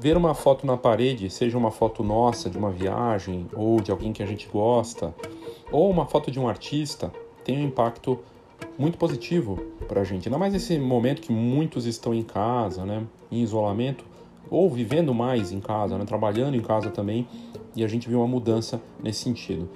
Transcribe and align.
ver 0.00 0.16
uma 0.16 0.34
foto 0.34 0.66
na 0.66 0.76
parede, 0.76 1.28
seja 1.28 1.58
uma 1.58 1.70
foto 1.70 2.04
nossa 2.04 2.48
de 2.48 2.56
uma 2.56 2.70
viagem 2.70 3.46
ou 3.52 3.80
de 3.80 3.90
alguém 3.90 4.12
que 4.12 4.22
a 4.22 4.26
gente 4.26 4.48
gosta, 4.48 5.14
ou 5.72 5.90
uma 5.90 6.06
foto 6.06 6.30
de 6.30 6.38
um 6.38 6.48
artista, 6.48 7.12
tem 7.44 7.58
um 7.58 7.66
impacto 7.66 8.18
muito 8.78 8.96
positivo 8.96 9.56
para 9.88 10.02
a 10.02 10.04
gente. 10.04 10.28
Ainda 10.28 10.38
mais 10.38 10.52
nesse 10.52 10.78
momento 10.78 11.20
que 11.20 11.32
muitos 11.32 11.84
estão 11.86 12.14
em 12.14 12.22
casa, 12.22 12.84
né, 12.84 13.04
em 13.30 13.42
isolamento, 13.42 14.04
ou 14.50 14.70
vivendo 14.70 15.12
mais 15.12 15.52
em 15.52 15.60
casa, 15.60 15.98
né, 15.98 16.04
trabalhando 16.04 16.56
em 16.56 16.60
casa 16.60 16.90
também, 16.90 17.26
e 17.74 17.84
a 17.84 17.88
gente 17.88 18.08
viu 18.08 18.20
uma 18.20 18.28
mudança 18.28 18.80
nesse 19.02 19.20
sentido. 19.20 19.68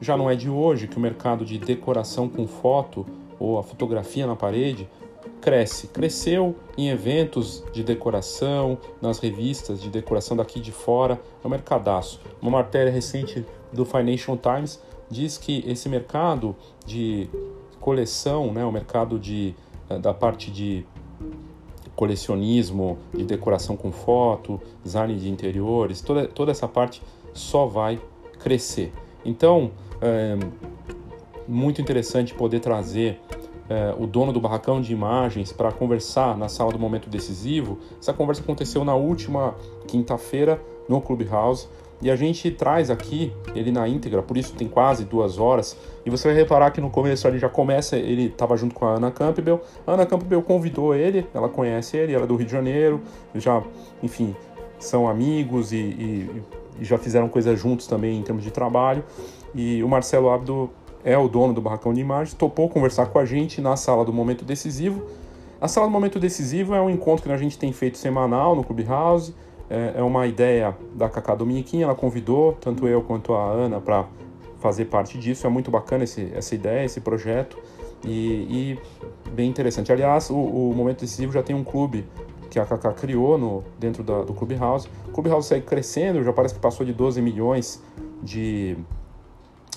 Já 0.00 0.16
não 0.16 0.30
é 0.30 0.36
de 0.36 0.48
hoje 0.48 0.88
que 0.88 0.96
o 0.96 1.00
mercado 1.00 1.44
de 1.44 1.58
decoração 1.58 2.28
com 2.28 2.46
foto 2.46 3.06
ou 3.38 3.58
a 3.58 3.62
fotografia 3.62 4.26
na 4.26 4.36
parede 4.36 4.88
cresce. 5.40 5.88
Cresceu 5.88 6.56
em 6.76 6.88
eventos 6.88 7.64
de 7.72 7.82
decoração, 7.82 8.78
nas 9.00 9.18
revistas 9.18 9.80
de 9.80 9.88
decoração 9.88 10.36
daqui 10.36 10.60
de 10.60 10.72
fora, 10.72 11.20
é 11.42 11.46
um 11.46 11.50
mercadaço. 11.50 12.20
Uma 12.40 12.50
matéria 12.50 12.90
recente 12.90 13.44
do 13.72 13.84
Financial 13.84 14.36
Times 14.36 14.80
diz 15.10 15.38
que 15.38 15.64
esse 15.66 15.88
mercado 15.88 16.54
de 16.84 17.28
coleção, 17.80 18.52
né, 18.52 18.64
o 18.64 18.72
mercado 18.72 19.18
de, 19.18 19.54
eh, 19.88 19.98
da 19.98 20.12
parte 20.12 20.50
de 20.50 20.84
colecionismo, 21.96 22.98
de 23.12 23.24
decoração 23.24 23.76
com 23.76 23.90
foto, 23.90 24.60
design 24.84 25.14
de 25.16 25.28
interiores, 25.28 26.00
toda, 26.00 26.28
toda 26.28 26.50
essa 26.50 26.68
parte 26.68 27.02
só 27.32 27.66
vai 27.66 28.00
crescer. 28.38 28.92
Então, 29.24 29.72
é 30.00 30.36
muito 31.46 31.80
interessante 31.80 32.34
poder 32.34 32.60
trazer 32.60 33.20
é, 33.68 33.94
o 33.98 34.06
dono 34.06 34.32
do 34.32 34.40
barracão 34.40 34.80
de 34.80 34.92
imagens 34.92 35.52
para 35.52 35.70
conversar 35.70 36.36
na 36.36 36.48
sala 36.48 36.72
do 36.72 36.78
momento 36.78 37.08
decisivo. 37.08 37.78
Essa 38.00 38.12
conversa 38.12 38.42
aconteceu 38.42 38.84
na 38.84 38.94
última 38.94 39.54
quinta-feira 39.86 40.60
no 40.88 41.00
Clubhouse 41.00 41.68
e 42.00 42.10
a 42.10 42.16
gente 42.16 42.50
traz 42.50 42.90
aqui 42.90 43.32
ele 43.54 43.72
na 43.72 43.88
íntegra, 43.88 44.22
por 44.22 44.36
isso 44.36 44.54
tem 44.54 44.68
quase 44.68 45.04
duas 45.04 45.38
horas. 45.38 45.76
E 46.06 46.10
você 46.10 46.28
vai 46.28 46.36
reparar 46.36 46.70
que 46.70 46.80
no 46.80 46.90
começo 46.90 47.26
ele 47.26 47.38
já 47.38 47.48
começa, 47.48 47.96
ele 47.96 48.26
estava 48.26 48.56
junto 48.56 48.74
com 48.74 48.86
a 48.86 48.94
Ana 48.94 49.10
Campbell. 49.10 49.60
A 49.86 49.92
Ana 49.92 50.06
Campbell 50.06 50.42
convidou 50.42 50.94
ele, 50.94 51.26
ela 51.34 51.48
conhece 51.48 51.96
ele, 51.96 52.14
ela 52.14 52.24
é 52.24 52.26
do 52.26 52.36
Rio 52.36 52.46
de 52.46 52.52
Janeiro, 52.52 53.00
já, 53.34 53.62
enfim, 54.02 54.34
são 54.78 55.08
amigos 55.08 55.72
e, 55.72 55.76
e, 55.76 56.42
e 56.80 56.84
já 56.84 56.96
fizeram 56.96 57.28
coisas 57.28 57.58
juntos 57.58 57.88
também 57.88 58.16
em 58.16 58.22
termos 58.22 58.44
de 58.44 58.52
trabalho. 58.52 59.04
E 59.52 59.82
o 59.82 59.88
Marcelo 59.88 60.30
Abdo 60.30 60.70
é 61.04 61.16
o 61.16 61.28
dono 61.28 61.54
do 61.54 61.60
Barracão 61.60 61.92
de 61.92 62.00
Imagens, 62.00 62.34
topou 62.34 62.68
conversar 62.68 63.06
com 63.06 63.18
a 63.18 63.24
gente 63.24 63.60
na 63.60 63.76
sala 63.76 64.04
do 64.04 64.12
Momento 64.12 64.44
Decisivo. 64.44 65.02
A 65.60 65.66
sala 65.66 65.86
do 65.86 65.92
Momento 65.92 66.18
Decisivo 66.18 66.74
é 66.74 66.80
um 66.80 66.90
encontro 66.90 67.26
que 67.26 67.32
a 67.32 67.36
gente 67.36 67.58
tem 67.58 67.72
feito 67.72 67.98
semanal 67.98 68.54
no 68.54 68.62
Clubhouse. 68.62 69.34
É, 69.68 69.94
é 69.96 70.02
uma 70.02 70.26
ideia 70.26 70.76
da 70.94 71.08
Cacá 71.08 71.34
Dominiquinha, 71.34 71.84
ela 71.84 71.94
convidou 71.94 72.52
tanto 72.60 72.86
eu 72.86 73.02
quanto 73.02 73.34
a 73.34 73.50
Ana 73.50 73.80
para 73.80 74.06
fazer 74.60 74.86
parte 74.86 75.18
disso. 75.18 75.46
É 75.46 75.50
muito 75.50 75.70
bacana 75.70 76.04
esse, 76.04 76.30
essa 76.34 76.54
ideia, 76.54 76.84
esse 76.84 77.00
projeto 77.00 77.58
e, 78.04 78.78
e 79.26 79.30
bem 79.30 79.48
interessante. 79.48 79.92
Aliás, 79.92 80.30
o, 80.30 80.36
o, 80.36 80.74
Momento 80.74 81.00
Decisivo 81.00 81.32
já 81.32 81.42
tem 81.42 81.54
um 81.54 81.64
clube 81.64 82.06
que 82.50 82.58
a 82.58 82.64
Cacá 82.64 82.92
criou 82.92 83.36
no, 83.36 83.64
dentro 83.78 84.02
da, 84.02 84.22
do 84.22 84.32
Clubhouse. 84.32 84.88
O 85.08 85.12
Clubhouse 85.12 85.48
segue 85.48 85.66
crescendo, 85.66 86.22
já 86.22 86.32
parece 86.32 86.54
que 86.54 86.60
passou 86.60 86.86
de 86.86 86.92
12 86.92 87.20
milhões 87.20 87.82
de 88.22 88.76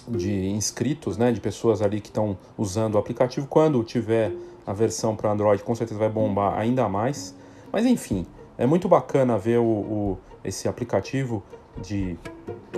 de 0.07 0.49
inscritos, 0.49 1.17
né, 1.17 1.31
de 1.31 1.39
pessoas 1.39 1.81
ali 1.81 2.01
que 2.01 2.09
estão 2.09 2.37
usando 2.57 2.95
o 2.95 2.97
aplicativo. 2.97 3.47
Quando 3.47 3.83
tiver 3.83 4.31
a 4.65 4.73
versão 4.73 5.15
para 5.15 5.31
Android, 5.31 5.63
com 5.63 5.75
certeza 5.75 5.99
vai 5.99 6.09
bombar 6.09 6.57
ainda 6.57 6.87
mais. 6.87 7.35
Mas 7.71 7.85
enfim, 7.85 8.25
é 8.57 8.65
muito 8.65 8.87
bacana 8.87 9.37
ver 9.37 9.59
o, 9.59 9.63
o 9.63 10.17
esse 10.43 10.67
aplicativo 10.67 11.43
de 11.81 12.17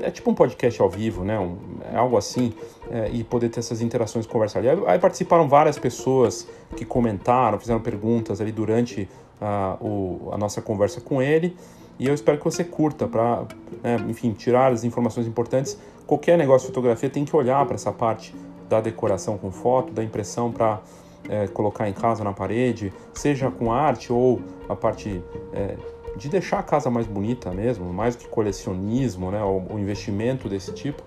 é 0.02 0.12
tipo 0.12 0.30
um 0.30 0.34
podcast 0.34 0.82
ao 0.82 0.90
vivo, 0.90 1.24
né? 1.24 1.40
Um, 1.40 1.58
é 1.92 1.96
algo 1.96 2.18
assim, 2.18 2.54
é, 2.90 3.10
e 3.12 3.24
poder 3.24 3.50
ter 3.50 3.60
essas 3.60 3.82
interações, 3.82 4.26
conversar 4.26 4.60
ali. 4.60 4.70
Aí 4.86 5.00
participaram 5.00 5.48
várias 5.48 5.78
pessoas 5.78 6.48
que 6.76 6.86
comentaram, 6.86 7.60
fizeram 7.60 7.80
perguntas 7.80 8.42
ali 8.42 8.52
durante 8.52 9.08
a, 9.42 9.78
o, 9.80 10.30
a 10.32 10.38
nossa 10.38 10.62
conversa 10.62 11.02
com 11.02 11.22
ele. 11.22 11.56
E 12.00 12.08
eu 12.08 12.14
espero 12.14 12.38
que 12.38 12.44
você 12.44 12.64
curta 12.64 13.08
para, 13.08 13.44
né, 13.82 13.98
enfim, 14.10 14.32
tirar 14.34 14.72
as 14.72 14.84
informações 14.84 15.28
importantes. 15.28 15.78
Qualquer 16.08 16.38
negócio 16.38 16.68
de 16.68 16.74
fotografia 16.74 17.10
tem 17.10 17.24
que 17.24 17.36
olhar 17.36 17.66
para 17.66 17.76
essa 17.76 17.92
parte 17.92 18.36
da 18.68 18.82
decoração 18.82 19.38
com 19.38 19.52
foto, 19.52 19.94
da 19.94 20.04
impressão 20.04 20.52
para 20.52 20.82
é, 21.30 21.48
colocar 21.48 21.88
em 21.88 21.94
casa 21.94 22.24
na 22.24 22.34
parede, 22.34 22.92
seja 23.14 23.50
com 23.52 23.72
arte 23.72 24.12
ou 24.12 24.42
a 24.68 24.76
parte 24.76 25.22
é, 25.54 25.78
de 26.18 26.30
deixar 26.30 26.60
a 26.60 26.64
casa 26.64 26.90
mais 26.90 27.08
bonita 27.08 27.52
mesmo, 27.52 27.92
mais 27.92 28.16
do 28.16 28.24
que 28.24 28.28
colecionismo, 28.28 29.32
né, 29.32 29.44
o, 29.44 29.80
investimento 29.80 30.48
desse 30.50 30.74
tipo, 30.74 31.02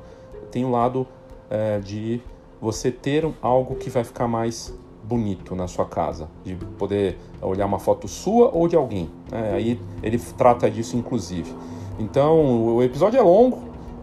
tem 0.51 0.65
o 0.65 0.71
lado 0.71 1.07
é, 1.51 1.79
de 1.79 2.21
você 2.61 2.91
ter 2.91 3.29
algo 3.43 3.77
que 3.77 3.91
vai 3.91 4.03
ficar 4.03 4.27
mais 4.27 4.75
bonito 5.07 5.55
na 5.55 5.69
sua 5.69 5.87
casa, 5.87 6.29
de 6.45 6.57
poder 6.79 7.17
olhar 7.41 7.67
uma 7.67 7.79
foto 7.79 8.09
sua 8.09 8.51
ou 8.53 8.67
de 8.67 8.77
alguém. 8.77 9.09
Né? 9.31 9.53
Aí 9.55 9.81
ele 10.03 10.19
trata 10.19 10.71
disso 10.71 10.97
inclusive. 10.97 11.55
Então 11.99 12.75
o 12.75 12.83
episódio 12.83 13.19
é 13.19 13.23
longo, 13.23 13.59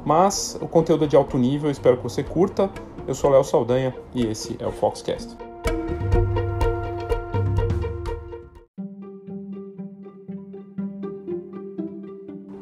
mas 0.05 0.57
o 0.61 0.67
conteúdo 0.67 1.03
é 1.03 1.07
de 1.07 1.15
alto 1.15 1.37
nível, 1.37 1.69
espero 1.69 1.97
que 1.97 2.03
você 2.03 2.23
curta. 2.23 2.69
Eu 3.05 3.13
sou 3.13 3.29
Léo 3.29 3.43
Saldanha 3.43 3.93
e 4.15 4.25
esse 4.25 4.55
é 4.59 4.65
o 4.65 4.71
Foxcast. 4.71 5.35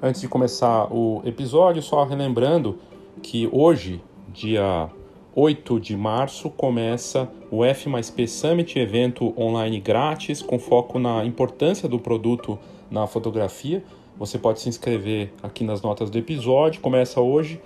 Antes 0.03 0.19
de 0.19 0.27
começar 0.27 0.91
o 0.91 1.21
episódio, 1.23 1.79
só 1.79 2.03
relembrando 2.03 2.79
que 3.21 3.47
hoje, 3.51 4.03
dia 4.27 4.89
8 5.35 5.79
de 5.79 5.95
março, 5.95 6.49
começa 6.49 7.29
o 7.51 7.65
F 7.65 7.89
mais 7.89 8.09
P 8.09 8.25
Summit, 8.25 8.79
evento 8.79 9.33
online 9.37 9.77
grátis 9.81 10.41
com 10.41 10.57
foco 10.57 10.97
na 10.97 11.25
importância 11.25 11.87
do 11.87 11.99
produto 11.99 12.57
na 12.89 13.05
fotografia. 13.05 13.83
Você 14.17 14.39
pode 14.39 14.61
se 14.61 14.69
inscrever 14.69 15.33
aqui 15.43 15.65
nas 15.65 15.81
notas 15.81 16.09
do 16.09 16.17
episódio. 16.17 16.79
Começa 16.79 17.19
hoje 17.19 17.61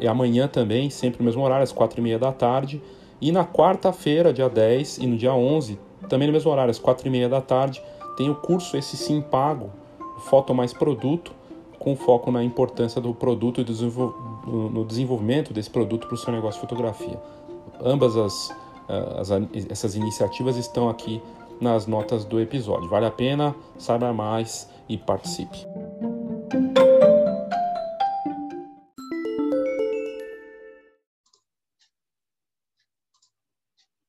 e 0.00 0.08
amanhã 0.08 0.48
também, 0.48 0.88
sempre 0.88 1.18
no 1.18 1.26
mesmo 1.26 1.42
horário, 1.42 1.62
às 1.62 1.72
quatro 1.72 2.00
e 2.00 2.02
meia 2.02 2.18
da 2.18 2.32
tarde. 2.32 2.80
E 3.20 3.30
na 3.30 3.44
quarta-feira, 3.44 4.32
dia 4.32 4.48
10, 4.48 4.98
e 4.98 5.06
no 5.06 5.18
dia 5.18 5.34
11, 5.34 5.78
também 6.08 6.26
no 6.28 6.32
mesmo 6.32 6.50
horário, 6.50 6.70
às 6.70 6.78
quatro 6.78 7.06
e 7.06 7.10
meia 7.10 7.28
da 7.28 7.40
tarde, 7.40 7.82
tem 8.16 8.30
o 8.30 8.34
curso 8.34 8.76
Esse 8.76 8.96
Sim 8.96 9.20
Pago, 9.20 9.70
Foto 10.30 10.54
Mais 10.54 10.72
Produto, 10.72 11.32
com 11.78 11.94
foco 11.94 12.30
na 12.30 12.42
importância 12.42 13.00
do 13.00 13.12
produto 13.12 13.60
e 13.60 13.64
no 14.48 14.84
desenvolvimento 14.84 15.52
desse 15.52 15.68
produto 15.68 16.06
para 16.06 16.14
o 16.14 16.18
seu 16.18 16.32
negócio 16.32 16.60
de 16.60 16.66
fotografia. 16.66 17.20
Ambas 17.80 18.16
as, 18.16 18.54
as, 18.88 19.30
essas 19.70 19.94
iniciativas 19.94 20.56
estão 20.56 20.88
aqui 20.88 21.22
nas 21.60 21.86
notas 21.86 22.24
do 22.24 22.40
episódio. 22.40 22.88
Vale 22.88 23.06
a 23.06 23.10
pena, 23.10 23.54
saiba 23.78 24.12
mais 24.12 24.68
e 24.88 24.96
participe. 24.96 25.66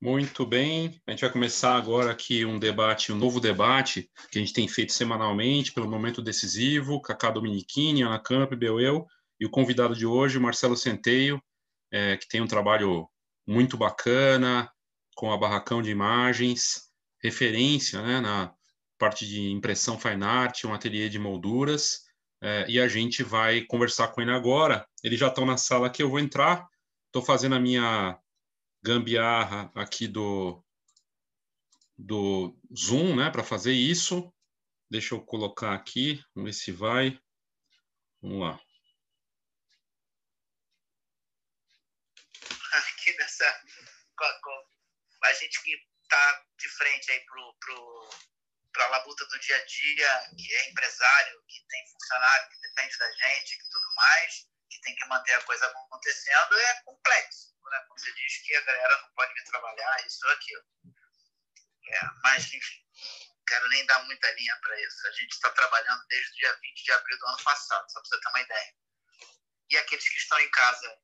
Muito 0.00 0.46
bem, 0.46 1.00
a 1.06 1.10
gente 1.10 1.22
vai 1.22 1.30
começar 1.30 1.76
agora 1.76 2.12
aqui 2.12 2.44
um 2.44 2.58
debate, 2.58 3.12
um 3.12 3.16
novo 3.16 3.40
debate 3.40 4.08
que 4.30 4.38
a 4.38 4.40
gente 4.40 4.52
tem 4.52 4.68
feito 4.68 4.92
semanalmente 4.92 5.72
pelo 5.72 5.90
momento 5.90 6.22
decisivo, 6.22 7.02
Cacá 7.02 7.30
Dominiquini, 7.30 8.02
Ana 8.02 8.18
Campbell, 8.18 8.80
eu 8.80 9.06
e 9.40 9.44
o 9.44 9.50
convidado 9.50 9.94
de 9.96 10.06
hoje, 10.06 10.38
Marcelo 10.38 10.76
Centeio, 10.76 11.42
é, 11.92 12.16
que 12.16 12.28
tem 12.28 12.40
um 12.40 12.46
trabalho 12.46 13.08
muito 13.48 13.76
bacana 13.76 14.70
com 15.16 15.32
a 15.32 15.38
Barracão 15.38 15.82
de 15.82 15.90
Imagens, 15.90 16.92
referência 17.20 18.00
né, 18.02 18.20
na 18.20 18.54
parte 18.98 19.26
de 19.26 19.50
impressão 19.50 19.98
fine 19.98 20.22
art, 20.22 20.64
um 20.64 20.74
ateliê 20.74 21.08
de 21.08 21.18
molduras, 21.18 22.04
é, 22.40 22.66
e 22.68 22.78
a 22.78 22.86
gente 22.86 23.22
vai 23.22 23.62
conversar 23.62 24.08
com 24.08 24.20
ele 24.20 24.30
agora. 24.30 24.86
Eles 25.02 25.18
já 25.18 25.28
estão 25.28 25.46
na 25.46 25.56
sala 25.56 25.86
aqui, 25.86 26.02
eu 26.02 26.10
vou 26.10 26.20
entrar, 26.20 26.68
estou 27.06 27.22
fazendo 27.22 27.54
a 27.54 27.60
minha 27.60 28.20
gambiarra 28.82 29.72
aqui 29.74 30.06
do, 30.06 30.62
do 31.96 32.56
Zoom, 32.76 33.16
né, 33.16 33.30
para 33.30 33.42
fazer 33.42 33.72
isso. 33.72 34.32
Deixa 34.90 35.14
eu 35.14 35.20
colocar 35.20 35.74
aqui, 35.74 36.22
vamos 36.34 36.50
ver 36.50 36.52
se 36.52 36.70
vai. 36.72 37.18
Vamos 38.22 38.40
lá. 38.40 38.60
Aqui 42.72 43.16
nessa. 43.18 43.44
A 45.22 45.26
gente 45.38 45.62
que 45.62 45.74
está 46.02 46.44
de 46.58 46.68
frente 46.68 47.10
aí 47.10 47.20
pro, 47.26 47.54
pro, 47.60 48.10
a 48.78 48.88
labuta 48.88 49.24
do 49.26 49.38
dia 49.40 49.56
a 49.56 49.64
dia, 49.64 50.30
que 50.38 50.54
é 50.54 50.70
empresário, 50.70 51.44
que 51.48 51.66
tem 51.68 51.86
funcionário, 51.88 52.48
que 52.50 52.60
depende 52.60 52.98
da 52.98 53.10
gente, 53.10 53.58
que 53.58 53.70
tudo 53.70 53.94
mais, 53.96 54.46
que 54.70 54.80
tem 54.80 54.94
que 54.96 55.04
manter 55.06 55.34
a 55.34 55.42
coisa 55.42 55.66
acontecendo, 55.66 56.58
é 56.58 56.82
complexo. 56.82 57.54
Né? 57.64 57.84
Quando 57.86 58.00
você 58.00 58.12
diz 58.14 58.42
que 58.42 58.56
a 58.56 58.60
galera 58.62 59.02
não 59.02 59.10
pode 59.12 59.34
vir 59.34 59.44
trabalhar, 59.44 60.06
isso 60.06 60.26
ou 60.26 60.32
aquilo. 60.32 60.64
É, 61.88 62.00
mas, 62.22 62.52
enfim, 62.52 62.84
quero 63.46 63.68
nem 63.70 63.86
dar 63.86 64.04
muita 64.04 64.30
linha 64.32 64.58
para 64.62 64.80
isso. 64.80 65.06
A 65.06 65.12
gente 65.12 65.32
está 65.32 65.50
trabalhando 65.50 66.06
desde 66.08 66.30
o 66.30 66.34
dia 66.36 66.58
20 66.60 66.84
de 66.84 66.92
abril 66.92 67.18
do 67.18 67.26
ano 67.26 67.44
passado, 67.44 67.90
só 67.90 68.00
para 68.00 68.08
você 68.08 68.20
ter 68.20 68.28
uma 68.28 68.40
ideia. 68.40 68.74
E 69.70 69.78
aqueles 69.78 70.08
que 70.08 70.18
estão 70.18 70.40
em 70.40 70.50
casa 70.50 70.98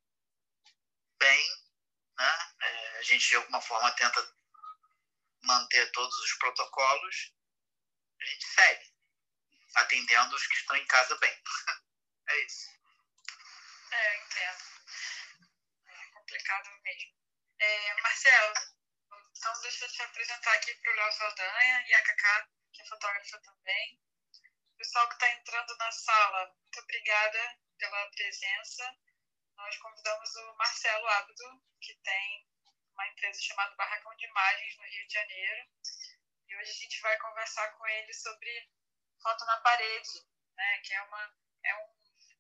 bem, 1.18 1.63
né? 2.18 2.54
É, 2.60 2.98
a 2.98 3.02
gente 3.02 3.28
de 3.28 3.36
alguma 3.36 3.60
forma 3.60 3.90
tenta 3.92 4.34
manter 5.42 5.90
todos 5.92 6.16
os 6.18 6.32
protocolos, 6.34 7.32
a 8.20 8.24
gente 8.24 8.46
segue, 8.46 8.92
atendendo 9.76 10.34
os 10.34 10.46
que 10.46 10.54
estão 10.54 10.76
em 10.76 10.86
casa 10.86 11.16
bem. 11.18 11.42
é 12.28 12.40
isso. 12.44 12.70
É, 13.90 14.16
entendo. 14.16 14.64
É 15.86 16.06
complicado 16.12 16.70
mesmo. 16.82 17.14
É, 17.58 18.00
Marcelo, 18.02 18.54
então 19.36 19.60
deixa 19.60 19.84
eu 19.84 19.92
te 19.92 20.02
apresentar 20.02 20.54
aqui 20.54 20.74
para 20.74 20.92
o 20.92 20.96
Léo 20.96 21.12
Saldanha 21.12 21.84
e 21.86 21.94
a 21.94 22.02
Cacá, 22.02 22.48
que 22.72 22.82
é 22.82 22.86
fotógrafa 22.86 23.38
também. 23.40 24.00
Pessoal 24.76 25.08
que 25.08 25.14
está 25.14 25.30
entrando 25.30 25.76
na 25.76 25.92
sala, 25.92 26.46
muito 26.46 26.80
obrigada 26.80 27.58
pela 27.78 28.10
presença. 28.10 28.96
Nós 29.56 29.76
convidamos 29.78 30.34
o 30.36 30.54
Marcelo 30.56 31.06
Abdo, 31.06 31.62
que 31.80 31.94
tem 32.02 32.48
uma 32.92 33.08
empresa 33.08 33.40
chamada 33.40 33.74
Barracão 33.76 34.14
de 34.16 34.26
Imagens 34.26 34.76
no 34.76 34.84
Rio 34.84 35.06
de 35.06 35.12
Janeiro. 35.12 35.68
E 36.48 36.56
hoje 36.56 36.70
a 36.70 36.74
gente 36.74 37.00
vai 37.00 37.16
conversar 37.18 37.68
com 37.72 37.86
ele 37.86 38.12
sobre 38.12 38.70
foto 39.22 39.44
na 39.46 39.60
parede, 39.60 40.26
né, 40.56 40.78
que 40.84 40.94
é, 40.94 41.02
uma, 41.02 41.34
é 41.64 41.76
um 41.76 41.88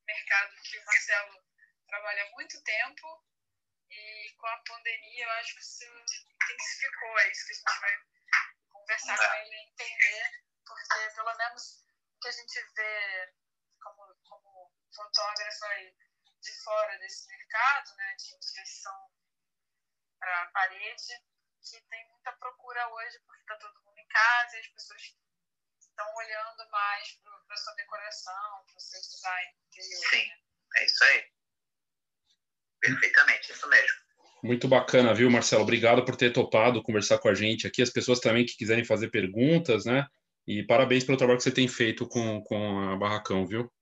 mercado 0.06 0.54
que 0.62 0.78
o 0.78 0.84
Marcelo 0.84 1.44
trabalha 1.86 2.24
há 2.24 2.30
muito 2.30 2.62
tempo 2.62 3.24
e 3.90 4.34
com 4.38 4.46
a 4.46 4.62
pandemia 4.66 5.24
eu 5.24 5.30
acho 5.32 5.54
que 5.54 5.60
isso 5.60 5.84
intensificou, 5.84 7.18
é 7.18 7.30
isso 7.30 7.46
que 7.46 7.52
a 7.52 7.56
gente 7.56 7.80
vai 7.80 7.98
conversar 8.68 9.16
com 9.16 9.34
ele 9.36 9.54
e 9.54 9.70
entender, 9.70 10.30
porque 10.66 11.10
pelo 11.14 11.34
menos 11.36 11.86
o 12.12 12.20
que 12.20 12.28
a 12.28 12.32
gente 12.32 12.60
vê 12.74 13.34
como, 13.80 14.14
como 14.24 14.72
fotógrafo 14.94 15.64
aí 15.66 15.94
de 16.44 16.52
fora 16.62 16.98
desse 16.98 17.26
mercado, 17.28 17.96
né, 17.96 18.14
de 18.18 18.34
impressão 18.34 19.10
para 20.18 20.42
a 20.42 20.46
parede, 20.48 21.14
que 21.62 21.80
tem 21.88 22.08
muita 22.10 22.32
procura 22.32 22.86
hoje, 22.88 23.18
porque 23.26 23.40
está 23.40 23.56
todo 23.56 23.82
mundo 23.82 23.98
em 23.98 24.06
casa 24.08 24.56
e 24.56 24.60
as 24.60 24.68
pessoas 24.68 25.02
estão 25.80 26.14
olhando 26.16 26.70
mais 26.70 27.12
para 27.22 27.54
a 27.54 27.56
sua 27.56 27.74
decoração, 27.74 28.64
para 28.66 28.76
o 28.76 28.80
seu 28.80 29.00
design 29.00 29.52
interior. 29.68 30.10
Sim, 30.10 30.28
né? 30.28 30.38
é 30.76 30.84
isso 30.84 31.04
aí. 31.04 31.24
Perfeitamente, 32.80 33.52
isso 33.52 33.68
mesmo. 33.68 34.04
Muito 34.42 34.68
bacana, 34.68 35.14
viu, 35.14 35.30
Marcelo? 35.30 35.62
Obrigado 35.62 36.04
por 36.04 36.16
ter 36.16 36.30
topado 36.30 36.82
conversar 36.82 37.18
com 37.18 37.28
a 37.28 37.34
gente 37.34 37.66
aqui. 37.66 37.80
As 37.80 37.88
pessoas 37.88 38.20
também 38.20 38.44
que 38.44 38.58
quiserem 38.58 38.84
fazer 38.84 39.08
perguntas, 39.08 39.86
né? 39.86 40.06
E 40.46 40.62
parabéns 40.66 41.02
pelo 41.02 41.16
trabalho 41.16 41.38
que 41.38 41.44
você 41.44 41.50
tem 41.50 41.66
feito 41.66 42.06
com, 42.06 42.42
com 42.42 42.92
a 42.92 42.96
Barracão, 42.96 43.46
viu? 43.46 43.72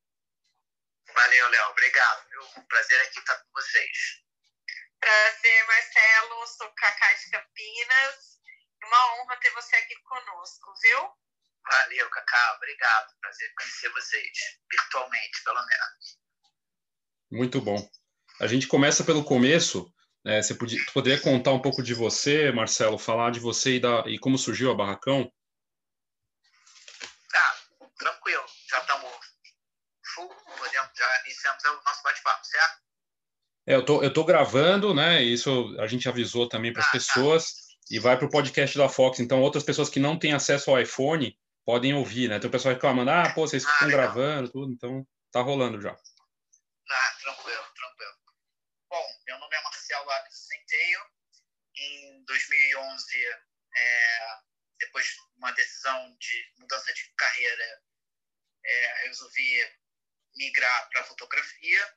Valeu, 1.13 1.49
Léo. 1.49 1.71
Obrigado. 1.71 2.32
Prazer 2.69 3.01
aqui 3.03 3.19
estar 3.19 3.37
com 3.37 3.53
vocês. 3.53 4.23
Prazer, 5.01 5.67
Marcelo. 5.67 6.47
Sou 6.47 6.71
Cacá 6.73 7.15
de 7.15 7.31
Campinas. 7.31 8.41
Uma 8.85 9.15
honra 9.15 9.37
ter 9.37 9.51
você 9.51 9.77
aqui 9.77 9.95
conosco, 10.03 10.73
viu? 10.83 11.11
Valeu, 11.65 12.11
Cacá. 12.11 12.55
Obrigado. 12.57 13.15
Prazer 13.21 13.53
conhecer 13.57 13.89
vocês, 13.91 14.39
virtualmente, 14.71 15.45
pelo 15.45 15.65
menos. 15.67 16.19
Muito 17.31 17.61
bom. 17.61 17.91
A 18.41 18.47
gente 18.47 18.67
começa 18.67 19.05
pelo 19.05 19.25
começo. 19.25 19.93
É, 20.25 20.41
você 20.41 20.55
podia, 20.55 20.79
poderia 20.93 21.21
contar 21.21 21.53
um 21.53 21.63
pouco 21.63 21.83
de 21.83 21.95
você, 21.95 22.53
Marcelo, 22.53 22.99
falar 22.99 23.33
de 23.33 23.41
você 23.41 23.77
e, 23.77 23.81
da, 23.81 24.05
e 24.07 24.19
como 24.19 24.39
surgiu 24.39 24.71
a 24.71 24.75
Barracão? 24.75 25.33
Tá, 27.31 27.57
tranquilo. 27.99 28.45
Já 28.69 28.79
estamos 28.79 29.32
full, 30.15 30.29
podemos, 30.59 30.91
já 30.97 31.21
iniciamos 31.25 31.65
o 31.65 31.83
nosso 31.85 32.03
bate-papo, 32.03 32.45
certo? 32.47 32.83
É, 33.67 33.75
eu 33.75 33.85
tô, 33.85 34.03
eu 34.03 34.13
tô 34.13 34.25
gravando, 34.25 34.95
né? 34.95 35.23
Isso 35.23 35.77
a 35.79 35.87
gente 35.87 36.09
avisou 36.09 36.49
também 36.49 36.73
para 36.73 36.83
as 36.83 36.89
ah, 36.89 36.93
pessoas 36.93 37.45
tá. 37.45 37.59
e 37.91 37.99
vai 37.99 38.17
para 38.17 38.27
o 38.27 38.31
podcast 38.31 38.77
da 38.77 38.89
Fox. 38.89 39.21
Então, 39.21 39.41
outras 39.41 39.63
pessoas 39.63 39.89
que 39.89 40.01
não 40.01 40.19
têm 40.19 40.33
acesso 40.33 40.71
ao 40.71 40.81
iPhone 40.81 41.39
podem 41.65 41.95
ouvir, 41.95 42.29
né? 42.29 42.39
Tem 42.39 42.49
o 42.49 42.51
pessoal 42.53 42.75
reclamando, 42.75 43.11
ah, 43.11 43.33
pô, 43.35 43.47
vocês 43.47 43.65
ah, 43.65 43.71
estão 43.71 43.89
gravando, 43.89 44.51
tudo, 44.51 44.73
então 44.73 45.07
tá 45.31 45.41
rolando 45.41 45.81
já. 45.81 45.93
Ah, 45.93 47.17
tranquilo, 47.23 47.65
tranquilo. 47.75 48.13
Bom, 48.91 49.07
meu 49.27 49.39
nome 49.39 49.55
é 49.55 49.63
Marcelo 49.63 50.11
Abis 50.11 50.47
Centeio. 50.49 51.01
Em 51.77 52.25
2011, 52.25 53.25
é, 53.75 54.39
depois 54.81 55.07
de 55.07 55.13
uma 55.37 55.53
decisão 55.53 56.17
de 56.19 56.53
mudança 56.59 56.93
de 56.93 57.13
carreira, 57.17 57.81
é, 58.65 59.07
resolvi 59.07 59.82
migrar 60.37 60.89
para 60.91 61.05
fotografia 61.05 61.97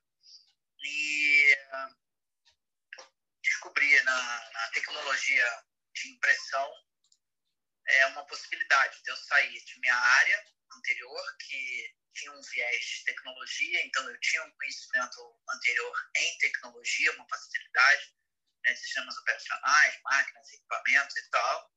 e 0.83 1.57
descobri 3.41 4.01
na, 4.03 4.51
na 4.51 4.69
tecnologia 4.69 5.63
de 5.93 6.09
impressão 6.09 6.71
é 7.87 8.05
uma 8.07 8.25
possibilidade 8.25 9.01
de 9.03 9.11
eu 9.11 9.17
sair 9.17 9.63
de 9.63 9.79
minha 9.79 9.95
área 9.95 10.45
anterior, 10.73 11.37
que 11.37 11.95
tinha 12.13 12.31
um 12.31 12.41
viés 12.41 12.85
de 12.85 13.03
tecnologia, 13.03 13.85
então 13.85 14.09
eu 14.09 14.19
tinha 14.19 14.43
um 14.43 14.51
conhecimento 14.51 15.39
anterior 15.49 16.09
em 16.15 16.37
tecnologia, 16.39 17.11
uma 17.13 17.27
facilidade 17.27 18.15
né, 18.63 18.75
sistemas 18.75 19.17
operacionais, 19.17 19.99
máquinas, 20.01 20.53
equipamentos 20.53 21.15
e 21.17 21.29
tal, 21.29 21.71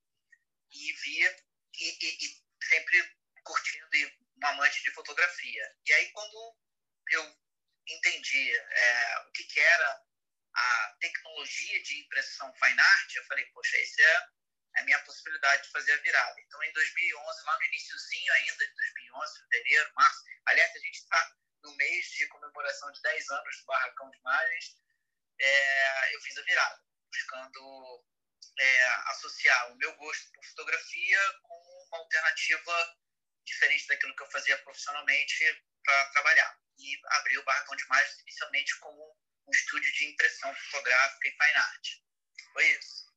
e 0.70 0.92
via, 0.92 1.36
e, 1.74 2.06
e, 2.06 2.26
e 2.26 2.42
sempre 2.64 3.16
curtindo 3.44 3.96
e 3.96 4.27
um 4.42 4.46
amante 4.46 4.82
de 4.82 4.90
fotografia. 4.92 5.76
E 5.84 5.92
aí, 5.92 6.10
quando 6.12 6.56
eu 7.12 7.36
entendi 7.88 8.56
é, 8.56 9.18
o 9.26 9.32
que, 9.32 9.44
que, 9.44 9.60
era 9.60 10.02
a 10.54 10.96
tecnologia 11.00 11.82
de 11.82 12.00
impressão 12.00 12.52
fine 12.54 12.80
art, 12.80 13.14
eu 13.14 13.24
falei, 13.24 13.44
poxa, 13.46 13.76
essa 13.78 14.02
é 14.02 14.80
a 14.80 14.82
minha 14.84 14.98
possibilidade 15.04 15.62
de 15.64 15.70
fazer 15.70 15.92
a 15.92 16.02
virada. 16.02 16.40
Então, 16.40 16.62
em 16.62 16.72
2011, 16.72 17.44
lá 17.44 17.56
no 17.56 17.64
iníciozinho 17.64 18.32
ainda 18.32 18.66
de 18.66 18.74
2011, 18.74 19.40
fevereiro, 19.40 19.92
março, 19.94 20.24
aliás, 20.46 20.74
a 20.74 20.78
gente 20.78 20.98
está 20.98 21.36
no 21.62 21.74
mês 21.76 22.06
de 22.10 22.26
comemoração 22.28 22.90
de 22.92 23.02
10 23.02 23.30
anos 23.30 23.58
do 23.58 23.66
Barracão 23.66 24.10
de 24.10 24.18
Imagens, 24.18 24.76
é, 25.40 26.14
eu 26.14 26.20
fiz 26.20 26.36
a 26.36 26.42
virada, 26.42 26.82
buscando 27.10 28.04
é, 28.58 28.84
associar 29.10 29.72
o 29.72 29.76
meu 29.76 29.94
gosto 29.96 30.32
por 30.32 30.44
fotografia 30.46 31.18
com 31.42 31.86
uma 31.88 31.98
alternativa 31.98 32.96
diferente 33.48 33.86
daquilo 33.86 34.14
que 34.14 34.22
eu 34.22 34.30
fazia 34.30 34.58
profissionalmente 34.58 35.62
para 35.84 36.04
trabalhar 36.10 36.56
e 36.78 36.98
abriu 37.20 37.40
o 37.40 37.44
Barracão 37.44 37.76
de 37.76 37.84
Imagens 37.84 38.18
inicialmente 38.20 38.78
como 38.80 39.16
um 39.46 39.50
estúdio 39.50 39.92
de 39.92 40.06
impressão 40.06 40.54
fotográfica 40.70 41.28
e 41.28 41.30
fine 41.30 41.56
art. 41.56 41.88
Foi 42.52 42.64
isso. 42.70 43.08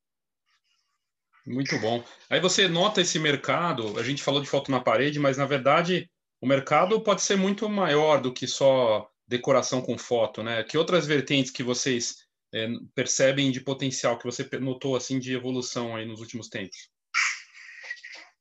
Muito 1.46 1.78
bom. 1.80 2.06
Aí 2.30 2.40
você 2.40 2.68
nota 2.68 3.00
esse 3.00 3.18
mercado, 3.18 3.98
a 3.98 4.02
gente 4.02 4.22
falou 4.22 4.40
de 4.40 4.48
foto 4.48 4.70
na 4.70 4.80
parede, 4.80 5.18
mas 5.18 5.36
na 5.36 5.46
verdade 5.46 6.10
o 6.40 6.46
mercado 6.46 7.00
pode 7.02 7.22
ser 7.22 7.36
muito 7.36 7.68
maior 7.68 8.20
do 8.20 8.32
que 8.32 8.46
só 8.46 9.10
decoração 9.26 9.82
com 9.82 9.98
foto, 9.98 10.42
né? 10.42 10.62
Que 10.64 10.78
outras 10.78 11.06
vertentes 11.06 11.50
que 11.50 11.62
vocês 11.62 12.26
é, 12.54 12.68
percebem 12.94 13.50
de 13.50 13.60
potencial, 13.60 14.18
que 14.18 14.24
você 14.24 14.48
notou 14.58 14.94
assim 14.94 15.18
de 15.18 15.34
evolução 15.34 15.96
aí 15.96 16.04
nos 16.04 16.20
últimos 16.20 16.48
tempos? 16.48 16.90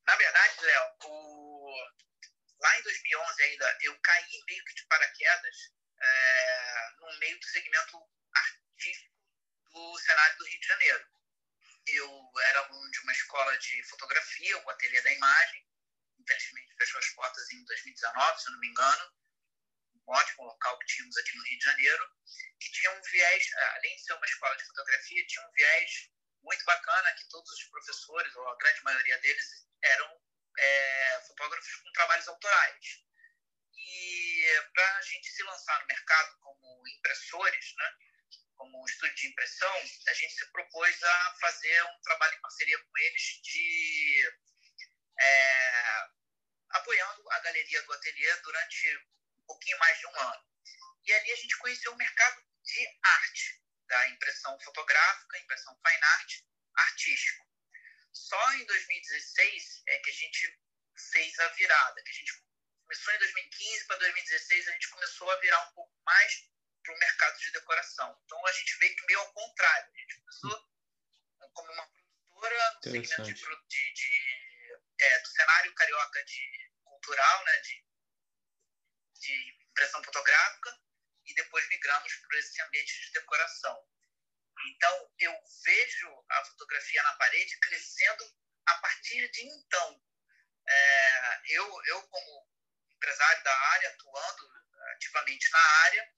Na 0.07 0.15
verdade, 0.15 0.53
Léo, 0.61 0.80
lá 2.61 2.79
em 2.79 2.83
2011 2.83 3.43
ainda, 3.43 3.77
eu 3.81 3.99
caí 3.99 4.43
meio 4.47 4.63
que 4.65 4.75
de 4.75 4.85
paraquedas 4.85 5.71
é, 5.99 6.89
no 6.99 7.19
meio 7.19 7.39
do 7.39 7.45
segmento 7.45 7.97
artístico 8.33 9.11
do 9.71 9.97
cenário 9.99 10.37
do 10.37 10.45
Rio 10.45 10.59
de 10.59 10.67
Janeiro. 10.67 11.05
Eu 11.87 12.31
era 12.43 12.59
aluno 12.59 12.91
de 12.91 12.99
uma 12.99 13.11
escola 13.11 13.57
de 13.57 13.83
fotografia, 13.89 14.57
o 14.59 14.69
Ateliê 14.69 15.01
da 15.01 15.13
Imagem, 15.13 15.67
infelizmente 16.19 16.75
fechou 16.77 16.99
as 16.99 17.09
portas 17.09 17.51
em 17.51 17.63
2019, 17.65 18.39
se 18.41 18.47
eu 18.47 18.51
não 18.53 18.59
me 18.59 18.67
engano, 18.67 19.13
um 20.07 20.13
ótimo 20.13 20.43
local 20.43 20.77
que 20.79 20.85
tínhamos 20.87 21.17
aqui 21.17 21.37
no 21.37 21.43
Rio 21.43 21.57
de 21.57 21.65
Janeiro, 21.65 22.15
que 22.59 22.71
tinha 22.71 22.91
um 22.91 23.01
viés, 23.01 23.53
além 23.75 23.95
de 23.95 24.03
ser 24.03 24.13
uma 24.13 24.25
escola 24.25 24.55
de 24.55 24.65
fotografia, 24.65 25.27
tinha 25.27 25.47
um 25.47 25.51
viés 25.51 26.11
muito 26.43 26.63
bacana 26.65 27.15
que 27.15 27.27
todos 27.29 27.51
os 27.51 27.63
professores, 27.65 28.35
ou 28.35 28.47
a 28.49 28.57
grande 28.57 28.83
maioria 28.83 29.17
deles, 29.19 29.67
eram 29.81 30.21
é, 30.57 31.21
fotógrafos 31.27 31.75
com 31.75 31.91
trabalhos 31.93 32.27
autorais. 32.27 33.03
E 33.75 34.45
para 34.73 34.97
a 34.97 35.01
gente 35.01 35.29
se 35.29 35.43
lançar 35.43 35.79
no 35.79 35.87
mercado 35.87 36.37
como 36.39 36.87
impressores, 36.87 37.73
né, 37.77 37.93
como 38.55 38.85
estúdio 38.87 39.15
de 39.15 39.27
impressão, 39.27 39.73
a 40.07 40.13
gente 40.13 40.33
se 40.33 40.51
propôs 40.51 41.03
a 41.03 41.35
fazer 41.41 41.83
um 41.83 42.01
trabalho 42.01 42.35
em 42.35 42.41
parceria 42.41 42.77
com 42.77 42.97
eles 42.97 43.23
de 43.43 44.33
é, 45.19 46.09
apoiando 46.69 47.31
a 47.31 47.39
galeria 47.39 47.81
do 47.83 47.93
ateliê 47.93 48.35
durante 48.37 48.97
um 48.97 49.45
pouquinho 49.45 49.79
mais 49.79 49.97
de 49.99 50.07
um 50.07 50.19
ano. 50.19 50.45
E 51.03 51.13
ali 51.13 51.31
a 51.31 51.35
gente 51.35 51.57
conheceu 51.57 51.91
o 51.91 51.97
mercado 51.97 52.43
de 52.63 52.99
arte, 53.03 53.61
da 53.87 54.09
impressão 54.09 54.57
fotográfica, 54.61 55.39
impressão 55.39 55.75
fine 55.85 56.03
art, 56.03 56.33
artístico. 56.75 57.50
Só 58.13 58.53
em 58.53 58.65
2016 58.65 59.83
é 59.87 59.99
que 59.99 60.09
a 60.09 60.13
gente 60.13 60.59
fez 61.11 61.39
a 61.39 61.47
virada, 61.49 62.03
que 62.03 62.11
a 62.11 62.15
gente 62.15 62.33
começou 62.83 63.13
em 63.13 63.19
2015 63.19 63.87
para 63.87 63.97
2016, 63.97 64.67
a 64.67 64.71
gente 64.71 64.89
começou 64.89 65.31
a 65.31 65.39
virar 65.39 65.69
um 65.69 65.73
pouco 65.73 65.93
mais 66.05 66.51
para 66.83 66.93
o 66.93 66.99
mercado 66.99 67.39
de 67.39 67.51
decoração. 67.51 68.21
Então 68.25 68.45
a 68.45 68.51
gente 68.51 68.77
veio 68.79 68.95
meio 69.07 69.19
ao 69.19 69.33
contrário. 69.33 69.91
A 69.93 69.97
gente 69.97 70.19
começou 70.19 70.71
como 71.53 71.71
uma 71.71 71.87
produtora 71.87 72.73
no 72.73 72.91
segmento 72.91 73.23
de, 73.23 73.33
de, 73.33 73.93
de 73.93 74.81
é, 74.99 75.19
do 75.19 75.27
cenário 75.27 75.73
carioca 75.75 76.23
de 76.25 76.71
cultural, 76.83 77.45
né, 77.45 77.57
de, 77.61 77.85
de 79.19 79.65
impressão 79.69 80.03
fotográfica, 80.03 80.79
e 81.25 81.33
depois 81.33 81.67
migramos 81.69 82.13
para 82.27 82.39
esse 82.39 82.61
ambiente 82.61 83.01
de 83.01 83.11
decoração. 83.13 83.87
Então 84.67 85.11
eu 85.19 85.33
vejo 85.63 86.25
a 86.29 86.45
fotografia 86.45 87.03
na 87.03 87.13
parede 87.15 87.59
crescendo 87.59 88.23
a 88.65 88.75
partir 88.75 89.29
de 89.31 89.41
então. 89.43 90.01
É, 90.67 91.41
eu, 91.55 91.85
eu 91.85 92.07
como 92.07 92.47
empresário 92.89 93.43
da 93.43 93.59
área, 93.71 93.89
atuando 93.89 94.49
ativamente 94.93 95.51
na 95.51 95.59
área, 95.59 96.13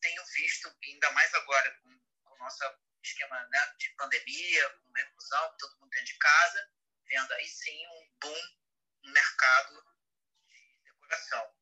tenho 0.00 0.24
visto, 0.26 0.74
ainda 0.84 1.10
mais 1.12 1.32
agora 1.34 1.70
com, 1.80 1.90
o 2.32 2.36
nosso 2.38 2.64
esquema 3.02 3.46
né, 3.48 3.74
de 3.78 3.90
pandemia, 3.90 4.70
com 4.70 4.92
reclusão, 4.92 5.56
todo 5.58 5.78
mundo 5.78 5.90
dentro 5.90 6.06
de 6.06 6.18
casa, 6.18 6.70
vendo 7.06 7.32
aí 7.32 7.48
sim 7.48 7.86
um 7.86 8.10
boom 8.20 8.58
no 9.02 9.12
mercado 9.12 9.84
de 10.48 10.82
decoração. 10.84 11.54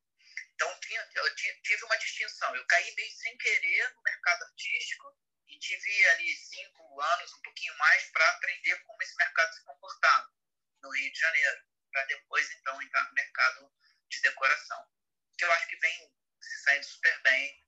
Então, 0.53 0.79
eu 1.15 1.35
tive 1.35 1.83
uma 1.83 1.97
distinção. 1.97 2.55
Eu 2.55 2.65
caí 2.67 2.95
meio 2.95 3.11
sem 3.11 3.37
querer 3.37 3.93
no 3.93 4.01
mercado 4.03 4.43
artístico 4.43 5.17
e 5.53 5.59
tive 5.59 6.07
ali 6.09 6.35
cinco 6.35 7.01
anos, 7.01 7.33
um 7.33 7.41
pouquinho 7.41 7.77
mais, 7.77 8.09
para 8.11 8.29
aprender 8.31 8.75
como 8.83 9.01
esse 9.03 9.15
mercado 9.15 9.53
se 9.53 9.63
comportava 9.63 10.33
no 10.81 10.89
Rio 10.89 11.11
de 11.11 11.19
Janeiro, 11.19 11.61
para 11.91 12.05
depois, 12.05 12.51
então, 12.51 12.81
entrar 12.81 13.03
no 13.07 13.13
mercado 13.13 13.71
de 14.09 14.21
decoração, 14.21 14.87
que 15.37 15.45
eu 15.45 15.51
acho 15.51 15.67
que 15.67 15.77
vem 15.77 16.13
se 16.41 16.63
saindo 16.63 16.85
super 16.85 17.21
bem. 17.21 17.63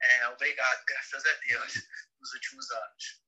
É, 0.00 0.28
obrigado, 0.28 0.84
graças 0.84 1.24
a 1.24 1.32
Deus, 1.32 1.72
nos 2.20 2.32
últimos 2.34 2.70
anos. 2.70 3.22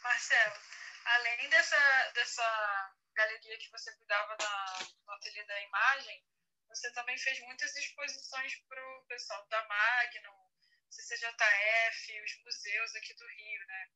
Marcelo, 0.00 0.60
além 1.04 1.48
dessa, 1.50 2.10
dessa 2.14 2.94
galeria 3.14 3.58
que 3.58 3.70
você 3.70 3.94
cuidava 3.96 4.36
na, 4.40 4.78
no 5.06 5.12
ateliê 5.12 5.44
da 5.44 5.62
imagem, 5.62 6.24
você 6.68 6.90
também 6.92 7.16
fez 7.18 7.40
muitas 7.40 7.76
exposições 7.76 8.56
para 8.68 8.82
o 8.82 9.06
pessoal 9.06 9.46
da 9.48 9.66
Magnum, 9.66 10.55
CCJF, 10.90 12.22
os 12.22 12.44
museus 12.44 12.94
aqui 12.94 13.14
do 13.14 13.26
Rio, 13.26 13.66
né? 13.66 13.88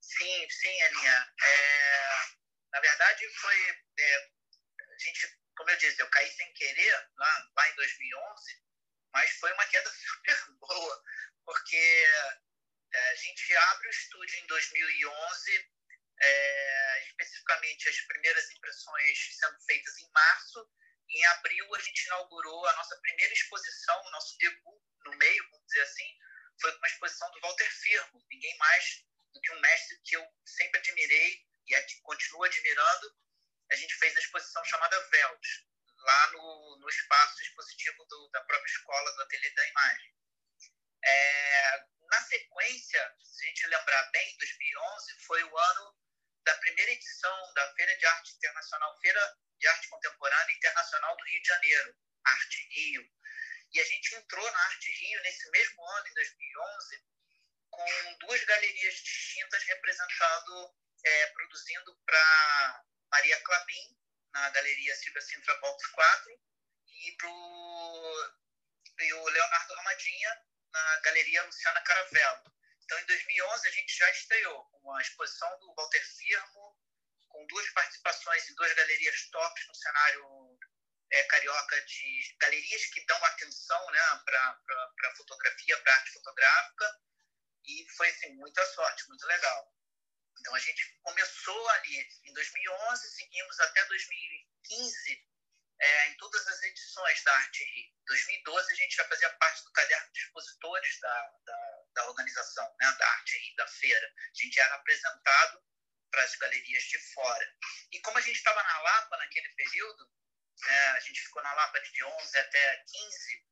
Sim, 0.00 0.50
sim, 0.50 0.82
Aninha. 0.82 1.34
É, 1.42 2.10
na 2.72 2.80
verdade, 2.80 3.28
foi. 3.40 3.70
É, 3.98 4.30
a 4.80 4.98
gente 4.98 5.38
como 5.58 5.70
eu 5.70 5.76
disse, 5.76 6.00
eu 6.00 6.08
caí 6.08 6.30
sem 6.30 6.52
querer 6.52 7.08
lá, 7.16 7.50
lá 7.56 7.68
em 7.68 7.74
2011, 7.74 8.62
mas 9.12 9.30
foi 9.38 9.52
uma 9.52 9.66
queda 9.66 9.90
super 9.90 10.50
boa, 10.60 11.04
porque 11.44 12.06
é, 12.94 13.10
a 13.10 13.14
gente 13.16 13.56
abre 13.56 13.88
o 13.88 13.90
estúdio 13.90 14.38
em 14.38 14.46
2011, 14.46 15.70
é, 16.20 17.02
especificamente 17.06 17.88
as 17.88 18.00
primeiras 18.02 18.50
impressões 18.52 19.36
sendo 19.36 19.60
feitas 19.62 19.98
em 19.98 20.10
março. 20.12 20.70
Em 21.10 21.24
abril, 21.26 21.74
a 21.74 21.80
gente 21.80 22.06
inaugurou 22.06 22.66
a 22.66 22.76
nossa 22.76 22.96
primeira 23.00 23.32
exposição, 23.32 24.00
o 24.04 24.10
nosso 24.10 24.36
debut 24.38 24.82
no 25.04 25.16
meio, 25.16 25.50
vamos 25.50 25.66
dizer 25.66 25.82
assim, 25.82 26.18
foi 26.60 26.74
uma 26.76 26.86
exposição 26.88 27.30
do 27.30 27.40
Walter 27.40 27.70
Firmo, 27.70 28.26
ninguém 28.30 28.56
mais 28.58 29.04
do 29.32 29.40
que 29.40 29.52
um 29.52 29.60
mestre 29.60 30.00
que 30.04 30.16
eu 30.16 30.26
sempre 30.44 30.80
admirei 30.80 31.46
e 31.66 32.00
continuo 32.02 32.44
admirando, 32.44 33.16
a 33.70 33.76
gente 33.76 33.94
fez 33.96 34.16
a 34.16 34.20
exposição 34.20 34.64
chamada 34.64 35.00
Vels, 35.10 35.66
lá 35.98 36.32
no, 36.32 36.78
no 36.80 36.88
espaço 36.88 37.42
expositivo 37.42 38.04
do, 38.06 38.30
da 38.30 38.40
própria 38.44 38.70
escola 38.70 39.12
do 39.14 39.22
Ateliê 39.22 39.50
da 39.50 39.68
Imagem. 39.68 40.14
É, 41.04 41.84
na 42.10 42.20
sequência, 42.22 43.16
se 43.22 43.44
a 43.44 43.48
gente 43.48 43.66
lembrar 43.66 44.10
bem, 44.10 44.36
2011 44.38 45.20
foi 45.26 45.44
o 45.44 45.58
ano 45.58 45.96
da 46.44 46.54
primeira 46.56 46.92
edição 46.92 47.52
da 47.54 47.74
Feira 47.74 47.96
de 47.98 48.06
Arte 48.06 48.34
Internacional, 48.36 48.98
Feira 49.00 49.36
de 49.58 49.68
Arte 49.68 49.88
Contemporânea 49.88 50.54
Internacional 50.54 51.16
do 51.16 51.24
Rio 51.24 51.42
de 51.42 51.48
Janeiro, 51.48 51.96
Arte 52.24 52.68
Rio. 52.70 53.10
E 53.72 53.80
a 53.80 53.84
gente 53.84 54.14
entrou 54.14 54.50
na 54.50 54.58
Arte 54.64 54.90
Rio 54.90 55.22
nesse 55.22 55.50
mesmo 55.50 55.84
ano, 55.84 56.06
em 56.08 56.14
2011, 56.14 57.04
com 57.70 58.18
duas 58.20 58.44
galerias 58.44 58.94
distintas 58.94 59.62
representando, 59.64 60.74
é, 61.04 61.26
produzindo 61.28 61.96
para 62.06 62.84
Maria 63.10 63.40
Clabin, 63.42 63.98
na 64.32 64.50
Galeria 64.50 64.96
Silvia 64.96 65.20
Sintra 65.22 65.54
Box 65.58 65.86
4, 65.88 66.40
e, 66.86 67.16
e 69.00 69.14
o 69.14 69.28
Leonardo 69.28 69.74
Ramadinha 69.74 70.42
na 70.72 71.00
Galeria 71.00 71.42
Luciana 71.44 71.80
Caravello. 71.82 72.58
Então, 72.84 72.98
em 72.98 73.06
2011, 73.06 73.68
a 73.68 73.70
gente 73.70 73.96
já 73.96 74.10
estreou 74.10 74.64
com 74.64 74.94
a 74.94 75.02
exposição 75.02 75.58
do 75.60 75.74
Walter 75.74 76.04
Firmo, 76.16 76.67
duas 77.48 77.68
participações 77.70 78.48
em 78.48 78.54
duas 78.54 78.72
galerias 78.74 79.28
tops 79.30 79.66
no 79.66 79.74
cenário 79.74 80.58
é, 81.10 81.22
carioca 81.24 81.80
de 81.82 82.36
galerias 82.38 82.84
que 82.86 83.04
dão 83.06 83.24
atenção 83.24 83.90
né, 83.90 84.00
para 84.24 85.14
fotografia, 85.16 85.78
para 85.78 85.94
arte 85.94 86.12
fotográfica, 86.12 87.00
e 87.64 87.86
foi 87.96 88.08
assim, 88.08 88.34
muita 88.34 88.64
sorte, 88.66 89.08
muito 89.08 89.26
legal. 89.26 89.74
Então 90.40 90.54
a 90.54 90.58
gente 90.58 90.98
começou 91.02 91.68
ali 91.70 92.08
em 92.24 92.32
2011, 92.32 93.10
seguimos 93.10 93.60
até 93.60 93.84
2015 93.86 95.28
é, 95.80 96.08
em 96.08 96.16
todas 96.16 96.46
as 96.46 96.62
edições 96.62 97.22
da 97.24 97.34
Arte 97.34 97.64
Rio. 97.64 97.86
Em 97.86 98.04
2012 98.06 98.72
a 98.72 98.76
gente 98.76 98.96
já 98.96 99.04
fazia 99.08 99.30
parte 99.34 99.64
do 99.64 99.72
caderno 99.72 100.12
de 100.12 100.20
expositores 100.20 101.00
da, 101.00 101.32
da, 101.44 101.84
da 101.94 102.08
organização, 102.08 102.76
né, 102.80 102.96
da 102.98 103.08
Arte 103.08 103.38
Rio, 103.38 103.56
da 103.56 103.66
feira. 103.66 104.14
A 104.16 104.42
gente 104.42 104.60
era 104.60 104.74
apresentado 104.76 105.67
para 106.10 106.22
as 106.22 106.34
galerias 106.36 106.84
de 106.84 106.98
fora. 107.12 107.56
E 107.92 108.00
como 108.00 108.18
a 108.18 108.20
gente 108.20 108.36
estava 108.36 108.62
na 108.62 108.78
Lapa 108.80 109.16
naquele 109.18 109.48
período, 109.50 110.10
é, 110.66 110.88
a 110.90 111.00
gente 111.00 111.20
ficou 111.20 111.42
na 111.42 111.52
Lapa 111.52 111.80
de 111.80 112.04
11 112.04 112.38
até 112.38 112.84
15, 112.86 113.46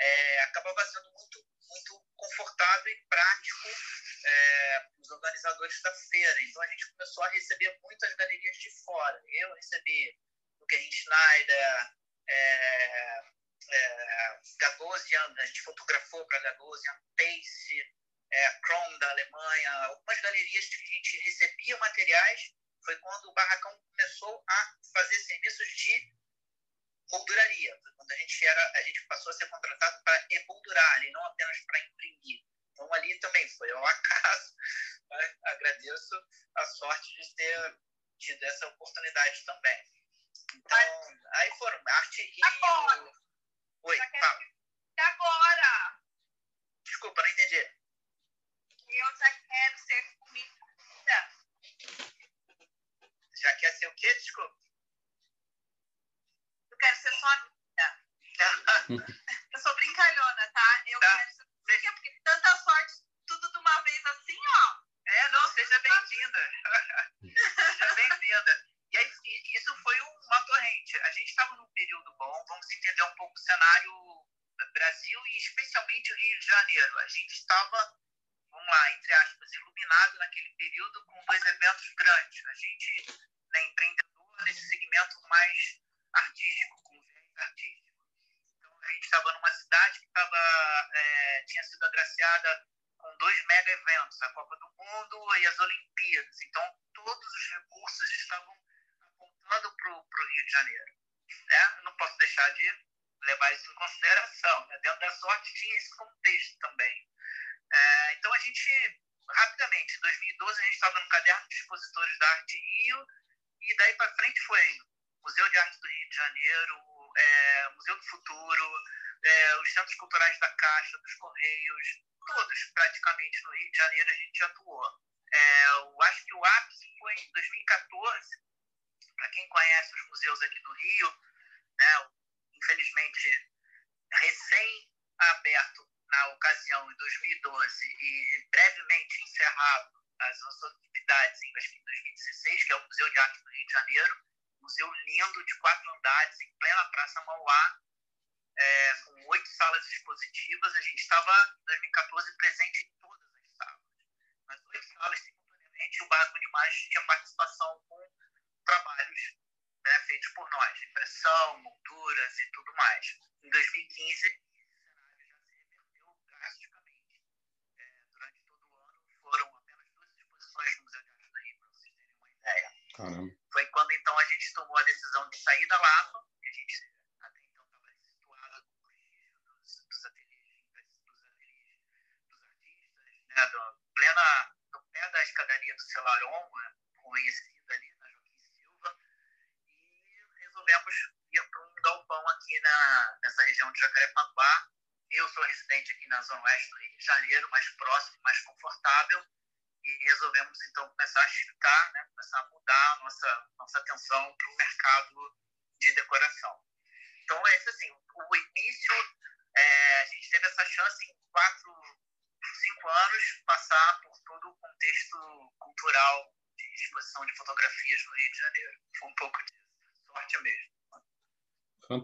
é, 0.00 0.40
acabava 0.42 0.84
sendo 0.86 1.10
muito, 1.12 1.46
muito 1.68 2.04
confortável 2.16 2.92
e 2.92 3.06
prático 3.08 3.68
é, 4.24 4.86
os 4.98 5.10
organizadores 5.10 5.80
da 5.82 5.94
feira. 5.94 6.42
Então 6.42 6.62
a 6.62 6.66
gente 6.66 6.90
começou 6.92 7.24
a 7.24 7.28
receber 7.28 7.78
muitas 7.82 8.14
galerias 8.16 8.56
de 8.56 8.70
fora. 8.84 9.22
Eu 9.26 9.54
recebi 9.54 10.18
o 10.58 10.66
Gary 10.66 10.92
Schneider, 10.92 11.90
é, 12.28 13.22
é, 13.72 14.40
Gagosian, 14.58 15.34
a 15.38 15.46
gente 15.46 15.62
fotografou 15.62 16.26
para 16.26 16.40
Gagosian, 16.40 16.94
Pace, 17.16 17.94
é, 18.32 18.60
Kron 18.60 18.98
da 18.98 19.10
Alemanha, 19.10 19.72
algumas 19.86 20.20
galerias 20.20 20.64
que 20.66 20.76
a 20.76 20.86
gente 20.86 21.18
recebia 21.20 21.76
materiais. 21.78 22.54
Foi 22.84 22.96
quando 22.98 23.26
o 23.26 23.34
Barracão 23.34 23.78
começou 23.90 24.44
a 24.48 24.74
fazer 24.94 25.18
serviços 25.18 25.68
de 25.68 26.14
molduraria. 27.10 27.78
Quando 27.96 28.12
a 28.12 28.16
gente 28.16 28.46
era, 28.46 28.72
a 28.76 28.82
gente 28.82 29.06
passou 29.06 29.30
a 29.30 29.34
ser 29.34 29.46
contratado 29.48 30.02
para 30.04 30.26
emoldurar 30.30 31.04
e 31.04 31.10
não 31.12 31.24
apenas 31.26 31.60
para 31.66 31.80
imprimir. 31.80 32.44
Então 32.72 32.92
ali 32.94 33.18
também 33.20 33.48
foi 33.56 33.70
ao 33.70 33.84
acaso. 33.86 34.54
Né? 35.10 35.38
Agradeço 35.46 36.14
a 36.56 36.66
sorte 36.66 37.12
de 37.16 37.34
ter 37.34 37.78
tido 38.18 38.42
essa 38.44 38.66
oportunidade 38.68 39.44
também. 39.44 39.84
Então, 40.54 40.78
aí 41.32 41.50
foram 41.58 41.80
Arte 41.86 42.22
Rio. 42.22 42.44
Agora. 42.44 43.12
Oi, 43.82 43.96
fala. 43.96 44.40
Agora! 44.98 46.00
Desculpa, 46.84 47.22
não 47.22 47.28
entendi. 47.30 47.79
Eu 48.92 49.16
já 49.16 49.30
quero 49.32 49.78
ser 49.78 50.02
comida. 50.18 50.60
Já 53.42 53.56
quer 53.56 53.72
ser 53.72 53.86
o 53.86 53.94
quê? 53.94 54.14
Desculpa 54.14 54.60
quero 56.80 56.96
ser 56.96 57.12
sua 57.12 57.32
amiga. 57.34 57.54
eu 59.52 59.60
sou 59.60 59.74
brincalhona, 59.76 59.99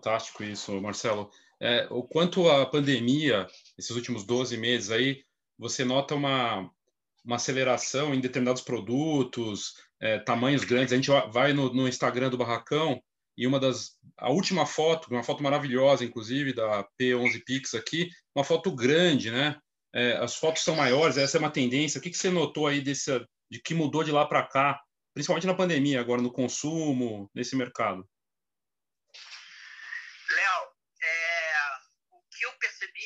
Fantástico 0.06 0.44
isso, 0.44 0.80
Marcelo. 0.80 1.28
É, 1.60 1.88
o 1.90 2.00
quanto 2.04 2.48
a 2.48 2.64
pandemia, 2.64 3.44
esses 3.76 3.90
últimos 3.90 4.24
12 4.24 4.56
meses 4.56 4.92
aí, 4.92 5.24
você 5.58 5.84
nota 5.84 6.14
uma, 6.14 6.70
uma 7.24 7.34
aceleração 7.34 8.14
em 8.14 8.20
determinados 8.20 8.62
produtos, 8.62 9.74
é, 10.00 10.20
tamanhos 10.20 10.62
grandes. 10.62 10.92
A 10.92 10.96
gente 10.96 11.10
vai 11.32 11.52
no, 11.52 11.74
no, 11.74 11.88
Instagram 11.88 12.30
do 12.30 12.38
Barracão 12.38 13.02
e 13.36 13.48
uma 13.48 13.58
das 13.58 13.98
a 14.16 14.30
última 14.30 14.64
foto, 14.64 15.10
uma 15.10 15.24
foto 15.24 15.42
maravilhosa, 15.42 16.04
inclusive 16.04 16.52
da 16.52 16.86
P11 17.00 17.42
Pix 17.44 17.74
aqui, 17.74 18.08
uma 18.32 18.44
foto 18.44 18.70
grande, 18.70 19.32
né? 19.32 19.58
É, 19.92 20.18
as 20.18 20.36
fotos 20.36 20.62
são 20.62 20.76
maiores. 20.76 21.16
Essa 21.16 21.36
é 21.36 21.40
uma 21.40 21.50
tendência. 21.50 21.98
O 21.98 22.00
que, 22.00 22.10
que 22.10 22.16
você 22.16 22.30
notou 22.30 22.68
aí 22.68 22.80
desse, 22.80 23.10
de 23.50 23.60
que 23.60 23.74
mudou 23.74 24.04
de 24.04 24.12
lá 24.12 24.24
para 24.24 24.46
cá, 24.46 24.80
principalmente 25.12 25.48
na 25.48 25.54
pandemia, 25.54 26.00
agora 26.00 26.22
no 26.22 26.32
consumo, 26.32 27.28
nesse 27.34 27.56
mercado? 27.56 28.08
Léo, 30.28 30.72
é, 31.02 31.52
o 32.10 32.20
que 32.30 32.44
eu 32.44 32.52
percebi 32.58 33.04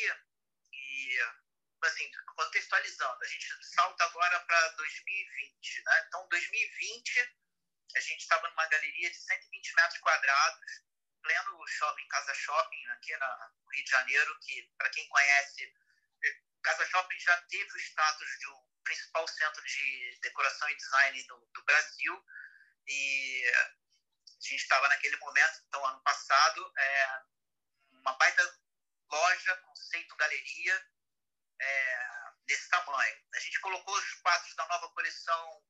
e 0.73 1.19
assim 1.85 2.11
contextualizando, 2.37 3.23
a 3.23 3.27
gente 3.27 3.47
salta 3.63 4.09
agora 4.31 4.41
para 4.47 4.69
2020, 4.77 5.83
né? 5.85 6.05
Então, 6.07 6.29
2020, 6.29 7.37
a 7.97 8.01
gente 8.01 8.21
estava 8.21 8.49
numa 8.49 8.67
galeria 8.67 9.11
de 9.11 9.17
120 9.17 9.75
metros 9.75 9.99
quadrados, 9.99 10.83
pleno 11.23 11.67
shopping, 11.67 12.09
Casa 12.09 12.35
Shopping, 12.35 12.87
aqui 12.91 13.17
no 13.17 13.71
Rio 13.73 13.85
de 13.85 13.91
Janeiro, 13.91 14.39
que, 14.41 14.71
para 14.79 14.91
quem 14.91 15.09
conhece, 15.09 15.75
Casa 16.63 16.87
Shopping 16.87 17.19
já 17.19 17.37
teve 17.43 17.73
o 17.73 17.77
status 17.77 18.39
de 18.39 18.49
um 18.49 18.71
principal 18.85 19.27
centro 19.27 19.65
de 19.65 20.19
decoração 20.23 20.69
e 20.71 20.77
design 20.77 21.23
do, 21.25 21.51
do 21.53 21.65
Brasil, 21.65 22.25
e 22.87 23.53
a 23.57 23.75
gente 24.41 24.63
estava 24.63 24.89
naquele 24.89 25.17
momento, 25.17 25.61
então, 25.67 25.85
ano 25.87 26.03
passado, 26.03 26.73
é, 26.79 27.23
uma 27.93 28.13
baita 28.17 28.59
loja, 29.11 29.57
conceito 29.57 30.17
galeria, 30.17 30.87
é, 31.61 32.20
desse 32.47 32.69
tamanho. 32.69 33.17
A 33.35 33.41
gente 33.41 33.61
colocou 33.61 33.95
os 33.97 34.15
quadros 34.15 34.55
da 34.57 34.67
nova 34.67 34.89
coleção 34.91 35.63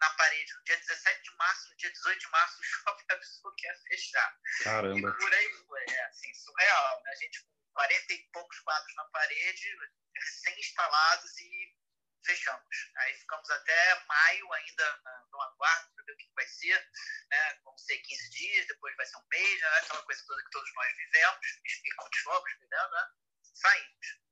na 0.00 0.10
parede 0.10 0.54
no 0.54 0.64
dia 0.64 0.76
17 0.76 1.22
de 1.22 1.36
março, 1.36 1.70
no 1.70 1.76
dia 1.76 1.90
18 1.90 2.18
de 2.18 2.30
março, 2.30 2.60
o 2.60 2.64
shopping 2.64 3.04
avisou 3.10 3.54
que 3.54 3.66
ia 3.66 3.74
fechar. 3.88 4.38
Caramba. 4.62 5.08
E 5.08 5.16
por 5.16 5.34
aí 5.34 5.52
foi, 5.66 5.84
é 5.88 6.04
assim, 6.04 6.32
surreal. 6.34 7.02
Né? 7.02 7.10
A 7.10 7.16
gente 7.16 7.42
com 7.42 7.58
40 7.74 8.12
e 8.12 8.28
poucos 8.32 8.60
quadros 8.60 8.94
na 8.94 9.04
parede, 9.06 9.76
recém-instalados 10.16 11.38
e 11.40 11.76
fechamos. 12.24 12.92
Aí 12.96 13.14
ficamos 13.14 13.48
até 13.50 14.04
maio 14.04 14.52
ainda 14.52 15.02
no 15.30 15.40
aguardo 15.40 15.90
para 15.94 16.04
ver 16.04 16.12
o 16.12 16.16
que 16.16 16.32
vai 16.34 16.46
ser. 16.46 16.90
Né? 17.30 17.60
Vão 17.64 17.76
ser 17.78 17.98
15 17.98 18.30
dias, 18.30 18.66
depois 18.66 18.96
vai 18.96 19.06
ser 19.06 19.16
um 19.16 19.26
mês, 19.30 19.60
né? 19.60 19.68
aquela 19.78 20.02
coisa 20.02 20.24
toda 20.26 20.44
que 20.44 20.50
todos 20.50 20.74
nós 20.74 20.96
vivemos 20.96 21.46
e 21.84 21.94
continuamos 21.94 22.52
vivendo, 22.60 22.90
né? 22.90 23.08
Saímos 23.54 24.27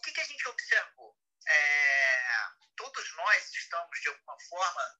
o 0.00 0.02
que, 0.02 0.12
que 0.12 0.20
a 0.20 0.24
gente 0.24 0.48
observou? 0.48 1.14
É, 1.46 2.48
todos 2.74 3.16
nós 3.16 3.52
estamos, 3.52 4.00
de 4.00 4.08
alguma 4.08 4.40
forma, 4.48 4.98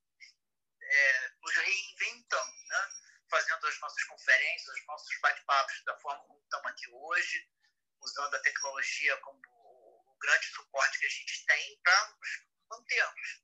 é, 0.83 1.31
nos 1.41 1.57
reinventando, 1.57 2.67
né? 2.69 2.89
fazendo 3.31 3.67
as 3.67 3.81
nossas 3.81 4.05
conferências, 4.05 4.77
os 4.77 4.87
nossos 4.87 5.21
bate-papos 5.21 5.85
da 5.85 5.99
forma 6.01 6.23
como 6.27 6.43
estamos 6.43 6.71
aqui 6.71 6.87
hoje, 6.91 7.49
usando 8.03 8.35
a 8.35 8.43
tecnologia 8.43 9.17
como 9.19 9.41
o 9.41 10.19
grande 10.21 10.47
suporte 10.49 10.99
que 10.99 11.07
a 11.07 11.11
gente 11.11 11.47
tem 11.47 11.81
para 11.83 12.09
nos 12.09 12.29
mantermos. 12.69 13.43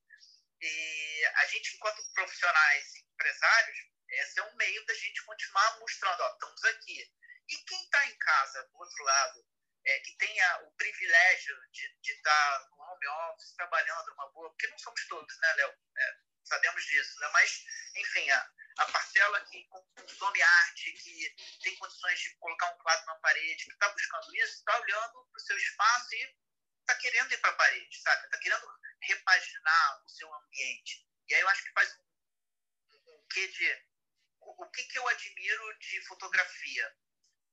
E 0.60 1.24
a 1.36 1.46
gente, 1.46 1.76
enquanto 1.76 2.12
profissionais 2.12 2.94
e 2.96 3.00
empresários, 3.00 3.78
esse 4.10 4.40
é 4.40 4.42
um 4.42 4.56
meio 4.56 4.84
da 4.84 4.94
gente 4.94 5.24
continuar 5.24 5.78
mostrando, 5.78 6.22
estamos 6.34 6.64
aqui. 6.64 7.10
E 7.48 7.56
quem 7.64 7.82
está 7.82 8.06
em 8.08 8.18
casa, 8.18 8.62
do 8.64 8.76
outro 8.76 9.04
lado, 9.04 9.55
é, 9.86 10.00
que 10.00 10.16
tenha 10.16 10.62
o 10.62 10.70
privilégio 10.72 11.56
de, 11.70 12.12
estar 12.12 12.68
no 12.70 12.80
home 12.80 13.06
office, 13.06 13.54
trabalhando 13.54 14.12
uma 14.12 14.28
boa, 14.32 14.50
porque 14.50 14.66
não 14.66 14.78
somos 14.78 15.06
todos, 15.06 15.38
né, 15.38 15.52
Léo? 15.54 15.74
É, 15.96 16.18
sabemos 16.44 16.84
disso, 16.84 17.20
né? 17.20 17.28
Mas, 17.32 17.64
enfim, 17.94 18.28
a, 18.30 18.50
a 18.78 18.86
parcela 18.86 19.40
que 19.46 19.64
consome 19.68 20.42
arte, 20.42 20.92
que 20.92 21.36
tem 21.62 21.76
condições 21.76 22.18
de 22.18 22.34
colocar 22.36 22.72
um 22.74 22.78
quadro 22.78 23.06
na 23.06 23.14
parede, 23.16 23.64
que 23.64 23.72
está 23.72 23.88
buscando 23.90 24.36
isso, 24.36 24.54
está 24.54 24.78
olhando 24.80 25.12
para 25.30 25.36
o 25.36 25.40
seu 25.40 25.56
espaço 25.56 26.14
e 26.14 26.36
está 26.80 26.94
querendo 26.96 27.32
ir 27.32 27.38
para 27.38 27.50
a 27.50 27.56
parede, 27.56 28.02
sabe? 28.02 28.24
Está 28.24 28.38
querendo 28.38 28.68
repaginar 29.02 30.04
o 30.04 30.08
seu 30.08 30.34
ambiente. 30.34 31.06
E 31.28 31.34
aí 31.34 31.40
eu 31.40 31.48
acho 31.48 31.62
que 31.62 31.72
faz 31.72 31.96
um, 31.96 32.02
um, 32.90 33.14
um 33.14 33.26
quê 33.28 33.46
de... 33.48 33.86
O, 34.40 34.64
o 34.64 34.70
que, 34.70 34.84
que 34.84 34.98
eu 34.98 35.08
admiro 35.08 35.78
de 35.78 36.06
fotografia? 36.06 36.96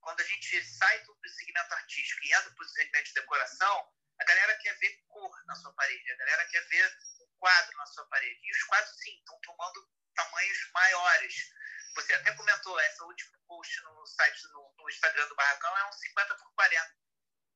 Quando 0.04 0.20
a 0.20 0.24
gente 0.26 0.64
sai 0.66 1.04
do 1.04 1.18
segmento 1.30 1.74
artístico 1.74 2.24
e 2.26 2.34
entra 2.34 2.52
para 2.52 2.66
o 2.66 2.70
segmento 2.70 3.08
de 3.08 3.14
decoração, 3.14 3.94
a 4.20 4.26
galera 4.26 4.58
quer 4.58 4.78
ver 4.78 5.04
cor 5.08 5.46
na 5.46 5.56
sua 5.56 5.74
parede, 5.74 6.12
a 6.12 6.18
galera 6.18 6.46
quer 6.46 6.62
ver 6.68 6.98
um 7.22 7.28
quadro 7.40 7.78
na 7.78 7.86
sua 7.88 8.06
parede. 8.08 8.40
E 8.44 8.52
os 8.52 8.64
quadros, 8.64 8.98
sim, 9.00 9.18
estão 9.18 9.40
tomando 9.42 9.90
tamanhos 10.14 10.72
maiores. 10.74 11.36
Você 11.96 12.14
até 12.14 12.34
comentou, 12.36 12.80
essa 12.80 13.04
última 13.06 13.38
post 13.48 13.82
no 13.82 14.06
site, 14.06 14.48
no, 14.50 14.74
no 14.78 14.90
Instagram 14.90 15.28
do 15.28 15.36
Barracão 15.36 15.78
é 15.78 15.90
um 15.90 15.92
50 15.94 16.36
por 16.36 16.54
40. 16.54 16.98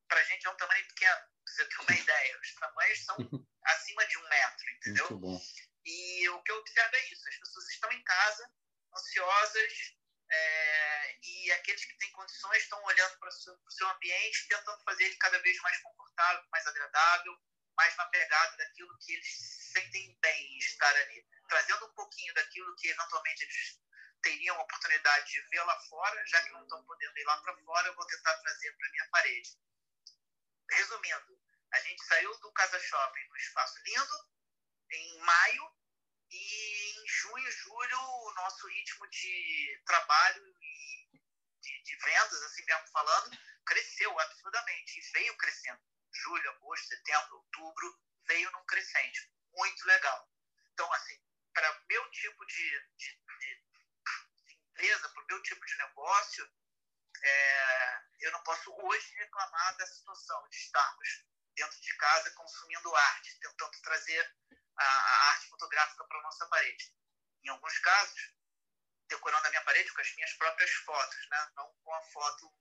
Para 0.08 0.22
a 0.22 0.24
gente 0.24 0.48
é 0.48 0.50
um 0.50 0.58
tamanho 0.58 0.88
pequeno, 0.88 1.22
pra 1.44 1.54
você 1.54 1.66
ter 1.66 1.80
uma 1.80 1.92
ideia. 2.00 2.40
Os 2.40 2.54
tamanhos 2.56 3.06
são 3.06 3.18
acima 3.66 4.06
de 4.06 4.18
um 4.18 4.30
metro, 4.30 4.70
entendeu? 4.72 5.42
E 5.86 6.30
o 6.30 6.44
que 6.44 6.52
eu 6.52 6.58
observo 6.58 6.96
é 6.96 7.06
isso: 7.12 7.28
as 7.28 7.38
pessoas 7.38 7.70
estão 7.70 7.92
em 7.92 8.04
casa, 8.04 8.52
ansiosas, 8.94 9.97
é, 10.30 11.18
e 11.24 11.52
aqueles 11.54 11.86
que 11.86 11.98
têm 11.98 12.12
condições 12.12 12.64
estão 12.64 12.84
olhando 12.84 13.18
para 13.20 13.30
o 13.30 13.32
seu, 13.32 13.58
seu, 13.70 13.88
ambiente, 13.90 14.48
tentando 14.48 14.84
fazer 14.84 15.06
ele 15.06 15.18
cada 15.18 15.40
vez 15.40 15.58
mais 15.62 15.78
confortável, 15.82 16.44
mais 16.52 16.68
agradável, 16.68 17.38
mais 17.76 17.96
na 17.96 18.06
pegada 18.08 18.58
daquilo 18.58 18.98
que 19.00 19.14
eles 19.14 19.72
sentem 19.72 20.18
bem 20.22 20.56
em 20.56 20.58
estar 20.58 20.96
ali, 20.96 21.26
trazendo 21.48 21.86
um 21.86 21.94
pouquinho 21.94 22.34
daquilo 22.34 22.76
que 22.76 22.90
eventualmente 22.90 23.44
eles 23.44 23.80
teriam 24.22 24.58
a 24.58 24.64
oportunidade 24.64 25.32
de 25.32 25.42
ver 25.50 25.64
lá 25.64 25.80
fora, 25.82 26.26
já 26.26 26.42
que 26.42 26.52
não 26.52 26.64
estão 26.64 26.84
podendo 26.86 27.18
ir 27.18 27.24
lá 27.24 27.38
para 27.42 27.58
fora, 27.58 27.88
eu 27.88 27.96
vou 27.96 28.06
tentar 28.08 28.38
trazer 28.40 28.76
para 28.76 28.92
minha 28.92 29.10
parede. 29.10 29.58
Resumindo, 30.72 31.42
a 31.72 31.80
gente 31.80 32.04
saiu 32.04 32.38
do 32.40 32.52
Casa 32.52 32.80
Shopping 32.80 33.28
no 33.30 33.38
espaço 33.38 33.80
lindo 33.84 34.30
em 34.92 35.20
maio 35.20 35.77
e 36.32 37.02
em 37.02 37.08
junho, 37.08 37.52
julho, 37.52 38.00
o 38.00 38.34
nosso 38.34 38.68
ritmo 38.68 39.08
de 39.10 39.82
trabalho 39.86 40.48
e 40.62 41.22
de, 41.62 41.84
de 41.84 41.96
vendas, 41.98 42.44
assim 42.44 42.64
mesmo 42.66 42.88
falando, 42.88 43.38
cresceu 43.66 44.20
absurdamente 44.20 45.00
e 45.00 45.12
veio 45.12 45.38
crescendo. 45.38 45.82
Julho, 46.14 46.50
agosto, 46.52 46.88
setembro, 46.88 47.38
outubro, 47.38 48.00
veio 48.28 48.52
num 48.52 48.66
crescente. 48.66 49.32
Muito 49.54 49.86
legal. 49.86 50.30
Então, 50.74 50.92
assim, 50.94 51.20
para 51.54 51.82
meu 51.90 52.10
tipo 52.12 52.46
de, 52.46 52.88
de, 52.98 53.22
de, 53.40 53.64
empresa, 54.72 55.10
para 55.10 55.24
o 55.24 55.26
meu 55.28 55.42
tipo 55.42 55.66
de 55.66 55.78
negócio, 55.78 56.52
é, 57.24 58.02
eu 58.22 58.32
não 58.32 58.44
posso 58.44 58.72
hoje 58.72 59.16
reclamar 59.16 59.78
da 59.78 59.88
situação 59.88 60.48
de 60.50 60.58
estarmos 60.58 61.26
dentro 61.56 61.82
de 61.82 61.98
casa 61.98 62.32
consumindo 62.32 62.96
arte, 62.96 63.40
tentando 63.40 63.82
trazer 63.82 64.36
a, 64.78 64.84
a 64.84 65.30
arte 65.32 65.50
fotográfica 65.50 66.04
para 66.06 66.20
a 66.20 66.24
nossa 66.24 66.46
parede. 66.48 66.94
Em 67.44 67.50
alguns 67.50 67.78
casos, 67.80 68.34
decorando 69.08 69.48
a 69.48 69.50
minha 69.50 69.64
parede 69.64 69.92
com 69.94 70.02
as 70.02 70.16
minhas 70.16 70.34
próprias 70.34 70.72
fotos, 70.72 71.28
né? 71.30 71.52
não 71.56 71.74
com 71.84 71.94
a 71.94 72.02
foto 72.02 72.54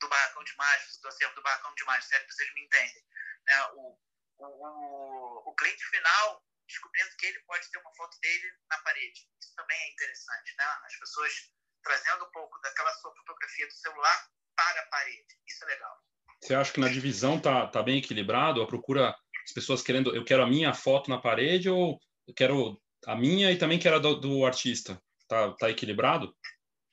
do 0.00 0.08
Barracão 0.08 0.42
de 0.44 0.56
Mágicos, 0.56 0.98
do 1.00 1.08
acervo 1.08 1.34
do 1.34 1.42
Barracão 1.42 1.74
de 1.74 1.84
Mágicos, 1.84 2.12
é 2.12 2.20
que 2.20 2.32
vocês 2.32 2.54
me 2.54 2.64
entendem. 2.64 3.04
Né? 3.46 3.66
O, 3.74 3.98
o, 4.38 5.50
o, 5.50 5.54
cliente 5.54 5.84
final 5.86 6.44
descobrindo 6.66 7.16
que 7.16 7.26
ele 7.26 7.40
pode 7.40 7.70
ter 7.70 7.78
uma 7.78 7.94
foto 7.94 8.18
dele 8.20 8.52
na 8.70 8.78
parede. 8.78 9.28
Isso 9.40 9.54
também 9.54 9.78
é 9.78 9.92
interessante. 9.92 10.54
Né? 10.56 10.64
As 10.84 10.96
pessoas 10.96 11.52
trazendo 11.82 12.24
um 12.24 12.30
pouco 12.30 12.58
daquela 12.60 12.92
sua 12.94 13.14
fotografia 13.14 13.66
do 13.66 13.72
celular 13.72 14.30
para 14.56 14.80
a 14.80 14.86
parede. 14.86 15.38
Isso 15.46 15.64
é 15.64 15.66
legal. 15.66 16.02
Você 16.40 16.54
acha 16.54 16.72
que 16.72 16.80
na 16.80 16.88
divisão 16.88 17.38
tá, 17.40 17.66
tá 17.66 17.82
bem 17.82 17.98
equilibrado? 17.98 18.62
A 18.62 18.66
procura, 18.66 19.14
as 19.50 19.52
pessoas 19.52 19.82
querendo, 19.82 20.14
eu 20.14 20.24
quero 20.24 20.44
a 20.44 20.46
minha 20.46 20.72
foto 20.72 21.10
na 21.10 21.18
parede 21.18 21.68
ou 21.68 22.00
eu 22.26 22.34
quero 22.34 22.80
a 23.04 23.16
minha 23.16 23.50
e 23.50 23.58
também 23.58 23.80
quero 23.80 23.96
a 23.96 23.98
do, 23.98 24.14
do 24.14 24.46
artista? 24.46 25.02
Tá, 25.26 25.52
tá 25.54 25.68
equilibrado? 25.68 26.32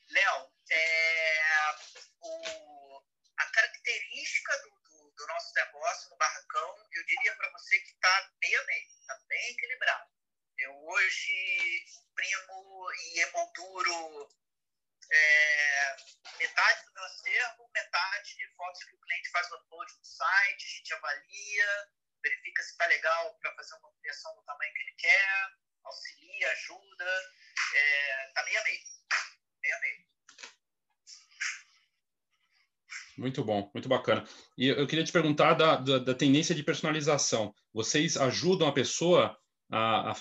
Léo, 0.10 0.52
é, 0.72 1.76
o, 2.20 3.02
a 3.38 3.46
característica 3.46 4.54
do, 4.64 4.70
do, 4.70 5.14
do, 5.16 5.28
nosso 5.28 5.54
negócio 5.54 6.10
no 6.10 6.18
Barracão, 6.18 6.76
eu 6.94 7.06
diria 7.06 7.36
para 7.36 7.52
você 7.52 7.78
que 7.78 7.92
está 7.92 8.32
meio 8.42 8.62
a 8.62 8.66
meio, 8.66 8.88
está 9.02 9.20
bem 9.30 9.52
equilibrado. 9.52 10.10
Eu 10.58 10.74
hoje 10.84 11.84
imprimo 12.10 12.88
e 12.92 13.20
emolduro 13.20 14.30
é, 15.12 15.96
metade 16.40 16.86
do 16.86 16.94
meu 16.94 17.04
acervo, 17.04 17.70
metade 17.72 18.36
de 18.36 18.48
fotos 18.56 18.84
que 18.84 18.96
o 18.96 19.00
cliente 19.00 19.30
faz 19.30 19.52
o 19.52 19.56
upload 19.58 19.94
no 19.96 20.06
site, 20.06 20.66
a 20.66 20.70
gente 20.70 20.94
avalia, 20.94 21.88
verifica 22.24 22.64
se 22.64 22.72
está 22.72 22.86
legal 22.88 23.38
para 23.40 23.56
fazer 23.56 23.76
uma 23.76 23.90
ampliação 23.90 24.36
do 24.36 24.44
tamanho 24.44 24.74
que 24.74 24.82
ele 24.84 24.96
quer, 24.98 25.52
auxilia, 25.84 26.52
ajuda, 26.52 27.34
é, 27.76 28.32
tá 28.34 28.44
meio 28.44 28.60
a 28.60 28.64
meio, 28.64 28.82
meio 29.62 29.76
a 29.76 29.80
meio. 29.80 30.08
Muito 33.28 33.44
bom, 33.44 33.70
muito 33.74 33.90
bacana. 33.90 34.26
E 34.58 34.70
eu 34.70 34.88
queria 34.88 35.04
te 35.04 35.12
perguntar 35.12 35.54
da, 35.54 35.76
da, 35.76 36.00
da 36.00 36.16
tendência 36.16 36.56
de 36.56 36.64
personalização. 36.64 37.54
Vocês 37.74 38.16
ajudam 38.16 38.70
a 38.70 38.72
pessoa 38.72 39.38
a, 39.70 40.12
a 40.12 40.16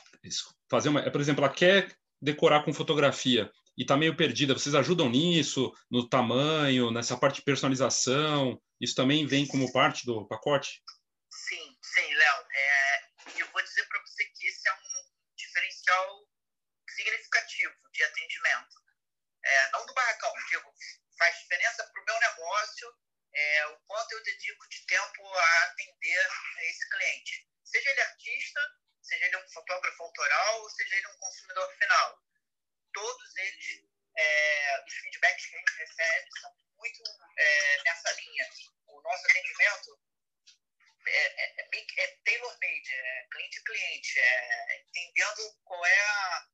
fazer 0.68 0.88
uma. 0.88 1.08
Por 1.08 1.20
exemplo, 1.20 1.44
ela 1.44 1.54
quer 1.54 1.96
decorar 2.20 2.64
com 2.64 2.72
fotografia 2.72 3.48
e 3.78 3.82
está 3.82 3.96
meio 3.96 4.16
perdida. 4.16 4.54
Vocês 4.54 4.74
ajudam 4.74 5.08
nisso, 5.08 5.72
no 5.88 6.08
tamanho, 6.08 6.90
nessa 6.90 7.16
parte 7.16 7.36
de 7.36 7.42
personalização? 7.42 8.60
Isso 8.80 8.96
também 8.96 9.24
vem 9.24 9.46
como 9.46 9.72
parte 9.72 10.04
do 10.04 10.26
pacote? 10.26 10.82
Sim, 11.30 11.76
sim, 11.80 12.12
Léo. 12.12 12.36
É, 12.56 13.40
eu 13.40 13.46
vou 13.52 13.62
dizer 13.62 13.86
para 13.86 14.00
você 14.04 14.24
que 14.24 14.48
esse 14.48 14.68
é 14.68 14.72
um 14.72 15.06
diferencial 15.36 16.26
significativo 16.88 17.72
de 17.94 18.02
atendimento. 18.02 18.65
Negócio 22.56 22.94
é, 23.34 23.66
o 23.66 23.78
quanto 23.86 24.12
eu 24.12 24.22
dedico 24.22 24.68
de 24.68 24.86
tempo 24.86 25.34
a 25.34 25.64
atender 25.64 26.26
esse 26.62 26.88
cliente. 26.88 27.48
Seja 27.64 27.90
ele 27.90 28.00
artista, 28.00 28.60
seja 29.02 29.26
ele 29.26 29.36
um 29.36 29.48
fotógrafo 29.50 30.02
autoral, 30.02 30.70
seja 30.70 30.96
ele 30.96 31.08
um 31.08 31.18
consumidor 31.18 31.76
final 31.76 32.26
todos 32.96 33.36
eles, 33.36 33.84
é, 34.16 34.84
os 34.86 34.94
feedbacks 34.94 35.46
que 35.46 35.54
a 35.54 35.58
gente 35.58 35.76
recebe 35.76 36.28
são 36.40 36.50
muito 36.78 37.02
é, 37.36 37.82
nessa 37.84 38.10
linha. 38.12 38.48
O 38.86 39.02
nosso 39.02 39.26
atendimento 39.26 40.00
é, 41.06 41.44
é, 41.44 41.68
é, 41.74 42.04
é 42.04 42.16
tailor-made, 42.24 42.94
é 42.94 43.26
cliente-cliente, 43.30 44.18
é 44.18 44.80
entendendo 44.80 45.60
qual 45.62 45.84
é, 45.84 46.00
a, 46.00 46.46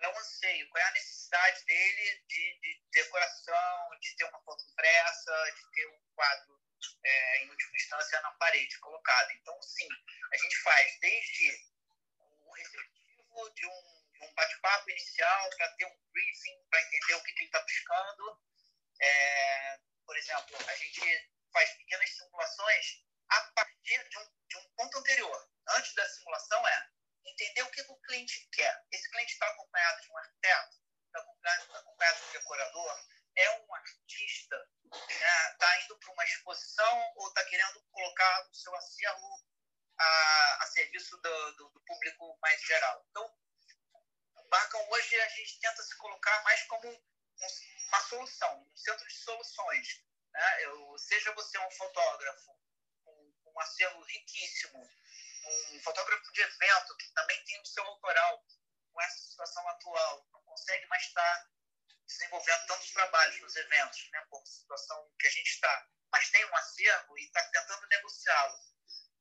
é 0.00 0.08
o 0.08 0.18
anseio, 0.18 0.68
qual 0.70 0.82
é 0.82 0.86
a 0.86 0.92
necessidade 0.92 1.64
dele 1.64 2.24
de, 2.28 2.60
de 2.60 2.82
decoração, 2.92 3.98
de 4.00 4.16
ter 4.16 4.24
uma 4.24 4.42
foto 4.42 4.64
impressa, 4.70 5.52
de 5.56 5.70
ter 5.72 5.86
um 5.88 6.00
quadro, 6.14 6.60
é, 7.04 7.44
em 7.44 7.50
última 7.50 7.76
instância, 7.76 8.20
na 8.20 8.30
parede 8.32 8.78
colocado. 8.78 9.30
Então, 9.32 9.60
sim, 9.62 9.88
a 10.32 10.36
gente 10.36 10.56
faz 10.58 10.98
desde 11.00 11.72
o 12.18 12.52
receptivo 12.52 13.54
de 13.54 13.66
um 13.66 13.98
um 14.20 14.34
bate-papo 14.34 14.90
inicial 14.90 15.50
para 15.56 15.68
ter 15.74 15.86
um 15.86 15.96
briefing, 16.12 16.64
para 16.70 16.82
entender 16.82 17.14
o 17.14 17.22
que, 17.22 17.32
que 17.32 17.40
ele 17.40 17.46
está 17.46 17.60
buscando. 17.60 18.40
É, 19.00 19.78
por 20.04 20.16
exemplo, 20.16 20.56
a 20.66 20.76
gente 20.76 21.30
faz 21.52 21.70
pequenas 21.76 22.10
simulações 22.16 23.04
a 23.28 23.40
partir 23.54 24.08
de 24.08 24.18
um, 24.18 24.32
de 24.48 24.56
um 24.56 24.70
ponto 24.70 24.98
anterior. 24.98 25.48
Antes 25.68 25.94
da 25.94 26.08
simulação 26.08 26.66
é 26.66 26.88
entender 27.30 27.62
o 27.62 27.70
que, 27.70 27.82
o 27.82 28.00
cliente 28.02 28.48
quer. 28.52 28.84
Esse 28.92 29.10
cliente 29.10 29.32
está 29.32 29.48
acompanhado 29.48 30.00
de 30.02 30.10
um 30.10 30.18
arquiteto, 30.18 30.76
está 31.06 31.20
acompanhado, 31.20 31.66
tá 31.68 31.78
acompanhado 31.78 32.18
de 32.20 32.26
um 32.26 32.32
decorador, 32.32 33.06
é 33.36 33.50
um 33.60 33.74
artista, 33.74 34.68
está 34.84 35.14
né, 35.14 35.56
tá 35.58 35.80
indo 35.82 35.98
para 35.98 36.12
uma 36.12 36.24
exposição 36.24 37.12
ou 37.16 37.28
está 37.28 37.44
querendo 37.44 37.80
colocar 37.90 38.48
o 38.50 38.54
seu 38.54 38.74
acervo 38.74 39.44
a, 39.98 40.58
a 40.62 40.66
serviço 40.66 41.16
do, 41.16 41.52
do, 41.56 41.68
do, 41.70 41.80
público 41.80 42.38
mais 42.40 42.60
geral. 42.62 43.04
Então, 43.10 43.38
Barcão 44.48 44.90
hoje 44.90 45.20
a 45.20 45.28
gente 45.28 45.60
tenta 45.60 45.82
se 45.82 45.96
colocar 45.98 46.42
mais 46.42 46.62
como 46.64 46.88
uma 47.88 48.00
solução, 48.08 48.62
um 48.62 48.76
centro 48.76 49.06
de 49.06 49.14
soluções. 49.14 50.04
Né? 50.32 50.64
Eu, 50.64 50.98
seja 50.98 51.34
você 51.34 51.58
um 51.58 51.70
fotógrafo 51.72 52.52
um, 53.06 53.34
um 53.46 53.60
acervo 53.60 54.02
riquíssimo, 54.02 54.88
um 55.48 55.80
fotógrafo 55.80 56.32
de 56.32 56.40
evento 56.40 56.96
que 56.96 57.08
também 57.12 57.42
tem 57.44 57.60
o 57.60 57.66
seu 57.66 57.84
autoral 57.84 58.44
com 58.92 59.02
essa 59.02 59.18
situação 59.18 59.68
atual, 59.68 60.26
não 60.32 60.42
consegue 60.42 60.86
mais 60.86 61.04
estar 61.04 61.48
desenvolvendo 62.06 62.66
tantos 62.66 62.90
trabalhos 62.90 63.40
nos 63.40 63.54
eventos, 63.56 64.10
né, 64.10 64.26
por 64.30 64.44
situação 64.46 65.12
que 65.18 65.26
a 65.26 65.30
gente 65.30 65.48
está, 65.48 65.88
mas 66.10 66.30
tem 66.30 66.44
um 66.44 66.56
acervo 66.56 67.18
e 67.18 67.24
está 67.24 67.42
tentando 67.50 67.86
negociá-lo. 67.86 68.58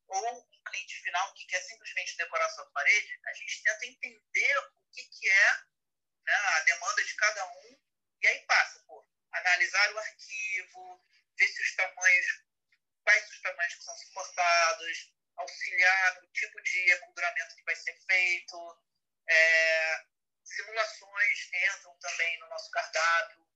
Ou 0.07 0.39
um 0.39 0.63
cliente 0.65 1.01
final 1.01 1.33
que 1.33 1.45
quer 1.45 1.61
simplesmente 1.61 2.15
decorar 2.15 2.49
sua 2.49 2.65
parede, 2.71 3.19
a 3.25 3.33
gente 3.33 3.61
tenta 3.61 3.85
entender 3.85 4.71
que, 4.93 5.03
que 5.03 5.29
é 5.29 5.51
né, 6.25 6.33
a 6.33 6.59
demanda 6.61 7.03
de 7.03 7.15
cada 7.15 7.45
um, 7.45 7.79
e 8.21 8.27
aí 8.27 8.39
passa 8.45 8.79
por 8.87 9.05
analisar 9.33 9.93
o 9.93 9.99
arquivo, 9.99 11.05
ver 11.37 11.47
se 11.47 11.61
os 11.61 11.75
tamanhos, 11.75 12.25
quais 13.03 13.29
os 13.29 13.41
tamanhos 13.41 13.75
que 13.75 13.83
são 13.83 13.97
suportados, 13.97 15.13
auxiliar 15.37 16.21
no 16.21 16.27
tipo 16.29 16.61
de 16.61 16.91
emolduramento 16.91 17.55
que 17.55 17.63
vai 17.63 17.75
ser 17.75 17.97
feito, 18.05 18.83
é, 19.27 20.05
simulações 20.43 21.49
entram 21.53 21.97
também 21.99 22.39
no 22.39 22.47
nosso 22.47 22.71
cardápio, 22.71 23.47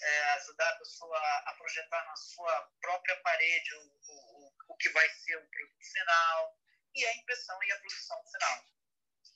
é, 0.00 0.22
ajudar 0.32 0.68
a 0.70 0.78
pessoa 0.78 1.18
a 1.18 1.54
projetar 1.54 2.04
na 2.04 2.16
sua 2.16 2.72
própria 2.80 3.16
parede 3.20 3.74
o, 3.74 4.00
o, 4.08 4.54
o 4.68 4.76
que 4.76 4.88
vai 4.90 5.08
ser 5.08 5.36
o 5.36 5.46
produto 5.48 5.92
final, 5.92 6.58
e 6.94 7.04
a 7.06 7.14
impressão 7.16 7.62
e 7.62 7.72
a 7.72 7.78
produção 7.78 8.24
final. 8.30 8.64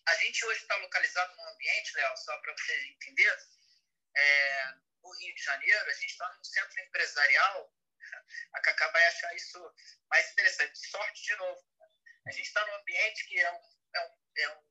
A 0.06 0.14
gente 0.16 0.44
hoje 0.46 0.62
está 0.62 0.76
localizado 0.76 1.34
num 1.36 1.48
ambiente, 1.48 1.96
Léo, 1.96 2.16
só 2.16 2.36
para 2.38 2.52
você 2.52 2.88
entender, 2.88 3.38
é, 4.16 4.74
no 5.02 5.10
Rio 5.18 5.34
de 5.34 5.42
Janeiro, 5.42 5.90
a 5.90 5.94
gente 5.94 6.10
está 6.10 6.32
num 6.32 6.44
centro 6.44 6.80
empresarial, 6.80 7.74
a 8.54 8.60
Cacá 8.60 8.88
vai 8.88 9.06
achar 9.06 9.34
isso 9.34 9.74
mais 10.08 10.30
interessante, 10.32 10.78
sorte 10.88 11.22
de 11.22 11.36
novo. 11.36 11.77
A 12.28 12.30
gente 12.30 12.46
está 12.46 12.64
num 12.66 12.74
ambiente 12.74 13.26
que 13.26 13.40
é 13.40 13.50
um, 13.50 13.62
é 13.94 14.00
um, 14.00 14.12
é 14.36 14.48
um, 14.50 14.62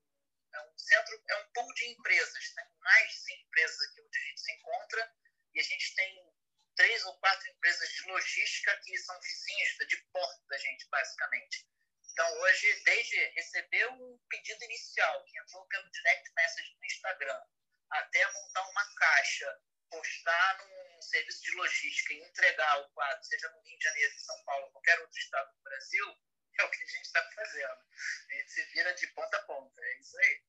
é 0.54 0.62
um 0.62 0.78
centro, 0.78 1.24
é 1.28 1.36
um 1.38 1.50
pool 1.54 1.74
de 1.74 1.88
empresas, 1.88 2.54
tem 2.54 2.66
mais 2.82 3.10
de 3.10 3.18
100 3.18 3.42
empresas 3.42 3.82
aqui 3.82 4.02
onde 4.02 4.18
a 4.18 4.22
gente 4.22 4.42
se 4.42 4.52
encontra, 4.54 5.16
e 5.56 5.60
a 5.60 5.64
gente 5.64 5.96
tem 5.96 6.34
três 6.76 7.04
ou 7.06 7.18
quatro 7.18 7.50
empresas 7.50 7.90
de 7.90 8.04
logística 8.12 8.80
que 8.86 8.96
são 9.00 9.20
vizinhas 9.20 9.70
de 9.88 9.98
porta 10.14 10.46
da 10.50 10.58
gente, 10.60 10.88
basicamente. 10.90 11.68
Então, 12.12 12.32
hoje, 12.42 12.84
desde 12.84 13.26
receber 13.30 13.86
o 13.88 14.20
pedido 14.30 14.64
inicial, 14.64 15.26
que 15.26 15.40
entrou 15.40 15.66
pelo 15.66 15.90
direct 15.90 16.32
message 16.36 16.76
no 16.78 16.86
Instagram, 16.86 17.42
até 17.90 18.32
montar 18.34 18.70
uma 18.70 18.96
caixa, 18.96 19.62
postar 19.90 20.58
num 20.60 21.02
serviço 21.02 21.42
de 21.42 21.52
logística 21.56 22.14
e 22.14 22.22
entregar 22.22 22.82
o 22.82 22.90
quadro, 22.92 23.24
seja 23.24 23.50
no 23.50 23.62
Rio 23.62 23.78
de 23.80 23.84
Janeiro, 23.84 24.20
São 24.20 24.44
Paulo, 24.44 24.72
qualquer 24.74 25.00
outro 25.00 25.18
estado 25.18 25.52
do 25.56 25.64
Brasil, 25.64 26.18
é 26.58 26.64
o 26.64 26.70
que 26.70 26.84
a 26.84 26.88
gente 26.88 27.06
está 27.06 27.24
fazendo. 27.32 27.86
A 28.30 28.34
gente 28.34 28.52
se 28.52 28.64
vira 28.66 28.94
de 28.94 29.08
ponta 29.08 29.38
a 29.38 29.44
ponta, 29.44 29.82
é 29.82 30.00
isso 30.00 30.18
aí. 30.20 30.44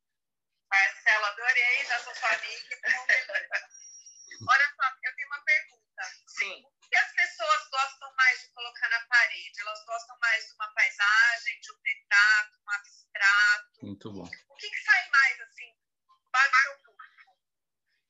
Marcelo, 0.70 1.24
adorei 1.26 1.86
da 1.86 1.98
sua 2.00 2.14
família. 2.14 2.78
Olha 4.48 4.74
só, 4.76 4.82
eu 5.02 5.16
tenho 5.16 5.28
uma 5.28 5.42
pergunta. 5.42 6.02
Sim. 6.28 6.64
O 6.64 6.88
que 6.88 6.96
as 6.96 7.12
pessoas 7.12 7.68
gostam 7.68 8.14
mais 8.14 8.40
de 8.40 8.48
colocar 8.50 8.88
na 8.88 9.00
parede? 9.06 9.60
Elas 9.60 9.84
gostam 9.84 10.18
mais 10.20 10.46
de 10.46 10.52
uma 10.54 10.72
paisagem, 10.72 11.60
de 11.60 11.72
um 11.72 11.80
retrato, 11.84 12.60
um 12.60 12.70
abstrato? 12.70 13.86
Muito 13.86 14.12
bom. 14.12 14.30
O 14.48 14.56
que, 14.56 14.70
que 14.70 14.82
sai 14.82 15.08
mais, 15.08 15.40
assim, 15.40 15.74
bate 16.30 16.62
seu 16.62 16.78
público? 16.78 17.38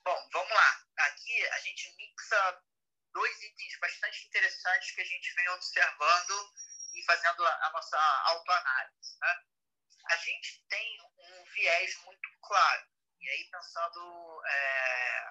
Bom, 0.04 0.28
vamos 0.32 0.52
lá. 0.52 0.86
Aqui 0.98 1.46
a 1.46 1.58
gente 1.60 1.94
mixa 1.96 2.62
dois 3.12 3.42
itens 3.42 3.78
bastante 3.80 4.26
interessantes 4.26 4.90
que 4.92 5.00
a 5.00 5.04
gente 5.04 5.34
vem 5.34 5.48
observando 5.50 6.54
e 6.98 7.04
fazendo 7.04 7.46
a, 7.46 7.70
nossa 7.72 7.98
autoanálise. 8.26 9.18
Né? 9.20 9.42
A 10.10 10.16
gente 10.16 10.66
tem 10.68 11.00
um 11.18 11.44
viés 11.44 11.96
muito 12.04 12.28
claro. 12.42 12.86
E 13.20 13.30
aí, 13.30 13.44
pensando 13.50 14.42
é, 14.46 15.30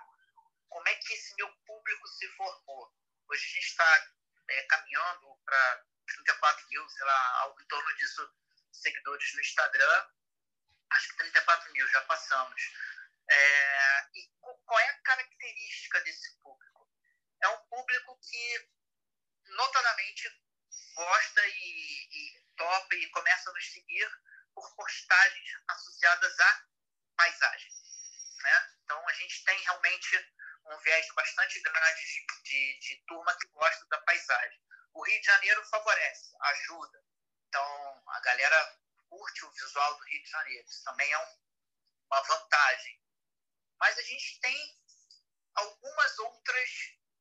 como 0.70 0.88
é 0.88 0.96
que 0.96 1.14
esse 1.14 1.36
meu 1.36 1.52
público 1.66 2.08
se 2.08 2.28
formou. 2.30 2.94
Hoje 3.30 3.46
a 3.46 3.50
gente 3.50 3.68
está 3.68 4.08
é, 4.50 4.62
caminhando 4.64 5.42
para 5.44 5.86
34 6.08 6.68
mil, 6.70 6.90
sei 6.90 7.06
lá, 7.06 7.40
algo 7.42 7.62
em 7.62 7.68
torno 7.68 7.96
disso, 7.96 8.34
seguidores 8.72 9.34
no 9.34 9.42
Instagram. 9.42 10.10
Acho 10.92 11.10
que 11.10 11.18
34 11.18 11.72
mil, 11.74 11.88
já 11.90 12.02
passamos. 12.04 12.62
É, 13.30 14.10
e 14.16 14.30
qual 14.40 14.80
é 14.80 14.90
a 14.90 15.02
característica 15.02 16.00
desse 16.02 16.40
público? 16.40 16.90
É 17.42 17.50
um 17.50 17.60
público 17.68 18.18
que, 18.22 18.70
notadamente, 19.48 20.47
gosta 20.98 21.48
e, 21.48 22.10
e 22.12 22.42
topa 22.58 22.96
e 22.96 23.10
começa 23.12 23.50
a 23.50 23.54
nos 23.54 23.72
seguir 23.72 24.10
por 24.54 24.76
postagens 24.76 25.50
associadas 25.68 26.40
à 26.40 26.66
paisagem. 27.16 27.72
Né? 28.42 28.70
Então, 28.84 29.08
a 29.08 29.14
gente 29.14 29.44
tem 29.44 29.62
realmente 29.62 30.34
um 30.66 30.78
viés 30.80 31.08
bastante 31.14 31.62
grande 31.62 32.02
de, 32.02 32.26
de, 32.44 32.80
de 32.80 33.06
turma 33.06 33.38
que 33.38 33.48
gosta 33.50 33.86
da 33.90 34.02
paisagem. 34.02 34.60
O 34.94 35.06
Rio 35.06 35.20
de 35.22 35.28
Janeiro 35.28 35.64
favorece, 35.68 36.36
ajuda. 36.42 37.04
Então, 37.48 38.04
a 38.08 38.20
galera 38.22 38.80
curte 39.08 39.46
o 39.46 39.52
visual 39.52 39.98
do 39.98 40.04
Rio 40.04 40.24
de 40.24 40.30
Janeiro. 40.30 40.68
Isso 40.68 40.84
também 40.84 41.12
é 41.12 41.20
um, 41.20 41.40
uma 42.10 42.22
vantagem. 42.24 43.00
Mas 43.80 43.98
a 44.00 44.02
gente 44.02 44.40
tem 44.40 44.82
algumas 45.54 46.20
outras 46.20 46.70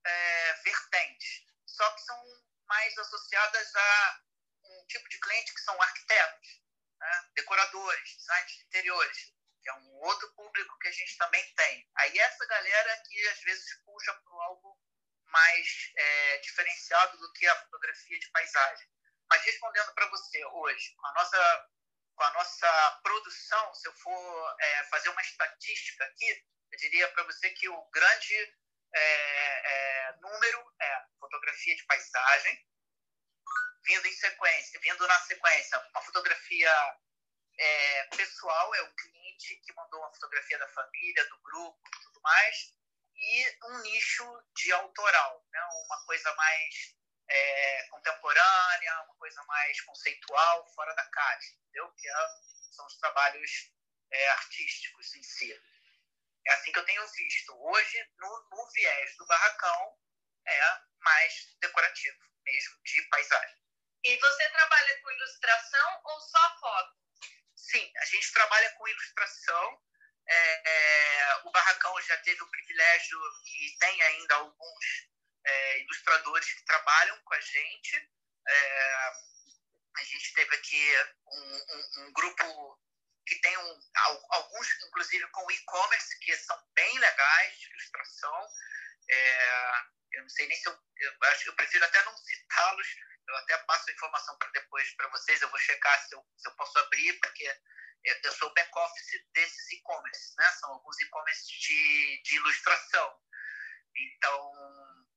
é, 0.04 0.52
vertentes, 0.62 1.44
só 1.66 1.90
que 1.90 2.00
são 2.00 2.45
mais 2.66 2.98
associadas 2.98 3.74
a 3.74 4.20
um 4.64 4.86
tipo 4.86 5.08
de 5.08 5.18
cliente 5.20 5.54
que 5.54 5.60
são 5.60 5.80
arquitetos, 5.80 6.62
né? 6.98 7.24
decoradores, 7.34 8.16
designers 8.16 8.56
de 8.56 8.64
interiores 8.64 9.36
que 9.66 9.70
é 9.70 9.74
um 9.74 9.94
outro 9.98 10.32
público 10.34 10.78
que 10.78 10.86
a 10.86 10.92
gente 10.92 11.18
também 11.18 11.44
tem. 11.56 11.90
Aí 11.96 12.16
essa 12.20 12.46
galera 12.46 13.02
que 13.08 13.28
às 13.28 13.40
vezes 13.40 13.82
puxa 13.84 14.14
para 14.14 14.44
algo 14.44 14.78
mais 15.24 15.90
é, 15.96 16.38
diferenciado 16.38 17.18
do 17.18 17.32
que 17.32 17.48
a 17.48 17.62
fotografia 17.64 18.16
de 18.16 18.30
paisagem. 18.30 18.86
Mas 19.28 19.42
respondendo 19.42 19.92
para 19.92 20.06
você 20.06 20.44
hoje, 20.44 20.94
com 20.94 21.06
a 21.08 21.12
nossa 21.14 21.68
com 22.14 22.22
a 22.22 22.32
nossa 22.32 23.00
produção, 23.02 23.74
se 23.74 23.88
eu 23.88 23.92
for 23.92 24.56
é, 24.58 24.84
fazer 24.84 25.08
uma 25.10 25.20
estatística 25.20 26.04
aqui, 26.04 26.46
eu 26.72 26.78
diria 26.78 27.08
para 27.08 27.24
você 27.24 27.50
que 27.50 27.68
o 27.68 27.90
grande 27.90 28.56
é, 28.94 30.10
é, 30.12 30.16
número 30.20 30.74
é 30.80 31.05
fotografia 31.26 31.74
de 31.74 31.84
paisagem, 31.84 32.66
vindo 33.84 34.06
em 34.06 34.12
sequência, 34.12 34.80
vindo 34.80 35.06
na 35.06 35.20
sequência, 35.20 35.78
uma 35.90 36.02
fotografia 36.02 36.98
é, 37.58 38.04
pessoal, 38.16 38.74
é 38.74 38.82
o 38.82 38.94
cliente 38.94 39.56
que 39.56 39.72
mandou 39.74 40.00
uma 40.00 40.12
fotografia 40.12 40.58
da 40.58 40.68
família, 40.68 41.28
do 41.28 41.38
grupo 41.40 41.90
tudo 42.02 42.20
mais, 42.20 42.74
e 43.16 43.58
um 43.64 43.82
nicho 43.82 44.24
de 44.54 44.72
autoral, 44.72 45.44
né? 45.50 45.60
uma 45.86 46.04
coisa 46.04 46.32
mais 46.34 46.94
é, 47.28 47.82
contemporânea, 47.88 49.02
uma 49.04 49.16
coisa 49.16 49.42
mais 49.44 49.80
conceitual, 49.82 50.66
fora 50.74 50.94
da 50.94 51.04
caixa, 51.06 51.54
entendeu? 51.54 51.90
Que 51.92 52.08
é, 52.08 52.14
são 52.72 52.86
os 52.86 52.96
trabalhos 52.98 53.72
é, 54.10 54.28
artísticos 54.30 55.14
em 55.14 55.22
si. 55.22 55.52
É 56.46 56.52
assim 56.52 56.70
que 56.70 56.78
eu 56.78 56.84
tenho 56.84 57.08
visto. 57.08 57.52
Hoje, 57.58 58.10
no, 58.18 58.48
no 58.50 58.70
viés 58.70 59.16
do 59.16 59.26
barracão, 59.26 59.98
é 60.46 60.85
mais 61.00 61.56
decorativo, 61.60 62.18
mesmo 62.44 62.82
de 62.84 63.02
paisagem. 63.02 63.56
E 64.04 64.16
você 64.18 64.48
trabalha 64.50 65.00
com 65.00 65.10
ilustração 65.10 66.00
ou 66.04 66.20
só 66.20 66.58
foto? 66.60 66.96
Sim, 67.54 67.92
a 67.96 68.04
gente 68.04 68.32
trabalha 68.32 68.70
com 68.72 68.88
ilustração. 68.88 69.82
É, 70.28 70.70
é, 70.70 71.36
o 71.44 71.50
Barracão 71.50 72.00
já 72.02 72.16
teve 72.18 72.42
o 72.42 72.50
privilégio 72.50 73.18
e 73.46 73.76
tem 73.78 74.02
ainda 74.02 74.34
alguns 74.36 75.08
é, 75.44 75.80
ilustradores 75.80 76.52
que 76.52 76.64
trabalham 76.64 77.20
com 77.22 77.34
a 77.34 77.40
gente. 77.40 78.10
É, 78.48 79.12
a 79.96 80.04
gente 80.04 80.34
teve 80.34 80.54
aqui 80.54 80.94
um, 81.26 81.56
um, 81.56 82.04
um 82.04 82.12
grupo 82.12 82.80
que 83.26 83.34
tem 83.40 83.56
um, 83.58 83.80
alguns, 84.30 84.84
inclusive, 84.84 85.26
com 85.28 85.50
e-commerce, 85.50 86.18
que 86.20 86.36
são 86.36 86.56
bem 86.74 86.98
legais 86.98 87.58
de 87.58 87.68
ilustração. 87.70 88.48
É, 89.08 89.72
eu 90.16 90.22
não 90.22 90.28
sei 90.30 90.46
nem 90.48 90.56
se 90.56 90.66
eu, 90.68 90.78
eu, 90.96 91.12
acho, 91.24 91.48
eu 91.48 91.54
prefiro 91.54 91.84
até 91.84 92.02
não 92.04 92.16
citá-los, 92.16 92.88
eu 93.28 93.36
até 93.36 93.58
passo 93.58 93.90
a 93.90 93.92
informação 93.92 94.36
para 94.38 94.50
depois 94.50 94.94
para 94.94 95.08
vocês, 95.08 95.42
eu 95.42 95.50
vou 95.50 95.58
checar 95.58 95.98
se 96.06 96.14
eu, 96.14 96.26
se 96.36 96.48
eu 96.48 96.56
posso 96.56 96.78
abrir, 96.78 97.12
porque 97.20 97.60
eu, 98.04 98.32
sou 98.32 98.52
back-office 98.54 99.24
desses 99.32 99.72
e-commerce, 99.72 100.34
né? 100.36 100.50
São 100.52 100.70
alguns 100.70 100.98
e-commerce 101.00 101.46
de, 101.46 102.22
de 102.22 102.36
ilustração. 102.36 103.20
Então, 103.96 104.52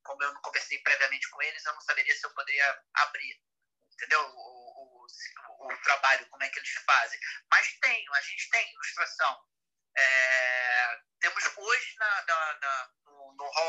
como 0.04 0.24
eu 0.24 0.34
não 0.34 0.42
conversei 0.42 0.80
previamente 0.80 1.30
com 1.30 1.42
eles, 1.44 1.64
eu 1.66 1.74
não 1.74 1.82
saberia 1.82 2.16
se 2.16 2.26
eu 2.26 2.34
poderia 2.34 2.84
abrir, 2.96 3.42
entendeu? 3.94 4.22
O, 4.22 5.06
o, 5.06 5.68
o, 5.68 5.82
trabalho, 5.82 6.28
como 6.30 6.44
é 6.44 6.50
que 6.50 6.60
eles 6.60 6.74
fazem. 6.86 7.20
Mas 7.52 7.80
tem, 7.80 8.06
a 8.12 8.22
gente 8.22 8.50
tem 8.50 8.74
ilustração. 8.74 9.46
É, 9.96 11.02
temos 11.20 11.44
hoje 11.58 11.96
na, 11.98 12.26
na, 12.26 12.60
na, 12.60 12.92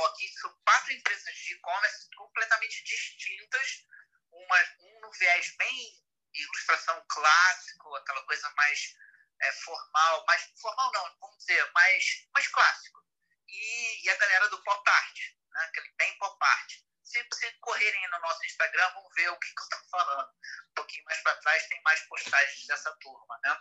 aqui 0.06 0.28
são 0.40 0.54
quatro 0.64 0.92
empresas 0.92 1.34
de 1.34 1.54
e-commerce 1.54 2.08
completamente 2.16 2.82
distintas 2.84 3.86
uma, 4.32 4.56
um 4.80 5.00
no 5.00 5.10
viés 5.12 5.54
bem 5.56 6.00
ilustração 6.34 7.04
clássico, 7.08 7.94
aquela 7.96 8.22
coisa 8.24 8.48
mais 8.50 8.94
é, 9.40 9.52
formal, 9.52 10.24
mais 10.26 10.52
formal 10.60 10.92
não, 10.92 11.16
vamos 11.20 11.38
dizer, 11.38 11.70
mais, 11.72 12.28
mais 12.32 12.46
clássico. 12.48 13.00
E, 13.48 14.06
e 14.06 14.10
a 14.10 14.16
galera 14.16 14.48
do 14.48 14.62
pop 14.62 14.88
art, 14.88 15.18
né, 15.50 15.60
aquele 15.64 15.92
bem 15.96 16.16
pop 16.18 16.38
art. 16.40 16.72
Se 17.02 17.22
vocês 17.24 17.56
correrem 17.60 18.08
no 18.10 18.20
nosso 18.20 18.44
Instagram, 18.46 18.88
vão 18.92 19.08
ver 19.10 19.28
o 19.30 19.38
que, 19.40 19.52
que 19.52 19.60
eu 19.60 19.64
estou 19.64 19.88
falando. 19.90 20.30
Um 20.70 20.74
pouquinho 20.74 21.04
mais 21.04 21.20
para 21.22 21.36
trás 21.38 21.66
tem 21.66 21.82
mais 21.82 22.00
postagens 22.02 22.66
dessa 22.66 22.96
turma, 22.98 23.40
né? 23.42 23.58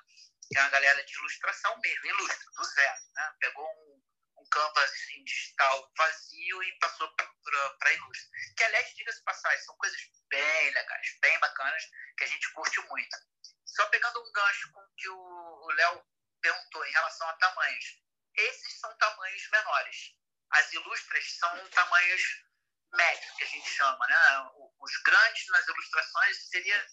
Que 0.51 0.59
é 0.59 0.61
uma 0.61 0.69
galera 0.69 1.03
de 1.03 1.13
ilustração 1.15 1.79
mesmo, 1.79 2.05
ilustra, 2.05 2.51
do 2.51 2.63
zero. 2.63 3.01
Né? 3.15 3.35
Pegou 3.39 3.67
um, 3.67 3.98
um 4.39 4.49
canvas 4.49 4.91
assim, 4.91 5.23
digital 5.23 5.91
vazio 5.97 6.63
e 6.63 6.79
passou 6.79 7.13
para 7.15 7.93
ilustra. 7.93 8.29
Que, 8.57 8.63
aliás, 8.63 8.93
diga-se 8.95 9.23
passagem, 9.23 9.63
são 9.65 9.75
coisas 9.77 10.01
bem 10.29 10.71
legais, 10.71 11.17
bem 11.21 11.39
bacanas, 11.39 11.83
que 12.17 12.23
a 12.23 12.27
gente 12.27 12.51
curte 12.53 12.79
muito. 12.87 13.17
Só 13.65 13.85
pegando 13.87 14.21
um 14.21 14.31
gancho 14.31 14.71
com 14.71 14.81
que 14.97 15.09
o 15.09 15.69
Léo 15.75 16.05
perguntou 16.41 16.85
em 16.85 16.91
relação 16.91 17.27
a 17.29 17.33
tamanhos. 17.33 17.85
Esses 18.35 18.79
são 18.79 18.95
tamanhos 18.97 19.49
menores. 19.49 20.15
As 20.51 20.71
ilustras 20.73 21.37
são 21.37 21.69
tamanhos 21.69 22.21
médios, 22.93 23.35
que 23.35 23.43
a 23.43 23.47
gente 23.47 23.69
chama. 23.69 24.07
Né? 24.07 24.51
Os 24.79 24.97
grandes 25.03 25.47
nas 25.49 25.67
ilustrações 25.67 26.49
seria 26.49 26.87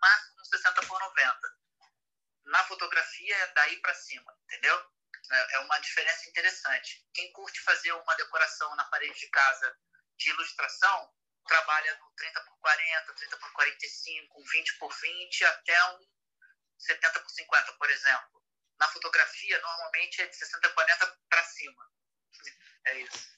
máximo 0.00 0.44
60 0.46 0.86
por 0.86 1.00
90. 1.00 1.62
Na 2.44 2.64
fotografia 2.64 3.36
é 3.36 3.46
daí 3.54 3.80
para 3.80 3.94
cima, 3.94 4.36
entendeu? 4.44 4.91
É, 5.32 5.56
é 5.56 5.58
uma 5.60 5.78
diferença 5.78 6.28
interessante. 6.28 7.04
Quem 7.14 7.32
curte 7.32 7.60
fazer 7.60 7.92
uma 7.92 8.14
decoração 8.16 8.74
na 8.76 8.84
parede 8.84 9.18
de 9.18 9.28
casa 9.28 9.76
de 10.18 10.30
ilustração, 10.30 11.10
trabalha 11.46 11.96
no 11.98 12.10
30 12.16 12.40
por 12.42 12.58
40, 12.58 13.14
30 13.14 13.36
por 13.38 13.52
45, 13.52 14.40
um 14.40 14.44
20 14.44 14.78
por 14.78 14.94
20, 14.94 15.44
até 15.44 15.84
um 15.94 15.98
70 16.78 17.20
por 17.20 17.30
50, 17.30 17.72
por 17.72 17.90
exemplo. 17.90 18.42
Na 18.78 18.88
fotografia, 18.88 19.60
normalmente 19.60 20.22
é 20.22 20.26
de 20.26 20.36
60 20.36 20.68
por 20.68 20.74
40 20.74 21.18
para 21.28 21.44
cima. 21.44 21.90
É 22.86 23.00
isso. 23.00 23.32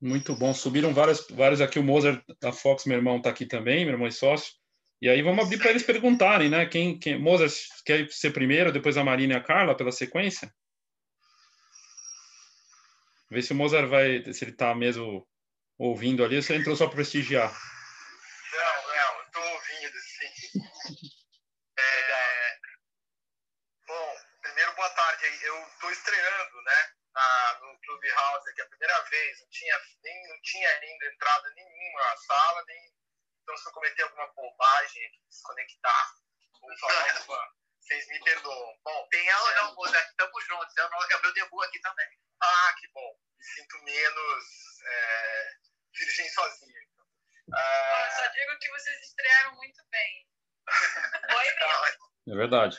Muito 0.00 0.34
bom. 0.34 0.54
Subiram 0.54 0.94
vários, 0.94 1.26
vários 1.28 1.60
aqui. 1.60 1.78
O 1.78 1.82
Mozart 1.82 2.24
da 2.40 2.52
Fox, 2.52 2.86
meu 2.86 2.96
irmão, 2.96 3.18
está 3.18 3.30
aqui 3.30 3.44
também, 3.44 3.84
meu 3.84 3.94
irmão 3.94 4.08
e 4.08 4.12
sócio. 4.12 4.54
E 5.00 5.08
aí 5.08 5.22
vamos 5.22 5.46
abrir 5.46 5.56
para 5.56 5.70
eles 5.70 5.82
perguntarem, 5.82 6.50
né? 6.50 6.66
Quem, 6.66 6.98
quem, 6.98 7.18
Mozart 7.18 7.54
quer 7.86 8.06
ser 8.10 8.32
primeiro, 8.32 8.70
depois 8.70 8.98
a 8.98 9.04
Marina 9.04 9.32
e 9.32 9.36
a 9.36 9.42
Carla, 9.42 9.74
pela 9.74 9.90
sequência? 9.90 10.52
Ver 13.30 13.42
se 13.42 13.52
o 13.52 13.56
Mozart 13.56 13.88
vai, 13.88 14.22
se 14.30 14.44
ele 14.44 14.50
está 14.50 14.74
mesmo 14.74 15.26
ouvindo 15.78 16.22
ali, 16.22 16.36
ou 16.36 16.42
se 16.42 16.52
ele 16.52 16.60
entrou 16.60 16.76
só 16.76 16.86
para 16.86 16.96
prestigiar. 16.96 17.50
Não, 17.50 18.94
não, 18.94 19.22
estou 19.22 19.42
ouvindo, 19.42 19.98
sim. 20.00 20.60
É... 21.78 22.56
Bom, 23.86 24.16
primeiro, 24.42 24.74
boa 24.74 24.90
tarde. 24.90 25.24
Eu 25.42 25.66
estou 25.66 25.90
estreando, 25.90 26.62
né, 26.62 26.90
na, 27.14 27.58
no 27.62 27.80
Clubhouse 27.80 28.50
aqui, 28.50 28.60
a 28.60 28.68
primeira 28.68 29.00
vez. 29.04 29.40
Não 29.40 29.48
tinha, 29.48 29.80
nem, 30.04 30.28
não 30.28 30.42
tinha 30.42 30.68
ainda 30.68 31.06
entrado 31.06 31.54
nenhuma 31.54 32.00
na 32.00 32.16
sala, 32.18 32.64
nem 32.66 32.99
então, 33.50 33.56
se 33.56 33.68
eu 33.68 33.72
cometer 33.72 34.02
alguma 34.04 34.32
bobagem, 34.34 35.10
desconectar, 35.28 36.12
ou 36.62 36.78
falar 36.78 37.02
vocês 37.80 38.06
me 38.06 38.22
perdoam. 38.22 38.78
Bom, 38.84 39.08
tem 39.10 39.28
ela 39.28 39.54
não, 39.56 39.74
Moza, 39.74 39.98
estamos 39.98 40.44
juntos. 40.44 40.76
É 40.76 40.86
o 41.16 41.22
meu 41.22 41.34
debut 41.34 41.66
aqui 41.66 41.80
também. 41.80 42.06
Ah, 42.40 42.74
que 42.78 42.86
bom. 42.92 43.18
Me 43.36 43.44
sinto 43.44 43.82
menos 43.82 44.44
é, 44.84 45.52
virgem 45.96 46.28
sozinho. 46.28 46.82
Então. 46.82 47.06
Ah, 47.52 48.10
só 48.16 48.26
digo 48.28 48.58
que 48.60 48.70
vocês 48.70 49.00
estrearam 49.00 49.56
muito 49.56 49.82
bem. 49.90 50.28
Foi 51.32 51.44
mesmo. 51.44 52.12
É 52.28 52.36
verdade. 52.36 52.78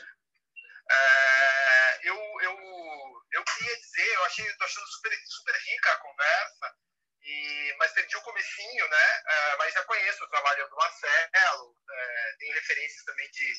É, 0.90 2.08
eu, 2.08 2.16
eu, 2.16 3.22
eu 3.32 3.44
queria 3.44 3.76
dizer, 3.76 4.14
eu 4.14 4.24
achei, 4.24 4.56
tô 4.56 4.64
achando 4.64 4.86
super, 4.86 5.12
super 5.26 5.54
rica 5.54 5.92
a 5.92 5.98
conversa. 5.98 6.76
E, 7.24 7.74
mas 7.78 7.92
perdi 7.92 8.16
o 8.16 8.22
comecinho, 8.22 8.88
né? 8.88 9.20
Uh, 9.20 9.58
mas 9.58 9.72
já 9.72 9.84
conheço 9.84 10.24
o 10.24 10.28
trabalho 10.28 10.68
do 10.68 10.76
Marcelo, 10.76 11.70
uh, 11.70 12.38
tenho 12.38 12.54
referências 12.54 13.04
também 13.04 13.30
de, 13.30 13.54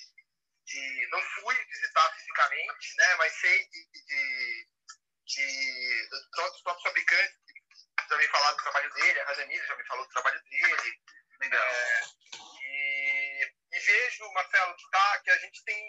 de... 0.65 1.07
Não 1.09 1.21
fui 1.21 1.55
visitar 1.65 2.13
fisicamente, 2.15 2.95
né? 2.97 3.15
Mas 3.15 3.33
sei 3.39 3.65
de... 3.69 3.89
de, 3.93 4.67
de 5.25 6.09
dos 6.09 6.61
próprios 6.61 6.83
fabricantes 6.83 7.37
que 7.97 8.07
também 8.09 8.27
falaram 8.27 8.57
do 8.57 8.63
trabalho 8.63 8.93
dele, 8.95 9.19
a 9.21 9.25
Rajanira 9.25 9.65
já 9.65 9.77
me 9.77 9.87
falou 9.87 10.05
do 10.05 10.11
trabalho 10.11 10.43
dele. 10.43 11.01
Legal. 11.39 11.63
É, 11.63 12.01
e, 12.65 13.53
e, 13.71 13.79
vejo, 13.79 14.33
Marcelo, 14.33 14.75
que, 14.75 14.89
tá, 14.91 15.21
que 15.23 15.31
a 15.31 15.37
gente 15.37 15.63
tem... 15.63 15.85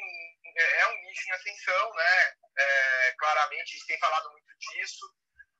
É, 0.56 0.86
um 0.86 1.02
nicho 1.02 1.28
em 1.28 1.32
ascensão, 1.32 1.94
né? 1.94 2.36
Claramente, 3.18 3.62
a 3.62 3.78
gente 3.78 3.86
tem 3.86 3.98
falado 3.98 4.30
muito 4.30 4.56
disso. 4.58 5.06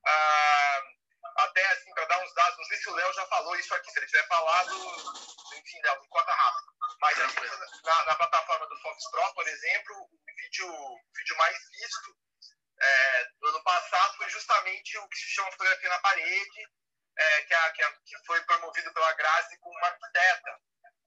Uh, 0.07 1.04
até 1.37 1.67
assim, 1.73 1.93
para 1.95 2.05
dar 2.07 2.23
uns 2.23 2.35
dados, 2.35 2.59
não 2.59 2.65
sei 2.65 2.77
se 2.79 2.89
o 2.89 2.95
Léo 2.95 3.13
já 3.13 3.27
falou 3.27 3.57
isso 3.57 3.75
aqui, 3.75 3.91
se 3.91 3.99
ele 3.99 4.07
tiver 4.07 4.27
falado, 4.27 4.75
enfim, 5.55 5.81
Léo, 5.83 6.01
me 6.01 6.09
conta 6.09 6.33
rápido. 6.33 6.73
Mas 7.01 7.21
a 7.21 7.27
gente, 7.27 7.83
na, 7.85 8.05
na, 8.05 8.15
plataforma 8.15 8.67
do 8.67 8.81
Fox 8.81 9.11
Pro, 9.11 9.35
por 9.35 9.47
exemplo, 9.47 9.97
o 9.97 10.35
vídeo, 10.37 10.69
o 10.69 11.01
vídeo 11.17 11.37
mais 11.37 11.57
visto 11.71 12.17
é, 12.81 13.25
do 13.41 13.49
ano 13.49 13.63
passado 13.63 14.17
foi 14.17 14.29
justamente 14.29 14.99
o 14.99 15.09
que 15.09 15.19
se 15.19 15.35
chama 15.35 15.51
fotografia 15.53 15.89
na 15.89 15.99
parede, 16.01 16.69
é, 17.17 17.43
que, 17.43 17.55
a, 17.55 17.73
que, 17.73 17.83
a, 17.83 17.93
que, 17.93 18.27
foi 18.27 18.41
promovido 18.45 18.93
pela 18.93 19.13
Grazi 19.15 19.59
com 19.59 19.71
uma 19.71 19.87
arquiteta. 19.89 20.61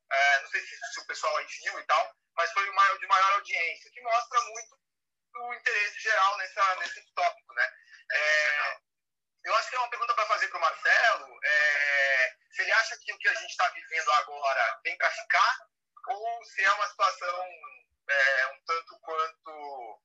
É, 0.09 0.41
não 0.41 0.49
sei 0.49 0.61
se, 0.61 0.77
se, 0.93 0.99
o 1.01 1.05
pessoal 1.05 1.35
aí 1.37 1.45
viu 1.45 1.79
e 1.79 1.83
tal, 1.85 2.15
mas 2.35 2.51
foi 2.53 2.69
o 2.69 2.75
maior, 2.75 2.97
de 2.97 3.07
maior 3.07 3.33
audiência, 3.33 3.91
que 3.91 4.01
mostra 4.01 4.39
muito 4.41 4.77
o 5.35 5.53
interesse 5.53 5.99
geral 5.99 6.37
nessa, 6.37 6.75
nesse 6.77 7.13
tópico, 7.13 7.53
né? 7.53 7.69
É, 8.11 8.77
eu 9.47 9.55
acho 9.55 9.69
que 9.69 9.75
é 9.75 9.79
uma 9.79 9.89
pergunta 9.89 10.13
para 10.13 10.25
fazer 10.25 10.47
para 10.49 10.57
o 10.57 10.61
Marcelo. 10.61 11.39
É, 11.41 12.35
se 12.51 12.61
ele 12.63 12.71
acha 12.73 12.97
que 12.97 13.13
o 13.13 13.17
que 13.17 13.29
a 13.29 13.33
gente 13.33 13.49
está 13.49 13.69
vivendo 13.69 14.11
agora 14.11 14.79
vem 14.83 14.97
para 14.97 15.09
ficar, 15.09 15.57
ou 16.09 16.43
se 16.43 16.63
é 16.63 16.71
uma 16.73 16.87
situação 16.87 17.45
é, 18.09 18.47
um 18.47 18.61
tanto 18.65 18.99
quanto 18.99 20.01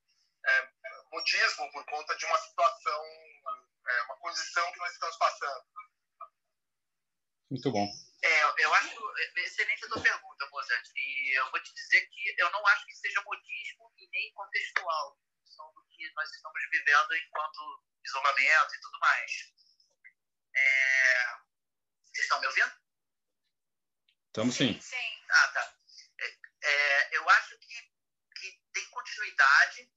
é, 0.47 0.69
modismo 1.11 1.73
por 1.73 1.85
conta 1.87 2.17
de 2.17 2.25
uma 2.25 2.39
situação, 2.39 3.05
é, 3.89 4.03
uma 4.03 4.17
condição 4.19 4.73
que 4.73 4.79
nós 4.79 4.93
estamos 4.93 5.17
passando. 5.17 5.65
Muito 7.51 7.73
bom. 7.73 7.89
É, 8.25 8.65
eu 8.65 8.75
acho 8.75 8.97
excelente 9.39 9.85
a 9.85 9.89
tua 9.89 10.03
pergunta, 10.03 10.49
Mozart. 10.53 10.89
E 10.95 11.39
eu 11.39 11.51
vou 11.51 11.61
te 11.61 11.75
dizer 11.75 12.09
que 12.09 12.35
eu 12.39 12.49
não 12.51 12.65
acho 12.69 12.87
que 12.87 12.95
seja 12.95 13.21
modismo 13.23 13.93
e 13.99 14.09
nem 14.09 14.33
contextual. 14.35 15.19
São 15.55 15.73
do 15.75 15.85
que 15.89 16.13
nós 16.15 16.31
estamos 16.31 16.61
vivendo 16.71 17.15
enquanto 17.15 17.85
isolamento 18.05 18.75
e 18.75 18.81
tudo 18.81 18.99
mais. 19.01 19.53
É... 20.55 21.27
Vocês 22.05 22.25
estão 22.25 22.41
me 22.41 22.47
ouvindo? 22.47 22.73
Estamos 24.29 24.55
sim. 24.55 24.81
Sim. 24.81 25.25
Ah, 25.31 25.49
tá. 25.49 25.77
É, 26.21 26.39
é, 26.65 27.17
eu 27.17 27.29
acho 27.31 27.59
que, 27.59 27.93
que 28.37 28.63
tem 28.73 28.91
continuidade 28.91 29.91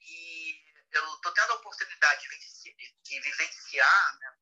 e 0.00 0.62
eu 0.92 1.14
estou 1.14 1.32
tendo 1.32 1.52
a 1.52 1.56
oportunidade 1.56 2.22
de, 2.22 2.28
vivenciar, 2.28 2.76
de 3.02 3.20
vivenciar 3.20 4.18
né? 4.18 4.36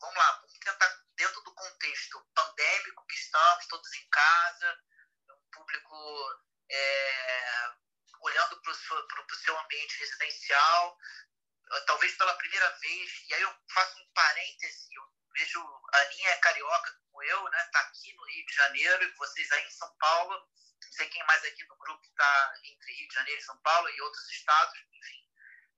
vamos 0.00 0.16
lá, 0.16 0.32
vamos 0.32 0.58
tentar 0.58 1.04
dentro 1.16 1.40
do 1.42 1.54
contexto 1.54 2.26
pandêmico 2.34 3.06
que 3.06 3.16
estamos, 3.16 3.66
todos 3.66 3.94
em 3.94 4.08
casa, 4.08 4.78
um 5.30 5.50
público 5.50 6.40
é, 6.70 7.72
olhando 8.20 8.60
para 8.62 8.72
o 8.72 9.36
seu 9.36 9.58
ambiente 9.58 9.98
residencial, 9.98 10.98
talvez 11.86 12.16
pela 12.16 12.34
primeira 12.36 12.70
vez, 12.78 13.10
e 13.28 13.34
aí 13.34 13.42
eu 13.42 13.54
faço 13.72 13.98
um 13.98 14.12
parêntese, 14.12 14.88
eu 14.94 15.02
vejo 15.32 15.60
a 15.92 15.98
Aninha 15.98 16.30
é 16.30 16.36
carioca 16.36 16.92
como 17.04 17.22
eu, 17.22 17.44
né? 17.50 17.68
Tá 17.72 17.80
aqui 17.80 18.12
no 18.14 18.24
Rio 18.24 18.46
de 18.46 18.54
Janeiro 18.54 19.04
e 19.04 19.14
vocês 19.14 19.50
aí 19.52 19.66
em 19.66 19.70
São 19.70 19.96
Paulo. 19.98 20.34
Não 20.34 20.92
sei 20.92 21.08
quem 21.08 21.24
mais 21.26 21.44
aqui 21.44 21.64
no 21.64 21.76
grupo 21.76 22.04
está 22.04 22.54
entre 22.64 22.92
Rio 22.92 23.08
de 23.08 23.14
Janeiro 23.14 23.40
e 23.40 23.44
São 23.44 23.58
Paulo 23.58 23.88
e 23.88 24.00
outros 24.02 24.30
estados, 24.30 24.78
enfim. 24.92 25.28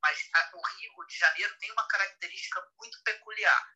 Mas 0.02 0.28
a, 0.34 0.50
o 0.54 0.62
Rio 0.76 1.06
de 1.06 1.18
Janeiro 1.18 1.58
tem 1.58 1.72
uma 1.72 1.86
característica 1.88 2.60
muito 2.76 3.02
peculiar. 3.02 3.74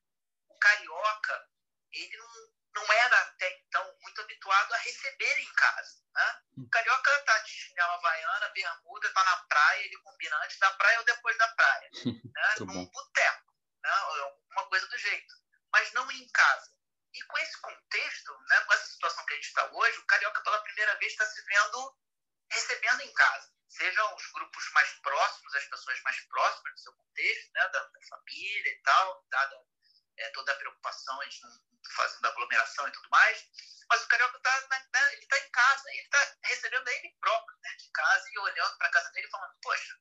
O 0.49 0.59
carioca, 0.59 1.49
ele 1.93 2.17
não, 2.17 2.55
não 2.75 2.93
era 2.93 3.21
até 3.23 3.51
então 3.61 3.97
muito 4.01 4.21
habituado 4.21 4.73
a 4.73 4.79
receber 4.79 5.39
em 5.39 5.53
casa. 5.55 6.03
Né? 6.15 6.43
O 6.59 6.69
carioca 6.71 7.23
tá 7.25 7.39
de 7.39 7.51
chinela 7.51 7.95
havaiana, 7.95 8.49
bermuda, 8.51 9.13
tá 9.13 9.25
na 9.25 9.37
praia, 9.45 9.85
ele 9.85 9.99
combina 9.99 10.37
antes 10.45 10.59
da 10.59 10.71
praia 10.73 10.99
ou 10.99 11.05
depois 11.05 11.37
da 11.39 11.49
praia. 11.49 11.91
Né? 12.33 12.55
Num 12.61 12.87
boteco, 12.87 13.55
né? 13.83 13.91
alguma 13.91 14.67
coisa 14.69 14.87
do 14.89 14.99
jeito. 14.99 15.35
Mas 15.71 15.93
não 15.93 16.11
em 16.11 16.27
casa. 16.31 16.73
E 17.15 17.23
com 17.25 17.39
esse 17.39 17.61
contexto, 17.61 18.39
né, 18.49 18.61
com 18.63 18.73
essa 18.73 18.87
situação 18.87 19.25
que 19.27 19.35
a 19.35 19.37
gente 19.37 19.49
está 19.49 19.71
hoje, 19.71 19.99
o 19.99 20.07
carioca 20.07 20.43
pela 20.43 20.63
primeira 20.63 20.99
vez 20.99 21.13
está 21.13 21.27
se 21.27 21.45
vendo 21.45 21.97
recebendo 22.51 23.03
em 23.03 23.13
casa. 23.13 23.53
Sejam 23.69 24.15
os 24.15 24.27
grupos 24.33 24.71
mais 24.73 24.93
próximos, 25.01 25.55
as 25.55 25.65
pessoas 25.67 26.01
mais 26.03 26.21
próximas 26.27 26.73
do 26.73 26.81
seu 26.81 26.93
contexto, 26.95 27.53
né, 27.53 27.69
da, 27.69 27.85
da 27.85 28.01
família 28.09 28.73
e 28.73 28.83
tal, 28.83 29.25
dada 29.29 29.63
é, 30.19 30.29
toda 30.31 30.53
a 30.53 30.57
preocupação, 30.57 31.21
a 31.21 31.25
gente 31.25 31.41
fazendo 31.95 32.27
aglomeração 32.27 32.89
e 32.89 32.93
tudo 32.93 33.09
mais, 33.11 33.45
mas 33.89 34.03
o 34.03 34.09
carioca 34.09 34.37
está 34.37 34.69
né, 34.69 35.13
ele 35.13 35.27
tá 35.27 35.39
em 35.39 35.51
casa, 35.51 35.91
ele 35.91 36.03
está 36.03 36.37
recebendo 36.45 36.89
ele 36.89 37.17
próprio 37.21 37.59
né, 37.63 37.75
de 37.77 37.91
casa 37.91 38.29
e 38.33 38.39
olhando 38.39 38.79
para 38.79 38.89
a 38.89 38.91
casa 38.91 39.11
dele 39.13 39.29
falando, 39.29 39.55
poxa, 39.61 39.99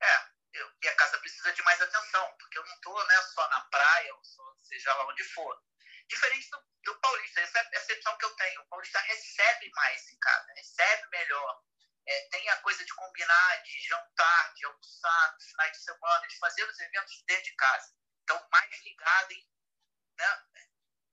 é, 0.00 0.28
eu, 0.52 0.70
minha 0.80 0.94
casa 0.96 1.18
precisa 1.18 1.52
de 1.52 1.62
mais 1.62 1.80
atenção, 1.80 2.36
porque 2.38 2.58
eu 2.58 2.64
não 2.64 2.74
estou 2.74 3.06
né, 3.06 3.22
só 3.34 3.48
na 3.48 3.60
praia, 3.62 4.14
ou 4.14 4.24
só, 4.24 4.54
seja 4.62 4.94
lá 4.94 5.06
onde 5.06 5.24
for. 5.24 5.62
Diferente 6.08 6.48
do, 6.50 6.64
do 6.84 7.00
paulista, 7.00 7.40
essa 7.40 7.58
é 7.58 7.62
a 7.62 7.70
percepção 7.70 8.16
que 8.16 8.24
eu 8.24 8.34
tenho. 8.36 8.62
O 8.62 8.68
paulista 8.68 8.98
recebe 9.00 9.70
mais 9.74 10.08
em 10.08 10.18
casa, 10.18 10.52
recebe 10.54 11.08
melhor. 11.08 11.62
É, 12.06 12.28
tem 12.30 12.48
a 12.48 12.56
coisa 12.58 12.82
de 12.84 12.94
combinar, 12.94 13.62
de 13.62 13.80
jantar, 13.86 14.54
de 14.54 14.64
almoçar, 14.64 15.32
nos 15.34 15.44
finais 15.44 15.72
de 15.72 15.84
semana, 15.84 16.26
de 16.26 16.38
fazer 16.38 16.64
os 16.64 16.78
eventos 16.78 17.22
dentro 17.26 17.44
de 17.44 17.54
casa. 17.56 17.92
Então, 18.28 18.46
mais 18.52 18.84
ligado 18.84 19.32
em 19.32 19.50
né, 20.18 20.42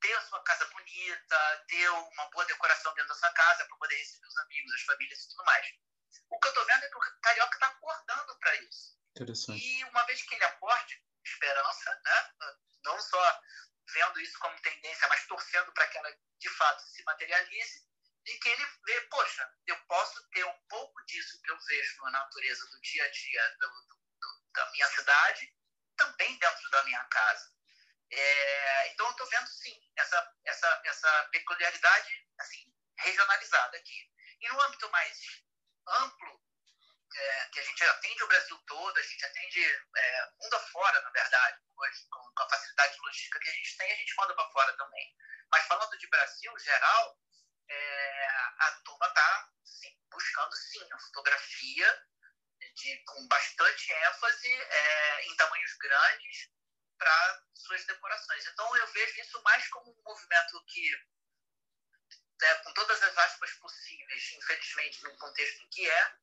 ter 0.02 0.14
a 0.16 0.22
sua 0.24 0.44
casa 0.44 0.66
bonita, 0.66 1.66
ter 1.70 1.90
uma 1.90 2.30
boa 2.30 2.44
decoração 2.44 2.94
dentro 2.94 3.08
da 3.08 3.16
sua 3.16 3.32
casa 3.32 3.66
para 3.66 3.78
poder 3.78 3.96
receber 3.96 4.28
os 4.28 4.38
amigos, 4.40 4.74
as 4.74 4.82
famílias 4.82 5.24
e 5.24 5.30
tudo 5.30 5.46
mais. 5.46 5.66
O 6.30 6.38
que 6.38 6.48
eu 6.48 6.52
estou 6.52 6.66
vendo 6.66 6.84
é 6.84 6.90
que 6.90 6.98
o 6.98 7.22
carioca 7.22 7.56
está 7.56 7.68
acordando 7.68 8.38
para 8.38 8.56
isso. 8.64 9.00
E 9.54 9.84
uma 9.86 10.04
vez 10.04 10.24
que 10.24 10.36
ele 10.36 10.44
acorde, 10.44 11.02
esperança, 11.24 12.02
né? 12.04 12.34
não 12.84 13.00
só 13.00 13.42
vendo 13.94 14.20
isso 14.20 14.38
como 14.40 14.62
tendência, 14.62 15.08
mas 15.08 15.26
torcendo 15.26 15.72
para 15.72 15.88
que 15.88 15.98
ela 15.98 16.14
de 16.38 16.50
fato 16.50 16.82
se 16.82 17.02
materialize, 17.06 17.88
e 18.26 18.40
que 18.40 18.50
ele 18.50 18.66
vê, 18.86 19.02
poxa, 19.04 19.50
eu 19.68 19.78
posso 19.86 20.22
ter 20.32 20.44
um 20.44 20.62
pouco 20.68 21.02
disso 21.06 21.42
que 21.42 21.50
eu 21.50 21.60
vejo 21.60 22.02
na 22.04 22.12
natureza 22.12 22.66
do 22.72 22.82
dia 22.82 23.06
a 23.06 23.10
dia 23.10 23.56
do, 23.60 23.68
do, 23.70 24.52
da 24.52 24.72
minha 24.72 24.88
cidade, 24.90 25.55
também 25.96 26.38
dentro 26.38 26.70
da 26.70 26.84
minha 26.84 27.04
casa. 27.06 27.52
É, 28.12 28.88
então, 28.90 29.06
eu 29.06 29.12
estou 29.12 29.28
vendo, 29.28 29.48
sim, 29.48 29.82
essa, 29.98 30.34
essa, 30.46 30.82
essa 30.86 31.30
peculiaridade 31.32 32.28
assim, 32.40 32.74
regionalizada 33.00 33.78
aqui. 33.78 34.12
E 34.42 34.50
no 34.50 34.62
âmbito 34.62 34.90
mais 34.92 35.20
amplo, 35.88 36.42
é, 37.16 37.46
que 37.50 37.60
a 37.60 37.64
gente 37.64 37.84
atende 37.84 38.24
o 38.24 38.28
Brasil 38.28 38.58
todo, 38.68 38.98
a 38.98 39.02
gente 39.02 39.26
atende 39.26 39.64
é, 39.64 40.32
mundo 40.42 40.56
afora, 40.56 41.02
na 41.02 41.10
verdade, 41.12 41.60
hoje, 41.78 42.08
com, 42.10 42.20
com, 42.36 42.44
a 42.44 42.50
facilidade 42.50 42.98
logística 43.00 43.40
que 43.40 43.50
a 43.50 43.54
gente 43.54 43.78
tem, 43.78 43.92
a 43.92 43.96
gente 43.96 44.16
manda 44.18 44.36
para 44.36 44.50
fora 44.50 44.78
também. 44.78 45.16
Mas 45.52 45.66
falando 45.66 45.98
de 45.98 46.08
Brasil, 46.08 46.60
geral, 46.60 47.20
é, 47.70 48.28
a 48.60 48.72
turma 48.84 49.08
está 49.08 49.50
buscando, 50.12 50.56
sim, 50.56 50.88
a 50.92 51.00
fotografia 51.00 52.04
de, 52.76 53.04
com 53.06 53.28
bastante 53.28 53.92
ênfase 53.92 54.54
é, 54.54 55.26
em 55.26 55.36
tamanhos 55.36 55.74
grandes 55.78 56.50
para 56.98 57.44
suas 57.54 57.86
decorações. 57.86 58.46
Então, 58.46 58.78
eu 58.78 58.88
vejo 58.88 59.22
isso 59.22 59.42
mais 59.44 59.68
como 59.70 59.92
um 59.92 60.04
movimento 60.04 60.64
que, 60.68 60.90
né, 62.42 62.56
com 62.64 62.74
todas 62.74 63.02
as 63.02 63.18
aspas 63.18 63.52
possíveis, 63.54 64.32
infelizmente, 64.34 65.04
no 65.04 65.18
contexto 65.18 65.68
que 65.70 65.90
é, 65.90 66.16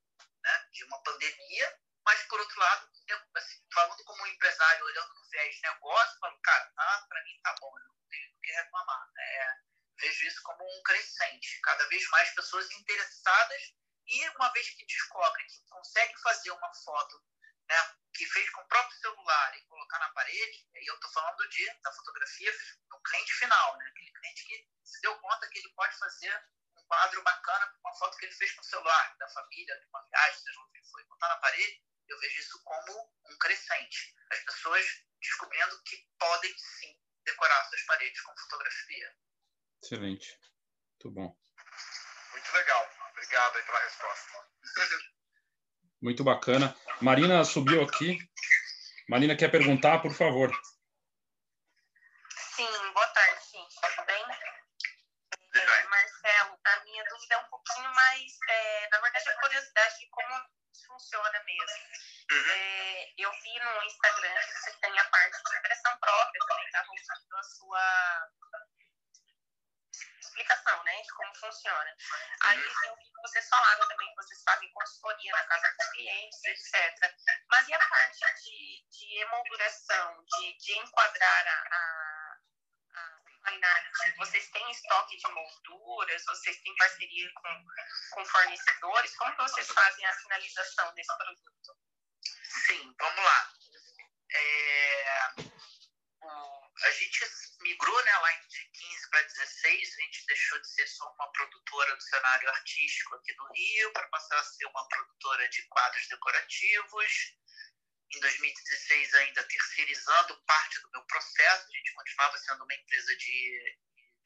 né, 0.42 0.68
de 0.72 0.84
uma 0.84 1.02
pandemia, 1.02 1.78
mas, 2.04 2.22
por 2.24 2.40
outro 2.40 2.58
lado, 2.58 2.90
assim, 3.36 3.64
falando 3.72 4.02
como 4.04 4.22
um 4.22 4.26
empresário, 4.26 4.84
olhando 4.84 5.14
no 5.14 5.30
viés 5.30 5.54
de 5.54 5.62
negócio, 5.62 6.18
falo, 6.18 6.40
cara, 6.42 6.72
tá, 6.74 7.06
para 7.08 7.24
mim 7.24 7.40
tá 7.42 7.54
bom, 7.60 7.78
eu 7.78 7.84
não 7.88 8.08
tenho 8.08 8.36
o 8.36 8.40
que 8.40 8.50
reclamar. 8.50 9.08
É, 9.18 9.56
vejo 9.98 10.26
isso 10.26 10.42
como 10.42 10.64
um 10.64 10.82
crescente, 10.82 11.60
cada 11.62 11.86
vez 11.88 12.06
mais 12.08 12.34
pessoas 12.34 12.70
interessadas 12.72 13.81
e 14.06 14.28
uma 14.30 14.52
vez 14.52 14.70
que 14.70 14.84
descobrem 14.86 15.46
que 15.46 15.64
conseguem 15.68 16.16
fazer 16.18 16.50
uma 16.50 16.74
foto 16.84 17.22
né, 17.68 17.76
que 18.14 18.26
fez 18.26 18.50
com 18.50 18.60
o 18.60 18.68
próprio 18.68 18.98
celular 18.98 19.56
e 19.56 19.62
colocar 19.62 19.98
na 19.98 20.10
parede, 20.10 20.68
e 20.74 20.90
eu 20.90 20.94
estou 20.94 21.10
falando 21.12 21.48
de, 21.48 21.72
da 21.80 21.92
fotografia 21.92 22.52
do 22.90 23.00
cliente 23.00 23.32
final, 23.34 23.78
né, 23.78 23.86
aquele 23.88 24.12
cliente 24.12 24.44
que 24.46 24.68
se 24.84 25.00
deu 25.00 25.18
conta 25.18 25.48
que 25.48 25.58
ele 25.58 25.72
pode 25.74 25.96
fazer 25.98 26.46
um 26.76 26.84
quadro 26.84 27.22
bacana 27.22 27.66
com 27.68 27.88
uma 27.88 27.98
foto 27.98 28.16
que 28.18 28.26
ele 28.26 28.34
fez 28.34 28.52
com 28.52 28.60
o 28.60 28.64
celular, 28.64 29.16
da 29.18 29.28
família, 29.28 29.80
de 29.80 29.86
uma 29.86 30.02
viagem, 30.02 30.40
seja 30.40 30.60
o 30.60 30.70
que 30.70 30.82
foi, 30.90 31.04
botar 31.04 31.28
na 31.28 31.36
parede, 31.36 31.82
eu 32.08 32.18
vejo 32.18 32.40
isso 32.40 32.62
como 32.64 33.14
um 33.30 33.38
crescente. 33.38 34.14
As 34.30 34.40
pessoas 34.40 34.84
descobrindo 35.20 35.82
que 35.84 35.96
podem 36.18 36.52
sim 36.58 36.98
decorar 37.24 37.64
suas 37.66 37.82
paredes 37.84 38.20
com 38.20 38.36
fotografia. 38.36 39.16
Excelente. 39.82 40.38
Muito 40.90 41.10
bom. 41.10 41.40
Muito 42.32 42.52
legal. 42.52 43.01
Obrigado 43.22 43.56
aí 43.56 43.62
pela 43.62 43.78
resposta. 43.78 44.30
Muito 46.02 46.24
bacana. 46.24 46.76
Marina 47.00 47.44
subiu 47.44 47.84
aqui. 47.84 48.18
Marina 49.08 49.36
quer 49.36 49.48
perguntar, 49.48 50.02
por 50.02 50.12
favor. 50.12 50.50
Sim, 52.56 52.92
boa 52.92 53.06
tarde, 53.06 53.44
sim. 53.44 53.64
Tudo 53.80 54.06
bem? 54.06 54.24
É, 55.54 55.84
Marcelo, 55.86 56.58
a 56.64 56.84
minha 56.84 57.04
dúvida 57.04 57.34
é 57.34 57.38
um 57.38 57.48
pouquinho 57.48 57.94
mais, 57.94 58.32
é, 58.48 58.88
na 58.90 59.00
verdade, 59.00 59.28
a 59.28 59.40
curiosidade 59.40 59.98
de 60.00 60.08
como 60.10 60.34
funciona 60.84 61.42
mesmo. 61.44 61.84
Uhum. 62.32 62.50
É, 62.50 63.12
eu 63.18 63.30
vi 63.30 63.58
no 63.60 63.82
Instagram 63.84 64.34
que 64.34 64.58
você 64.58 64.72
tem 64.80 64.98
a 64.98 65.04
parte 65.04 65.42
de 65.44 65.58
impressão 65.58 65.96
própria 65.98 66.40
também, 66.48 66.70
tá? 66.72 66.84
Mostrando 66.88 67.36
a 67.36 67.42
sua 67.44 68.30
explicação, 70.32 70.82
né, 70.84 71.02
de 71.02 71.12
como 71.14 71.34
funciona. 71.36 71.96
Aí 72.40 72.58
eu 72.86 72.96
vi 72.96 73.04
que 73.04 73.20
vocês 73.22 73.48
falaram 73.48 73.86
também 73.88 74.08
que 74.08 74.16
vocês 74.16 74.42
fazem 74.42 74.72
consultoria 74.72 75.32
na 75.32 75.44
casa 75.44 75.74
dos 75.76 75.86
clientes, 75.90 76.44
etc. 76.44 77.14
Mas 77.50 77.68
e 77.68 77.74
a 77.74 77.78
parte 77.78 78.34
de, 78.42 78.88
de 78.88 79.18
emolduração, 79.20 80.24
de, 80.24 80.56
de 80.58 80.78
enquadrar 80.78 81.46
a, 81.46 81.76
a, 81.76 82.38
a? 82.94 83.22
Vocês 84.18 84.48
têm 84.50 84.70
estoque 84.70 85.16
de 85.16 85.28
molduras? 85.28 86.24
Vocês 86.24 86.62
têm 86.62 86.76
parceria 86.76 87.30
com, 87.34 87.64
com 88.12 88.24
fornecedores? 88.24 89.16
Como 89.16 89.36
que 89.36 89.42
vocês 89.42 89.68
fazem 89.68 90.06
a 90.06 90.12
finalização 90.14 90.94
desse 90.94 91.16
produto? 91.16 91.76
Sim, 92.66 92.94
vamos 92.98 93.24
lá. 93.24 93.52
É, 94.34 95.34
o, 96.22 96.72
a 96.84 96.90
gente 96.90 97.26
migrou 97.60 98.04
né, 98.04 98.16
lá 98.18 98.30
de 98.32 98.64
15 98.70 99.01
para 99.12 99.22
16, 99.22 99.94
a 99.94 100.00
gente 100.00 100.26
deixou 100.26 100.58
de 100.58 100.68
ser 100.68 100.86
só 100.86 101.06
uma 101.12 101.30
produtora 101.32 101.94
do 101.94 102.02
cenário 102.02 102.48
artístico 102.48 103.14
aqui 103.14 103.34
do 103.34 103.52
Rio 103.52 103.92
para 103.92 104.08
passar 104.08 104.40
a 104.40 104.44
ser 104.44 104.64
uma 104.64 104.88
produtora 104.88 105.48
de 105.50 105.62
quadros 105.68 106.08
decorativos. 106.08 107.36
Em 108.10 108.20
2016, 108.20 109.14
ainda 109.14 109.44
terceirizando 109.44 110.42
parte 110.44 110.80
do 110.80 110.90
meu 110.92 111.04
processo, 111.04 111.68
a 111.68 111.76
gente 111.76 111.92
continuava 111.92 112.38
sendo 112.38 112.64
uma 112.64 112.74
empresa 112.74 113.16
de, 113.16 113.78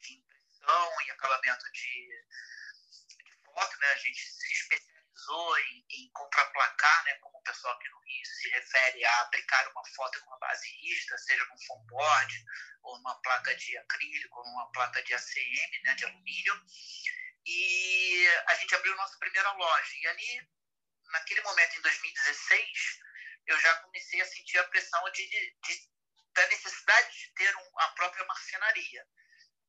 de 0.03 0.15
impressão 0.15 1.03
e 1.03 1.11
acabamento 1.11 1.73
de, 1.73 2.25
de 3.25 3.45
foto, 3.45 3.79
né? 3.81 3.89
a 3.89 3.97
gente 3.97 4.21
se 4.21 4.53
especializou 4.53 4.96
utilizou 5.17 5.59
em, 5.59 5.87
em 5.91 6.11
contraplacar, 6.13 7.05
né, 7.05 7.15
como 7.15 7.39
o 7.39 7.43
pessoal 7.43 7.75
aqui 7.75 7.89
no 7.89 8.01
Rio 8.01 8.27
se 8.27 8.49
refere 8.51 9.05
a 9.05 9.21
aplicar 9.23 9.67
uma 9.71 9.83
foto 9.95 10.21
com 10.21 10.27
uma 10.27 10.39
base 10.39 10.69
rígida, 10.69 11.19
seja 11.19 11.45
num 11.47 11.67
foam 11.67 11.87
board, 11.87 12.45
ou 12.83 12.99
numa 12.99 13.21
placa 13.23 13.55
de 13.57 13.79
acrílico, 13.79 14.39
ou 14.39 14.45
numa 14.45 14.71
placa 14.73 15.03
de 15.03 15.15
ACM, 15.15 15.83
né, 15.85 15.95
de 15.95 16.05
alumínio. 16.05 16.63
E 17.47 18.29
a 18.49 18.55
gente 18.57 18.75
abriu 18.75 18.95
nossa 18.97 19.19
primeira 19.19 19.51
loja. 19.53 19.93
E 20.03 20.07
ali, 20.09 20.49
naquele 21.13 21.41
momento, 21.43 21.79
em 21.79 21.83
2016, 21.83 22.99
eu 23.47 23.59
já 23.61 23.75
comecei 23.77 24.21
a 24.21 24.27
sentir 24.27 24.59
a 24.59 24.65
pressão 24.65 25.03
de, 25.13 25.29
de, 25.29 25.57
de 25.63 25.97
da 26.35 26.47
necessidade 26.49 27.19
de 27.19 27.33
ter 27.35 27.57
um, 27.57 27.81
a 27.81 27.89
própria 27.93 28.27
marcenaria. 28.27 29.07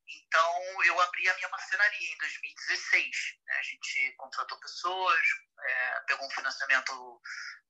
Então, 0.10 0.84
eu 0.84 1.00
abri 1.02 1.30
a 1.30 1.36
minha 1.36 1.50
marcenaria 1.50 2.14
em 2.14 2.18
2016. 2.18 3.38
Né? 3.46 3.54
A 3.58 3.64
gente 3.64 4.14
contratou 4.18 4.60
pessoas, 4.60 5.28
é, 5.60 6.00
pegou 6.02 6.26
um 6.26 6.32
financiamento 6.32 7.22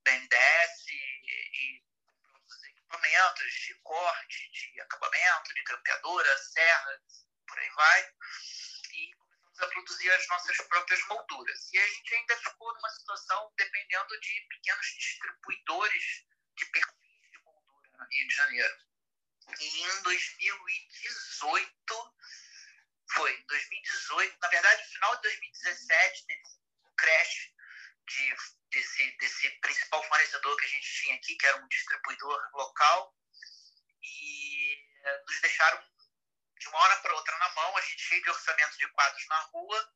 NDS 0.06 0.88
e, 0.88 1.22
e 1.28 1.84
os 2.46 2.64
equipamentos 2.64 3.54
de 3.54 3.76
corte, 3.82 4.50
de 4.52 4.82
acabamento, 4.82 5.54
de 5.54 5.64
grampeadora, 5.64 6.38
serra, 6.38 7.02
por 7.48 7.60
aí 7.60 7.70
vai. 7.70 8.14
E 8.94 9.14
começamos 9.16 9.62
a 9.62 9.68
produzir 9.68 10.12
as 10.12 10.28
nossas 10.28 10.58
próprias 10.58 11.08
molduras. 11.08 11.74
E 11.74 11.80
a 11.80 11.88
gente 11.88 12.16
ainda 12.16 12.38
ficou 12.38 12.74
numa 12.74 12.90
situação 12.90 13.52
dependendo 13.58 14.20
de 14.20 14.48
pequenos 14.50 14.86
distribuidores 14.86 16.26
de 16.56 16.66
perfis 16.68 17.32
de 17.32 17.40
moldura 17.44 17.90
no 17.98 18.06
Rio 18.06 18.28
de 18.28 18.36
Janeiro. 18.36 18.87
E 19.60 19.82
em 19.82 20.02
2018, 20.04 22.16
foi, 23.14 23.44
2018, 23.48 24.38
na 24.40 24.48
verdade, 24.50 24.84
no 24.84 24.90
final 24.90 25.16
de 25.16 25.22
2017, 25.24 26.26
teve 26.26 26.44
um 26.84 26.94
crash 26.96 27.52
de, 28.08 28.36
desse, 28.72 29.18
desse 29.18 29.50
principal 29.62 30.04
fornecedor 30.04 30.56
que 30.58 30.66
a 30.66 30.70
gente 30.70 31.02
tinha 31.02 31.16
aqui, 31.16 31.36
que 31.36 31.46
era 31.46 31.58
um 31.58 31.68
distribuidor 31.68 32.50
local, 32.54 33.16
e 34.04 34.76
eh, 35.04 35.24
nos 35.26 35.42
deixaram 35.42 35.84
de 36.60 36.68
uma 36.68 36.80
hora 36.80 36.98
para 36.98 37.16
outra 37.16 37.38
na 37.38 37.50
mão, 37.50 37.78
a 37.78 37.82
gente 37.82 38.02
cheio 38.02 38.24
de 38.24 38.30
orçamento 38.30 38.78
de 38.78 38.88
quadros 38.90 39.28
na 39.28 39.40
rua, 39.40 39.94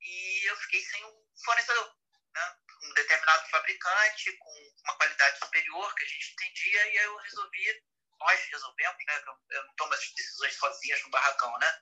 e 0.00 0.50
eu 0.50 0.56
fiquei 0.58 0.84
sem 0.84 1.04
um 1.04 1.26
fornecedor. 1.44 1.96
Né? 2.34 2.56
Um 2.82 2.94
determinado 2.94 3.48
fabricante 3.48 4.32
com 4.38 4.74
uma 4.84 4.96
qualidade 4.96 5.38
superior 5.38 5.94
que 5.94 6.02
a 6.02 6.08
gente 6.08 6.32
entendia, 6.32 6.86
e 6.86 6.98
aí 6.98 7.04
eu 7.04 7.16
resolvi 7.16 7.82
nós 8.22 8.40
resolvemos, 8.50 9.04
né? 9.06 9.22
Eu 9.50 9.64
não 9.64 9.74
tomo 9.74 9.94
as 9.94 10.12
decisões 10.14 10.54
sozinhas 10.54 11.02
no 11.02 11.10
barracão, 11.10 11.58
né? 11.58 11.80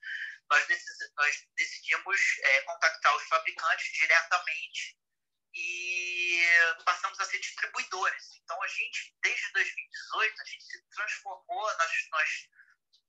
Nós, 0.50 0.66
nós 1.16 1.46
decidimos 1.56 2.20
é, 2.42 2.60
contactar 2.62 3.16
os 3.16 3.22
fabricantes 3.28 3.92
diretamente 3.92 4.98
e 5.54 6.44
passamos 6.84 7.18
a 7.20 7.24
ser 7.24 7.38
distribuidores. 7.38 8.40
Então, 8.42 8.60
a 8.62 8.66
gente, 8.66 9.14
desde 9.22 9.52
2018, 9.52 10.40
a 10.40 10.44
gente 10.44 10.64
se 10.64 10.88
transformou, 10.90 11.76
nós, 11.78 12.08
nós 12.10 12.48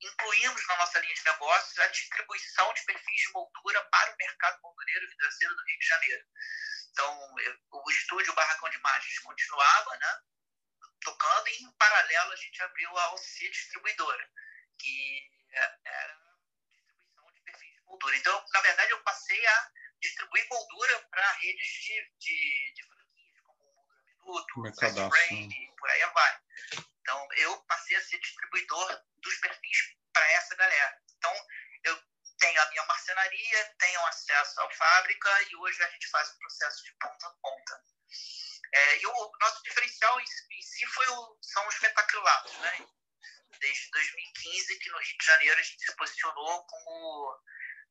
incluímos 0.02 0.68
na 0.68 0.78
nossa 0.78 1.00
linha 1.00 1.14
de 1.14 1.24
negócios 1.26 1.80
a 1.80 1.88
distribuição 1.88 2.74
de 2.74 2.86
perfis 2.86 3.22
de 3.22 3.32
moldura 3.34 3.84
para 3.86 4.14
o 4.14 4.18
mercado 4.18 4.60
moldureiro 4.62 5.10
vidraceiro 5.10 5.56
do 5.56 5.64
Rio 5.64 5.80
de 5.80 5.88
Janeiro. 5.88 6.26
Então, 6.92 7.36
o 7.72 7.92
estúdio 7.92 8.34
Barracão 8.34 8.70
de 8.70 8.78
Imagens 8.78 9.20
continuava, 9.20 9.98
né? 9.98 10.20
Tocando 11.02 11.47
e 11.47 11.64
em 11.64 11.72
paralelo 11.74 12.32
a 12.32 12.36
gente 12.36 12.62
abriu 12.62 12.97
a 12.97 13.14
OC 13.14 13.49
Distribuidora, 13.49 14.30
que 14.80 15.30
era 15.52 16.18
distribuição 16.72 17.32
de 17.34 17.41
perfis 17.41 17.74
de 17.74 17.82
moldura. 17.82 18.16
Então, 18.18 18.45
na 18.54 18.62
verdade, 18.62 18.91
eu 18.91 19.04
passei 19.04 19.45
a 19.47 19.72
distribuir 19.99 20.47
moldura 20.49 20.99
para 21.12 21.32
redes 21.34 21.68
de, 21.68 22.12
de, 22.20 22.74
de, 22.74 22.84
franquias, 22.84 23.41
como 23.45 23.64
Moldura 23.64 24.04
Minuto, 24.06 24.80
Fast 24.80 25.10
Brain, 25.10 25.49
e 25.49 25.76
por 25.76 25.89
aí 25.89 26.06
vai. 26.14 26.39
Então, 27.02 27.28
eu 27.34 27.64
passei 27.64 27.97
a 27.97 28.02
ser 28.02 28.20
distribuidor 28.20 29.04
dos 29.18 29.38
perfis 29.38 29.95
para 30.14 30.32
essa 30.34 30.56
galera. 30.56 31.02
Então, 31.18 31.47
eu 31.84 32.04
tenho 32.39 32.62
a 32.62 32.70
minha 32.70 32.86
marcenaria, 32.86 33.76
tenho 33.78 34.06
acesso 34.08 34.62
à 34.62 34.72
fábrica 34.72 35.30
e 35.49 35.56
hoje 35.56 35.84
a 35.84 35.89
gente 35.89 36.08
faz 36.10 36.30
o 36.32 36.38
processo 36.39 36.84
de 36.84 36.93
ponta 36.93 37.28
a 37.28 37.34
ponta. 37.41 37.61
É, 38.74 38.97
e 39.01 39.05
o 39.05 39.32
nosso 39.41 39.61
diferencial 39.63 40.19
em, 40.19 40.24
em 40.24 40.61
si 40.61 40.86
foi 40.88 41.07
o, 41.09 41.38
são 41.41 41.67
os 41.67 41.80
metacrilatos, 41.80 42.57
né? 42.59 42.88
Desde 43.59 43.89
2015 43.91 44.80
que 44.80 44.89
no 44.89 44.97
Rio 44.97 45.17
de 45.17 45.26
Janeiro 45.26 45.59
a 45.59 45.63
gente 45.63 45.86
se 45.86 45.95
posicionou 45.95 46.65
como 46.65 47.43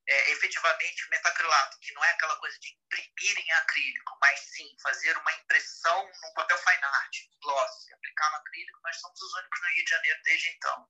é, 0.09 0.31
efetivamente 0.33 1.09
metacrilato, 1.11 1.79
que 1.81 1.93
não 1.93 2.03
é 2.03 2.11
aquela 2.11 2.37
coisa 2.37 2.59
de 2.59 2.73
imprimir 2.73 3.39
em 3.39 3.53
acrílico, 3.53 4.19
mas 4.23 4.41
sim 4.41 4.75
fazer 4.83 5.17
uma 5.19 5.33
impressão 5.35 6.11
no 6.23 6.35
papel 6.35 6.59
fine 6.59 6.85
art, 6.85 7.17
gloss, 7.43 7.93
aplicar 7.93 8.31
no 8.31 8.37
acrílico, 8.39 8.81
nós 8.83 8.97
somos 9.01 9.21
os 9.21 9.35
únicos 9.35 9.61
no 9.61 9.69
Rio 9.69 9.85
de 9.85 9.91
Janeiro 9.91 10.23
desde 10.25 10.49
então. 10.49 10.89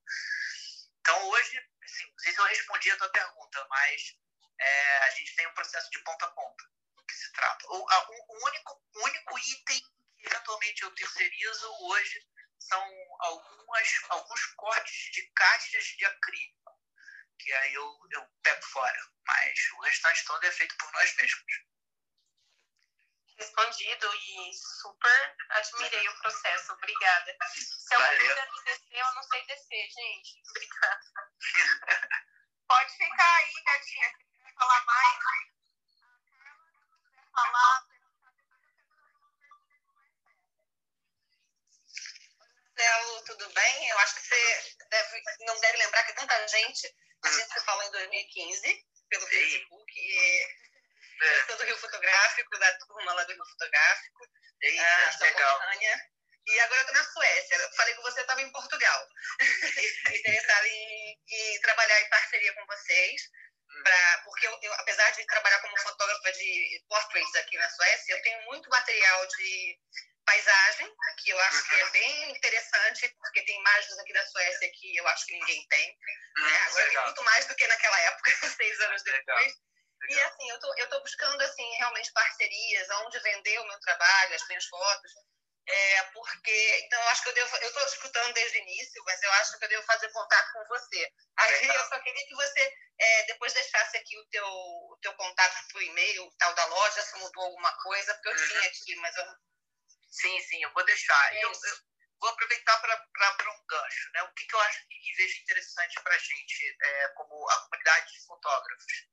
Então, 1.01 1.29
hoje, 1.31 1.69
assim, 1.83 2.07
não 2.07 2.19
sei 2.19 2.33
se 2.33 2.41
eu 2.41 2.45
respondi 2.45 2.91
a 2.93 2.97
tua 2.97 3.11
pergunta, 3.11 3.67
mas 3.69 4.17
é, 4.61 4.99
a 4.99 5.11
gente 5.11 5.35
tem 5.35 5.47
um 5.49 5.55
processo 5.55 5.91
de 5.91 5.99
ponta 6.05 6.27
a 6.27 6.31
ponta 6.31 6.80
se 7.21 7.33
trata. 7.33 7.67
O, 7.69 7.91
a, 7.91 8.11
o 8.11 8.47
único, 8.47 8.83
único 8.95 9.39
item 9.39 9.81
que 10.19 10.27
eventualmente 10.27 10.83
eu 10.83 10.95
terceirizo 10.95 11.73
hoje 11.83 12.27
são 12.59 12.83
algumas, 13.21 13.89
alguns 14.11 14.47
cortes 14.55 15.13
de 15.13 15.31
caixas 15.33 15.85
de 15.85 16.05
acrílico, 16.05 16.79
que 17.39 17.53
aí 17.53 17.75
eu, 17.75 17.99
eu 18.11 18.27
pego 18.43 18.63
fora, 18.67 19.01
mas 19.27 19.59
o 19.73 19.81
restante 19.81 20.25
todo 20.25 20.45
é 20.45 20.53
feito 20.53 20.77
por 20.77 20.93
nós 20.93 21.15
mesmos 21.17 21.71
respondido 23.41 24.15
e 24.15 24.53
super 24.53 25.37
admirei 25.49 26.09
o 26.09 26.19
processo. 26.21 26.73
Obrigada. 26.75 27.37
Se 27.55 27.95
eu 27.95 28.01
puder 28.01 28.49
descer, 28.65 28.99
eu 28.99 29.15
não 29.15 29.23
sei 29.23 29.47
descer, 29.47 29.89
gente. 29.89 30.43
Obrigada. 30.51 31.01
Pode 32.69 32.93
ficar 32.97 33.37
aí, 33.37 33.55
gatinha. 33.65 34.13
Quer 34.45 34.55
falar 34.55 34.85
mais, 34.85 35.60
falar. 37.43 37.91
Marcelo, 42.81 43.25
tudo 43.25 43.51
bem? 43.51 43.89
Eu 43.91 43.99
acho 43.99 44.15
que 44.15 44.23
você 44.23 44.77
deve, 44.89 45.23
não 45.41 45.61
deve 45.61 45.79
lembrar 45.79 46.03
que 46.05 46.15
tanta 46.15 46.49
gente, 46.49 46.95
a 47.25 47.31
gente 47.31 47.53
se 47.53 47.61
falou 47.61 47.83
em 47.85 47.91
2015 47.91 48.87
pelo 49.11 49.27
Facebook 49.27 49.93
e 49.97 50.61
é. 51.23 51.41
Eu 51.41 51.47
sou 51.47 51.57
do 51.59 51.65
Rio 51.65 51.77
Fotográfico, 51.77 52.59
da 52.59 52.79
turma 52.79 53.13
lá 53.13 53.25
do 53.25 53.33
Rio 53.35 53.45
Fotográfico. 53.45 54.27
Eita, 54.63 54.83
ah, 54.83 55.19
legal. 55.21 55.61
E 56.47 56.61
agora 56.61 56.81
eu 56.81 56.87
estou 56.87 56.95
na 56.95 57.13
Suécia. 57.13 57.57
Eu 57.57 57.73
falei 57.73 57.95
que 57.95 58.01
você 58.01 58.21
estava 58.23 58.41
em 58.41 58.51
Portugal. 58.51 59.09
Interessada 60.15 60.69
em, 60.69 61.21
em, 61.29 61.61
trabalhar 61.61 62.01
em 62.01 62.09
parceria 62.09 62.55
com 62.55 62.65
vocês. 62.65 63.23
Pra, 63.83 64.23
porque 64.25 64.47
eu, 64.47 64.59
eu, 64.63 64.73
apesar 64.75 65.11
de 65.11 65.27
trabalhar 65.27 65.59
como 65.61 65.79
fotógrafa 65.79 66.33
de 66.33 66.85
portraits 66.89 67.35
aqui 67.37 67.57
na 67.57 67.69
Suécia, 67.71 68.15
eu 68.15 68.23
tenho 68.23 68.43
muito 68.45 68.69
material 68.69 69.27
de 69.27 69.79
paisagem, 70.25 70.95
que 71.23 71.31
eu 71.31 71.41
acho 71.41 71.69
que 71.69 71.81
é 71.81 71.85
uhum. 71.85 71.91
bem 71.91 72.31
interessante, 72.31 73.09
porque 73.19 73.43
tem 73.43 73.59
imagens 73.59 73.99
aqui 73.99 74.13
da 74.13 74.27
Suécia 74.27 74.71
que 74.75 74.97
eu 74.97 75.09
acho 75.09 75.27
que 75.27 75.33
ninguém 75.33 75.67
tem. 75.69 75.91
Hum, 76.39 76.43
né? 76.43 76.59
Agora 76.69 76.85
legal. 76.85 77.05
tem 77.05 77.13
muito 77.13 77.25
mais 77.25 77.47
do 77.47 77.55
que 77.57 77.67
naquela 77.67 78.01
época, 78.01 78.31
seis 78.57 78.81
anos 78.81 79.03
depois. 79.03 79.53
Legal. 80.03 80.19
E 80.19 80.21
assim, 80.23 80.51
eu 80.51 80.59
tô, 80.61 80.75
eu 80.77 80.89
tô 80.89 81.01
buscando 81.01 81.41
assim 81.43 81.71
realmente 81.77 82.13
parcerias, 82.13 82.91
aonde 82.91 83.19
vender 83.21 83.59
o 83.61 83.67
meu 83.67 83.81
trabalho, 83.81 84.35
as 84.35 84.47
minhas 84.49 84.65
fotos. 84.67 85.13
É, 85.67 86.03
porque, 86.15 86.81
então, 86.85 87.01
eu 87.01 87.09
acho 87.09 87.23
que 87.23 87.29
eu 87.29 87.35
devo, 87.35 87.57
eu 87.57 87.69
estou 87.69 87.85
escutando 87.85 88.33
desde 88.35 88.59
o 88.59 88.63
início, 88.63 89.03
mas 89.05 89.23
eu 89.23 89.33
acho 89.35 89.59
que 89.59 89.65
eu 89.65 89.69
devo 89.69 89.87
fazer 89.87 90.09
contato 90.11 90.53
com 90.53 90.65
você. 90.67 91.13
Aí 91.37 91.69
eu 91.69 91.89
só 91.89 92.01
queria 92.01 92.27
que 92.27 92.35
você 92.35 92.77
é, 92.99 93.23
depois 93.25 93.53
deixasse 93.53 93.97
aqui 93.97 94.19
o 94.19 94.27
teu, 94.31 94.47
o 94.47 94.99
teu 95.01 95.15
contato 95.15 95.57
por 95.73 95.83
e-mail, 95.83 96.31
tal 96.39 96.55
da 96.55 96.67
loja, 96.67 97.03
se 97.03 97.17
mudou 97.19 97.45
alguma 97.45 97.73
coisa, 97.83 98.15
porque 98.15 98.29
eu 98.29 98.33
uhum. 98.33 98.49
tinha 98.49 98.69
aqui, 98.69 98.97
mas 98.97 99.17
eu... 99.17 99.25
Sim, 100.11 100.41
sim, 100.41 100.63
eu 100.63 100.73
vou 100.73 100.85
deixar. 100.85 101.35
É 101.35 101.45
eu, 101.45 101.53
eu, 101.53 101.77
vou 102.21 102.31
aproveitar 102.31 102.77
para 102.81 103.53
um 103.53 103.67
gancho. 103.67 104.11
Né? 104.13 104.23
O 104.25 104.35
que, 104.35 104.47
que 104.47 104.55
eu 104.55 104.61
acho 104.61 104.89
que 104.89 105.15
vejo 105.17 105.43
interessante 105.43 106.03
para 106.03 106.15
a 106.15 106.19
gente, 106.19 106.77
é, 106.83 107.09
como 107.11 107.49
a 107.49 107.57
comunidade 107.63 108.13
de 108.13 108.27
fotógrafos? 108.27 109.09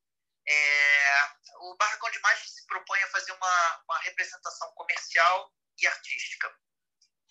É, 0.50 1.24
o 1.60 1.76
Barracão 1.76 2.10
de 2.10 2.18
Imagens 2.18 2.56
se 2.56 2.66
propõe 2.68 3.02
a 3.04 3.10
fazer 3.10 3.32
uma, 3.34 3.84
uma 3.84 4.00
representação 4.00 4.72
comercial 4.74 5.54
e 5.80 5.88
artística. 5.88 6.50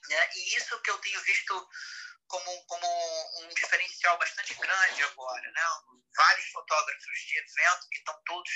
Né? 0.09 0.31
E 0.35 0.57
isso 0.57 0.81
que 0.83 0.91
eu 0.91 0.99
tenho 0.99 1.21
visto 1.23 1.69
como, 2.29 2.67
como 2.67 2.87
um 3.43 3.49
diferencial 3.49 4.19
bastante 4.19 4.55
grande 4.55 5.03
agora. 5.03 5.51
Né? 5.51 5.63
Vários 6.17 6.47
fotógrafos 6.51 7.19
de 7.27 7.39
evento 7.39 7.89
que 7.91 7.99
estão 7.99 8.23
todos 8.25 8.51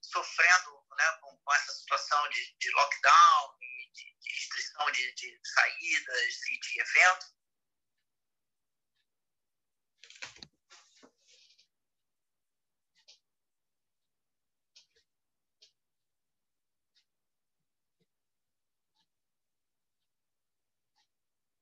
sofrendo 0.00 0.86
né, 0.96 1.18
com, 1.20 1.36
com 1.38 1.54
essa 1.54 1.72
situação 1.72 2.28
de, 2.28 2.56
de 2.58 2.70
lockdown 2.72 3.58
de, 3.94 4.18
de 4.20 4.32
restrição 4.32 4.90
de, 4.90 5.14
de 5.14 5.40
saídas 5.44 6.42
e 6.50 6.60
de 6.60 6.80
eventos 6.80 7.34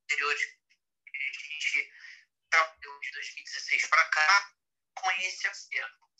anteriores 0.04 0.42
que 0.42 1.16
a 1.16 1.32
gente 1.32 1.92
trabalhou 2.50 3.00
de 3.00 3.10
2016 3.52 3.86
para 3.86 4.04
cá 4.06 4.52
com 4.94 5.10
esse 5.12 5.48
acervo. 5.48 6.10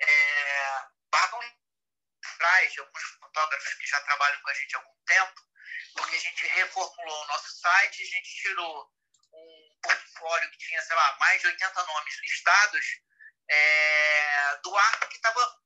É, 0.00 0.82
Bargam 1.10 1.40
traz 2.38 2.72
de 2.72 2.80
alguns 2.80 3.02
fotógrafos 3.20 3.74
que 3.74 3.86
já 3.86 4.00
trabalham 4.02 4.40
com 4.40 4.50
a 4.50 4.54
gente 4.54 4.74
há 4.74 4.78
algum 4.78 5.04
tempo, 5.04 5.42
porque 5.96 6.16
a 6.16 6.20
gente 6.20 6.46
reformulou 6.46 7.24
o 7.24 7.26
nosso 7.26 7.50
site, 7.60 8.02
a 8.02 8.06
gente 8.06 8.36
tirou 8.36 8.92
um 9.32 9.78
portfólio 9.82 10.50
que 10.50 10.58
tinha, 10.58 10.82
sei 10.82 10.96
lá, 10.96 11.16
mais 11.18 11.40
de 11.40 11.48
80 11.48 11.86
nomes 11.86 12.20
listados 12.20 12.86
é, 13.48 14.56
do 14.62 14.76
ar 14.76 15.08
que 15.08 15.16
estava 15.16 15.58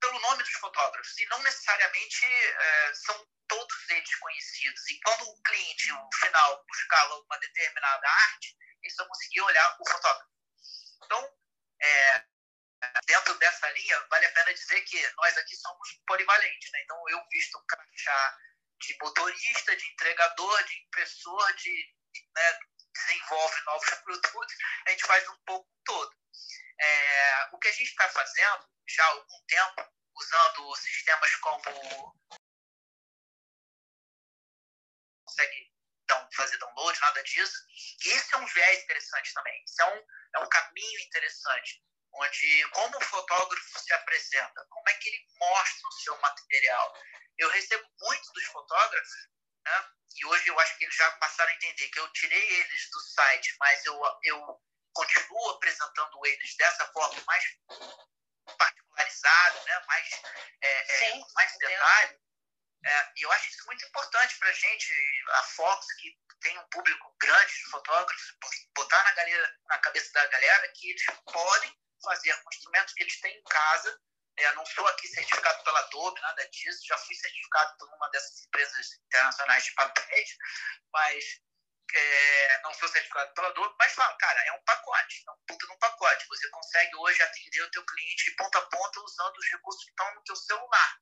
pelo 0.00 0.20
nome 0.20 0.42
dos 0.42 0.52
fotógrafos, 0.52 1.18
e 1.18 1.26
não 1.26 1.42
necessariamente 1.42 2.26
é, 2.26 2.94
são 2.94 3.26
todos 3.48 3.90
eles 3.90 4.14
conhecidos. 4.16 4.90
E 4.90 5.00
quando 5.00 5.22
o 5.22 5.42
cliente, 5.42 5.92
no 5.92 6.10
final, 6.12 6.64
buscava 6.66 7.20
uma 7.20 7.38
determinada 7.38 8.08
arte, 8.08 8.54
ele 8.84 8.94
só 8.94 9.06
conseguia 9.06 9.44
olhar 9.44 9.76
o 9.80 9.88
fotógrafo. 9.88 10.30
Então, 11.04 11.36
é, 11.82 12.24
dentro 13.06 13.34
dessa 13.38 13.70
linha, 13.70 14.00
vale 14.10 14.26
a 14.26 14.32
pena 14.32 14.54
dizer 14.54 14.80
que 14.82 15.12
nós 15.16 15.36
aqui 15.38 15.56
somos 15.56 15.88
polivalentes. 16.06 16.70
Né? 16.72 16.82
Então, 16.82 17.08
eu 17.08 17.26
visto 17.30 17.64
crachá 17.66 18.38
de 18.80 18.96
motorista, 19.00 19.76
de 19.76 19.92
entregador, 19.92 20.64
de 20.64 20.78
impressor, 20.82 21.54
de 21.54 21.94
né, 22.34 22.58
desenvolve 22.92 23.64
novos 23.64 23.90
produtos, 24.04 24.56
a 24.86 24.90
gente 24.90 25.06
faz 25.06 25.28
um 25.28 25.38
pouco 25.44 25.68
todo. 25.84 26.14
É, 26.78 27.48
o 27.52 27.58
que 27.58 27.68
a 27.68 27.72
gente 27.72 27.88
está 27.88 28.08
fazendo 28.08 28.68
já 28.88 29.04
há 29.04 29.08
algum 29.08 29.46
tempo, 29.46 29.92
usando 30.14 30.76
sistemas 30.76 31.34
como 31.36 32.16
fazer 36.34 36.58
download, 36.58 37.00
nada 37.00 37.22
disso. 37.22 37.58
E 38.04 38.08
esse 38.10 38.34
é 38.34 38.38
um 38.38 38.46
viés 38.46 38.82
interessante 38.82 39.32
também. 39.34 39.64
Isso 39.64 39.82
é 39.82 39.94
um, 39.94 40.06
é 40.36 40.38
um 40.40 40.48
caminho 40.48 41.00
interessante, 41.00 41.82
onde 42.12 42.68
como 42.70 42.96
o 42.96 43.04
fotógrafo 43.04 43.78
se 43.78 43.92
apresenta, 43.92 44.66
como 44.70 44.88
é 44.88 44.94
que 44.94 45.08
ele 45.08 45.26
mostra 45.38 45.88
o 45.88 45.92
seu 45.92 46.18
material. 46.20 46.94
Eu 47.38 47.50
recebo 47.50 47.84
muito 48.00 48.32
dos 48.32 48.44
fotógrafos, 48.46 49.28
né? 49.64 49.88
e 50.16 50.26
hoje 50.26 50.48
eu 50.48 50.58
acho 50.60 50.78
que 50.78 50.84
eles 50.84 50.94
já 50.94 51.10
passaram 51.12 51.50
a 51.50 51.54
entender 51.54 51.88
que 51.88 51.98
eu 51.98 52.12
tirei 52.12 52.60
eles 52.60 52.90
do 52.90 53.00
site, 53.00 53.56
mas 53.58 53.84
eu, 53.84 54.00
eu 54.22 54.60
continuo 54.92 55.50
apresentando 55.50 56.26
eles 56.26 56.56
dessa 56.56 56.86
forma 56.92 57.20
mais 57.26 57.44
particularizada, 58.56 59.64
né? 59.64 59.84
mais, 59.86 60.22
é, 60.62 61.06
é, 61.06 61.20
mais 61.34 61.58
detalhe. 61.58 62.20
É, 62.86 63.12
e 63.16 63.22
eu 63.22 63.32
acho 63.32 63.48
isso 63.48 63.66
muito 63.66 63.84
importante 63.86 64.38
para 64.38 64.50
a 64.50 64.52
gente, 64.52 64.94
a 65.30 65.42
Fox, 65.42 65.86
que 65.94 66.16
tem 66.40 66.58
um 66.58 66.68
público 66.68 67.14
grande 67.20 67.54
de 67.54 67.70
fotógrafos, 67.70 68.36
botar 68.74 69.02
na, 69.04 69.12
galera, 69.12 69.58
na 69.66 69.78
cabeça 69.78 70.12
da 70.12 70.26
galera 70.26 70.68
que 70.74 70.90
eles 70.90 71.04
podem 71.30 71.78
fazer 72.02 72.34
com 72.42 72.50
instrumentos 72.50 72.94
que 72.94 73.02
eles 73.02 73.20
têm 73.20 73.36
em 73.36 73.44
casa. 73.44 74.00
É, 74.36 74.52
não 74.54 74.66
sou 74.66 74.86
aqui 74.88 75.06
certificado 75.06 75.62
pela 75.62 75.78
Adobe, 75.78 76.20
nada 76.20 76.48
disso, 76.48 76.84
já 76.86 76.98
fui 76.98 77.14
certificado 77.14 77.76
por 77.78 77.88
uma 77.88 78.10
dessas 78.10 78.42
empresas 78.42 78.92
internacionais 79.06 79.64
de 79.64 79.72
papéis, 79.74 80.36
mas 80.92 81.24
é, 81.94 82.62
não 82.62 82.74
sou 82.74 82.88
certificado 82.88 83.32
pela 83.34 83.48
Adobe, 83.48 83.76
mas 83.78 83.92
fala, 83.92 84.16
cara, 84.16 84.44
é 84.46 84.52
um 84.52 84.64
pacote, 84.64 85.22
é 85.28 85.30
um 85.30 85.38
puta 85.46 85.64
pacote. 85.84 86.26
Você 86.28 86.48
consegue 86.50 86.96
hoje 86.96 87.22
atender 87.22 87.62
o 87.62 87.70
teu 87.70 87.84
cliente 87.84 88.24
de 88.24 88.36
ponta 88.36 88.58
a 88.58 88.62
ponta 88.62 89.00
usando 89.00 89.36
os 89.36 89.50
recursos 89.50 89.84
que 89.84 89.90
estão 89.90 90.14
no 90.14 90.24
teu 90.24 90.36
celular. 90.36 90.98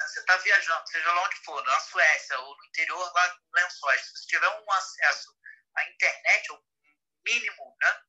Você 0.00 0.20
está 0.20 0.36
viajando, 0.38 0.88
seja 0.88 1.12
lá 1.12 1.22
onde 1.22 1.36
for, 1.44 1.62
na 1.64 1.80
Suécia 1.80 2.38
ou 2.40 2.56
no 2.56 2.64
interior 2.64 3.12
lá 3.12 3.34
no 3.34 3.50
Lençóis, 3.52 4.00
se 4.02 4.10
você 4.12 4.26
tiver 4.26 4.48
um 4.48 4.72
acesso 4.72 5.36
à 5.76 5.84
internet, 5.90 6.52
ou 6.52 6.64
mínimo, 7.24 7.76
né, 7.80 8.02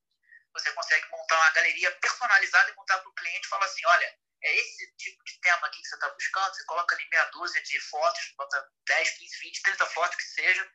você 0.53 0.71
consegue 0.73 1.07
montar 1.09 1.35
uma 1.35 1.49
galeria 1.51 1.91
personalizada 1.99 2.71
e 2.71 2.75
montar 2.75 2.97
para 2.99 3.09
o 3.09 3.13
cliente 3.13 3.45
e 3.45 3.49
falar 3.49 3.65
assim, 3.65 3.85
olha, 3.85 4.17
é 4.43 4.55
esse 4.55 4.95
tipo 4.97 5.23
de 5.23 5.39
tema 5.39 5.67
aqui 5.67 5.81
que 5.81 5.87
você 5.87 5.95
está 5.95 6.09
buscando, 6.09 6.55
você 6.55 6.65
coloca 6.65 6.95
ali 6.95 7.07
meia 7.09 7.25
dúzia 7.25 7.61
de 7.61 7.79
fotos, 7.79 8.33
bota 8.37 8.69
10, 8.87 9.09
15, 9.17 9.39
20, 9.39 9.61
30 9.61 9.85
fotos 9.87 10.15
que 10.17 10.23
seja, 10.23 10.71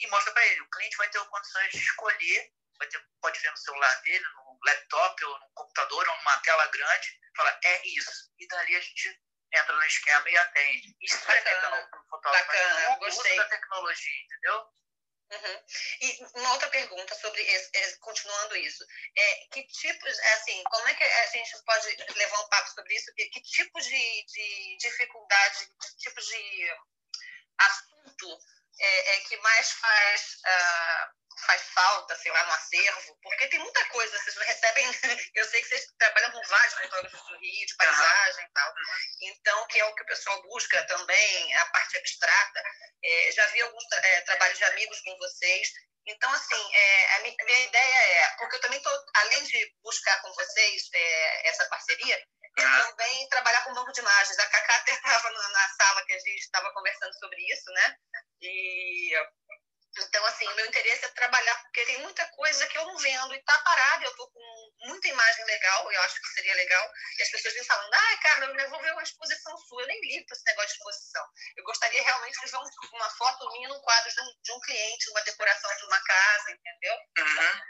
e 0.00 0.06
mostra 0.08 0.32
para 0.32 0.46
ele. 0.46 0.60
O 0.60 0.70
cliente 0.70 0.96
vai 0.96 1.08
ter 1.08 1.24
condições 1.24 1.70
de 1.70 1.78
escolher, 1.78 2.52
vai 2.78 2.88
ter, 2.88 3.00
pode 3.20 3.38
ver 3.40 3.50
no 3.50 3.56
celular 3.56 4.02
dele, 4.02 4.24
no 4.24 4.58
laptop, 4.64 5.24
ou 5.24 5.38
no 5.38 5.50
computador, 5.54 6.08
ou 6.08 6.16
numa 6.16 6.38
tela 6.38 6.66
grande, 6.66 7.20
falar, 7.36 7.60
é 7.64 7.86
isso. 7.88 8.32
E 8.38 8.48
dali 8.48 8.76
a 8.76 8.80
gente 8.80 9.20
entra 9.56 9.74
no 9.74 9.84
esquema 9.84 10.30
e 10.30 10.36
atende. 10.36 10.96
Isso 11.00 11.30
é 11.30 11.40
legal 11.40 11.88
para 11.88 12.00
o 12.00 12.08
fotógrafo. 12.08 12.46
Bacana, 12.46 12.96
gostei. 12.98 13.36
da 13.36 13.44
tecnologia, 13.44 14.22
entendeu? 14.24 14.66
Uhum. 15.28 15.64
E 16.02 16.26
uma 16.36 16.52
outra 16.52 16.68
pergunta 16.68 17.14
sobre 17.16 17.42
esse, 17.42 17.70
é, 17.76 17.96
continuando 17.96 18.56
isso, 18.56 18.84
é, 19.16 19.46
que 19.52 19.66
tipos, 19.66 20.18
é, 20.18 20.32
assim, 20.34 20.62
como 20.64 20.88
é 20.88 20.94
que 20.94 21.02
a 21.02 21.26
gente 21.26 21.64
pode 21.64 21.96
levar 22.14 22.40
um 22.40 22.48
papo 22.48 22.70
sobre 22.70 22.94
isso? 22.94 23.12
Que, 23.14 23.28
que 23.30 23.42
tipos 23.42 23.84
de, 23.84 24.24
de 24.26 24.76
dificuldade, 24.78 25.66
que 25.66 25.96
tipos 25.96 26.24
de 26.26 26.70
assunto 27.58 28.38
é, 28.78 29.16
é 29.16 29.20
que 29.20 29.36
mais 29.38 29.72
faz 29.72 30.36
uh, 30.46 31.15
faz 31.44 31.62
falta, 31.74 32.16
sei 32.16 32.32
lá, 32.32 32.44
no 32.44 32.52
acervo? 32.52 33.18
Porque 33.22 33.48
tem 33.48 33.58
muita 33.60 33.84
coisa, 33.86 34.18
vocês 34.18 34.36
recebem, 34.36 34.86
eu 35.34 35.44
sei 35.44 35.62
que 35.62 35.68
vocês 35.68 35.86
trabalham 35.98 36.32
com 36.32 36.42
vários 36.46 36.74
fotógrafos 36.74 37.22
do 37.28 37.38
Rio, 37.38 37.66
de 37.66 37.76
paisagem 37.76 38.44
e 38.44 38.52
tal, 38.52 38.74
então, 39.22 39.66
que 39.68 39.78
é 39.78 39.84
o 39.84 39.94
que 39.94 40.02
o 40.02 40.06
pessoal 40.06 40.42
busca 40.42 40.82
também, 40.84 41.54
a 41.56 41.66
parte 41.66 41.98
abstrata. 41.98 42.62
É, 43.04 43.32
já 43.32 43.46
vi 43.48 43.62
alguns 43.62 43.84
é, 43.92 44.20
trabalhos 44.22 44.58
de 44.58 44.64
amigos 44.64 45.00
com 45.00 45.16
vocês, 45.18 45.72
então, 46.06 46.32
assim, 46.32 46.74
é, 46.74 47.16
a, 47.16 47.20
minha, 47.20 47.34
a, 47.40 47.44
minha, 47.44 47.66
ideia 47.66 47.96
é, 47.96 48.28
porque 48.38 48.56
eu 48.56 48.60
também 48.60 48.78
estou, 48.78 48.92
além 49.16 49.42
de 49.42 49.74
buscar 49.82 50.22
com 50.22 50.32
vocês 50.34 50.88
é, 50.92 51.48
essa 51.48 51.66
parceria, 51.68 52.14
é 52.14 52.82
também 52.82 53.28
trabalhar 53.28 53.64
com 53.64 53.74
banco 53.74 53.92
de 53.92 54.00
imagens. 54.00 54.38
A 54.38 54.46
Cacá 54.46 54.76
até 54.76 54.92
estava 54.92 55.30
na 55.30 55.68
sala 55.70 56.04
que 56.06 56.12
a 56.12 56.18
gente 56.18 56.38
estava 56.38 56.72
conversando 56.72 57.12
sobre 57.18 57.42
isso, 57.52 57.70
né? 57.72 57.96
E 58.40 59.12
então, 59.98 60.24
assim, 60.26 60.46
meu 60.54 60.66
interesse 60.66 61.04
é 61.04 61.08
trabalhar, 61.08 61.54
porque 61.62 61.84
tem 61.86 61.98
muita 62.02 62.26
coisa 62.28 62.66
que 62.66 62.76
eu 62.76 62.84
não 62.86 62.98
vendo 62.98 63.34
e 63.34 63.42
tá 63.44 63.58
parada, 63.60 64.04
eu 64.04 64.14
tô 64.14 64.30
com 64.30 64.72
muita 64.80 65.08
imagem 65.08 65.44
legal, 65.44 65.90
eu 65.90 66.02
acho 66.02 66.20
que 66.20 66.28
seria 66.28 66.54
legal, 66.54 66.92
e 67.18 67.22
as 67.22 67.30
pessoas 67.30 67.54
vêm 67.54 67.64
falando, 67.64 67.94
ah, 67.94 68.16
Carla, 68.18 68.46
eu 68.46 68.70
vou 68.70 68.80
ver 68.82 68.92
uma 68.92 69.02
exposição 69.02 69.56
sua, 69.56 69.82
eu 69.82 69.86
nem 69.86 70.00
ligo 70.00 70.26
para 70.26 70.36
esse 70.36 70.44
negócio 70.46 70.68
de 70.68 70.74
exposição. 70.74 71.24
Eu 71.56 71.64
gostaria 71.64 72.02
realmente 72.02 72.40
de 72.40 72.50
ver 72.50 72.58
uma 72.92 73.10
foto 73.10 73.50
minha 73.52 73.68
num 73.68 73.80
quadro 73.80 74.12
de 74.12 74.20
um, 74.20 74.42
de 74.42 74.52
um 74.52 74.60
cliente, 74.60 75.10
uma 75.10 75.22
decoração 75.22 75.76
de 75.76 75.84
uma 75.84 76.00
casa, 76.02 76.50
entendeu? 76.50 76.96
Uhum. 77.18 77.60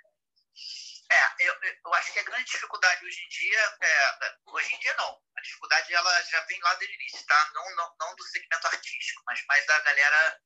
É, 1.09 1.47
eu, 1.47 1.55
eu 1.85 1.95
acho 1.95 2.13
que 2.13 2.19
a 2.19 2.25
grande 2.25 2.51
dificuldade 2.51 3.05
hoje 3.05 3.23
em 3.23 3.29
dia, 3.29 3.77
é, 3.81 4.37
hoje 4.47 4.75
em 4.75 4.79
dia 4.81 4.95
não, 4.95 5.23
a 5.37 5.41
dificuldade 5.41 5.95
ela 5.95 6.23
já 6.23 6.41
vem 6.47 6.61
lá 6.61 6.75
desde 6.75 6.97
o 6.97 7.01
início, 7.01 7.27
tá? 7.27 7.51
Não, 7.55 7.77
não, 7.77 7.97
não 8.01 8.17
do 8.17 8.25
segmento 8.25 8.67
artístico, 8.67 9.23
mas 9.25 9.45
mais 9.47 9.65
da 9.67 9.79
galera 9.81 10.41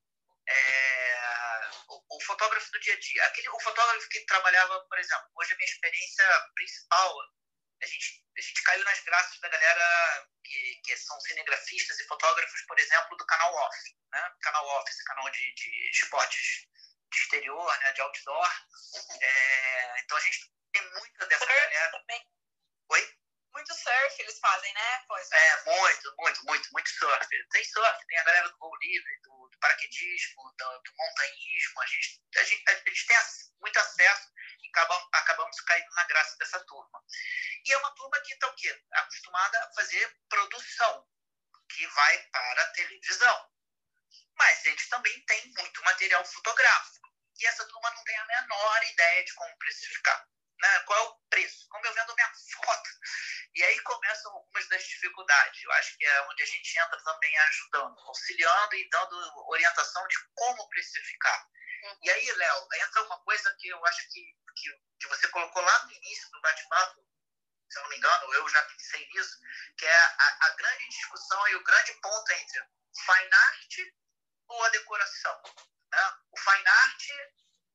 é, 0.50 1.70
o, 1.88 2.16
o, 2.16 2.20
fotógrafo 2.22 2.70
do 2.72 2.80
dia 2.80 2.94
a 2.94 2.98
dia. 2.98 3.24
Aquele, 3.26 3.48
o 3.50 3.60
fotógrafo 3.60 4.08
que 4.08 4.20
trabalhava, 4.26 4.80
por 4.88 4.98
exemplo, 4.98 5.26
hoje 5.36 5.52
a 5.52 5.56
minha 5.56 5.70
experiência 5.70 6.24
principal, 6.54 7.16
a 7.82 7.86
gente, 7.86 8.24
a 8.36 8.40
gente 8.40 8.62
caiu 8.62 8.84
nas 8.84 9.00
graças 9.00 9.38
da 9.40 9.48
galera 9.48 10.28
que, 10.44 10.80
que 10.84 10.96
são 10.96 11.18
cinegrafistas 11.20 11.98
e 12.00 12.06
fotógrafos, 12.06 12.62
por 12.66 12.78
exemplo, 12.78 13.16
do 13.16 13.26
canal 13.26 13.54
Off, 13.54 13.76
né? 14.12 14.34
Canal 14.42 14.66
Off, 14.66 14.90
esse 14.90 15.04
canal 15.04 15.30
de, 15.30 15.54
de 15.54 15.90
spots 15.92 16.66
de 17.10 17.18
exterior, 17.18 17.78
né? 17.80 17.92
de 17.92 18.00
outdoor. 18.00 18.50
É, 19.20 20.00
então 20.00 20.16
a 20.16 20.20
gente 20.20 20.52
tem 20.72 20.82
muita 20.92 21.26
dessa 21.26 21.46
galera. 21.46 22.04
Oi? 22.90 23.19
Muito 23.52 23.74
surf 23.74 24.22
eles 24.22 24.38
fazem, 24.38 24.72
né? 24.74 25.04
Pois. 25.06 25.30
É, 25.32 25.64
muito, 25.64 26.14
muito, 26.18 26.44
muito, 26.44 26.68
muito 26.72 26.88
surf. 26.90 27.28
Tem 27.50 27.64
surf, 27.64 28.06
tem 28.06 28.18
a 28.18 28.24
galera 28.24 28.48
do 28.48 28.58
voo 28.58 28.76
livre, 28.76 29.20
do, 29.22 29.48
do 29.48 29.58
paraquedismo, 29.58 30.42
do, 30.56 30.78
do, 30.82 30.92
montanhismo. 30.96 31.80
A 31.80 31.86
gente, 31.86 32.22
a 32.36 32.42
gente, 32.42 32.64
a 32.68 32.74
gente 32.74 33.06
tem 33.06 33.16
muito 33.60 33.78
acesso 33.78 34.28
e 34.62 34.68
acabamos, 34.68 35.08
acabamos 35.12 35.60
caindo 35.62 35.90
na 35.94 36.04
graça 36.04 36.36
dessa 36.38 36.60
turma. 36.64 37.02
E 37.64 37.72
é 37.72 37.78
uma 37.78 37.94
turma 37.94 38.20
que 38.20 38.32
está 38.32 38.48
o 38.48 38.54
quê? 38.54 38.82
Acostumada 38.92 39.64
a 39.64 39.72
fazer 39.74 40.18
produção, 40.28 41.06
que 41.68 41.86
vai 41.86 42.18
para 42.28 42.62
a 42.62 42.72
televisão. 42.72 43.50
Mas 44.36 44.64
eles 44.64 44.88
também 44.88 45.24
têm 45.26 45.52
muito 45.56 45.84
material 45.84 46.24
fotográfico. 46.24 47.10
E 47.38 47.46
essa 47.46 47.66
turma 47.66 47.90
não 47.90 48.04
tem 48.04 48.16
a 48.16 48.26
menor 48.26 48.82
ideia 48.84 49.24
de 49.24 49.34
como 49.34 49.58
precificar 49.58 50.29
né? 50.60 50.78
qual 50.80 50.98
é 50.98 51.08
o 51.08 51.14
preço, 51.28 51.66
como 51.68 51.86
eu 51.86 51.94
vendo 51.94 52.14
minha 52.14 52.32
foto. 52.54 52.90
E 53.54 53.62
aí 53.64 53.80
começam 53.80 54.32
algumas 54.32 54.68
das 54.68 54.84
dificuldades. 54.84 55.62
Eu 55.62 55.72
acho 55.72 55.96
que 55.96 56.06
é 56.06 56.22
onde 56.22 56.42
a 56.42 56.46
gente 56.46 56.78
entra 56.78 57.02
também 57.02 57.38
ajudando, 57.38 57.98
auxiliando 58.00 58.74
e 58.74 58.88
dando 58.90 59.48
orientação 59.48 60.06
de 60.06 60.16
como 60.34 60.68
precificar. 60.68 61.46
Uhum. 61.82 61.98
E 62.02 62.10
aí, 62.10 62.32
Léo, 62.32 62.68
entra 62.74 63.02
uma 63.04 63.18
coisa 63.24 63.54
que 63.58 63.68
eu 63.68 63.86
acho 63.86 64.08
que, 64.10 64.22
que, 64.56 64.70
que 65.00 65.08
você 65.08 65.28
colocou 65.28 65.62
lá 65.62 65.84
no 65.86 65.92
início 65.92 66.30
do 66.30 66.40
bate-papo, 66.40 67.04
se 67.70 67.78
eu 67.78 67.82
não 67.82 67.90
me 67.90 67.96
engano, 67.96 68.34
eu 68.34 68.48
já 68.48 68.62
pensei 68.62 69.08
nisso, 69.08 69.38
que 69.78 69.86
é 69.86 69.96
a, 69.96 70.46
a 70.46 70.50
grande 70.50 70.88
discussão 70.88 71.48
e 71.48 71.54
o 71.54 71.64
grande 71.64 71.94
ponto 72.02 72.32
entre 72.32 72.60
fine 73.06 73.32
art 73.32 73.76
ou 74.48 74.64
a 74.64 74.68
decoração. 74.70 75.42
Né? 75.92 76.14
O 76.32 76.38
fine 76.38 76.68
art 76.68 77.08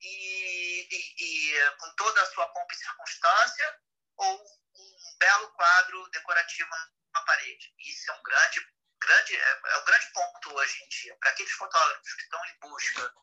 e, 0.01 0.87
e, 0.91 1.15
e, 1.19 1.71
com 1.77 1.95
toda 1.95 2.21
a 2.21 2.25
sua 2.27 2.47
pompa 2.47 2.73
e 2.73 2.77
circunstância, 2.77 3.79
ou 4.17 4.43
um 4.75 5.17
belo 5.19 5.51
quadro 5.53 6.09
decorativo 6.11 6.69
na 7.13 7.21
parede. 7.21 7.73
Isso 7.79 8.11
é 8.11 8.13
um 8.13 8.23
grande, 8.23 8.67
grande, 9.01 9.35
é, 9.35 9.61
é 9.65 9.77
um 9.77 9.85
grande 9.85 10.11
ponto 10.13 10.55
hoje 10.55 10.83
em 10.83 10.87
dia. 10.89 11.17
Para 11.19 11.29
aqueles 11.31 11.51
fotógrafos 11.51 12.13
que 12.13 12.21
estão 12.23 12.45
em 12.45 12.59
busca, 12.59 13.13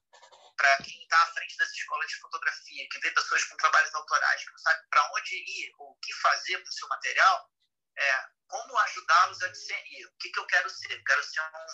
para 0.57 0.77
quem 0.79 1.03
está 1.03 1.23
à 1.23 1.27
frente 1.33 1.57
das 1.57 1.71
escolas 1.71 2.09
de 2.09 2.17
fotografia, 2.17 2.89
que 2.91 2.99
vê 3.01 3.11
pessoas 3.11 3.45
com 3.45 3.57
trabalhos 3.57 3.95
autorais, 3.95 4.45
que 4.45 4.51
não 4.51 4.59
sabe 4.59 4.87
para 4.91 5.13
onde 5.13 5.37
ir 5.37 5.73
ou 5.79 5.91
o 5.91 5.99
que 6.01 6.13
fazer 6.15 6.59
com 6.63 6.69
o 6.69 6.73
seu 6.73 6.89
material, 6.89 7.51
é 7.97 8.27
como 8.49 8.79
ajudá-los 8.79 9.43
a 9.43 9.49
discernir 9.49 10.07
o 10.07 10.17
que, 10.19 10.31
que 10.31 10.39
eu 10.39 10.47
quero 10.47 10.69
ser. 10.69 11.03
Quero 11.05 11.25
ser 11.25 11.41
um 11.41 11.67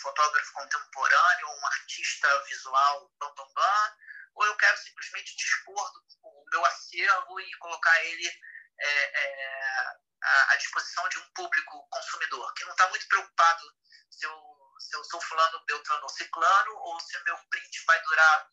fotógrafo 0.00 0.52
contemporâneo, 0.52 1.48
um 1.48 1.66
artista 1.66 2.44
visual, 2.44 3.12
bam, 3.18 3.34
bam, 3.34 3.52
bam, 3.54 3.96
ou 4.38 4.46
eu 4.46 4.56
quero 4.56 4.76
simplesmente 4.78 5.36
dispor 5.36 5.92
do 5.92 6.44
meu 6.52 6.64
acervo 6.64 7.40
e 7.40 7.54
colocar 7.58 8.04
ele 8.04 8.28
é, 8.80 9.22
é, 9.22 9.96
à, 10.22 10.56
disposição 10.56 11.08
de 11.08 11.18
um 11.18 11.32
público 11.32 11.88
consumidor, 11.90 12.54
que 12.54 12.64
não 12.64 12.70
está 12.70 12.88
muito 12.88 13.06
preocupado 13.08 13.62
se 14.10 14.24
eu, 14.24 14.76
se 14.78 14.96
eu 14.96 15.04
sou 15.04 15.20
fulano, 15.20 15.64
beltrano 15.64 16.02
ou 16.04 16.08
ciclano, 16.08 16.72
ou 16.72 17.00
se 17.00 17.18
meu 17.24 17.36
print 17.50 17.84
vai 17.84 18.00
durar 18.02 18.48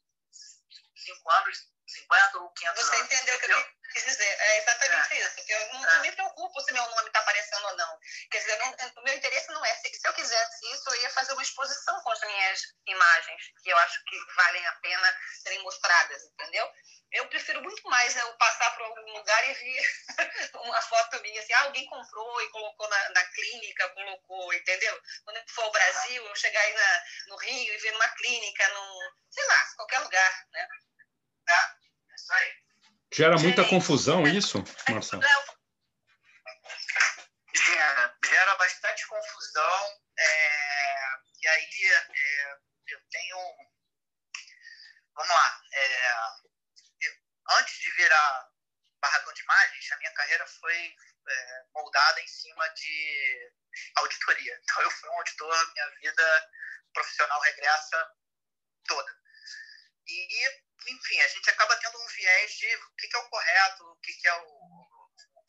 cinco 0.96 1.32
anos, 1.32 1.75
50 1.88 2.40
ou 2.40 2.50
500 2.52 2.84
Você 2.84 2.96
anos. 2.96 3.06
entendeu 3.06 3.36
o 3.36 3.40
que 3.40 3.52
eu 3.52 3.76
quis 3.94 4.06
dizer? 4.06 4.26
É 4.26 4.58
exatamente 4.58 5.14
é. 5.14 5.22
isso. 5.22 5.36
Eu 5.48 5.74
não, 5.74 5.90
é. 5.90 6.00
me 6.02 6.12
preocupo 6.12 6.62
se 6.62 6.74
meu 6.74 6.86
nome 6.90 7.08
está 7.08 7.20
aparecendo 7.20 7.66
ou 7.66 7.78
não. 7.78 8.00
Quer 8.32 8.40
dizer, 8.40 8.60
o 8.98 9.02
meu 9.02 9.14
interesse 9.14 9.48
não 9.52 9.64
é. 9.64 9.76
Se, 9.76 9.94
se, 9.94 10.08
eu 10.08 10.14
quisesse 10.14 10.74
isso, 10.74 10.90
eu 10.90 11.02
ia 11.02 11.10
fazer 11.12 11.34
uma 11.34 11.42
exposição 11.42 12.02
com 12.02 12.12
as 12.12 12.20
minhas 12.22 12.62
imagens, 12.88 13.42
que 13.64 13.70
eu 13.70 13.78
acho 13.78 14.04
que 14.06 14.18
valem 14.36 14.66
a 14.68 14.74
pena 14.76 15.18
serem 15.44 15.62
mostradas, 15.64 16.24
entendeu? 16.24 16.70
Eu 17.12 17.28
prefiro 17.30 17.62
muito 17.62 17.88
mais 17.90 18.16
eu 18.16 18.34
passar 18.34 18.76
por 18.76 18.84
algum 18.84 19.14
lugar 19.14 19.50
e 19.50 19.54
ver 19.54 19.88
uma 20.56 20.82
foto 20.82 21.22
minha, 21.22 21.40
assim, 21.40 21.54
ah, 21.54 21.64
alguém 21.64 21.86
comprou 21.86 22.42
e 22.42 22.50
colocou 22.50 22.90
na, 22.90 23.10
na, 23.10 23.26
clínica, 23.26 23.90
colocou, 23.90 24.54
entendeu? 24.54 25.02
Quando 25.24 25.50
for 25.50 25.64
ao 25.64 25.72
Brasil, 25.72 26.26
eu 26.26 26.36
chegar 26.36 26.60
aí 26.60 26.74
na, 26.74 27.04
no 27.28 27.38
Rio 27.38 27.74
e 27.74 27.78
ver 27.78 27.92
numa 27.92 28.10
clínica, 28.10 28.68
num, 28.70 29.00
sei 29.30 29.46
lá, 29.46 29.66
qualquer 29.78 30.00
lugar, 30.00 30.46
né? 30.52 30.68
Tá? 31.46 31.75
É. 32.32 32.56
Gera 33.14 33.38
muita 33.38 33.64
confusão 33.68 34.28
isso, 34.28 34.64
Marcelo? 34.90 35.24
Gera, 37.54 38.18
gera 38.26 38.56
bastante 38.56 39.08
confusão. 39.08 40.02
É, 40.18 41.06
e 41.42 41.48
aí 41.48 41.86
é, 41.86 42.58
eu 42.88 43.00
tenho. 43.10 43.38
Vamos 45.16 45.34
lá. 45.34 45.62
É, 45.72 46.12
eu, 47.02 47.14
antes 47.60 47.78
de 47.80 47.92
virar 47.92 48.50
barracão 49.02 49.34
de 49.34 49.42
imagens, 49.44 49.92
a 49.92 49.98
minha 49.98 50.14
carreira 50.14 50.46
foi 50.48 50.96
é, 51.28 51.64
moldada 51.74 52.22
em 52.22 52.28
cima 52.28 52.68
de 52.70 53.54
auditoria. 53.96 54.60
Então 54.66 54.82
eu 54.82 54.92
fui 54.92 55.10
um 55.10 55.14
auditor, 55.14 55.74
minha 55.74 55.90
vida 56.02 56.52
profissional 56.94 57.40
regressa 57.42 58.12
toda. 58.88 59.18
E 60.08 60.65
enfim, 60.88 61.20
a 61.22 61.28
gente 61.28 61.50
acaba 61.50 61.76
tendo 61.78 61.98
um 62.00 62.08
viés 62.08 62.52
de 62.52 62.76
o 62.76 62.96
que, 62.96 63.10
é 63.16 63.20
o 63.20 63.30
correto, 63.30 63.84
o 63.86 63.96
que, 63.98 64.28
é 64.28 64.34
o 64.34 64.76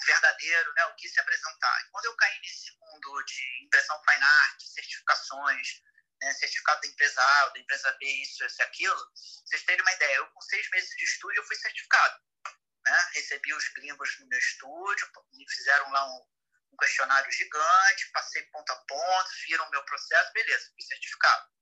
verdadeiro, 0.04 0.72
né, 0.74 0.86
o 0.86 0.94
que 0.96 1.08
se 1.08 1.20
apresentar. 1.20 1.88
Quando 1.90 2.06
eu 2.06 2.16
caí 2.16 2.38
nesse 2.40 2.72
mundo 2.78 3.24
de 3.24 3.64
impressão 3.64 4.00
fine 4.08 4.22
art, 4.22 4.60
certificações, 4.60 5.82
né, 6.20 6.32
certificado 6.34 6.80
da 6.80 6.88
empresa 6.88 7.22
A, 7.22 7.48
da 7.48 7.58
empresa 7.58 7.96
B, 7.98 8.06
isso, 8.06 8.44
isso, 8.44 8.62
aquilo, 8.62 9.12
vocês 9.44 9.64
terem 9.64 9.82
uma 9.82 9.92
ideia, 9.92 10.16
eu 10.16 10.26
com 10.30 10.40
seis 10.40 10.68
meses 10.70 10.90
de 10.96 11.04
estúdio 11.04 11.40
eu 11.40 11.46
fui 11.46 11.56
certificado. 11.56 12.20
Né? 12.84 13.10
Recebi 13.14 13.52
os 13.52 13.68
gringos 13.74 14.20
no 14.20 14.28
meu 14.28 14.38
estúdio, 14.38 15.10
me 15.32 15.50
fizeram 15.50 15.90
lá 15.90 16.06
um, 16.06 16.26
um 16.72 16.76
questionário 16.76 17.30
gigante, 17.32 18.10
passei 18.12 18.42
ponto 18.44 18.70
a 18.70 18.76
ponto, 18.86 19.30
viram 19.48 19.66
o 19.66 19.70
meu 19.70 19.84
processo, 19.84 20.32
beleza, 20.32 20.70
fui 20.72 20.82
certificado. 20.82 21.55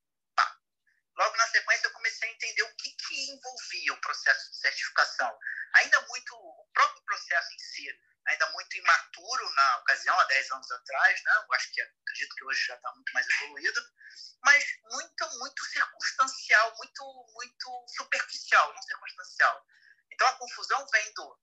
Logo 1.17 1.37
na 1.37 1.47
sequência, 1.49 1.87
eu 1.87 1.93
comecei 1.93 2.29
a 2.29 2.33
entender 2.33 2.63
o 2.63 2.77
que, 2.77 2.91
que 2.91 3.31
envolvia 3.31 3.93
o 3.93 4.01
processo 4.01 4.51
de 4.51 4.57
certificação. 4.57 5.39
Ainda 5.75 6.01
muito, 6.09 6.35
o 6.35 6.71
próprio 6.73 7.05
processo 7.05 7.55
em 7.55 7.59
si, 7.59 8.01
ainda 8.27 8.51
muito 8.51 8.77
imaturo 8.77 9.55
na 9.55 9.79
ocasião, 9.79 10.19
há 10.19 10.25
10 10.25 10.51
anos 10.51 10.71
atrás, 10.73 11.23
né? 11.23 11.33
Eu 11.37 11.55
acho 11.55 11.73
que 11.73 11.83
acredito 11.83 12.35
que 12.35 12.45
hoje 12.45 12.67
já 12.67 12.75
está 12.75 12.93
muito 12.93 13.13
mais 13.13 13.29
evoluído, 13.29 13.81
mas 14.43 14.65
muito, 14.91 15.39
muito 15.39 15.65
circunstancial, 15.67 16.75
muito, 16.77 17.27
muito 17.35 17.87
superficial, 17.97 18.75
não 18.75 18.83
circunstancial. 18.83 19.67
Então 20.11 20.27
a 20.27 20.37
confusão 20.37 20.87
vem 20.93 21.15
do. 21.15 21.39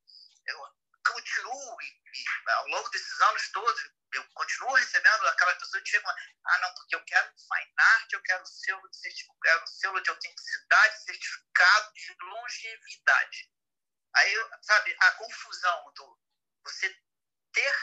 Continuo, 1.12 1.82
e, 1.82 2.52
ao 2.52 2.68
longo 2.68 2.90
desses 2.90 3.22
anos 3.22 3.52
todos, 3.52 3.92
eu 4.14 4.24
continuo 4.34 4.74
recebendo 4.74 5.28
aquelas 5.28 5.58
pessoas 5.58 5.84
que 5.84 5.90
chegam, 5.90 6.10
ah, 6.10 6.60
não, 6.60 6.74
porque 6.76 6.96
eu 6.96 7.04
quero 7.06 7.32
fine 7.38 7.74
art, 7.78 8.12
eu 8.12 8.22
quero 8.24 8.46
selo 8.46 8.90
de 8.90 8.98
selo 9.68 10.02
de 10.02 10.10
autenticidade, 10.10 11.04
certificado 11.04 11.94
de 11.94 12.16
longevidade. 12.22 13.52
Aí, 14.16 14.36
sabe, 14.62 14.96
a 15.00 15.12
confusão 15.12 15.94
do 15.96 16.22
você 16.64 16.96
ter 17.54 17.76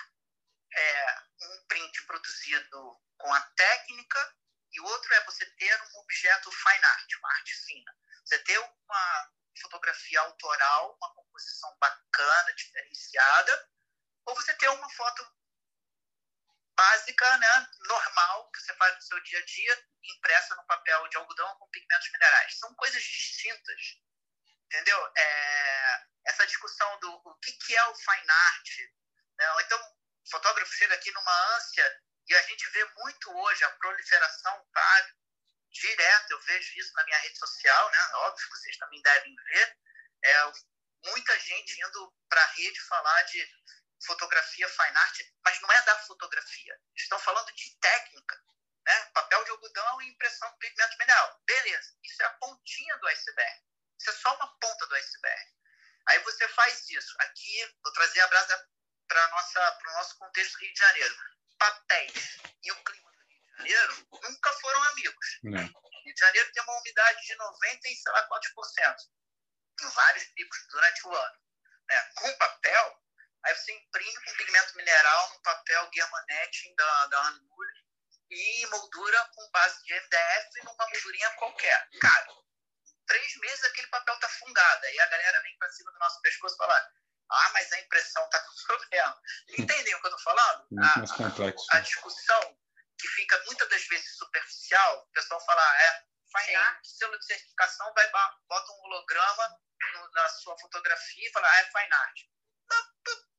é, 0.74 1.22
um 1.42 1.66
print 1.66 2.06
produzido 2.06 3.00
com 3.16 3.32
a 3.32 3.40
técnica 3.40 4.36
e 4.72 4.80
o 4.80 4.84
outro 4.84 5.14
é 5.14 5.24
você 5.24 5.46
ter 5.56 5.82
um 5.82 5.98
objeto 6.00 6.52
fine 6.52 6.84
art, 6.84 7.14
uma 7.18 7.32
arte 7.32 7.54
fina. 7.66 7.96
Você 8.24 8.38
ter 8.40 8.58
uma 8.58 9.32
fotografia 9.60 10.20
autoral, 10.20 10.96
uma 10.96 11.14
composição 11.14 11.76
bacana, 11.78 12.54
diferenciada, 12.54 13.70
ou 14.26 14.34
você 14.34 14.54
ter 14.54 14.68
uma 14.68 14.90
foto 14.90 15.26
básica, 16.76 17.38
né, 17.38 17.68
normal, 17.80 18.50
que 18.52 18.60
você 18.60 18.74
faz 18.74 18.94
no 18.94 19.02
seu 19.02 19.20
dia 19.24 19.40
a 19.40 19.44
dia, 19.44 19.86
impressa 20.04 20.54
no 20.54 20.64
papel 20.66 21.08
de 21.08 21.16
algodão 21.16 21.56
com 21.56 21.68
pigmentos 21.70 22.10
minerais. 22.12 22.58
São 22.58 22.72
coisas 22.74 23.02
distintas, 23.02 24.00
entendeu? 24.66 25.12
É, 25.16 26.06
essa 26.26 26.46
discussão 26.46 26.98
do 27.00 27.12
o 27.12 27.34
que, 27.40 27.52
que 27.52 27.76
é 27.76 27.84
o 27.88 27.94
fine 27.94 28.30
art, 28.30 28.78
né? 29.38 29.62
Então 29.62 29.80
o 30.24 30.30
fotógrafo 30.30 30.72
chega 30.72 30.94
aqui 30.94 31.10
numa 31.12 31.56
ânsia 31.56 32.02
e 32.28 32.34
a 32.34 32.42
gente 32.42 32.68
vê 32.70 32.84
muito 32.96 33.36
hoje 33.36 33.64
a 33.64 33.70
proliferação, 33.70 34.66
tá? 34.72 35.08
Direto, 35.70 36.30
eu 36.30 36.40
vejo 36.40 36.78
isso 36.78 36.92
na 36.94 37.04
minha 37.04 37.18
rede 37.18 37.38
social, 37.38 37.90
né? 37.90 37.98
Óbvio 38.14 38.48
vocês 38.50 38.76
também 38.78 39.02
devem 39.02 39.34
ver. 39.34 39.78
É, 40.24 40.52
muita 41.04 41.38
gente 41.38 41.80
indo 41.80 42.14
para 42.28 42.42
a 42.42 42.52
rede 42.52 42.80
falar 42.82 43.22
de 43.22 43.48
fotografia 44.04 44.68
fine 44.68 44.96
art, 44.96 45.18
mas 45.44 45.60
não 45.60 45.72
é 45.72 45.82
da 45.82 45.98
fotografia. 46.00 46.80
Estão 46.96 47.18
falando 47.18 47.52
de 47.52 47.78
técnica, 47.78 48.42
né? 48.86 49.04
Papel 49.14 49.44
de 49.44 49.50
algodão 49.50 50.02
e 50.02 50.08
impressão 50.08 50.50
com 50.50 50.58
pigmento 50.58 50.96
mineral. 50.98 51.40
Beleza, 51.46 51.94
isso 52.02 52.22
é 52.22 52.26
a 52.26 52.30
pontinha 52.34 52.96
do 52.98 53.08
iceberg. 53.08 53.62
Isso 53.98 54.10
é 54.10 54.12
só 54.14 54.34
uma 54.36 54.58
ponta 54.58 54.86
do 54.86 54.94
iceberg. 54.94 55.58
Aí 56.08 56.18
você 56.20 56.48
faz 56.48 56.88
isso. 56.88 57.14
Aqui, 57.20 57.76
vou 57.82 57.92
trazer 57.92 58.20
a 58.20 58.28
brasa 58.28 58.68
para 59.06 59.26
o 59.26 59.92
nosso 59.94 60.16
contexto 60.18 60.56
Rio 60.58 60.72
de 60.72 60.78
Janeiro. 60.78 61.16
Papéis 61.58 62.38
e 62.62 62.72
o 62.72 62.84
clima 62.84 63.07
de 63.07 63.07
Janeiro 63.58 64.06
nunca 64.10 64.52
foram 64.60 64.82
amigos. 64.84 65.38
Não. 65.42 65.60
Rio 65.60 66.14
de 66.14 66.20
Janeiro 66.20 66.52
tem 66.52 66.62
uma 66.62 66.78
umidade 66.78 67.26
de 67.26 67.34
90 67.36 67.88
e 67.88 67.96
sei 67.96 68.12
lá 68.12 68.22
quantos 68.22 68.48
por 68.50 68.64
cento. 68.64 69.02
Em 69.80 69.88
vários 69.90 70.24
picos 70.26 70.66
durante 70.70 71.06
o 71.06 71.14
ano. 71.14 71.38
Né? 71.88 72.10
Com 72.16 72.32
papel, 72.38 73.02
aí 73.44 73.54
você 73.54 73.72
imprime 73.72 74.24
com 74.24 74.36
pigmento 74.36 74.76
mineral 74.76 75.30
no 75.34 75.42
papel 75.42 75.90
Germanet 75.92 76.74
da, 76.76 77.06
da 77.06 77.28
Anmur 77.28 77.66
e 78.30 78.66
moldura 78.66 79.30
com 79.34 79.50
base 79.50 79.82
de 79.84 79.94
MDF 79.94 80.64
numa 80.64 80.86
moldurinha 80.86 81.30
qualquer. 81.32 81.88
Cara, 82.00 82.26
três 83.06 83.36
meses 83.38 83.64
aquele 83.64 83.86
papel 83.88 84.18
tá 84.18 84.28
fungado. 84.28 84.86
Aí 84.86 85.00
a 85.00 85.06
galera 85.06 85.42
vem 85.42 85.56
para 85.58 85.72
cima 85.72 85.90
do 85.92 85.98
nosso 85.98 86.20
pescoço 86.20 86.54
e 86.54 86.58
fala: 86.58 86.92
Ah, 87.30 87.50
mas 87.54 87.72
a 87.72 87.80
impressão 87.80 88.28
tá 88.28 88.40
com 88.40 88.52
problema. 88.66 89.22
Entendem 89.58 89.94
o 89.94 90.00
que 90.00 90.06
eu 90.06 90.10
tô 90.10 90.18
falando? 90.18 90.66
Muito 90.70 90.98
mais 90.98 91.12
complexo. 91.12 91.66
A, 91.72 91.78
a, 91.78 91.80
discussão 91.80 92.58
que 92.98 93.08
fica 93.08 93.42
muitas 93.46 93.68
das 93.68 93.86
vezes 93.86 94.16
superficial, 94.16 95.02
o 95.02 95.12
pessoal 95.12 95.40
fala: 95.44 95.62
ah, 95.62 95.82
É, 95.82 96.04
fine 96.36 96.56
art, 96.56 96.84
selo 96.84 97.18
de 97.18 97.24
certificação, 97.24 97.92
vai, 97.94 98.10
bota 98.10 98.72
um 98.72 98.80
holograma 98.82 99.60
no, 99.94 100.10
na 100.10 100.28
sua 100.28 100.58
fotografia 100.58 101.28
e 101.28 101.32
fala: 101.32 101.48
Ah, 101.48 101.60
é 101.60 101.64
fine 101.64 101.94
art. 101.94 102.18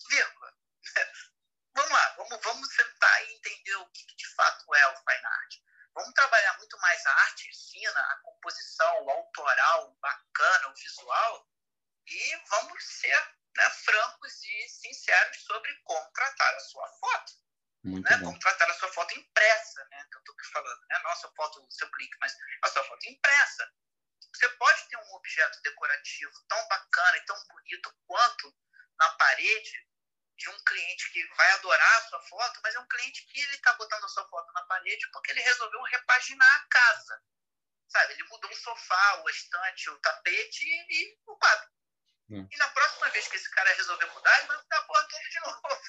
Vírgula. 0.10 0.54
vamos 1.76 1.92
lá, 1.92 2.16
vamos, 2.18 2.40
vamos 2.44 2.74
sentar 2.74 3.26
e 3.26 3.34
entender 3.34 3.76
o 3.76 3.90
que, 3.92 4.06
que 4.06 4.16
de 4.16 4.36
fato 4.36 4.76
é 4.76 4.88
o 4.88 4.96
fine 4.98 5.26
art. 5.26 5.56
Vamos 5.94 6.14
trabalhar 6.14 6.58
muito 6.58 6.78
mais 6.80 7.06
a 7.06 7.12
arte 7.12 7.50
fina, 7.72 8.00
a 8.00 8.18
composição, 8.22 9.04
o 9.04 9.10
autoral, 9.10 9.90
o 9.90 9.96
bacana, 10.00 10.70
o 10.70 10.76
visual, 10.76 11.48
e 12.08 12.36
vamos 12.50 12.84
ser 12.84 13.40
né, 13.56 13.70
francos 13.70 14.44
e 14.44 14.70
sinceros 14.70 15.44
sobre 15.44 15.74
como 15.84 16.12
tratar 16.12 16.56
a 16.56 16.60
sua 16.60 16.88
foto. 17.00 17.34
Muito 17.84 18.10
né? 18.10 18.18
Bom. 18.18 18.26
Como 18.26 18.40
tratar 18.40 18.70
a 18.70 18.74
sua 18.74 18.92
foto 18.92 19.18
impressa, 19.18 19.86
né? 19.92 20.06
Que 20.12 20.18
eu 20.18 20.20
estou 20.20 20.36
falando, 20.52 20.82
né? 20.90 21.00
Não 21.04 21.12
a 21.12 21.16
sua 21.16 21.32
foto, 21.36 21.66
o 21.66 21.72
seu 21.72 21.90
clique, 21.92 22.18
mas 22.20 22.36
a 22.64 22.68
sua 22.70 22.84
foto 22.84 23.08
impressa. 23.08 23.72
Você 24.34 24.50
pode 24.50 24.88
ter 24.90 24.98
um 24.98 25.14
objeto 25.14 25.62
decorativo 25.62 26.34
tão 26.48 26.68
bacana 26.68 27.18
e 27.18 27.26
tão 27.26 27.36
bonito 27.48 27.94
quanto 28.06 28.56
na 29.00 29.10
parede, 29.14 29.88
de 30.38 30.50
um 30.50 30.64
cliente 30.64 31.12
que 31.12 31.26
vai 31.36 31.52
adorar 31.52 31.98
a 31.98 32.02
sua 32.08 32.22
foto, 32.22 32.60
mas 32.64 32.74
é 32.74 32.80
um 32.80 32.88
cliente 32.88 33.26
que 33.28 33.42
ele 33.42 33.56
está 33.56 33.74
botando 33.74 34.06
a 34.06 34.08
sua 34.08 34.28
foto 34.30 34.52
na 34.54 34.62
parede 34.64 35.10
porque 35.12 35.32
ele 35.32 35.42
resolveu 35.42 35.82
repaginar 35.84 36.56
a 36.56 36.68
casa. 36.68 37.22
Sabe? 37.90 38.14
Ele 38.14 38.24
mudou 38.24 38.50
o 38.50 38.56
sofá, 38.56 39.22
o 39.24 39.30
estante, 39.30 39.90
o 39.90 40.00
tapete 40.00 40.64
e, 40.64 40.88
e 40.90 41.20
o 41.26 41.36
quadro. 41.38 41.70
Hum. 42.30 42.48
E 42.50 42.58
na 42.58 42.70
próxima 42.70 43.10
vez 43.10 43.28
que 43.28 43.36
esse 43.36 43.50
cara 43.52 43.74
resolver 43.74 44.06
mudar, 44.06 44.38
ele 44.38 44.48
vai 44.48 44.58
mudar 44.58 44.78
a 44.78 44.84
porra 44.84 45.08
toda 45.08 45.30
de 45.30 45.40
novo. 45.44 45.82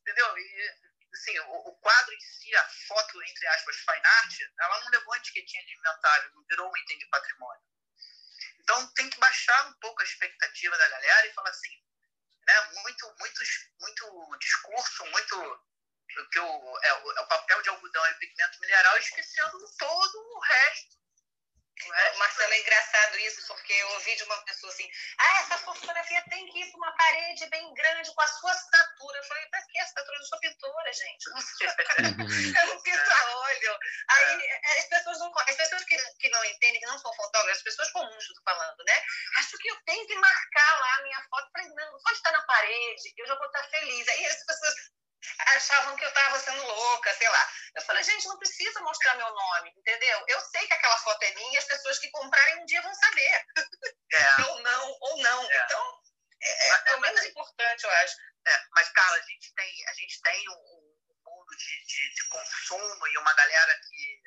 Entendeu? 0.00 0.38
E, 0.38 0.91
assim, 1.14 1.38
o, 1.40 1.68
o, 1.68 1.76
quadro 1.76 2.14
em 2.14 2.20
si, 2.20 2.54
a 2.54 2.68
foto, 2.88 3.22
entre 3.22 3.46
aspas, 3.48 3.76
fine 3.76 4.06
art, 4.06 4.40
ela 4.60 4.80
não 4.80 4.90
levou 4.90 5.16
etiquetinha 5.16 5.64
de 5.64 5.74
inventário, 5.74 6.32
não 6.34 6.44
virou 6.48 6.70
um 6.70 6.76
item 6.76 6.98
de 6.98 7.06
patrimônio. 7.06 7.62
Então 8.60 8.92
tem 8.94 9.10
que 9.10 9.18
baixar 9.18 9.66
um 9.68 9.74
pouco 9.74 10.00
a 10.00 10.04
expectativa 10.04 10.76
da 10.78 10.88
galera 10.88 11.26
e 11.26 11.34
falar 11.34 11.50
assim, 11.50 11.76
né, 12.46 12.60
muito, 12.82 13.14
muito, 13.18 13.42
muito 13.80 14.38
discurso, 14.38 15.06
muito 15.06 15.66
que 16.30 16.38
o, 16.38 16.78
é, 16.82 16.92
o, 16.92 17.12
é 17.12 17.20
o 17.20 17.28
papel 17.28 17.62
de 17.62 17.68
algodão 17.70 18.06
e 18.06 18.14
pigmento 18.14 18.60
mineral, 18.60 18.98
esquecendo 18.98 19.58
todo 19.78 20.18
o 20.18 20.40
resto 20.40 21.01
é, 21.74 22.16
Marcelo, 22.16 22.52
é 22.52 22.60
engraçado 22.60 23.18
isso, 23.18 23.46
porque 23.46 23.72
eu 23.72 23.88
ouvi 23.90 24.14
de 24.14 24.22
uma 24.24 24.36
pessoa 24.44 24.72
assim: 24.72 24.88
ah, 25.18 25.40
essa 25.40 25.58
fotografia 25.58 26.22
tem 26.30 26.46
que 26.46 26.60
ir 26.60 26.70
para 26.70 26.78
uma 26.78 26.96
parede 26.96 27.46
bem 27.46 27.74
grande 27.74 28.14
com 28.14 28.20
a 28.20 28.26
sua 28.26 28.52
assinatura. 28.52 29.18
Eu 29.18 29.24
falei: 29.24 29.46
para 29.46 29.62
que 29.66 29.78
assinatura? 29.78 30.16
Eu 30.16 30.20
não 30.20 30.26
sou 30.26 30.38
pintora, 30.40 30.92
gente. 30.92 31.26
eu 32.60 32.66
não 32.66 32.82
pinto 32.82 33.10
a 33.10 33.36
óleo. 33.36 33.78
Aí 34.10 34.42
é, 34.46 34.78
as 34.78 34.86
pessoas 34.86 35.18
não, 35.18 35.32
as 35.38 35.56
pessoas 35.56 35.84
que, 35.84 35.96
que 36.18 36.28
não 36.30 36.44
entendem, 36.44 36.80
que 36.80 36.86
não 36.86 36.98
são 36.98 37.12
fotógrafas, 37.14 37.58
as 37.58 37.64
pessoas 37.64 37.90
comuns, 37.90 38.22
estou 38.22 38.44
falando, 38.44 38.84
né? 38.84 39.02
Acho 39.38 39.58
que 39.58 39.68
eu 39.68 39.76
tenho 39.84 40.06
que 40.06 40.14
marcar 40.14 40.80
lá 40.80 40.96
a 40.96 41.02
minha 41.02 41.22
foto. 41.28 41.50
Falei: 41.52 41.68
não, 41.68 41.98
pode 42.02 42.16
estar 42.16 42.32
na 42.32 42.42
parede, 42.42 43.14
eu 43.16 43.26
já 43.26 43.34
vou 43.34 43.46
estar 43.46 43.64
feliz. 43.64 44.08
Aí 44.08 44.26
as 44.26 44.44
pessoas 44.44 44.74
achavam 45.38 45.96
que 45.96 46.04
eu 46.04 46.08
estava 46.08 46.38
sendo 46.40 46.62
louca, 46.62 47.14
sei 47.14 47.28
lá. 47.28 47.52
Eu 47.74 47.82
falei, 47.82 48.02
gente, 48.02 48.26
não 48.26 48.38
precisa 48.38 48.80
mostrar 48.80 49.14
meu 49.16 49.32
nome, 49.32 49.72
entendeu? 49.76 50.24
Eu 50.28 50.40
sei 50.40 50.66
que 50.66 50.74
aquela 50.74 50.96
foto 50.98 51.22
é 51.22 51.34
minha 51.34 51.54
e 51.54 51.58
as 51.58 51.64
pessoas 51.64 51.98
que 51.98 52.10
comprarem 52.10 52.62
um 52.62 52.66
dia 52.66 52.82
vão 52.82 52.94
saber. 52.94 53.46
É. 54.12 54.42
ou 54.50 54.62
não, 54.62 54.98
ou 55.00 55.22
não. 55.22 55.50
É. 55.50 55.64
Então, 55.64 56.00
é, 56.42 56.68
é, 56.68 56.82
é, 56.86 56.96
o 56.96 57.00
menos 57.00 57.24
importante, 57.24 57.84
eu 57.84 57.90
acho. 57.90 58.16
É, 58.46 58.64
mas, 58.72 58.88
Carla, 58.90 59.16
a 59.16 59.22
gente 59.22 59.54
tem, 59.54 59.88
a 59.88 59.92
gente 59.94 60.20
tem 60.22 60.48
um, 60.50 60.54
um 60.54 61.20
mundo 61.24 61.56
de, 61.56 61.84
de, 61.86 62.14
de, 62.14 62.28
consumo 62.28 63.06
e 63.06 63.18
uma 63.18 63.32
galera 63.34 63.80
que 63.88 64.20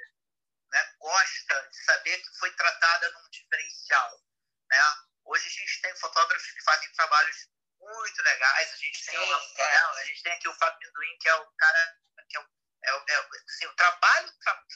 né, 0.71 0.93
gosta 0.99 1.69
de 1.69 1.83
saber 1.83 2.17
que 2.17 2.37
foi 2.39 2.51
tratada 2.51 3.11
num 3.11 3.29
diferencial. 3.29 4.21
Né? 4.69 4.83
Hoje 5.25 5.45
a 5.45 5.49
gente 5.49 5.81
tem 5.81 5.95
fotógrafos 5.97 6.51
que 6.51 6.63
fazem 6.63 6.91
trabalhos 6.93 7.49
muito 7.85 8.23
legais. 8.23 8.73
A 8.73 8.77
gente 8.77 9.05
tem, 9.05 9.19
Sim, 9.19 9.61
é. 9.61 9.77
a 9.77 10.05
gente 10.05 10.23
tem 10.23 10.33
aqui 10.33 10.47
o 10.47 10.53
Fábio 10.55 10.79
Pinduim, 10.79 11.17
que 11.19 11.29
é 11.29 11.35
o 11.35 11.51
cara 11.57 11.97
que 12.27 12.37
é 12.37 12.39
o, 12.39 12.49
é, 12.83 13.13
é, 13.13 13.27
assim, 13.47 13.65
o 13.65 13.75
trabalho 13.75 14.31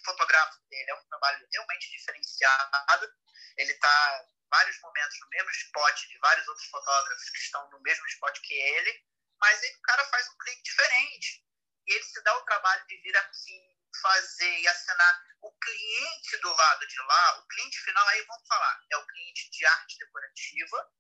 fotográfico 0.06 0.66
dele 0.70 0.92
é 0.92 0.96
um 0.96 1.08
trabalho 1.10 1.48
realmente 1.52 1.92
diferenciado. 1.92 3.14
Ele 3.58 3.72
está 3.72 4.26
vários 4.50 4.80
momentos 4.82 5.20
no 5.20 5.30
mesmo 5.30 5.52
spot 5.52 6.08
de 6.08 6.18
vários 6.20 6.48
outros 6.48 6.68
fotógrafos 6.68 7.30
que 7.30 7.38
estão 7.38 7.70
no 7.70 7.80
mesmo 7.82 8.06
spot 8.08 8.40
que 8.42 8.54
ele, 8.54 9.06
mas 9.40 9.62
ele, 9.64 9.76
o 9.76 9.82
cara 9.82 10.04
faz 10.06 10.28
um 10.30 10.38
clique 10.38 10.64
diferente. 10.64 11.46
E 11.88 11.94
ele 11.94 12.04
se 12.04 12.22
dá 12.24 12.36
o 12.38 12.46
trabalho 12.46 12.86
de 12.88 12.98
vir 13.02 13.16
aqui 13.18 13.80
fazer 14.02 14.60
e 14.60 14.68
assinar 14.68 15.24
o 15.42 15.52
cliente 15.52 16.38
do 16.38 16.54
lado 16.54 16.88
de 16.88 17.02
lá, 17.02 17.40
o 17.40 17.48
cliente 17.48 17.80
final, 17.82 18.08
aí 18.10 18.24
vamos 18.26 18.48
falar, 18.48 18.80
é 18.92 18.98
o 18.98 19.08
cliente 19.08 19.50
de 19.50 19.66
arte 19.66 19.98
decorativa, 20.00 20.92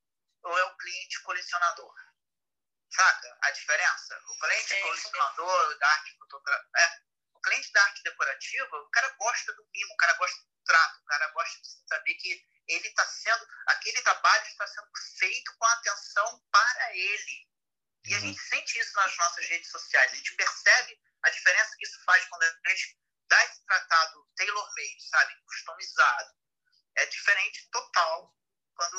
ou 0.44 0.58
é 0.58 0.64
o 0.66 0.78
cliente 0.78 1.22
colecionador? 1.24 1.96
Saca 2.92 3.38
a 3.42 3.52
diferença? 3.52 4.20
O 4.28 4.40
cliente 4.40 4.68
sim, 4.68 4.82
colecionador 4.82 5.72
sim. 5.72 5.80
da 5.80 5.88
arte 5.88 6.18
fotográfica. 6.18 6.70
É, 6.78 7.02
o 7.34 7.42
cliente 7.42 7.72
da 7.72 7.84
arte 7.84 8.04
decorativa, 8.04 8.78
o 8.78 8.90
cara 8.90 9.10
gosta 9.10 9.54
do 9.54 9.68
mimo, 9.72 9.94
o 9.94 9.98
cara 9.98 10.14
gosta 10.14 10.38
do 10.42 10.64
trato, 10.66 11.00
o 11.00 11.06
cara 11.06 11.28
gosta 11.30 11.62
de 11.62 11.88
saber 11.88 12.16
que 12.16 12.46
ele 12.68 12.88
está 12.88 13.06
sendo. 13.06 13.48
aquele 13.68 14.02
trabalho 14.02 14.46
está 14.46 14.68
sendo 14.68 14.90
feito 15.18 15.56
com 15.58 15.66
atenção 15.66 16.44
para 16.52 16.96
ele. 16.96 17.50
E 18.06 18.16
a 18.16 18.20
gente 18.20 18.40
sente 18.40 18.80
isso 18.80 18.96
nas 18.96 19.16
nossas 19.18 19.46
redes 19.48 19.70
sociais. 19.70 20.12
A 20.12 20.16
gente 20.16 20.36
percebe 20.36 21.00
a 21.24 21.30
diferença 21.30 21.76
que 21.78 21.86
isso 21.86 22.04
faz 22.06 22.26
quando 22.26 22.44
a 22.44 22.70
gente 22.70 23.00
dá 23.28 23.46
esse 23.46 23.64
tratado 23.66 24.28
tailor-made, 24.36 25.10
sabe? 25.10 25.36
Customizado. 25.46 26.36
É 26.96 27.06
diferente 27.06 27.70
total 27.72 28.36
quando 28.80 28.96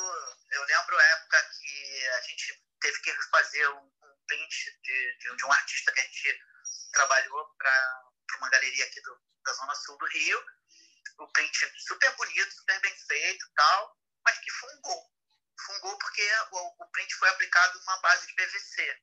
eu 0.51 0.63
lembro 0.63 0.99
a 0.99 1.03
época 1.03 1.43
que 1.59 2.07
a 2.09 2.21
gente 2.21 2.63
teve 2.79 3.01
que 3.01 3.13
fazer 3.31 3.67
um, 3.69 3.91
print 4.27 4.79
de, 4.83 5.17
de, 5.17 5.35
de, 5.35 5.45
um 5.45 5.51
artista 5.51 5.91
que 5.91 5.99
a 5.99 6.03
gente 6.03 6.39
trabalhou 6.93 7.55
para 7.57 8.37
uma 8.37 8.49
galeria 8.51 8.85
aqui 8.85 9.01
do, 9.01 9.19
da 9.43 9.53
Zona 9.53 9.73
Sul 9.73 9.97
do 9.97 10.05
Rio. 10.05 10.45
O 11.17 11.27
print 11.33 11.73
super 11.79 12.15
bonito, 12.15 12.53
super 12.53 12.79
bem 12.81 12.95
feito 13.07 13.51
tal, 13.55 13.97
mas 14.23 14.37
que 14.37 14.51
fungou. 14.51 15.11
Fungou 15.65 15.97
porque 15.97 16.31
o, 16.51 16.83
o 16.83 16.91
print 16.91 17.15
foi 17.15 17.29
aplicado 17.29 17.79
numa 17.79 18.01
base 18.01 18.27
de 18.27 18.35
PVC. 18.35 19.01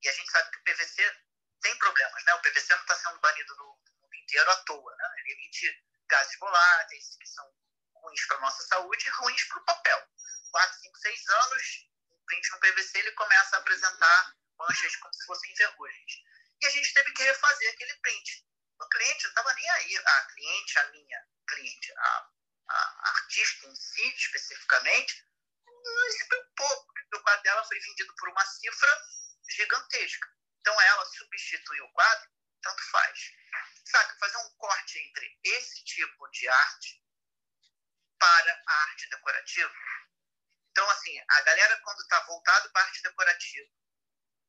E 0.00 0.08
a 0.08 0.12
gente 0.12 0.30
sabe 0.30 0.48
que 0.52 0.58
o 0.58 0.62
PVC 0.62 1.20
tem 1.60 1.76
problemas, 1.78 2.24
né? 2.24 2.34
O 2.34 2.40
PVC 2.40 2.72
não 2.72 2.82
está 2.82 2.96
sendo 2.96 3.18
banido 3.18 3.56
no 3.56 3.66
mundo 4.00 4.14
inteiro 4.14 4.50
à 4.50 4.56
toa, 4.62 4.96
né? 4.96 5.14
Ele 5.18 5.32
emite 5.32 5.84
gases 6.08 6.38
voláteis 6.38 7.16
que 7.16 7.26
são 7.26 7.63
ruins 8.04 8.26
para 8.26 8.36
a 8.36 8.40
nossa 8.40 8.62
saúde 8.64 9.06
e 9.06 9.10
ruins 9.10 9.44
para 9.44 9.58
o 9.58 9.64
papel. 9.64 10.08
4, 10.50 10.80
5, 10.80 10.98
6 10.98 11.28
anos, 11.28 11.88
o 12.10 12.24
print 12.26 12.50
no 12.52 12.60
PVC 12.60 12.98
ele 12.98 13.12
começa 13.12 13.56
a 13.56 13.58
apresentar 13.58 14.36
manchas 14.58 14.96
como 14.96 15.14
se 15.14 15.26
fossem 15.26 15.54
verrugens. 15.54 16.12
E 16.60 16.66
a 16.66 16.70
gente 16.70 16.92
teve 16.92 17.12
que 17.12 17.22
refazer 17.22 17.72
aquele 17.72 17.94
print. 17.96 18.46
O 18.80 18.88
cliente 18.88 19.24
não 19.24 19.30
estava 19.30 19.54
nem 19.54 19.70
aí. 19.70 19.96
A 19.96 20.20
cliente, 20.26 20.78
a 20.78 20.90
minha 20.90 21.26
cliente, 21.48 21.92
a, 21.96 22.30
a 22.68 23.08
artista 23.16 23.66
em 23.66 23.74
si, 23.74 24.14
especificamente, 24.14 25.26
não 25.66 26.10
se 26.10 26.28
preocupou, 26.28 26.86
porque 26.86 27.16
o 27.16 27.22
quadro 27.22 27.42
dela 27.42 27.64
foi 27.64 27.80
vendido 27.80 28.14
por 28.16 28.28
uma 28.28 28.46
cifra 28.46 29.02
gigantesca. 29.50 30.28
Então 30.60 30.80
ela 30.80 31.04
substituiu 31.06 31.84
o 31.84 31.92
quadro, 31.92 32.30
tanto 32.62 32.90
faz. 32.90 33.32
Sabe, 33.84 34.18
fazer 34.18 34.36
um 34.38 34.56
corte 34.56 34.98
entre 34.98 35.38
esse 35.44 35.84
tipo 35.84 36.30
de 36.30 36.48
arte 36.48 37.03
para 38.24 38.62
a 38.66 38.82
arte 38.84 39.08
decorativa. 39.10 39.72
Então, 40.70 40.88
assim, 40.90 41.12
a 41.28 41.40
galera, 41.42 41.80
quando 41.84 42.00
está 42.00 42.20
voltado 42.20 42.70
para 42.70 42.82
a 42.82 42.84
arte 42.86 43.02
decorativa 43.02 43.68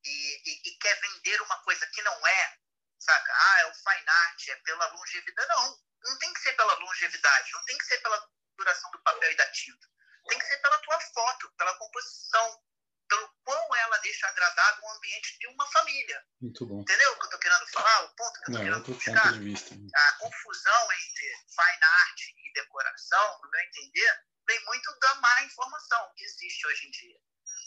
e, 0.04 0.50
e, 0.50 0.70
e, 0.70 0.78
quer 0.78 0.98
vender 1.00 1.42
uma 1.42 1.62
coisa 1.62 1.86
que 1.88 2.02
não 2.02 2.26
é, 2.26 2.58
saca? 2.98 3.32
Ah, 3.32 3.60
é 3.60 3.66
o 3.66 3.74
fine 3.74 4.08
art, 4.08 4.48
é 4.48 4.56
pela 4.56 4.86
longevidade. 4.92 5.48
Não, 5.48 5.78
não 6.04 6.18
tem 6.18 6.32
que 6.32 6.40
ser 6.40 6.52
pela 6.54 6.74
longevidade, 6.74 7.52
não 7.52 7.64
tem 7.64 7.78
que 7.78 7.84
ser 7.84 7.98
pela 7.98 8.28
duração 8.56 8.90
do 8.92 9.02
papel 9.02 9.30
e 9.30 9.36
da 9.36 9.50
tinta. 9.52 9.86
Tem 10.28 10.38
que 10.38 10.46
ser 10.46 10.58
pela 10.58 10.78
tua 10.78 11.00
foto, 11.00 11.52
pela 11.56 11.78
composição, 11.78 12.64
pelo 13.08 13.28
quão 13.44 13.76
ela 13.76 13.98
deixa 13.98 14.26
agradável 14.26 14.84
o 14.84 14.90
ambiente 14.92 15.38
de 15.38 15.46
uma 15.48 15.70
família. 15.70 16.24
Muito 16.40 16.66
bom. 16.66 16.80
Entendeu 16.80 17.12
o 17.12 17.14
que 17.16 17.20
eu 17.20 17.24
estou 17.26 17.40
querendo 17.40 17.66
falar? 17.68 18.04
O 18.04 18.14
ponto 18.16 18.40
que 18.40 18.50
eu 18.50 18.78
estou 18.78 18.98
querendo 18.98 19.52
buscar? 19.52 20.08
A 20.08 20.12
confusão 20.14 20.92
entre 20.92 21.26
fine 21.48 21.84
art 21.84 22.20
e 22.22 22.45
decoração, 22.56 23.40
no 23.42 23.50
meu 23.50 23.60
entender, 23.60 24.24
vem 24.46 24.64
muito 24.64 24.98
da 24.98 25.14
má 25.16 25.42
informação 25.42 26.12
que 26.16 26.24
existe 26.24 26.66
hoje 26.66 26.86
em 26.86 26.90
dia. 26.90 27.18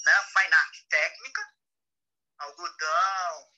Né? 0.05 0.13
Fine 0.33 0.53
art 0.53 0.75
técnica, 0.89 1.41
algodão, 2.39 3.53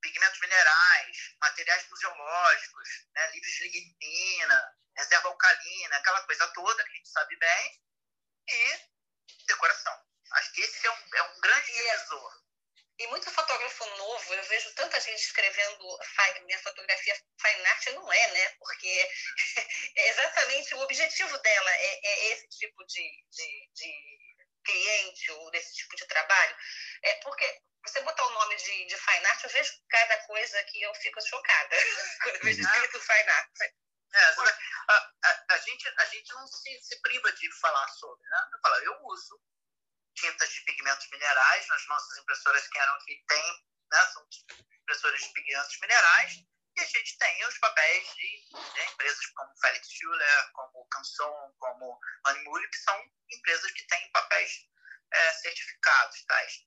pigmentos 0.00 0.40
minerais, 0.40 1.36
materiais 1.40 1.88
museológicos, 1.88 2.88
né? 3.14 3.30
livros 3.32 3.52
de 3.52 3.68
lignina, 3.68 4.76
reserva 4.96 5.28
alcalina, 5.28 5.96
aquela 5.96 6.24
coisa 6.24 6.46
toda 6.48 6.84
que 6.84 6.90
a 6.90 6.94
gente 6.94 7.08
sabe 7.08 7.36
bem, 7.36 7.82
e 8.48 8.88
decoração. 9.46 10.08
Acho 10.32 10.52
que 10.52 10.60
esse 10.60 10.86
é 10.86 10.90
um, 10.90 11.14
é 11.14 11.22
um 11.22 11.40
grande 11.40 11.72
divisor. 11.72 12.47
E 12.98 13.06
muito 13.06 13.30
fotógrafo 13.30 13.86
novo, 13.96 14.34
eu 14.34 14.42
vejo 14.44 14.74
tanta 14.74 15.00
gente 15.00 15.20
escrevendo 15.20 15.98
minha 16.44 16.58
fotografia 16.58 17.14
fine 17.40 17.66
art, 17.66 17.86
não 17.88 18.12
é, 18.12 18.32
né? 18.32 18.48
Porque 18.58 19.10
é 19.96 20.08
exatamente 20.08 20.74
o 20.74 20.80
objetivo 20.80 21.38
dela 21.38 21.70
é, 21.70 22.06
é 22.06 22.26
esse 22.32 22.48
tipo 22.48 22.84
de, 22.86 23.24
de, 23.30 23.70
de, 23.72 24.28
cliente 24.64 25.30
ou 25.30 25.50
desse 25.52 25.74
tipo 25.76 25.94
de 25.94 26.06
trabalho. 26.06 26.56
É 27.02 27.14
porque 27.16 27.62
você 27.86 28.00
botar 28.00 28.26
o 28.26 28.30
nome 28.30 28.56
de, 28.56 28.86
de 28.86 28.96
fine 28.96 29.26
art, 29.26 29.44
eu 29.44 29.50
vejo 29.50 29.72
cada 29.88 30.18
coisa 30.26 30.64
que 30.64 30.82
eu 30.82 30.92
fico 30.96 31.20
chocada 31.20 31.76
quando 32.22 32.34
eu 32.36 32.42
vejo 32.42 32.60
escrito 32.60 33.00
fine 33.00 33.30
art. 33.30 33.50
É, 34.14 34.24
a, 34.88 35.12
a, 35.22 35.44
a, 35.50 35.58
gente, 35.58 35.86
a 35.98 36.04
gente 36.06 36.32
não 36.32 36.46
se, 36.46 36.80
se 36.80 37.00
priva 37.00 37.30
de 37.32 37.60
falar 37.60 37.86
sobre, 37.90 38.28
né? 38.28 38.48
Eu, 38.54 38.60
falo, 38.60 38.74
eu 38.76 38.98
uso 39.04 39.40
tintas 40.18 40.50
de 40.50 40.60
pigmentos 40.62 41.08
minerais 41.10 41.66
nas 41.68 41.86
nossas 41.86 42.18
impressoras 42.18 42.68
Canon 42.68 42.98
que 43.04 43.24
tem, 43.26 43.66
né, 43.90 44.06
são 44.12 44.26
impressoras 44.82 45.20
de 45.20 45.32
pigmentos 45.32 45.78
minerais, 45.80 46.32
e 46.76 46.80
a 46.80 46.84
gente 46.84 47.18
tem 47.18 47.46
os 47.46 47.58
papéis 47.58 48.14
de, 48.14 48.48
de 48.74 48.80
empresas 48.92 49.26
como 49.26 49.56
Felix 49.60 49.88
Schuller, 49.90 50.52
como 50.52 50.86
Canson, 50.90 51.54
como 51.58 51.98
Animule, 52.26 52.70
que 52.70 52.78
são 52.78 53.04
empresas 53.30 53.70
que 53.72 53.86
têm 53.88 54.12
papéis 54.12 54.68
é, 55.12 55.32
certificados, 55.32 56.24
tais. 56.24 56.64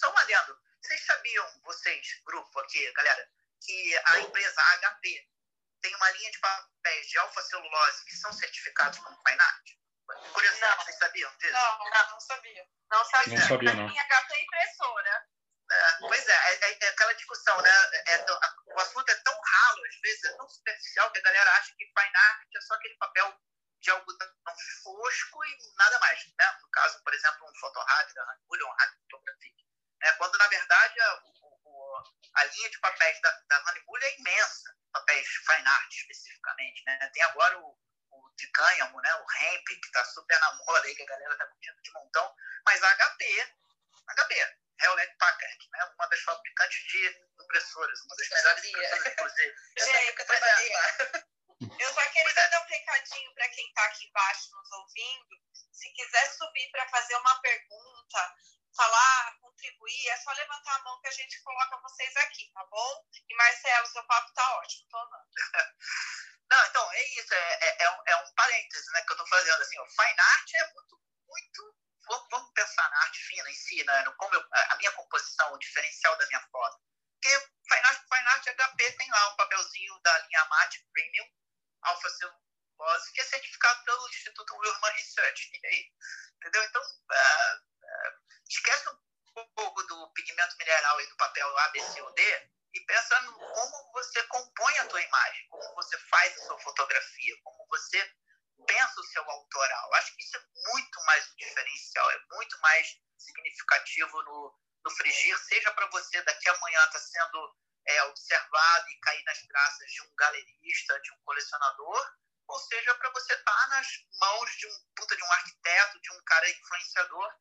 Só 0.00 0.12
um 0.12 0.18
adendo. 0.18 0.58
Vocês 0.82 1.04
sabiam, 1.04 1.60
vocês, 1.62 2.20
grupo 2.24 2.60
aqui, 2.60 2.90
galera, 2.92 3.30
que 3.60 3.98
a 4.06 4.20
empresa 4.20 4.62
HP 4.80 5.28
tem 5.82 5.94
uma 5.94 6.10
linha 6.10 6.30
de 6.30 6.38
papéis 6.38 7.08
de 7.08 7.18
alfa-celulose 7.18 8.04
que 8.06 8.16
são 8.16 8.32
certificados 8.32 8.98
como 9.00 9.22
Art? 9.26 9.77
Curiosidade, 10.32 10.76
não. 10.76 10.84
vocês 10.84 10.98
sabiam 10.98 11.36
disso? 11.36 11.52
Não, 11.52 11.78
não, 11.78 12.10
não 12.10 12.20
sabia. 12.20 12.66
Não 12.90 13.04
sabia. 13.04 13.38
Não 13.38 13.48
sabia, 13.48 13.74
não. 13.74 13.88
Minha 13.88 14.06
gata 14.06 14.34
é 14.34 14.42
impressora. 14.42 15.26
É, 15.70 15.98
pois 16.00 16.26
é, 16.26 16.32
é, 16.32 16.70
é, 16.70 16.78
é, 16.80 16.88
aquela 16.88 17.12
discussão, 17.12 17.60
né? 17.60 17.70
É, 18.06 18.26
o 18.74 18.80
assunto 18.80 19.08
é 19.10 19.14
tão 19.16 19.38
ralo, 19.38 19.84
às 19.86 20.00
vezes 20.00 20.24
é 20.24 20.36
tão 20.36 20.48
superficial 20.48 21.10
que 21.10 21.18
a 21.18 21.22
galera 21.22 21.52
acha 21.52 21.74
que 21.76 21.84
fine 21.84 22.16
art 22.16 22.48
é 22.56 22.60
só 22.62 22.74
aquele 22.74 22.94
papel 22.96 23.38
de 23.80 23.90
algodão 23.90 24.28
fosco 24.82 25.44
e 25.44 25.58
nada 25.76 25.98
mais. 25.98 26.24
Né? 26.38 26.58
No 26.62 26.70
caso, 26.70 27.02
por 27.04 27.12
exemplo, 27.12 27.46
um 27.46 27.60
fotorrádio 27.60 28.14
ou 28.48 28.66
um 28.66 28.72
rádio 28.72 28.98
fotográfico. 29.02 29.56
Né? 30.00 30.12
Quando, 30.12 30.38
na 30.38 30.48
verdade, 30.48 31.00
a, 31.00 31.22
o, 31.42 32.02
a 32.34 32.44
linha 32.44 32.70
de 32.70 32.80
papéis 32.80 33.20
da, 33.20 33.30
da 33.48 33.60
Honeymoon 33.68 33.98
é 34.02 34.18
imensa, 34.20 34.74
papéis 34.92 35.28
fine 35.28 35.68
art 35.68 35.92
especificamente. 35.92 36.82
Né? 36.86 37.10
Tem 37.12 37.22
agora 37.24 37.58
o 37.58 37.78
de 38.38 38.46
cânhamo, 38.52 39.00
né? 39.00 39.14
o 39.14 39.26
Hemp, 39.32 39.66
que 39.66 39.86
está 39.86 40.04
super 40.04 40.38
na 40.38 40.54
moda 40.54 40.86
aí, 40.86 40.94
que 40.94 41.02
a 41.02 41.06
galera 41.06 41.32
está 41.32 41.46
curtindo 41.46 41.82
de 41.82 41.92
montão, 41.92 42.34
mas 42.64 42.82
a 42.82 42.96
HP, 42.96 43.54
HP, 44.06 44.58
Hewlett 44.80 45.16
Packard, 45.18 45.68
né? 45.72 45.84
uma 45.96 46.06
das 46.08 46.20
fabricantes 46.20 46.82
de 46.84 47.28
impressoras, 47.42 48.00
uma 48.02 48.16
das 48.16 48.28
melhores 48.28 48.64
impressoras, 48.64 49.06
inclusive. 49.12 49.54
Gente, 49.78 50.20
eu 50.20 50.26
trabalhei 50.26 50.72
lá. 50.72 50.82
Eu 51.80 51.92
só 51.92 52.08
queria 52.10 52.48
dar 52.50 52.62
um 52.62 52.68
recadinho 52.68 53.34
para 53.34 53.48
quem 53.48 53.66
está 53.66 53.84
aqui 53.86 54.06
embaixo 54.06 54.50
nos 54.52 54.70
ouvindo. 54.70 55.42
Se 55.72 55.90
quiser 55.92 56.32
subir 56.34 56.70
para 56.70 56.88
fazer 56.88 57.16
uma 57.16 57.40
pergunta, 57.40 58.34
falar, 58.76 59.36
contribuir, 59.40 60.08
é 60.08 60.16
só 60.18 60.30
levantar 60.32 60.76
a 60.76 60.82
mão 60.84 61.00
que 61.00 61.08
a 61.08 61.12
gente 61.12 61.42
coloca 61.42 61.80
vocês 61.80 62.16
aqui, 62.18 62.48
tá 62.54 62.64
bom? 62.66 63.04
E 63.28 63.34
Marcelo, 63.34 63.86
seu 63.88 64.04
papo 64.04 64.32
tá 64.32 64.58
ótimo, 64.58 64.88
tô 64.88 64.96
amando. 64.98 65.28
Não, 66.50 66.66
então, 66.66 66.92
é 66.92 67.02
isso, 67.20 67.34
é, 67.34 67.58
é, 67.60 67.84
é, 67.84 67.90
um, 67.90 68.02
é 68.06 68.16
um 68.16 68.32
né, 68.92 69.02
que 69.02 69.12
eu 69.12 69.14
estou 69.14 69.26
fazendo. 69.28 69.62
Assim, 69.62 69.78
o 69.78 69.86
fine 69.86 70.20
art 70.20 70.54
é 70.54 70.72
muito, 70.72 71.00
muito. 71.26 71.76
Vamos 72.30 72.52
pensar 72.54 72.88
na 72.88 73.00
arte 73.02 73.18
fina 73.18 73.50
em 73.50 73.54
si, 73.54 73.84
né, 73.84 74.04
como 74.16 74.34
eu, 74.34 74.42
a 74.52 74.76
minha 74.76 74.92
composição, 74.92 75.52
o 75.52 75.58
diferencial 75.58 76.16
da 76.16 76.26
minha 76.26 76.40
foto. 76.50 76.78
Porque 77.20 77.38
fine 77.68 77.84
art, 77.84 78.02
fine 78.08 78.28
art 78.28 78.46
HP 78.46 78.92
tem 78.92 79.10
lá 79.10 79.28
um 79.28 79.36
papelzinho 79.36 80.00
da 80.00 80.18
linha 80.20 80.44
Mate 80.46 80.86
Premium, 80.92 81.28
Alpha 81.82 82.08
Celulose, 82.08 83.12
que 83.12 83.20
é 83.20 83.24
certificado 83.24 83.84
pelo 83.84 84.08
Instituto 84.08 84.56
Wilman 84.56 84.92
Research. 84.92 85.50
E 85.52 85.66
aí? 85.66 85.92
Entendeu? 86.36 86.64
Então, 86.64 86.82
uh, 86.82 87.56
uh, 87.56 88.20
esquece 88.48 88.88
um 89.36 89.48
pouco 89.54 89.82
do 89.82 90.12
pigmento 90.12 90.56
mineral 90.56 91.00
e 91.00 91.06
do 91.08 91.16
papel 91.16 91.58
A, 91.58 91.68
B, 91.68 91.82
C 91.82 92.00
ou 92.00 92.12
D 92.14 92.50
e 92.78 92.86
pensa 92.86 93.20
no 93.22 93.32
como 93.32 93.92
você 93.92 94.22
compõe 94.24 94.78
a 94.78 94.86
tua 94.86 95.02
imagem, 95.02 95.48
como 95.48 95.74
você 95.74 95.98
faz 95.98 96.36
a 96.38 96.46
sua 96.46 96.58
fotografia, 96.60 97.34
como 97.42 97.66
você 97.68 98.14
pensa 98.66 99.00
o 99.00 99.04
seu 99.04 99.30
autoral. 99.30 99.94
Acho 99.94 100.14
que 100.14 100.22
isso 100.22 100.36
é 100.36 100.42
muito 100.70 101.04
mais 101.04 101.28
um 101.28 101.36
diferencial, 101.36 102.10
é 102.10 102.20
muito 102.32 102.60
mais 102.60 102.96
significativo 103.18 104.22
no, 104.22 104.58
no 104.84 104.90
frigir, 104.92 105.36
seja 105.38 105.72
para 105.72 105.88
você 105.88 106.22
daqui 106.22 106.48
a 106.48 106.54
amanhã 106.54 106.78
estar 106.78 106.92
tá 106.92 106.98
sendo 106.98 107.56
é, 107.86 108.02
observado 108.04 108.90
e 108.90 109.00
cair 109.00 109.24
nas 109.24 109.42
graças 109.42 109.90
de 109.90 110.02
um 110.02 110.14
galerista, 110.14 111.00
de 111.00 111.12
um 111.12 111.20
colecionador, 111.24 112.12
ou 112.46 112.58
seja, 112.60 112.94
para 112.94 113.10
você 113.10 113.34
estar 113.34 113.52
tá 113.52 113.68
nas 113.68 113.86
mãos 114.20 114.50
de 114.56 114.66
um 114.66 114.72
puta 114.96 115.16
de 115.16 115.24
um 115.24 115.32
arquiteto, 115.32 116.00
de 116.00 116.12
um 116.12 116.24
cara 116.24 116.48
influenciador 116.48 117.34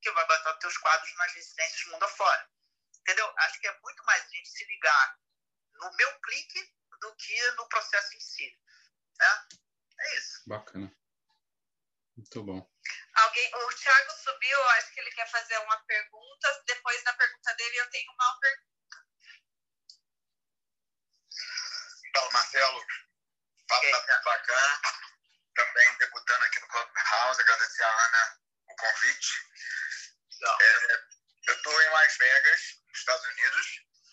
que 0.00 0.10
vai 0.12 0.26
botar 0.26 0.54
teus 0.54 0.76
quadros 0.78 1.14
nas 1.16 1.32
residências 1.34 1.84
mundo 1.92 2.04
afora. 2.04 2.48
Entendeu? 3.10 3.34
Acho 3.38 3.60
que 3.60 3.66
é 3.66 3.80
muito 3.80 4.04
mais 4.04 4.24
a 4.24 4.28
gente 4.28 4.48
se 4.48 4.64
ligar 4.66 5.18
no 5.74 5.90
meu 5.96 6.20
clique 6.20 6.72
do 7.00 7.16
que 7.16 7.50
no 7.52 7.68
processo 7.68 8.14
em 8.14 8.20
si. 8.20 8.56
Né? 9.18 9.48
É 9.98 10.16
isso. 10.16 10.42
Bacana. 10.46 10.96
Muito 12.16 12.44
bom. 12.44 12.70
Alguém, 13.14 13.54
o 13.56 13.74
Thiago 13.74 14.12
subiu, 14.12 14.62
acho 14.70 14.94
que 14.94 15.00
ele 15.00 15.10
quer 15.10 15.28
fazer 15.28 15.58
uma 15.58 15.76
pergunta. 15.86 16.62
Depois 16.68 17.02
da 17.02 17.12
pergunta 17.14 17.54
dele, 17.54 17.80
eu 17.80 17.90
tenho 17.90 18.12
uma 18.12 18.38
pergunta. 18.38 18.70
Fala, 22.14 22.30
Marcelo. 22.30 22.86
Papo 23.66 23.90
tá, 23.90 24.00
tá 24.02 24.22
bacana. 24.22 24.80
Também 25.56 25.98
debutando 25.98 26.44
aqui 26.44 26.60
no 26.60 26.68
Clubhouse, 26.68 27.40
agradecer 27.40 27.82
a 27.82 28.04
Ana 28.04 28.40
o 28.68 28.76
convite. 28.76 29.32
É, 30.60 30.94
eu 31.48 31.54
estou 31.56 31.82
em 31.82 31.90
Las 31.90 32.16
Vegas 32.16 32.79
nos 32.90 32.98
Estados 32.98 33.26
Unidos. 33.26 33.66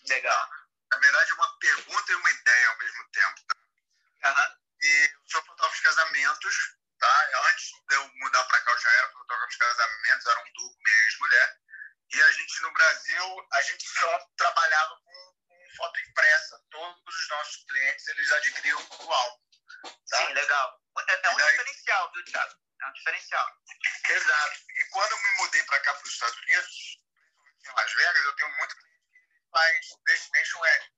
Legal. 0.07 0.49
Na 0.91 0.97
verdade, 0.97 1.32
é 1.32 1.34
uma 1.34 1.59
pergunta 1.59 2.11
e 2.11 2.15
uma 2.15 2.32
ideia 2.32 2.69
ao 2.69 2.78
mesmo 2.78 3.09
tempo. 3.11 3.41
Tá? 4.21 4.30
Uhum. 4.30 4.57
E 4.82 5.11
sou 5.25 5.43
fotógrafo 5.43 5.75
de 5.75 5.84
casamentos, 5.84 6.55
tá? 6.99 7.30
Antes 7.49 7.71
de 7.88 7.95
eu 7.95 8.07
mudar 8.15 8.43
para 8.45 8.61
cá, 8.61 8.71
eu 8.71 8.80
já 8.80 8.91
era 8.91 9.11
fotógrafo 9.11 9.51
de 9.51 9.57
casamentos, 9.57 10.25
era 10.25 10.39
um 10.39 10.53
duplo, 10.53 10.78
minha 10.78 11.03
ex-mulher. 11.05 11.57
E 12.09 12.23
a 12.23 12.32
gente, 12.32 12.61
no 12.61 12.71
Brasil, 12.71 13.47
a 13.51 13.61
gente 13.63 13.89
só 13.89 14.19
trabalhava 14.38 14.95
com, 15.03 15.36
com 15.47 15.75
foto 15.75 15.99
impressa. 15.99 16.63
Todos 16.71 17.15
os 17.15 17.30
nossos 17.30 17.65
clientes, 17.65 18.07
eles 18.07 18.32
adquiriam 18.32 18.80
o 18.80 19.11
álbum. 19.11 19.43
Tá? 20.09 20.17
Sim, 20.17 20.34
legal. 20.34 20.82
É, 21.09 21.28
é 21.28 21.30
um 21.30 21.38
daí... 21.38 21.51
diferencial, 21.51 22.11
viu, 22.13 22.25
Thiago? 22.25 22.55
É 22.82 22.86
um 22.86 22.93
diferencial. 22.93 23.47
Exato. 24.09 24.59
E 24.69 24.84
quando 24.91 25.11
eu 25.11 25.17
me 25.17 25.38
mudei 25.38 25.63
para 25.63 25.80
cá, 25.82 25.93
para 25.93 26.03
os 26.03 26.13
Estados 26.13 26.38
Unidos, 26.38 26.97
em 27.70 27.76
Las 27.76 27.93
Vegas, 27.93 28.26
eu 28.26 28.36
tenho 28.36 28.57
muito 28.57 28.76
cliente 28.76 28.97
que 29.11 29.49
faz 29.51 29.89
destination 30.05 30.59
wedding. 30.59 30.91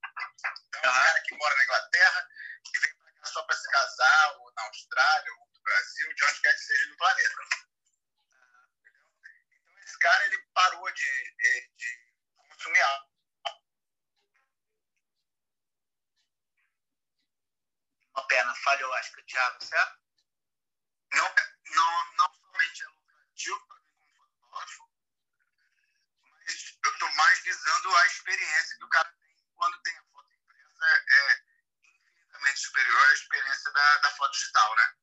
Então, 0.68 0.92
uhum. 0.92 1.00
um 1.00 1.04
cara 1.04 1.22
que 1.22 1.36
mora 1.36 1.56
na 1.56 1.64
Inglaterra, 1.64 2.30
que 2.64 2.80
vem 2.80 2.98
para 2.98 3.14
cá 3.14 3.26
só 3.26 3.44
para 3.44 3.58
se 3.58 3.72
casar, 3.72 4.38
ou 4.38 4.54
na 4.54 4.64
Austrália, 4.64 5.32
ou 5.34 5.48
no 5.54 5.62
Brasil, 5.62 6.14
de 6.14 6.26
onde 6.26 6.42
quer 6.42 6.54
que 6.54 6.60
seja 6.60 6.88
no 6.88 6.98
planeta. 6.98 7.36
Então, 8.84 9.80
esse 9.84 10.00
cara, 10.00 10.26
ele 10.26 10.38
parou 10.54 10.92
de, 10.92 11.36
de, 11.38 11.70
de 11.76 12.14
consumir 12.36 12.82
água. 12.82 13.10
Uma 18.14 18.28
pena 18.28 18.56
falhou, 18.56 18.94
acho 18.96 19.14
que 19.14 19.22
o 19.22 19.26
Thiago, 19.26 19.64
certo? 19.64 20.00
Não, 21.14 21.36
não, 21.72 22.14
não 22.16 22.34
somente 22.34 22.84
é 22.84 22.88
lucrativo 22.88 23.68
para 23.68 23.80
mim 23.80 23.96
como 23.96 24.18
fotógrafo, 24.18 24.89
a 27.96 28.06
experiência 28.08 28.78
que 28.78 28.84
o 28.84 28.90
cara 28.90 29.10
tem 29.20 29.30
quando 29.56 29.82
tem 29.82 29.98
a 29.98 30.04
foto 30.12 30.34
impressa 30.34 30.86
é 30.86 31.42
infinitamente 31.84 32.60
superior 32.60 33.10
à 33.10 33.14
experiência 33.14 33.72
da, 33.72 33.98
da 33.98 34.10
foto 34.12 34.32
digital, 34.32 34.76
né? 34.76 34.94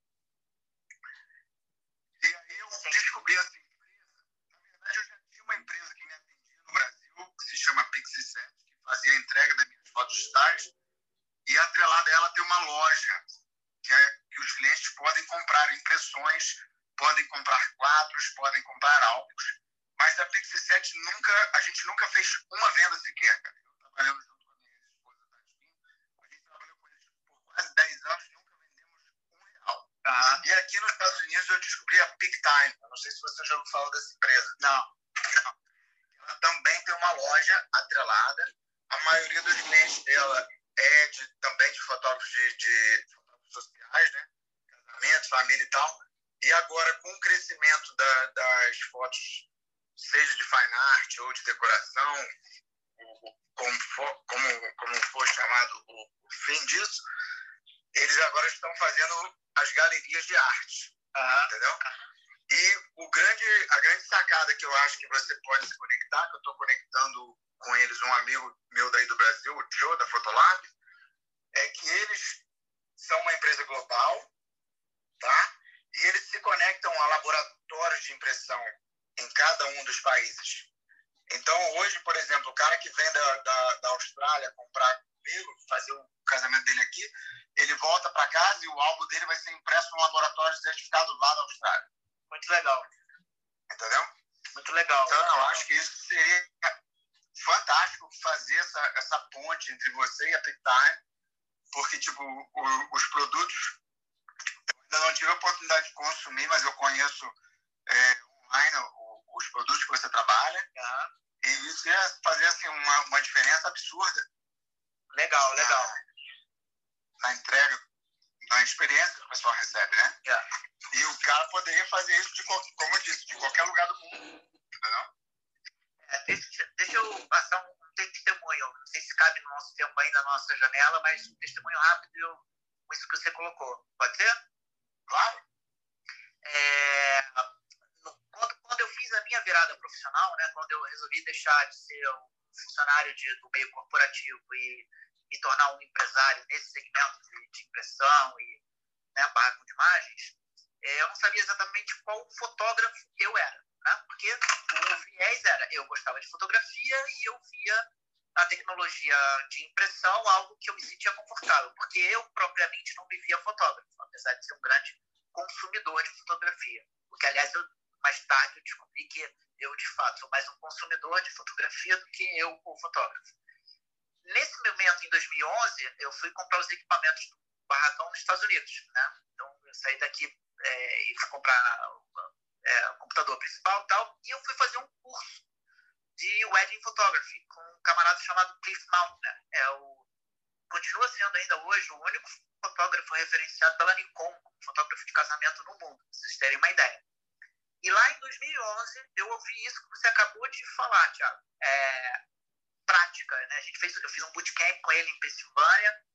Silvânia, 205.36 206.06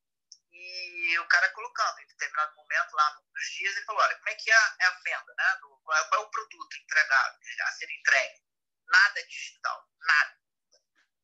e 0.52 1.18
o 1.18 1.28
cara 1.28 1.48
colocando 1.50 2.00
em 2.00 2.06
determinado 2.06 2.54
momento 2.54 2.92
lá 2.92 3.20
nos 3.34 3.44
dias 3.50 3.76
e 3.76 3.84
falou, 3.84 4.02
olha, 4.02 4.16
como 4.16 4.28
é 4.28 4.34
que 4.34 4.50
é, 4.50 4.54
é 4.54 4.84
a, 4.86 4.90
venda, 5.04 5.34
né? 5.36 5.56
Do, 5.60 5.80
qual, 5.82 5.98
é, 5.98 6.08
qual, 6.08 6.22
é, 6.22 6.24
o 6.24 6.30
produto 6.30 6.76
entregado, 6.76 7.38
a 7.62 7.72
ser 7.72 7.90
entregue? 7.90 8.42
Nada 8.86 9.26
digital, 9.26 9.88
nada. 10.00 10.38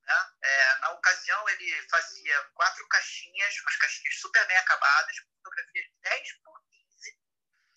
Né? 0.03 0.33
É, 0.43 0.79
na 0.79 0.91
ocasião 0.91 1.49
ele 1.51 1.89
fazia 1.91 2.43
quatro 2.55 2.89
caixinhas, 2.89 3.61
umas 3.61 3.77
caixinhas 3.77 4.21
super 4.21 4.47
bem 4.47 4.57
acabadas, 4.57 5.21
com 5.21 5.37
fotografias 5.37 5.87
10 6.03 6.33
por 6.43 6.63
15. 6.71 7.21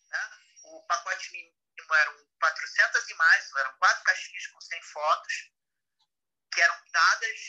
Né? 0.09 0.29
O 0.63 0.85
pacote 0.87 1.31
mínimo 1.33 1.55
eram 1.95 2.25
400 2.39 3.09
imagens, 3.09 3.55
eram 3.55 3.77
quatro 3.77 4.03
caixinhas 4.03 4.47
com 4.47 4.61
100 4.61 4.81
fotos 4.83 5.51
que 6.51 6.61
eram 6.61 6.81
dadas 6.91 7.39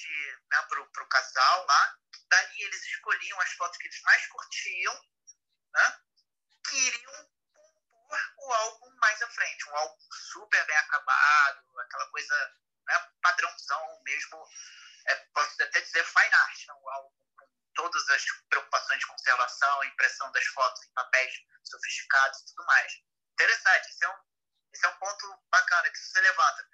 né, 0.51 0.63
para 0.69 1.03
o 1.03 1.09
casal 1.09 1.67
lá. 1.67 1.99
Dali 2.29 2.63
eles 2.63 2.83
escolhiam 2.87 3.41
as 3.41 3.53
fotos 3.53 3.77
que 3.79 3.87
eles 3.87 4.03
mais 4.03 4.27
curtiam, 4.29 4.95
né, 5.75 6.01
que 6.69 6.77
iriam 6.77 7.31
compor 7.53 8.21
o 8.39 8.53
álbum 8.53 8.95
mais 9.01 9.21
à 9.23 9.29
frente. 9.29 9.69
Um 9.69 9.77
álbum 9.77 9.99
super 10.33 10.67
bem 10.67 10.77
acabado, 10.77 11.81
aquela 11.81 12.09
coisa 12.11 12.57
né, 12.87 13.11
padrãozão 13.21 14.03
mesmo, 14.05 14.49
é, 15.07 15.15
posso 15.35 15.63
até 15.63 15.81
dizer 15.81 16.05
fine 16.05 16.35
art, 16.35 16.67
né, 16.67 16.75
um 16.75 16.89
álbum 16.91 17.11
com 17.37 17.49
todas 17.75 18.09
as 18.11 18.25
preocupações 18.49 19.01
de 19.01 19.07
conservação, 19.07 19.85
impressão 19.85 20.31
das 20.33 20.45
fotos 20.47 20.83
em 20.85 20.93
papéis 20.93 21.35
sofisticados 21.65 22.41
e 22.41 22.47
tudo 22.47 22.67
mais. 22.67 22.93
Interessante, 23.33 23.89
esse 23.89 24.05
é 24.05 24.09
um, 24.09 24.19
esse 24.73 24.87
é 24.87 24.89
um 24.89 24.99
ponto 24.99 25.43
bacana 25.51 25.91
que 25.91 25.99
você 25.99 26.21
levanta. 26.21 26.69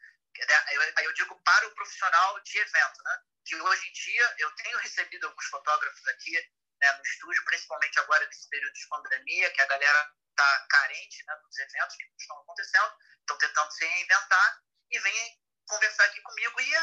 Aí 0.97 1.05
eu 1.05 1.13
digo 1.13 1.35
para 1.43 1.67
o 1.67 1.75
profissional 1.75 2.41
de 2.41 2.59
evento, 2.59 3.03
né? 3.03 3.23
Que 3.45 3.57
hoje 3.57 3.89
em 3.89 3.93
dia 3.93 4.35
eu 4.39 4.51
tenho 4.57 4.79
recebido 4.79 5.27
alguns 5.27 5.47
fotógrafos 5.47 6.07
aqui 6.09 6.33
né, 6.81 6.93
no 6.93 7.03
estúdio, 7.03 7.45
principalmente 7.45 7.99
agora 7.99 8.27
nesse 8.27 8.49
período 8.49 8.73
de 8.73 8.89
pandemia, 8.89 9.51
que 9.51 9.61
a 9.61 9.67
galera 9.67 10.13
está 10.31 10.67
carente 10.71 11.25
né, 11.27 11.35
dos 11.43 11.59
eventos 11.59 11.97
que 11.97 12.05
estão 12.19 12.39
acontecendo, 12.39 12.95
estão 13.21 13.39
tentando 13.39 13.73
se 13.73 13.85
reinventar 13.85 14.63
e 14.91 14.99
vem 15.01 15.41
conversar 15.67 16.05
aqui 16.05 16.21
comigo 16.23 16.61
e, 16.61 16.75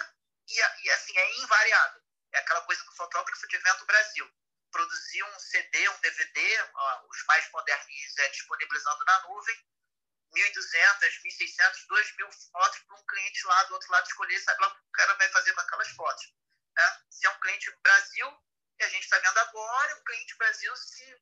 e, 0.49 0.83
e 0.83 0.91
assim, 0.91 1.17
é 1.17 1.37
invariável. 1.39 2.01
É 2.33 2.39
aquela 2.39 2.61
coisa 2.61 2.83
do 2.83 2.95
fotógrafo 2.95 3.47
de 3.47 3.55
evento 3.55 3.85
Brasil. 3.85 4.29
Produzir 4.71 5.23
um 5.23 5.39
CD, 5.39 5.89
um 5.89 5.99
DVD, 6.01 6.69
ó, 6.73 7.07
os 7.07 7.25
mais 7.25 7.49
modernos 7.51 8.17
é 8.17 8.29
disponibilizando 8.29 9.05
na 9.05 9.21
nuvem, 9.21 9.65
1.200, 10.35 11.21
1.600, 11.23 11.87
2.000 11.87 12.51
fotos 12.51 12.79
para 12.79 12.95
um 12.97 13.05
cliente 13.05 13.47
lá 13.47 13.63
do 13.63 13.73
outro 13.73 13.91
lado 13.91 14.05
escolher, 14.05 14.39
sabe 14.39 14.61
lá 14.61 14.67
o 14.67 14.75
que 14.75 14.81
o 14.81 14.91
cara 14.91 15.13
vai 15.15 15.29
fazer 15.29 15.53
com 15.53 15.61
aquelas 15.61 15.89
fotos. 15.89 16.33
Né? 16.75 17.01
Se 17.09 17.25
é 17.25 17.29
um 17.29 17.39
cliente 17.39 17.71
Brasil, 17.81 18.43
e 18.77 18.83
a 18.83 18.89
gente 18.89 19.03
está 19.03 19.17
vendo 19.19 19.37
agora, 19.37 19.95
o 19.95 20.03
cliente 20.03 20.35
Brasil 20.37 20.75
se 20.75 21.21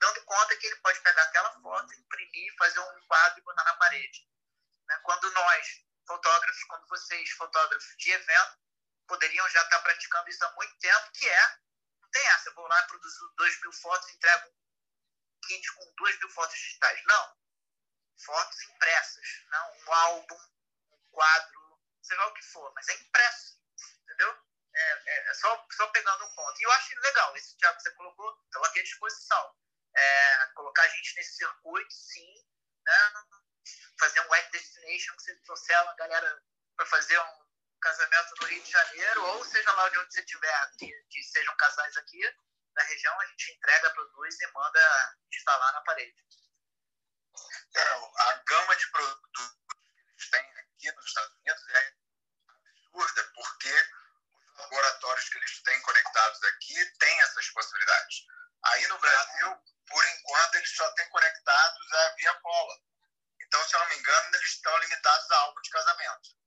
dando 0.00 0.24
conta 0.24 0.56
que 0.56 0.66
ele 0.66 0.76
pode 0.76 1.00
pegar 1.00 1.22
aquela 1.22 1.52
foto, 1.60 1.94
imprimir, 1.94 2.54
fazer 2.58 2.80
um 2.80 3.06
quadro 3.06 3.38
e 3.38 3.42
botar 3.42 3.62
na 3.62 3.74
parede. 3.74 4.28
Né? 4.88 5.00
Quando 5.04 5.30
nós, 5.30 5.84
fotógrafos, 6.04 6.64
como 6.64 6.88
vocês, 6.88 7.30
fotógrafos 7.30 7.96
de 7.96 8.10
evento, 8.10 8.58
poderiam 9.06 9.48
já 9.50 9.62
estar 9.62 9.78
praticando 9.80 10.28
isso 10.28 10.44
há 10.44 10.52
muito 10.52 10.76
tempo, 10.78 11.12
que 11.12 11.28
é, 11.28 11.58
não 12.00 12.10
tem 12.10 12.26
essa, 12.26 12.48
eu 12.48 12.54
vou 12.54 12.66
lá, 12.66 12.82
produzo 12.84 13.32
2 13.36 13.60
mil 13.60 13.72
fotos, 13.74 14.08
entrego 14.10 14.48
um 14.48 15.40
kit 15.46 15.72
com 15.74 15.94
2 15.94 16.18
mil 16.18 16.30
fotos 16.30 16.56
digitais. 16.56 17.00
Não 17.04 17.41
fotos 18.24 18.62
impressas, 18.62 19.26
não 19.50 19.78
um 19.78 19.92
álbum, 19.92 20.38
um 20.92 21.10
quadro, 21.10 21.80
seja 22.02 22.26
o 22.26 22.34
que 22.34 22.42
for, 22.42 22.72
mas 22.74 22.88
é 22.88 22.94
impresso, 22.94 23.58
entendeu? 24.02 24.36
É, 24.74 25.02
é, 25.06 25.30
é 25.30 25.34
só, 25.34 25.66
só 25.72 25.86
pegando 25.88 26.24
um 26.24 26.34
ponto. 26.34 26.60
E 26.60 26.62
eu 26.64 26.72
acho 26.72 27.00
legal 27.00 27.36
esse 27.36 27.56
Thiago 27.58 27.76
que 27.76 27.82
você 27.82 27.90
colocou, 27.92 28.40
estou 28.44 28.64
aqui 28.64 28.80
à 28.80 28.82
disposição. 28.82 29.54
É, 29.94 30.46
colocar 30.54 30.82
a 30.82 30.88
gente 30.88 31.16
nesse 31.16 31.36
circuito, 31.36 31.92
sim, 31.92 32.34
né? 32.84 33.12
fazer 33.98 34.20
um 34.20 34.30
web 34.30 34.50
destination, 34.50 35.14
que 35.16 35.22
você 35.22 35.36
trouxer 35.44 35.82
uma 35.82 35.94
galera 35.94 36.42
para 36.76 36.86
fazer 36.86 37.18
um 37.18 37.42
casamento 37.80 38.34
no 38.40 38.46
Rio 38.46 38.62
de 38.62 38.70
Janeiro, 38.70 39.24
ou 39.26 39.44
seja 39.44 39.72
lá 39.72 39.88
de 39.88 39.98
onde 39.98 40.12
você 40.14 40.20
estiver, 40.20 40.70
que, 40.78 40.90
que 41.10 41.22
sejam 41.22 41.54
casais 41.56 41.96
aqui 41.98 42.20
da 42.74 42.82
região, 42.84 43.20
a 43.20 43.26
gente 43.26 43.52
entrega, 43.52 43.90
produz 43.90 44.40
e 44.40 44.46
manda 44.52 45.16
instalar 45.32 45.72
na 45.72 45.80
parede. 45.82 46.14
Então, 47.68 48.12
a 48.18 48.32
gama 48.46 48.76
de 48.76 48.90
produtos 48.90 49.50
que 49.68 50.10
eles 50.10 50.30
têm 50.30 50.58
aqui 50.58 50.92
nos 50.92 51.06
Estados 51.06 51.34
Unidos 51.36 51.68
é 51.68 51.94
absurda, 52.48 53.32
porque 53.34 53.90
os 54.52 54.58
laboratórios 54.58 55.28
que 55.28 55.38
eles 55.38 55.62
têm 55.62 55.80
conectados 55.82 56.44
aqui 56.44 56.98
têm 56.98 57.20
essas 57.22 57.48
possibilidades. 57.50 58.26
Aí 58.64 58.86
no 58.88 58.98
Brasil, 58.98 59.56
por 59.88 60.04
enquanto, 60.04 60.54
eles 60.56 60.76
só 60.76 60.90
têm 60.92 61.08
conectados 61.08 61.92
a 61.92 62.14
via 62.16 62.34
Pola. 62.40 62.74
Então, 63.40 63.68
se 63.68 63.74
eu 63.74 63.80
não 63.80 63.88
me 63.88 63.96
engano, 63.96 64.36
eles 64.36 64.48
estão 64.48 64.78
limitados 64.78 65.30
a 65.30 65.36
álbum 65.38 65.60
de 65.60 65.70
casamento. 65.70 66.42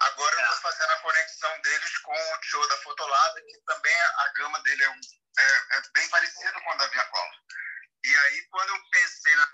Agora 0.00 0.34
eu 0.34 0.40
estou 0.40 0.56
fazendo 0.56 0.90
a 0.90 1.00
conexão 1.00 1.60
deles 1.62 1.98
com 1.98 2.12
o 2.12 2.42
show 2.42 2.68
da 2.68 2.76
Fotolab, 2.78 3.40
que 3.40 3.58
também 3.64 3.94
a 3.94 4.32
gama 4.36 4.62
dele 4.62 4.84
é, 4.84 4.90
um, 4.90 5.00
é, 5.38 5.76
é 5.76 5.82
bem 5.94 6.08
parecida 6.10 6.52
com 6.52 6.72
a 6.72 6.76
da 6.76 6.86
Via 6.88 7.04
Cola. 7.04 7.32
E 8.04 8.16
aí, 8.16 8.48
quando 8.50 8.68
eu 8.70 8.90
pensei 8.90 9.36
na 9.36 9.46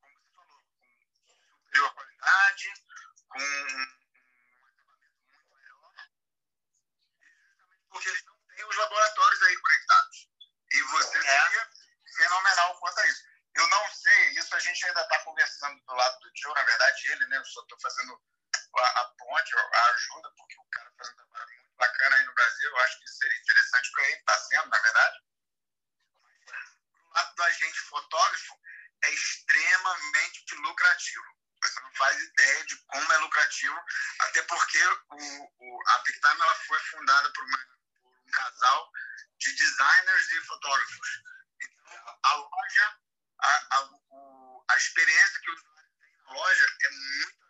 como 0.00 0.12
você 0.12 0.28
falou, 0.34 0.62
com 0.62 1.56
superior 1.58 1.94
qualidade, 1.94 2.72
com 3.28 3.38
um 3.38 4.66
acabamento 4.66 5.18
muito 5.26 5.54
melhor, 5.56 5.94
justamente 7.34 7.82
porque 7.90 8.08
eles 8.08 8.24
não 8.24 8.36
têm 8.46 8.64
os 8.64 8.76
laboratórios 8.76 9.42
aí 9.42 9.56
conectados. 9.56 10.30
E 10.70 10.82
você 10.82 11.18
é. 11.18 11.22
seria 11.22 11.70
fenomenal 12.16 12.78
quanto 12.78 12.98
a 13.00 13.06
isso. 13.06 13.22
Eu 13.54 13.68
não 13.68 13.88
sei, 13.90 14.30
isso 14.30 14.54
a 14.54 14.58
gente 14.60 14.84
ainda 14.86 15.02
está 15.02 15.18
conversando 15.24 15.82
do 15.84 15.94
lado 15.94 16.20
do 16.20 16.30
Joe, 16.34 16.54
na 16.54 16.62
verdade 16.62 17.08
ele, 17.12 17.26
né? 17.26 17.36
Eu 17.36 17.44
só 17.44 17.60
estou 17.62 17.78
fazendo 17.80 18.22
a, 18.78 19.00
a, 19.00 19.04
ponte, 19.18 19.54
a 19.56 19.86
ajuda, 19.86 20.30
porque 20.36 20.58
o 20.58 20.64
cara 20.70 20.92
faz 20.96 21.10
um 21.10 21.14
trabalho 21.16 21.50
muito 21.56 21.76
bacana 21.76 22.16
aí 22.16 22.24
no 22.24 22.34
Brasil. 22.34 22.70
Eu 22.70 22.78
acho 22.78 22.98
que 23.00 23.08
seria 23.08 23.38
interessante 23.38 23.90
para 23.92 24.04
ele, 24.04 24.16
está 24.16 24.38
sendo, 24.38 24.68
na 24.68 24.78
verdade. 24.78 25.18
Do 26.92 27.08
lado 27.14 27.34
do 27.34 27.42
agente 27.42 27.78
fotógrafo, 27.80 28.54
é 29.04 29.10
extremamente 29.10 30.54
lucrativo. 30.56 31.42
Você 31.62 31.80
não 31.80 31.94
faz 31.94 32.20
ideia 32.20 32.64
de 32.64 32.76
como 32.86 33.12
é 33.12 33.18
lucrativo, 33.18 33.80
até 34.20 34.42
porque 34.42 34.84
o, 35.10 35.44
o, 35.58 35.82
a 35.88 35.98
Pictime 36.00 36.40
ela 36.40 36.54
foi 36.54 36.78
fundada 36.80 37.32
por, 37.32 37.44
uma, 37.44 37.58
por 38.02 38.12
um 38.12 38.30
casal 38.32 38.90
de 39.38 39.52
designers 39.54 40.30
e 40.32 40.40
fotógrafos. 40.44 41.22
Então, 41.60 42.18
a 42.24 42.34
loja 42.34 43.02
a, 43.42 43.76
a, 43.76 43.82
o, 44.10 44.64
a 44.68 44.76
experiência 44.76 45.40
que 45.40 45.50
o 45.50 45.54
usuário 45.54 45.90
tem 46.00 46.16
na 46.16 46.32
loja 46.32 46.66
é 46.82 46.90
muito 46.90 47.41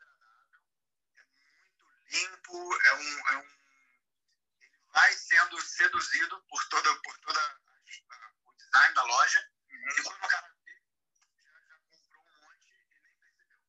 limpo, 2.12 2.86
é 2.86 2.94
um, 2.94 3.28
é 3.28 3.36
um, 3.38 3.62
ele 4.60 4.78
vai 4.92 5.12
sendo 5.12 5.60
seduzido 5.60 6.44
por 6.48 6.68
toda, 6.68 6.94
por 7.00 7.18
toda 7.18 7.60
o 8.44 8.52
design 8.54 8.94
da 8.94 9.02
loja. 9.02 9.50
Uhum. 9.70 9.88
E 9.88 10.02
quando 10.02 10.24
o 10.24 10.28
cara 10.28 10.54
vê, 10.64 10.82
já, 11.42 11.50
já 11.50 11.76
comprou 11.90 12.24
um 12.24 12.40
monte 12.40 12.68
e 12.68 13.00
nem 13.00 13.16
percebeu. 13.20 13.62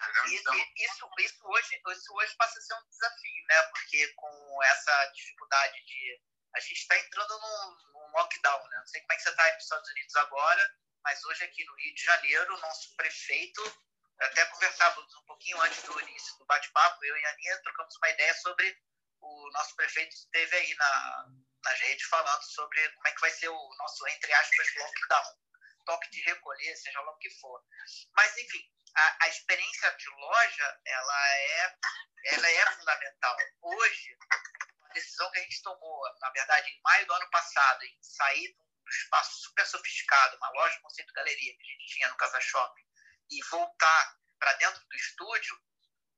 É, 0.00 0.34
então, 0.34 0.54
isso, 0.76 1.10
isso, 1.18 1.48
hoje, 1.48 1.82
isso 1.92 2.14
hoje 2.14 2.36
passa 2.36 2.58
a 2.58 2.62
ser 2.62 2.74
um 2.74 2.88
desafio, 2.88 3.44
né? 3.48 3.62
Porque 3.70 4.08
com 4.14 4.62
essa 4.64 5.06
dificuldade 5.12 5.84
de. 5.84 6.20
A 6.52 6.58
gente 6.58 6.80
está 6.80 6.98
entrando 6.98 7.38
num, 7.38 7.92
num, 7.92 8.10
lockdown, 8.10 8.68
né? 8.68 8.78
Não 8.78 8.86
sei 8.86 9.00
como 9.02 9.12
é 9.12 9.16
que 9.16 9.22
você 9.22 9.30
está 9.30 9.54
nos 9.54 9.62
Estados 9.62 9.88
Unidos 9.90 10.16
agora, 10.16 10.74
mas 11.04 11.24
hoje 11.24 11.44
aqui 11.44 11.64
no 11.64 11.74
Rio 11.76 11.94
de 11.94 12.02
Janeiro, 12.02 12.56
o 12.56 12.60
nosso 12.60 12.96
prefeito, 12.96 13.62
até 14.20 14.44
conversávamos 14.46 15.14
um 15.16 15.24
pouquinho 15.24 15.60
antes 15.62 15.82
do 15.82 16.00
início 16.00 16.36
do 16.38 16.44
bate-papo, 16.46 17.04
eu 17.04 17.16
e 17.16 17.24
a 17.24 17.30
Aninha 17.30 17.62
trocamos 17.62 17.96
uma 17.96 18.10
ideia 18.10 18.34
sobre 18.34 18.78
o 19.20 19.50
nosso 19.52 19.76
prefeito 19.76 20.14
esteve 20.14 20.56
aí 20.56 20.74
na, 20.76 21.26
nas 21.64 21.80
redes 21.80 22.06
falando 22.06 22.42
sobre 22.42 22.88
como 22.90 23.08
é 23.08 23.12
que 23.12 23.20
vai 23.20 23.30
ser 23.30 23.48
o 23.48 23.74
nosso, 23.78 24.06
entre 24.08 24.32
aspas, 24.32 24.74
lockdown, 24.76 25.38
toque 25.84 26.10
de 26.10 26.20
recolher, 26.22 26.76
seja 26.76 27.00
lá 27.00 27.12
o 27.12 27.18
que 27.18 27.30
for. 27.30 27.62
Mas, 28.14 28.36
enfim, 28.38 28.70
a, 28.94 29.24
a 29.24 29.28
experiência 29.28 29.90
de 29.96 30.08
loja, 30.10 30.80
ela 30.84 31.28
é, 31.28 31.78
ela 32.26 32.50
é 32.50 32.70
fundamental. 32.72 33.36
Hoje, 33.62 34.16
a 34.84 34.92
decisão 34.92 35.30
que 35.30 35.38
a 35.38 35.42
gente 35.42 35.62
tomou, 35.62 36.02
na 36.20 36.30
verdade, 36.30 36.70
em 36.70 36.80
maio 36.82 37.06
do 37.06 37.14
ano 37.14 37.30
passado, 37.30 37.82
em 37.84 38.02
sair 38.02 38.56
espaço 38.88 39.42
super 39.42 39.66
sofisticado, 39.66 40.36
uma 40.36 40.50
loja 40.50 40.74
de 40.74 40.80
conceito 40.80 41.12
galeria 41.12 41.54
que 41.54 41.62
a 41.62 41.66
gente 41.66 41.86
tinha 41.86 42.08
no 42.08 42.16
Casa 42.16 42.40
Shopping, 42.40 42.84
e 43.30 43.42
voltar 43.50 44.16
para 44.38 44.52
dentro 44.54 44.84
do 44.84 44.96
estúdio, 44.96 45.58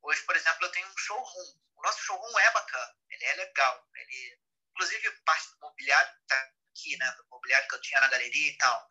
hoje, 0.02 0.22
por 0.22 0.36
exemplo, 0.36 0.64
eu 0.64 0.70
tenho 0.70 0.88
um 0.88 0.96
showroom. 0.96 1.60
O 1.76 1.82
nosso 1.82 2.00
showroom 2.02 2.38
é 2.38 2.50
bacana, 2.52 2.96
ele 3.10 3.24
é 3.24 3.34
legal. 3.34 3.88
Ele, 3.94 4.40
inclusive, 4.70 5.10
parte 5.24 5.50
do 5.50 5.58
mobiliário 5.60 6.12
está 6.22 6.50
aqui, 6.70 6.96
né? 6.96 7.10
Do 7.12 7.26
mobiliário 7.28 7.68
que 7.68 7.74
eu 7.74 7.80
tinha 7.80 8.00
na 8.00 8.08
galeria 8.08 8.52
e 8.52 8.56
tal. 8.58 8.88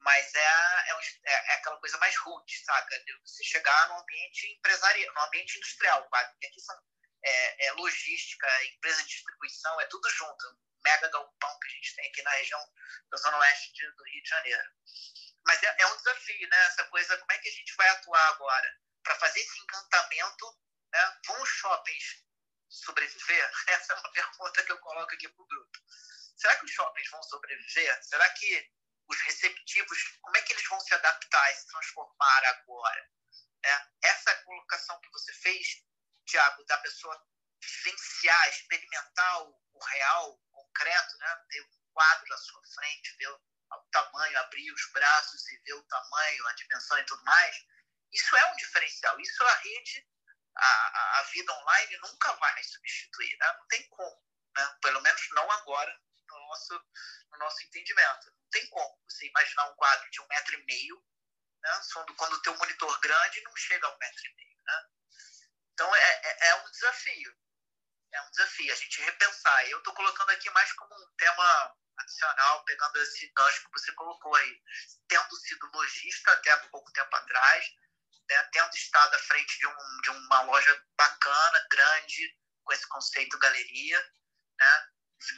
Mas 0.00 0.34
é, 0.34 0.90
é, 0.90 0.94
um, 0.94 1.00
é, 1.00 1.32
é 1.32 1.54
aquela 1.54 1.78
coisa 1.78 1.96
mais 1.98 2.16
rude, 2.18 2.64
saca? 2.64 2.98
De 3.04 3.18
você 3.20 3.44
chegar 3.44 3.88
num 3.88 3.98
ambiente 3.98 4.46
empresarial, 4.52 5.14
num 5.14 5.22
ambiente 5.22 5.56
industrial, 5.56 6.06
quase. 6.08 6.30
Porque 6.32 6.46
aqui 6.46 6.60
são, 6.60 6.78
é, 7.24 7.66
é 7.66 7.72
logística, 7.72 8.64
empresa 8.64 9.02
de 9.02 9.08
distribuição, 9.08 9.80
é 9.80 9.86
tudo 9.86 10.08
junto 10.10 10.58
mega 10.84 11.08
galpão 11.08 11.58
que 11.58 11.66
a 11.66 11.70
gente 11.70 11.96
tem 11.96 12.08
aqui 12.08 12.22
na 12.22 12.30
região 12.32 12.60
da 13.10 13.16
Zona 13.16 13.38
Oeste 13.38 13.72
do 13.96 14.04
Rio 14.04 14.22
de 14.22 14.28
Janeiro. 14.28 14.70
Mas 15.46 15.62
é, 15.62 15.76
é, 15.78 15.86
um 15.86 15.96
desafio, 15.96 16.48
né? 16.48 16.66
Essa 16.66 16.84
coisa, 16.84 17.18
como 17.18 17.32
é 17.32 17.38
que 17.38 17.48
a 17.48 17.52
gente 17.52 17.74
vai 17.76 17.88
atuar 17.88 18.28
agora 18.28 18.80
para 19.02 19.14
fazer 19.16 19.40
esse 19.40 19.58
encantamento? 19.60 20.58
Né? 20.92 21.20
Vão 21.26 21.42
os 21.42 21.48
shoppings 21.48 22.24
sobreviver? 22.68 23.50
Essa 23.68 23.92
é 23.92 23.96
uma 23.96 24.12
pergunta 24.12 24.62
que 24.62 24.72
eu 24.72 24.78
coloco 24.78 25.14
aqui 25.14 25.28
para 25.28 25.42
o 25.42 25.46
grupo. 25.46 25.78
Será 26.36 26.56
que 26.56 26.64
os 26.64 26.70
shoppings 26.72 27.10
vão 27.10 27.22
sobreviver? 27.22 28.04
Será 28.04 28.28
que 28.34 28.70
os 29.06 29.20
receptivos, 29.20 30.18
como 30.22 30.36
é 30.36 30.42
que 30.42 30.52
eles 30.52 30.66
vão 30.68 30.80
se 30.80 30.94
adaptar 30.94 31.52
e 31.52 31.56
se 31.56 31.66
transformar 31.66 32.44
agora? 32.46 33.10
É, 33.64 33.86
essa 34.02 34.34
colocação 34.44 35.00
que 35.00 35.10
você 35.10 35.32
fez, 35.34 35.84
Tiago, 36.26 36.64
da 36.64 36.78
pessoa 36.78 37.26
vivenciar, 37.62 38.48
experimentar 38.48 39.42
o, 39.42 39.62
o 39.72 39.84
real, 39.84 40.32
o 40.32 40.38
concreto, 40.50 41.16
né? 41.18 41.44
ter 41.48 41.62
um 41.62 41.84
quadro 41.92 42.34
à 42.34 42.38
sua 42.38 42.60
frente, 42.74 43.16
ver 43.16 43.28
o, 43.72 43.90
tamanho, 43.90 44.38
abrir 44.38 44.70
os 44.72 44.90
braços 44.92 45.48
e 45.48 45.58
ver 45.58 45.74
o 45.74 45.82
tamanho, 45.84 46.46
a 46.46 46.52
dimensão 46.54 46.98
e 46.98 47.04
tudo 47.04 47.24
mais, 47.24 47.56
isso 48.12 48.36
é 48.36 48.52
um 48.52 48.56
diferencial. 48.56 49.18
Isso 49.20 49.44
a 49.44 49.54
rede, 49.54 50.08
a, 50.56 51.18
a 51.18 51.22
vida 51.24 51.52
online 51.52 51.96
nunca 51.98 52.32
vai 52.34 52.62
substituir, 52.62 53.36
né? 53.38 53.52
não 53.58 53.66
tem 53.66 53.88
como. 53.88 54.24
Né? 54.56 54.78
Pelo 54.82 55.00
menos 55.02 55.28
não 55.30 55.50
agora, 55.50 56.00
no 56.28 56.38
nosso, 56.48 56.84
no 57.30 57.38
nosso 57.38 57.64
entendimento. 57.64 58.30
Não 58.30 58.48
tem 58.50 58.68
como 58.68 59.02
você 59.08 59.26
imaginar 59.26 59.70
um 59.70 59.74
quadro 59.74 60.10
de 60.10 60.20
um 60.20 60.26
metro 60.28 60.54
e 60.54 60.64
meio, 60.64 61.04
né? 61.62 61.80
quando 62.16 62.34
o 62.34 62.42
teu 62.42 62.56
monitor 62.56 63.00
grande 63.00 63.42
não 63.42 63.56
chega 63.56 63.86
a 63.86 63.94
um 63.94 63.98
metro 63.98 64.26
e 64.26 64.34
meio. 64.34 64.58
Né? 64.64 64.88
Então 65.72 65.94
é, 65.94 66.20
é, 66.22 66.48
é 66.48 66.54
um 66.56 66.70
desafio. 66.70 67.36
É 68.12 68.22
um 68.22 68.30
desafio 68.30 68.72
a 68.72 68.76
gente 68.76 69.02
repensar. 69.02 69.68
Eu 69.68 69.78
estou 69.78 69.92
colocando 69.92 70.30
aqui 70.30 70.48
mais 70.50 70.72
como 70.74 70.94
um 70.94 71.16
tema 71.16 71.76
adicional, 71.98 72.64
pegando 72.64 72.96
esse 72.98 73.32
gancho 73.34 73.64
que 73.64 73.72
você 73.72 73.92
colocou 73.92 74.34
aí. 74.34 74.62
Tendo 75.08 75.36
sido 75.36 75.70
lojista 75.72 76.32
até 76.32 76.56
pouco 76.68 76.92
tempo 76.92 77.14
atrás, 77.16 77.66
né? 78.28 78.48
tendo 78.52 78.74
estado 78.74 79.14
à 79.14 79.18
frente 79.18 79.58
de, 79.58 79.66
um, 79.66 80.00
de 80.02 80.10
uma 80.10 80.42
loja 80.42 80.84
bacana, 80.96 81.66
grande, 81.70 82.36
com 82.64 82.72
esse 82.72 82.86
conceito 82.88 83.38
galeria, 83.38 84.12
né? 84.58 84.88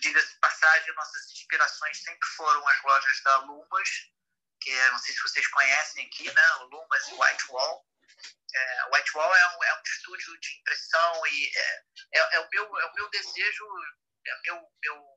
diga-se 0.00 0.38
passagem, 0.38 0.94
nossas 0.94 1.30
inspirações 1.32 2.02
sempre 2.02 2.28
foram 2.36 2.66
as 2.68 2.82
lojas 2.82 3.22
da 3.22 3.36
Lumas, 3.38 3.88
que 4.60 4.70
é, 4.70 4.90
não 4.90 4.98
sei 4.98 5.14
se 5.14 5.22
vocês 5.22 5.46
conhecem 5.48 6.06
aqui, 6.06 6.32
né? 6.32 6.54
O 6.60 6.64
Lumas 6.64 7.08
e 7.08 7.12
White 7.12 7.44
Wall. 7.50 7.86
É, 8.54 8.84
White 8.94 9.10
Wall 9.14 9.36
é 9.36 9.56
um, 9.56 9.64
é 9.64 9.74
um 9.74 9.82
estúdio 9.84 10.40
de 10.40 10.58
impressão 10.58 11.26
e 11.26 11.50
é, 11.56 11.84
é, 12.14 12.36
é, 12.36 12.40
o, 12.40 12.48
meu, 12.50 12.78
é 12.78 12.86
o 12.86 12.94
meu 12.94 13.10
desejo, 13.10 13.64
é 14.26 14.40
meu, 14.42 14.72
meu, 14.82 15.15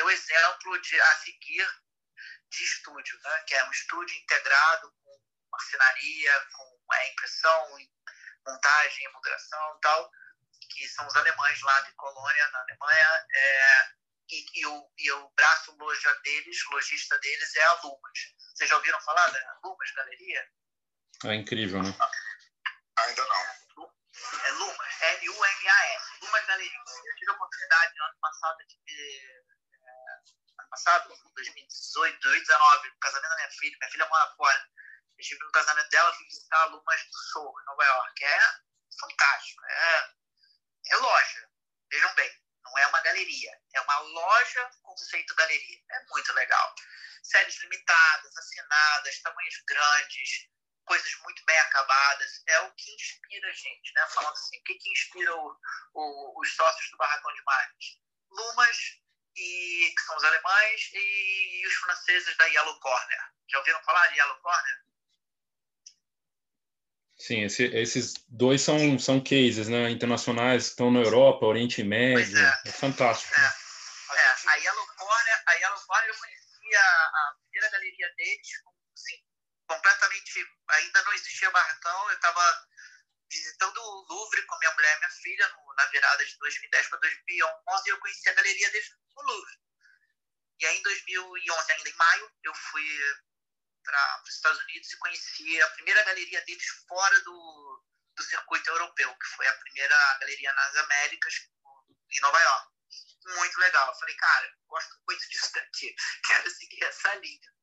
meu 0.00 0.10
exemplo 0.10 0.80
de, 0.80 1.00
a 1.00 1.14
seguir 1.16 1.66
de 2.48 2.64
estúdio, 2.64 3.20
né? 3.22 3.44
que 3.46 3.54
é 3.54 3.64
um 3.64 3.70
estúdio 3.70 4.16
integrado 4.16 4.90
com 5.04 5.20
marcenaria, 5.52 6.46
com 6.52 6.92
a 6.92 7.08
impressão, 7.08 7.78
montagem, 8.46 9.04
emulgração 9.04 9.76
e 9.76 9.80
tal, 9.80 10.10
que 10.70 10.88
são 10.88 11.06
os 11.06 11.14
alemães 11.16 11.60
lá 11.60 11.80
de 11.82 11.92
Colônia, 11.92 12.48
na 12.48 12.60
Alemanha. 12.60 13.26
É, 13.30 13.88
e, 14.30 14.60
e, 14.60 14.66
o, 14.66 14.92
e 14.96 15.12
o 15.12 15.30
braço 15.30 15.76
loja 15.76 16.14
deles, 16.22 16.64
lojista 16.70 17.18
deles, 17.18 17.56
é 17.56 17.62
a 17.62 17.74
Lumas. 17.82 18.18
Vocês 18.54 18.70
já 18.70 18.76
ouviram 18.76 19.00
falar 19.02 19.28
da 19.28 19.58
Lumas 19.62 19.90
Galeria? 19.92 20.48
É 21.24 21.34
incrível, 21.34 21.82
né? 21.82 21.94
Ainda 22.98 23.26
não. 23.26 23.60
É 24.44 24.52
Lumas, 24.52 25.02
L-U-M-A-S, 25.02 26.04
Lumas 26.20 26.46
Galeria. 26.46 26.78
Eu 27.06 27.16
tive 27.16 27.30
a 27.30 27.34
oportunidade 27.34 27.94
no 27.96 28.04
ano 28.04 28.18
passado 28.20 28.58
de. 28.66 29.44
Passado, 30.70 31.08
2018, 31.34 32.20
2019, 32.20 32.88
no 32.88 32.98
casamento 33.00 33.30
da 33.30 33.36
minha 33.36 33.50
filha. 33.50 33.76
Minha 33.80 33.90
filha 33.90 34.08
mora 34.08 34.34
fora. 34.36 34.68
Eu 35.16 35.20
estive 35.20 35.44
no 35.44 35.52
casamento 35.52 35.88
dela, 35.90 36.14
fui 36.14 36.24
visitar 36.26 36.62
a 36.62 36.64
Lumas 36.66 37.04
do 37.04 37.18
Sul, 37.32 37.60
em 37.60 37.64
Nova 37.66 37.84
York. 37.84 38.24
É 38.24 38.40
fantástico. 39.00 39.64
É, 39.66 40.10
é 40.88 40.96
loja. 40.96 41.50
Vejam 41.90 42.14
bem 42.14 42.40
não 42.70 42.78
é 42.78 42.86
uma 42.86 43.00
galeria, 43.00 43.60
é 43.74 43.80
uma 43.80 43.98
loja 43.98 44.70
conceito 44.82 45.34
galeria. 45.34 45.78
É 45.90 46.04
muito 46.08 46.32
legal. 46.32 46.74
Séries 47.22 47.60
limitadas, 47.60 48.36
assinadas, 48.36 49.20
tamanhos 49.20 49.62
grandes, 49.66 50.48
coisas 50.84 51.14
muito 51.22 51.44
bem 51.44 51.58
acabadas. 51.58 52.42
É 52.46 52.60
o 52.60 52.72
que 52.74 52.94
inspira 52.94 53.48
a 53.48 53.52
gente, 53.52 53.92
né? 53.94 54.06
Falando 54.08 54.32
assim, 54.32 54.58
o 54.58 54.62
que, 54.64 54.74
que 54.74 54.90
inspira 54.90 55.34
o, 55.34 55.56
o, 55.94 56.40
os 56.40 56.54
sócios 56.54 56.90
do 56.90 56.96
Barracão 56.96 57.32
de 57.34 57.42
Marques? 57.42 57.98
Lumas, 58.30 58.76
e, 59.36 59.94
que 59.94 60.02
são 60.02 60.16
os 60.16 60.24
alemães, 60.24 60.90
e, 60.92 61.66
os 61.66 61.74
franceses 61.74 62.36
da 62.36 62.44
Yellow 62.46 62.78
Corner. 62.80 63.20
Já 63.48 63.58
ouviram 63.58 63.82
falar 63.82 64.06
de 64.08 64.18
Yellow 64.18 64.36
Corner? 64.38 64.80
Sim, 67.16 67.44
esse, 67.44 67.64
esses 67.76 68.14
dois 68.28 68.62
são, 68.62 68.98
são 68.98 69.20
cases 69.20 69.68
né, 69.68 69.90
internacionais 69.90 70.64
que 70.64 70.70
estão 70.70 70.90
na 70.90 71.00
Europa, 71.00 71.44
Oriente 71.44 71.82
Médio. 71.84 72.38
É. 72.38 72.62
é. 72.66 72.72
fantástico. 72.72 73.38
É. 73.38 73.44
É. 73.44 74.50
A 74.50 74.54
Yellow 74.54 74.86
Corner, 74.96 75.42
a 75.46 75.52
Yellow 75.52 75.80
Corner 75.86 76.08
eu 76.08 76.16
conhecia 76.16 76.80
a 76.80 77.34
primeira 77.42 77.70
galeria 77.70 78.14
deles, 78.16 78.48
assim, 78.94 79.22
completamente. 79.68 80.46
Ainda 80.68 81.02
não 81.04 81.12
existia 81.12 81.50
barracão, 81.50 82.08
eu 82.08 82.14
estava 82.14 82.68
visitando 83.30 83.78
o 83.78 84.06
Louvre 84.08 84.42
com 84.46 84.58
minha 84.58 84.74
mulher 84.74 84.96
e 84.96 84.98
minha 84.98 85.10
filha 85.10 85.48
no, 85.48 85.74
na 85.74 85.86
virada 85.86 86.24
de 86.24 86.36
2010 86.38 86.88
para 86.88 86.98
2011 86.98 87.82
e 87.86 87.92
eu 87.92 88.00
conheci 88.00 88.28
a 88.28 88.34
galeria 88.34 88.70
deles 88.70 88.90
no 89.14 89.22
Louvre. 89.22 89.60
E 90.60 90.66
aí, 90.66 90.76
em 90.76 90.82
2011, 90.82 91.72
ainda 91.72 91.88
em 91.88 91.96
maio, 91.96 92.32
eu 92.42 92.54
fui 92.54 92.84
para 93.82 94.22
os 94.22 94.34
Estados 94.34 94.60
Unidos 94.64 94.92
e 94.92 94.98
conheci 94.98 95.62
a 95.62 95.70
primeira 95.70 96.02
galeria 96.04 96.44
deles 96.44 96.66
fora 96.86 97.18
do, 97.20 97.84
do 98.16 98.22
circuito 98.22 98.68
europeu, 98.68 99.16
que 99.16 99.26
foi 99.36 99.46
a 99.46 99.58
primeira 99.58 100.18
galeria 100.20 100.52
nas 100.52 100.76
Américas, 100.76 101.34
em 102.10 102.20
Nova 102.20 102.38
York. 102.40 102.68
Muito 103.36 103.58
legal. 103.58 103.88
Eu 103.88 103.94
falei, 103.94 104.16
cara, 104.16 104.56
gosto 104.66 104.96
muito 105.06 105.28
disso 105.30 105.52
daqui, 105.54 105.94
quero 106.26 106.50
seguir 106.50 106.84
essa 106.84 107.14
linha. 107.14 107.59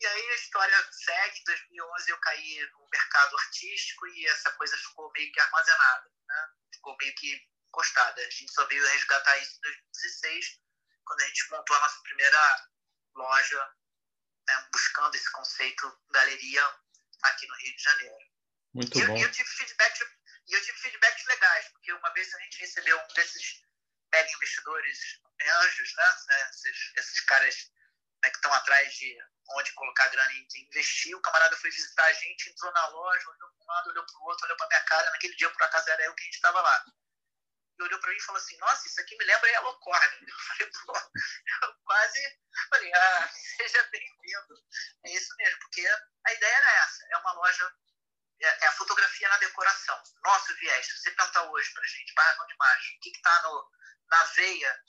E 0.00 0.06
aí 0.06 0.30
a 0.30 0.34
história 0.34 0.92
segue. 0.92 1.40
Em 1.40 1.44
2011 1.44 2.10
eu 2.10 2.18
caí 2.18 2.70
no 2.72 2.88
mercado 2.90 3.36
artístico 3.36 4.06
e 4.06 4.26
essa 4.26 4.52
coisa 4.52 4.76
ficou 4.76 5.10
meio 5.12 5.32
que 5.32 5.40
armazenada, 5.40 6.10
né? 6.28 6.48
ficou 6.72 6.96
meio 7.00 7.14
que 7.16 7.48
encostada. 7.68 8.20
A 8.20 8.30
gente 8.30 8.52
só 8.52 8.64
veio 8.66 8.86
resgatar 8.86 9.38
isso 9.38 9.56
em 9.56 9.60
2016, 9.60 10.60
quando 11.04 11.20
a 11.20 11.26
gente 11.26 11.50
montou 11.50 11.76
a 11.76 11.80
nossa 11.80 12.00
primeira 12.02 12.68
loja 13.14 13.74
né, 14.46 14.68
buscando 14.72 15.14
esse 15.14 15.30
conceito 15.32 16.00
galeria 16.10 16.62
aqui 17.22 17.46
no 17.46 17.56
Rio 17.56 17.76
de 17.76 17.82
Janeiro. 17.82 18.18
Muito 18.74 18.98
e, 18.98 19.06
bom. 19.06 19.16
E 19.16 19.22
eu 19.22 19.32
tive 19.32 19.48
feedback 19.48 20.00
e 20.48 20.54
eu 20.54 20.62
tive 20.62 20.78
feedbacks 20.78 21.26
legais, 21.26 21.68
porque 21.68 21.92
uma 21.92 22.12
vez 22.12 22.32
a 22.34 22.38
gente 22.40 22.58
recebeu 22.60 22.98
um 22.98 23.14
desses 23.14 23.62
mega 24.12 24.30
investidores 24.30 25.20
anjos, 25.40 25.94
né, 25.94 26.16
né 26.28 26.50
esses, 26.50 26.92
esses 26.96 27.20
caras 27.20 27.70
né, 28.22 28.30
que 28.30 28.36
estão 28.36 28.52
atrás 28.54 28.94
de 28.94 29.18
onde 29.50 29.72
colocar 29.72 30.08
grana 30.08 30.32
e 30.32 30.62
investir. 30.62 31.16
O 31.16 31.20
camarada 31.20 31.56
foi 31.56 31.70
visitar 31.70 32.04
a 32.04 32.12
gente, 32.12 32.50
entrou 32.50 32.72
na 32.72 32.86
loja, 32.88 33.30
olhou 33.30 33.50
para 33.50 33.64
um 33.64 33.66
lado, 33.66 33.90
olhou 33.90 34.04
para 34.04 34.18
o 34.18 34.24
outro, 34.24 34.44
olhou 34.44 34.56
para 34.56 34.68
minha 34.68 34.84
cara. 34.84 35.10
Naquele 35.10 35.36
dia, 35.36 35.50
por 35.50 35.62
acaso, 35.62 35.90
era 35.90 36.04
eu 36.04 36.14
que 36.14 36.22
a 36.22 36.24
gente 36.24 36.34
estava 36.34 36.60
lá 36.60 36.84
e 37.78 37.82
olhou 37.82 38.00
para 38.00 38.10
mim 38.10 38.16
e 38.16 38.22
falou 38.22 38.40
assim: 38.40 38.56
Nossa, 38.58 38.88
isso 38.88 39.00
aqui 39.00 39.16
me 39.16 39.24
lembra 39.24 39.50
Yellow 39.50 39.78
Corner. 39.78 40.18
Eu 40.28 40.38
falei: 40.38 40.72
Pô, 40.84 40.98
eu 41.62 41.74
quase 41.84 42.38
falei: 42.70 42.92
Ah, 42.92 43.30
seja 43.56 43.82
bem-vindo. 43.84 44.54
É 45.04 45.10
isso 45.12 45.34
mesmo, 45.36 45.58
porque 45.60 45.86
a 46.26 46.32
ideia 46.32 46.54
era 46.54 46.70
essa: 46.84 47.06
é 47.10 47.16
uma 47.18 47.32
loja, 47.32 47.72
é, 48.40 48.64
é 48.64 48.66
a 48.66 48.72
fotografia 48.72 49.28
na 49.28 49.38
decoração. 49.38 50.02
Nosso 50.24 50.54
viés. 50.56 50.86
Se 50.86 50.98
você 50.98 51.10
perguntar 51.12 51.44
hoje 51.44 51.72
para 51.72 51.84
a 51.84 51.86
gente, 51.86 52.14
Barracão 52.14 52.46
de 52.46 52.56
Margem, 52.56 52.96
o 52.96 53.00
que 53.00 53.10
está 53.10 53.42
na 54.10 54.24
veia, 54.24 54.84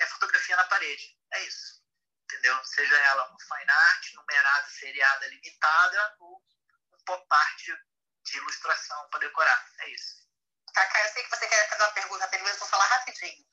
é 0.00 0.06
fotografia 0.06 0.56
na 0.56 0.64
parede. 0.64 1.18
É 1.32 1.44
isso. 1.44 1.79
Entendeu? 2.30 2.64
Seja 2.64 2.96
ela 2.96 3.26
uma 3.26 3.38
fine 3.40 3.70
art, 3.70 4.12
numerada, 4.14 4.68
seriada, 4.68 5.26
limitada, 5.26 6.16
ou 6.20 6.40
um 6.92 7.04
pop 7.04 7.26
art 7.28 7.64
de 8.22 8.36
ilustração 8.36 9.08
para 9.10 9.18
decorar. 9.18 9.66
É 9.80 9.88
isso. 9.90 10.20
Cacá, 10.72 11.00
eu 11.04 11.12
sei 11.12 11.24
que 11.24 11.30
você 11.30 11.48
quer 11.48 11.68
fazer 11.68 11.82
uma 11.82 11.92
pergunta 11.92 12.30
ele, 12.32 12.44
mas 12.44 12.56
vou 12.56 12.68
falar 12.68 12.86
rapidinho. 12.86 13.44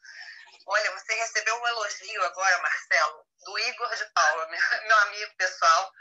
Olha, 0.68 0.92
você 0.92 1.14
recebeu 1.16 1.60
um 1.60 1.68
elogio 1.68 2.24
agora, 2.24 2.62
Marcelo, 2.62 3.26
do 3.46 3.60
Igor 3.60 3.96
de 3.96 4.06
Paula, 4.14 4.48
meu, 4.48 4.98
amigo 5.00 5.36
pessoal. 5.38 5.92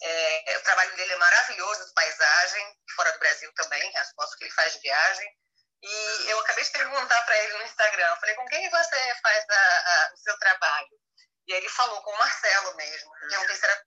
É, 0.00 0.56
o 0.56 0.62
trabalho 0.62 0.96
dele 0.96 1.12
é 1.12 1.16
maravilhoso, 1.16 1.86
de 1.86 1.92
paisagem, 1.92 2.80
fora 2.96 3.12
do 3.12 3.18
Brasil 3.18 3.52
também, 3.54 3.96
as 3.98 4.10
fotos 4.12 4.34
que 4.36 4.44
ele 4.44 4.52
faz 4.52 4.72
de 4.72 4.80
viagem. 4.80 5.36
E 5.82 6.30
eu 6.30 6.38
acabei 6.40 6.64
de 6.64 6.70
perguntar 6.70 7.22
para 7.22 7.36
ele 7.36 7.58
no 7.58 7.64
Instagram, 7.64 8.16
falei, 8.16 8.34
com 8.36 8.46
quem 8.46 8.70
você 8.70 9.14
faz 9.20 9.44
a, 9.50 9.54
a, 9.54 10.12
o 10.14 10.16
seu 10.16 10.38
trabalho? 10.38 11.02
E 11.46 11.52
aí 11.52 11.58
ele 11.58 11.68
falou 11.68 12.00
com 12.02 12.10
o 12.12 12.18
Marcelo 12.18 12.76
mesmo, 12.76 13.10
que 13.28 13.34
eu, 13.34 13.56
se 13.56 13.64
era, 13.64 13.84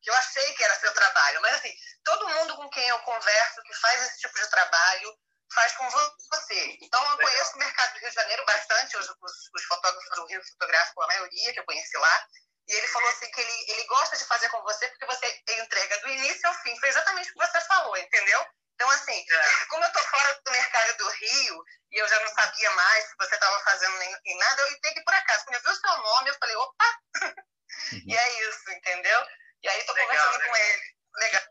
que 0.00 0.10
eu 0.10 0.14
achei 0.14 0.54
que 0.54 0.64
era 0.64 0.78
seu 0.78 0.92
trabalho. 0.94 1.40
Mas 1.40 1.54
assim, 1.54 1.72
todo 2.04 2.28
mundo 2.28 2.56
com 2.56 2.70
quem 2.70 2.88
eu 2.88 2.98
converso 3.00 3.62
que 3.62 3.74
faz 3.74 4.02
esse 4.02 4.20
tipo 4.20 4.34
de 4.34 4.48
trabalho 4.48 5.18
faz 5.52 5.72
com 5.76 5.88
você. 5.90 6.78
Então, 6.80 7.02
eu 7.10 7.18
conheço 7.18 7.54
o 7.54 7.58
mercado 7.58 7.92
do 7.94 8.00
Rio 8.00 8.08
de 8.08 8.14
Janeiro 8.14 8.44
bastante, 8.44 8.96
os, 8.96 9.08
os, 9.08 9.32
os 9.54 9.64
fotógrafos 9.64 10.10
do 10.16 10.26
Rio 10.26 10.42
fotográfico, 10.42 11.02
a 11.02 11.06
maioria 11.06 11.52
que 11.52 11.60
eu 11.60 11.64
conheci 11.64 11.96
lá, 11.96 12.26
e 12.68 12.72
ele 12.72 12.88
falou 12.88 13.08
assim 13.10 13.30
que 13.30 13.40
ele, 13.40 13.72
ele 13.72 13.84
gosta 13.84 14.16
de 14.16 14.24
fazer 14.24 14.48
com 14.48 14.62
você 14.62 14.88
porque 14.88 15.06
você 15.06 15.42
entrega 15.60 16.00
do 16.00 16.08
início 16.08 16.48
ao 16.48 16.54
fim. 16.54 16.78
Foi 16.80 16.88
exatamente 16.88 17.30
o 17.30 17.32
que 17.34 17.46
você 17.46 17.60
falou, 17.62 17.96
entendeu? 17.96 18.46
Então, 18.74 18.90
assim, 18.90 19.24
é. 19.30 19.66
como 19.66 19.84
eu 19.84 19.92
tô 19.92 19.98
fora 20.00 20.40
do 20.44 20.50
mercado 20.50 20.96
do 20.98 21.08
Rio 21.08 21.64
e 21.92 22.02
eu 22.02 22.08
já 22.08 22.20
não 22.20 22.28
sabia 22.34 22.70
mais 22.72 23.04
se 23.04 23.16
você 23.16 23.34
estava 23.34 23.60
fazendo 23.60 23.96
nem, 23.98 24.16
nem, 24.24 24.36
nada, 24.36 24.62
eu 24.62 24.72
entrei 24.72 25.04
por 25.04 25.14
acaso. 25.14 25.44
Quando 25.44 25.54
eu 25.56 25.62
vi 25.62 25.68
o 25.68 25.74
seu 25.76 25.96
nome, 25.96 26.30
eu 26.30 26.38
falei, 26.38 26.56
opa! 26.56 26.98
Uhum. 27.22 27.34
e 28.06 28.16
é 28.16 28.48
isso, 28.48 28.70
entendeu? 28.72 29.26
E 29.62 29.68
aí 29.68 29.82
tô 29.84 29.94
conversando 29.94 30.38
né? 30.38 30.46
com 30.48 30.56
ele. 30.56 30.82
Legal. 31.16 31.42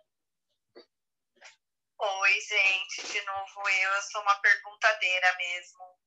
Oi, 1.99 2.41
gente, 2.41 3.07
de 3.07 3.21
novo 3.21 3.69
eu, 3.69 3.91
eu 3.91 4.01
sou 4.01 4.21
uma 4.21 4.35
perguntadeira 4.41 5.33
mesmo. 5.37 5.97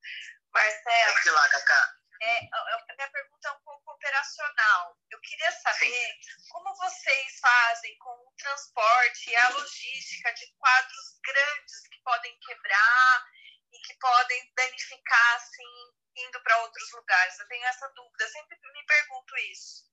Marcelo. 0.53 1.15
Vamos 1.15 1.33
lá, 1.33 1.49
Cacá. 1.49 1.96
É, 2.23 2.49
a 2.53 2.95
minha 2.95 3.11
pergunta 3.11 3.49
é 3.49 3.53
um 3.53 3.61
pouco 3.61 3.93
operacional. 3.93 4.97
Eu 5.11 5.21
queria 5.21 5.53
saber 5.53 6.23
Sim. 6.23 6.49
como 6.51 6.75
vocês 6.77 7.39
fazem 7.41 7.97
com 7.99 8.11
o 8.11 8.33
transporte 8.39 9.31
e 9.31 9.37
a 9.37 9.49
logística 9.51 10.33
de 10.35 10.53
quadros 10.59 11.19
grandes 11.23 11.89
que 11.89 11.99
podem 12.03 12.39
quebrar 12.41 13.27
e 13.73 13.79
que 13.81 13.95
podem 13.99 14.53
danificar, 14.55 15.37
assim, 15.37 15.95
indo 16.17 16.43
para 16.43 16.59
outros 16.59 16.93
lugares. 16.93 17.39
Eu 17.39 17.49
tenho 17.49 17.65
essa 17.67 17.89
dúvida, 17.89 18.29
sempre 18.29 18.59
me 18.73 18.87
pergunto 18.87 19.37
isso. 19.53 19.85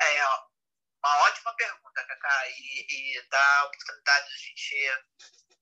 É, 0.00 0.24
uma 1.04 1.16
ótima 1.24 1.54
pergunta, 1.54 2.06
Cacá, 2.06 2.48
e, 2.48 2.86
e 2.88 3.28
dá 3.28 3.58
a 3.58 3.64
oportunidade 3.64 4.28
de 4.28 4.34
a 4.34 4.38
gente 4.38 5.08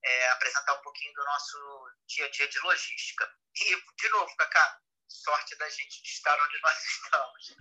é, 0.03 0.29
apresentar 0.29 0.73
um 0.73 0.81
pouquinho 0.81 1.13
do 1.13 1.23
nosso 1.25 1.91
dia 2.07 2.25
a 2.25 2.29
dia 2.29 2.47
de 2.47 2.59
logística. 2.59 3.31
E, 3.55 3.75
de 3.95 4.09
novo, 4.09 4.35
Cacá, 4.37 4.81
sorte 5.07 5.55
da 5.57 5.69
gente 5.69 6.01
de 6.01 6.09
estar 6.09 6.39
onde 6.39 6.61
nós 6.61 6.77
estamos. 6.85 7.55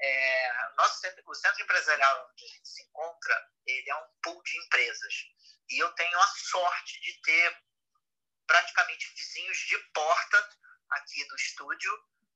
É, 0.00 0.72
nosso 0.76 1.00
centro, 1.00 1.22
o 1.26 1.34
centro 1.34 1.62
empresarial 1.62 2.28
onde 2.30 2.44
a 2.44 2.48
gente 2.48 2.68
se 2.68 2.82
encontra, 2.82 3.50
ele 3.66 3.90
é 3.90 3.96
um 3.96 4.08
pool 4.22 4.42
de 4.42 4.58
empresas. 4.58 5.14
E 5.70 5.78
eu 5.82 5.90
tenho 5.92 6.18
a 6.18 6.26
sorte 6.26 7.00
de 7.00 7.20
ter 7.22 7.62
praticamente 8.46 9.12
vizinhos 9.14 9.58
de 9.58 9.78
porta 9.94 10.48
aqui 10.90 11.26
do 11.26 11.36
estúdio, 11.36 11.92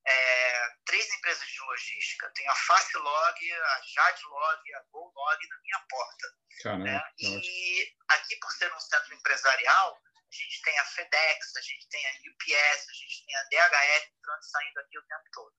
é, 0.06 0.70
três 0.84 1.12
empresas 1.14 1.46
de 1.46 1.60
logística. 1.62 2.30
Tenho 2.34 2.50
a 2.50 2.54
Facilog, 2.54 3.52
a 3.52 3.82
Jadlog, 3.82 4.74
a 4.74 4.82
GoLog 4.92 5.48
na 5.48 5.60
minha 5.60 5.80
porta. 5.88 6.28
Caramba, 6.62 6.84
né? 6.84 7.02
E 7.18 7.94
aqui, 8.08 8.36
por 8.36 8.52
ser 8.52 8.72
um 8.72 8.80
centro 8.80 9.14
empresarial, 9.14 10.00
a 10.32 10.34
gente 10.34 10.62
tem 10.62 10.78
a 10.78 10.84
FedEx, 10.84 11.56
a 11.56 11.60
gente 11.60 11.88
tem 11.88 12.06
a 12.06 12.10
UPS, 12.10 12.88
a 12.88 12.92
gente 12.92 13.24
tem 13.24 13.36
a 13.36 13.42
DHL 13.44 14.06
entrando 14.16 14.42
e 14.42 14.50
saindo 14.50 14.80
aqui 14.80 14.98
o 14.98 15.06
tempo 15.06 15.24
todo. 15.32 15.54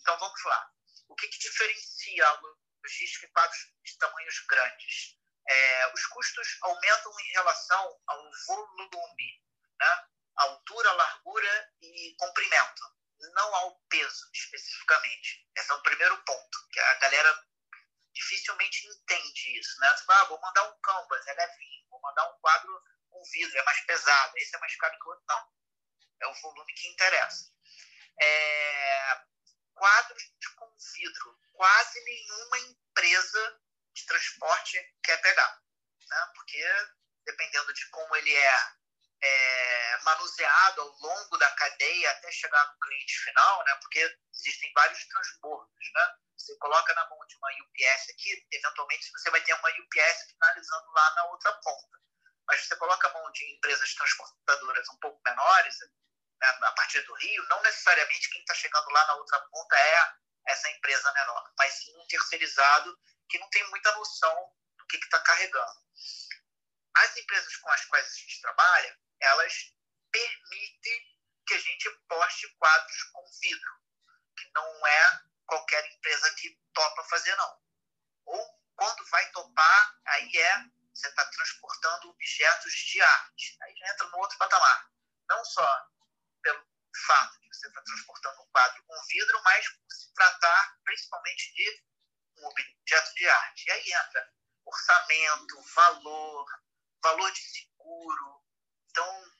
Então 0.00 0.18
vamos 0.18 0.44
lá. 0.44 0.70
O 1.08 1.14
que, 1.14 1.28
que 1.28 1.38
diferencia 1.38 2.26
a 2.26 2.40
logística 2.82 3.26
em 3.26 3.30
de 3.84 3.98
tamanhos 3.98 4.38
grandes? 4.46 5.18
É, 5.48 5.92
os 5.92 6.06
custos 6.06 6.58
aumentam 6.62 7.12
em 7.20 7.32
relação 7.32 8.00
ao 8.06 8.30
volume, 8.46 9.42
né? 9.80 10.06
altura, 10.36 10.92
largura 10.92 11.72
e 11.80 12.14
comprimento, 12.18 12.82
não 13.34 13.54
ao 13.56 13.80
peso 13.88 14.30
especificamente. 14.32 15.46
Esse 15.56 15.70
é 15.70 15.74
o 15.74 15.82
primeiro 15.82 16.16
ponto, 16.24 16.68
que 16.70 16.80
a 16.80 16.94
galera 16.94 17.46
dificilmente 18.12 18.86
entende 18.86 19.58
isso. 19.58 19.80
Né? 19.80 19.90
Você 19.90 20.04
fala, 20.04 20.20
ah, 20.20 20.24
vou 20.24 20.40
mandar 20.40 20.70
um 20.70 20.80
canvas, 20.80 21.26
é 21.26 21.32
levinho, 21.34 21.88
vou 21.90 22.00
mandar 22.00 22.30
um 22.30 22.38
quadro 22.40 22.82
com 23.22 23.30
vidro, 23.30 23.58
é 23.58 23.62
mais 23.62 23.80
pesado, 23.86 24.36
esse 24.36 24.56
é 24.56 24.58
mais 24.58 24.76
caro 24.76 24.98
que 24.98 25.06
o 25.06 25.10
outro. 25.10 25.24
Não. 25.28 25.48
É 26.22 26.26
o 26.26 26.34
volume 26.34 26.74
que 26.74 26.88
interessa. 26.88 27.52
É... 28.20 29.20
Quadros 29.74 30.22
com 30.56 30.76
vidro, 30.94 31.40
quase 31.52 32.04
nenhuma 32.04 32.58
empresa 32.58 33.60
de 33.94 34.06
transporte 34.06 34.94
quer 35.02 35.20
pegar. 35.20 35.62
Né? 36.08 36.32
Porque, 36.34 36.62
dependendo 37.24 37.72
de 37.72 37.88
como 37.90 38.14
ele 38.16 38.34
é, 38.36 38.72
é, 39.22 39.98
manuseado 40.02 40.82
ao 40.82 40.88
longo 40.88 41.36
da 41.38 41.50
cadeia 41.52 42.10
até 42.10 42.30
chegar 42.30 42.66
no 42.68 42.78
cliente 42.78 43.18
final, 43.24 43.64
né? 43.64 43.74
porque 43.76 44.18
existem 44.34 44.72
vários 44.74 45.04
transbordos. 45.06 45.92
Né? 45.94 46.14
Você 46.36 46.56
coloca 46.58 46.94
na 46.94 47.08
mão 47.08 47.26
de 47.26 47.36
uma 47.36 47.48
UPS 47.64 48.10
aqui, 48.10 48.46
eventualmente 48.52 49.10
você 49.10 49.30
vai 49.30 49.40
ter 49.40 49.54
uma 49.54 49.70
UPS 49.70 50.30
finalizando 50.30 50.92
lá 50.92 51.14
na 51.14 51.24
outra 51.26 51.52
ponta 51.54 52.02
mas 52.48 52.66
você 52.66 52.76
coloca 52.76 53.08
a 53.08 53.12
mão 53.12 53.30
de 53.32 53.54
empresas 53.54 53.94
transportadoras 53.94 54.88
um 54.88 54.98
pouco 54.98 55.20
menores, 55.24 55.76
né, 56.40 56.48
a 56.48 56.72
partir 56.72 57.00
do 57.02 57.14
Rio, 57.14 57.46
não 57.48 57.62
necessariamente 57.62 58.30
quem 58.30 58.40
está 58.40 58.54
chegando 58.54 58.90
lá 58.90 59.06
na 59.06 59.14
outra 59.14 59.40
ponta 59.50 59.76
é 59.76 60.14
essa 60.48 60.70
empresa 60.70 61.12
menor, 61.12 61.52
mas 61.56 61.72
sim 61.74 61.96
um 61.96 62.06
terceirizado 62.06 62.98
que 63.28 63.38
não 63.38 63.48
tem 63.50 63.68
muita 63.70 63.94
noção 63.96 64.52
do 64.76 64.86
que 64.86 64.96
está 64.96 65.20
carregando. 65.20 65.80
As 66.94 67.16
empresas 67.16 67.56
com 67.56 67.70
as 67.70 67.84
quais 67.86 68.06
a 68.06 68.14
gente 68.14 68.40
trabalha, 68.40 68.98
elas 69.20 69.72
permitem 70.10 71.12
que 71.46 71.54
a 71.54 71.58
gente 71.58 71.90
poste 72.08 72.48
quadros 72.56 73.02
com 73.12 73.24
vidro, 73.40 73.72
que 74.36 74.50
não 74.54 74.86
é 74.86 75.20
qualquer 75.46 75.86
empresa 75.92 76.34
que 76.34 76.58
topa 76.74 77.04
fazer, 77.04 77.34
não. 77.36 77.62
Ou 78.26 78.62
quando 78.76 79.04
vai 79.10 79.30
topar, 79.30 80.00
aí 80.06 80.36
é 80.36 80.64
você 80.94 81.08
está 81.08 81.24
transportando 81.24 82.10
objetos 82.10 82.72
de 82.72 83.00
arte. 83.00 83.56
Aí 83.62 83.76
já 83.76 83.92
entra 83.92 84.08
no 84.08 84.18
outro 84.18 84.38
patamar. 84.38 84.90
Não 85.28 85.44
só 85.44 85.88
pelo 86.42 86.66
fato 87.06 87.40
de 87.40 87.48
você 87.48 87.66
estar 87.68 87.80
tá 87.80 87.84
transportando 87.84 88.42
um 88.42 88.46
quadro 88.50 88.84
com 88.84 89.06
vidro, 89.06 89.42
mas 89.42 89.68
por 89.68 89.92
se 89.92 90.12
tratar 90.14 90.78
principalmente 90.84 91.54
de 91.54 91.84
um 92.38 92.46
objeto 92.46 93.14
de 93.14 93.28
arte. 93.28 93.66
E 93.66 93.70
aí 93.72 93.92
entra 93.92 94.32
orçamento, 94.64 95.62
valor, 95.74 96.46
valor 97.02 97.32
de 97.32 97.40
seguro. 97.40 98.44
Então, 98.90 99.32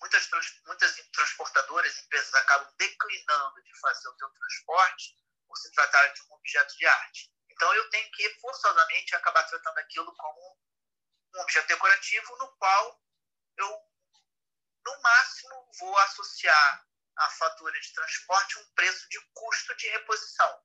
muitas, 0.00 0.28
muitas 0.66 0.96
transportadoras, 1.12 1.98
empresas 1.98 2.34
acabam 2.34 2.72
declinando 2.76 3.62
de 3.62 3.80
fazer 3.80 4.08
o 4.08 4.16
seu 4.16 4.30
transporte 4.30 5.14
por 5.46 5.56
se 5.56 5.70
tratar 5.72 6.06
de 6.08 6.22
um 6.22 6.32
objeto 6.32 6.76
de 6.76 6.86
arte. 6.86 7.32
Então, 7.50 7.72
eu 7.74 7.88
tenho 7.90 8.10
que 8.12 8.28
forçosamente 8.40 9.14
acabar 9.14 9.44
tratando 9.44 9.78
aquilo 9.78 10.14
como 10.16 10.58
um 11.36 11.40
objeto 11.42 11.68
decorativo 11.68 12.36
no 12.38 12.48
qual 12.56 13.02
eu, 13.58 13.80
no 14.84 15.02
máximo, 15.02 15.70
vou 15.78 15.98
associar 15.98 16.86
à 17.16 17.30
fatura 17.30 17.78
de 17.80 17.92
transporte 17.92 18.58
um 18.58 18.74
preço 18.74 19.08
de 19.08 19.20
custo 19.34 19.74
de 19.76 19.88
reposição 19.88 20.62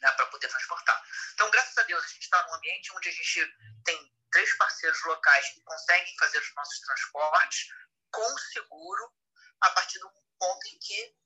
né, 0.00 0.12
para 0.12 0.26
poder 0.26 0.48
transportar. 0.48 1.02
Então, 1.34 1.50
graças 1.50 1.76
a 1.78 1.82
Deus, 1.82 2.04
a 2.04 2.08
gente 2.08 2.22
está 2.22 2.46
num 2.46 2.54
ambiente 2.54 2.92
onde 2.92 3.08
a 3.08 3.12
gente 3.12 3.56
tem 3.84 4.14
três 4.30 4.56
parceiros 4.56 5.02
locais 5.04 5.48
que 5.50 5.62
conseguem 5.62 6.16
fazer 6.18 6.38
os 6.38 6.54
nossos 6.54 6.80
transportes 6.80 7.68
com 8.10 8.38
seguro 8.38 9.12
a 9.60 9.70
partir 9.70 9.98
do 9.98 10.10
ponto 10.38 10.68
em 10.68 10.78
que 10.78 11.16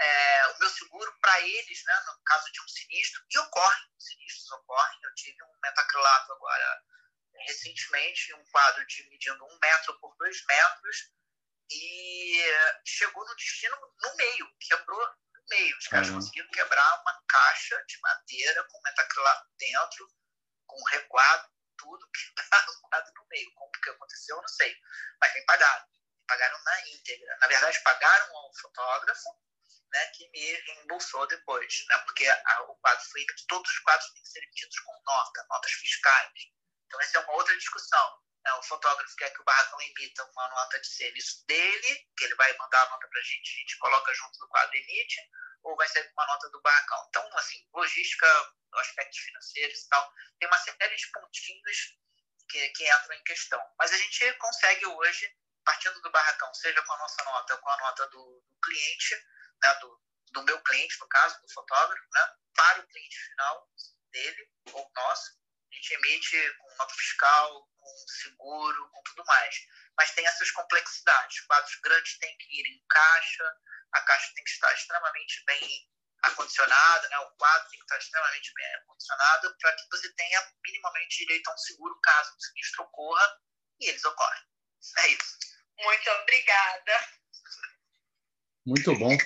é, 0.00 0.48
o 0.48 0.58
meu 0.58 0.68
seguro 0.70 1.16
para 1.20 1.40
eles, 1.40 1.84
né, 1.84 2.04
no 2.06 2.22
caso 2.24 2.50
de 2.50 2.60
um 2.60 2.68
sinistro, 2.68 3.24
e 3.30 3.38
ocorrem, 3.38 3.88
sinistros 3.98 4.50
ocorrem, 4.52 4.98
eu 5.04 5.14
tive 5.14 5.42
um 5.44 5.60
metacrilato 5.62 6.32
agora 6.32 6.82
recentemente 7.40 8.34
um 8.34 8.44
quadro 8.46 8.86
de 8.86 9.08
medindo 9.08 9.44
um 9.44 9.58
metro 9.60 9.98
por 10.00 10.14
dois 10.16 10.44
metros 10.46 11.12
e 11.70 12.42
chegou 12.84 13.24
no 13.26 13.34
destino 13.36 13.76
no 14.02 14.16
meio, 14.16 14.54
quebrou 14.60 15.00
no 15.00 15.44
meio. 15.48 15.78
Os 15.78 15.88
caras 15.88 16.08
uhum. 16.08 16.14
conseguiram 16.16 16.50
quebrar 16.50 17.00
uma 17.00 17.22
caixa 17.28 17.82
de 17.86 17.98
madeira 18.00 18.64
com 18.64 18.82
metacrilato 18.82 19.48
dentro, 19.58 20.08
com 20.66 20.82
recuado, 20.90 21.48
tudo, 21.76 22.08
quebraram 22.10 22.72
o 22.78 22.88
quadro 22.88 23.12
no 23.14 23.26
meio. 23.28 23.52
Como 23.54 23.72
que 23.72 23.90
aconteceu, 23.90 24.36
eu 24.36 24.42
não 24.42 24.48
sei. 24.48 24.76
Mas 25.20 25.34
me 25.34 25.44
pagaram. 25.44 25.86
Me 25.86 26.26
pagaram 26.26 26.62
na 26.64 26.88
íntegra. 26.88 27.38
Na 27.40 27.48
verdade, 27.48 27.80
pagaram 27.82 28.36
ao 28.36 28.54
fotógrafo, 28.56 29.30
né, 29.92 30.06
que 30.08 30.28
me 30.30 30.54
reembolsou 30.62 31.26
depois, 31.28 31.84
né, 31.88 31.98
porque 31.98 32.26
a, 32.26 32.62
o 32.62 32.74
quadro 32.76 33.04
foi 33.10 33.24
todos 33.46 33.70
os 33.70 33.78
quadros 33.80 34.10
têm 34.12 34.22
que 34.22 34.28
ser 34.28 34.42
emitidos 34.42 34.78
com 34.80 35.02
nota, 35.04 35.46
notas 35.48 35.72
fiscais. 35.72 36.32
Então, 36.86 37.00
essa 37.00 37.18
é 37.18 37.20
uma 37.20 37.34
outra 37.34 37.56
discussão. 37.56 38.24
É, 38.46 38.52
o 38.54 38.62
fotógrafo 38.62 39.16
quer 39.16 39.30
que 39.30 39.40
o 39.40 39.44
barracão 39.44 39.80
emita 39.80 40.24
uma 40.24 40.48
nota 40.50 40.78
de 40.78 40.86
serviço 40.86 41.46
dele, 41.46 42.08
que 42.16 42.24
ele 42.24 42.34
vai 42.34 42.54
mandar 42.58 42.82
a 42.82 42.90
nota 42.90 43.08
para 43.08 43.20
a 43.20 43.22
gente, 43.22 43.56
a 43.56 43.60
gente 43.60 43.78
coloca 43.78 44.14
junto 44.14 44.38
do 44.38 44.48
quadro 44.48 44.76
emite, 44.76 45.16
ou 45.62 45.76
vai 45.76 45.88
ser 45.88 46.10
uma 46.12 46.26
nota 46.26 46.50
do 46.50 46.60
barracão. 46.60 47.06
Então, 47.08 47.38
assim, 47.38 47.66
logística, 47.72 48.26
aspectos 48.74 49.18
financeiros 49.18 49.80
e 49.80 49.88
tal, 49.88 50.12
tem 50.38 50.48
uma 50.48 50.58
série 50.58 50.96
de 50.96 51.10
pontinhos 51.10 51.96
que, 52.48 52.68
que 52.70 52.92
entram 52.92 53.16
em 53.16 53.24
questão. 53.24 53.60
Mas 53.78 53.92
a 53.92 53.96
gente 53.96 54.32
consegue 54.34 54.86
hoje, 54.86 55.34
partindo 55.64 56.00
do 56.02 56.10
barracão, 56.10 56.52
seja 56.54 56.82
com 56.82 56.92
a 56.92 56.98
nossa 56.98 57.24
nota 57.24 57.56
com 57.56 57.70
a 57.70 57.76
nota 57.78 58.06
do, 58.08 58.44
do 58.46 58.60
cliente, 58.62 59.14
né, 59.62 59.74
do, 59.80 60.02
do 60.32 60.42
meu 60.42 60.60
cliente, 60.62 61.00
no 61.00 61.08
caso, 61.08 61.40
do 61.40 61.52
fotógrafo, 61.52 62.06
né, 62.12 62.34
para 62.54 62.80
o 62.80 62.86
cliente 62.86 63.16
final 63.16 63.68
dele 64.12 64.50
ou 64.72 64.90
nosso, 64.94 65.43
a 65.74 65.76
gente 65.76 65.94
emite 65.94 66.54
com 66.58 66.76
nota 66.76 66.94
fiscal, 66.94 67.68
com 67.76 68.08
seguro, 68.22 68.88
com 68.90 69.02
tudo 69.02 69.24
mais. 69.26 69.56
Mas 69.96 70.12
tem 70.12 70.26
essas 70.26 70.50
complexidades. 70.52 71.40
Quadros 71.42 71.74
grandes 71.82 72.18
têm 72.18 72.36
que 72.38 72.60
ir 72.60 72.66
em 72.66 72.84
caixa, 72.88 73.56
a 73.92 74.00
caixa 74.02 74.32
tem 74.34 74.44
que 74.44 74.50
estar 74.50 74.72
extremamente 74.72 75.42
bem 75.46 75.88
ar-condicionado, 76.22 77.08
né? 77.08 77.18
O 77.18 77.30
quadro 77.32 77.68
tem 77.70 77.78
que 77.78 77.84
estar 77.84 77.98
extremamente 77.98 78.52
bem 78.54 78.74
ar-condicionado 78.74 79.56
para 79.60 79.72
que 79.76 79.88
você 79.90 80.12
tenha 80.14 80.52
minimamente 80.64 81.18
direito 81.18 81.48
a 81.48 81.54
um 81.54 81.58
seguro 81.58 81.98
caso 82.02 82.30
o 82.30 82.40
sinistro 82.40 82.84
ocorra 82.84 83.40
e 83.80 83.88
eles 83.88 84.04
ocorrem. 84.04 84.42
É 84.98 85.08
isso. 85.08 85.38
Muito 85.78 86.10
obrigada. 86.10 87.08
Muito 88.66 88.96
bom. 88.96 89.16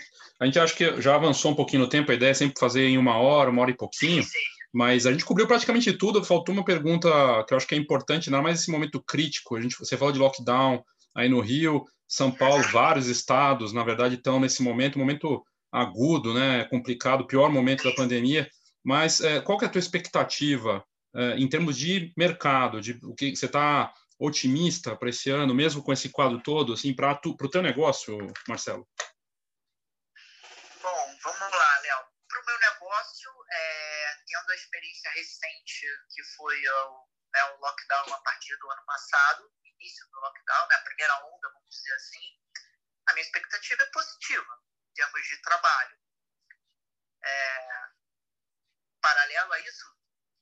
A 0.40 0.46
gente 0.46 0.58
acha 0.58 0.74
que 0.74 1.00
já 1.00 1.14
avançou 1.14 1.52
um 1.52 1.56
pouquinho 1.56 1.82
no 1.82 1.88
tempo, 1.88 2.10
a 2.10 2.14
ideia 2.14 2.30
é 2.30 2.34
sempre 2.34 2.58
fazer 2.58 2.82
em 2.88 2.98
uma 2.98 3.18
hora, 3.18 3.50
uma 3.50 3.62
hora 3.62 3.70
e 3.70 3.76
pouquinho. 3.76 4.22
Sim, 4.22 4.30
sim. 4.30 4.57
Mas 4.72 5.06
a 5.06 5.12
gente 5.12 5.24
cobriu 5.24 5.46
praticamente 5.46 5.92
tudo. 5.92 6.24
Faltou 6.24 6.54
uma 6.54 6.64
pergunta 6.64 7.08
que 7.46 7.54
eu 7.54 7.56
acho 7.56 7.66
que 7.66 7.74
é 7.74 7.78
importante, 7.78 8.28
ainda 8.28 8.42
mais 8.42 8.58
nesse 8.58 8.70
momento 8.70 9.02
crítico. 9.02 9.56
A 9.56 9.60
gente, 9.60 9.78
você 9.78 9.96
falou 9.96 10.12
de 10.12 10.18
lockdown 10.18 10.84
aí 11.14 11.28
no 11.28 11.40
Rio, 11.40 11.84
São 12.06 12.30
Paulo, 12.30 12.62
vários 12.70 13.06
estados, 13.06 13.72
na 13.72 13.82
verdade, 13.82 14.16
estão 14.16 14.38
nesse 14.38 14.62
momento, 14.62 14.98
momento 14.98 15.44
agudo, 15.72 16.32
né, 16.32 16.64
complicado, 16.64 17.26
pior 17.26 17.50
momento 17.50 17.84
da 17.84 17.94
pandemia. 17.94 18.48
Mas 18.84 19.20
é, 19.20 19.40
qual 19.40 19.58
que 19.58 19.64
é 19.64 19.68
a 19.68 19.70
tua 19.70 19.78
expectativa 19.78 20.84
é, 21.14 21.36
em 21.36 21.48
termos 21.48 21.76
de 21.76 22.12
mercado? 22.16 22.80
De 22.80 22.98
o 23.02 23.14
que 23.14 23.34
você 23.34 23.46
está 23.46 23.92
otimista 24.18 24.96
para 24.96 25.10
esse 25.10 25.30
ano, 25.30 25.54
mesmo 25.54 25.82
com 25.82 25.92
esse 25.92 26.08
quadro 26.08 26.40
todo, 26.40 26.72
assim, 26.72 26.92
para 26.92 27.20
o 27.24 27.48
teu 27.48 27.62
negócio, 27.62 28.16
Marcelo? 28.48 28.86
Bom, 30.82 31.16
vamos 31.22 31.40
lá, 31.40 31.80
Léo. 31.82 31.98
Para 32.28 32.40
o 32.40 32.46
meu 32.46 32.58
negócio, 32.72 33.30
é, 34.48 34.48
tendo 34.48 34.52
a 34.52 34.54
experiência 34.54 35.10
recente 35.10 35.86
que 36.10 36.22
foi 36.36 36.68
o, 36.68 37.08
né, 37.32 37.44
o 37.44 37.56
lockdown 37.58 38.14
a 38.14 38.20
partir 38.22 38.56
do 38.56 38.70
ano 38.70 38.84
passado, 38.86 39.52
início 39.64 40.08
do 40.08 40.20
lockdown, 40.20 40.68
né, 40.68 40.76
a 40.76 40.82
primeira 40.82 41.14
onda, 41.26 41.52
vamos 41.52 41.70
dizer 41.70 41.92
assim, 41.92 42.40
a 43.06 43.12
minha 43.12 43.24
expectativa 43.24 43.82
é 43.82 43.86
positiva 43.86 44.62
em 44.88 44.92
termos 44.94 45.22
de 45.22 45.42
trabalho. 45.42 45.98
É, 47.22 47.88
paralelo 49.00 49.52
a 49.52 49.60
isso, 49.60 49.86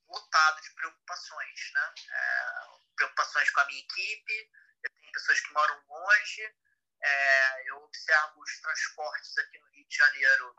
lotado 0.08 0.60
de 0.60 0.74
preocupações, 0.74 1.72
né? 1.72 1.94
É, 2.10 2.50
preocupações 2.96 3.50
com 3.50 3.60
a 3.60 3.66
minha 3.66 3.80
equipe, 3.80 4.50
eu 4.84 4.90
tenho 4.90 5.12
pessoas 5.12 5.40
que 5.40 5.52
moram 5.52 5.84
longe, 5.88 6.54
é, 7.02 7.70
eu 7.70 7.76
observo 7.78 8.40
os 8.40 8.60
transportes 8.60 9.38
aqui 9.38 9.58
no 9.58 9.68
Rio 9.70 9.88
de 9.88 9.96
Janeiro, 9.96 10.56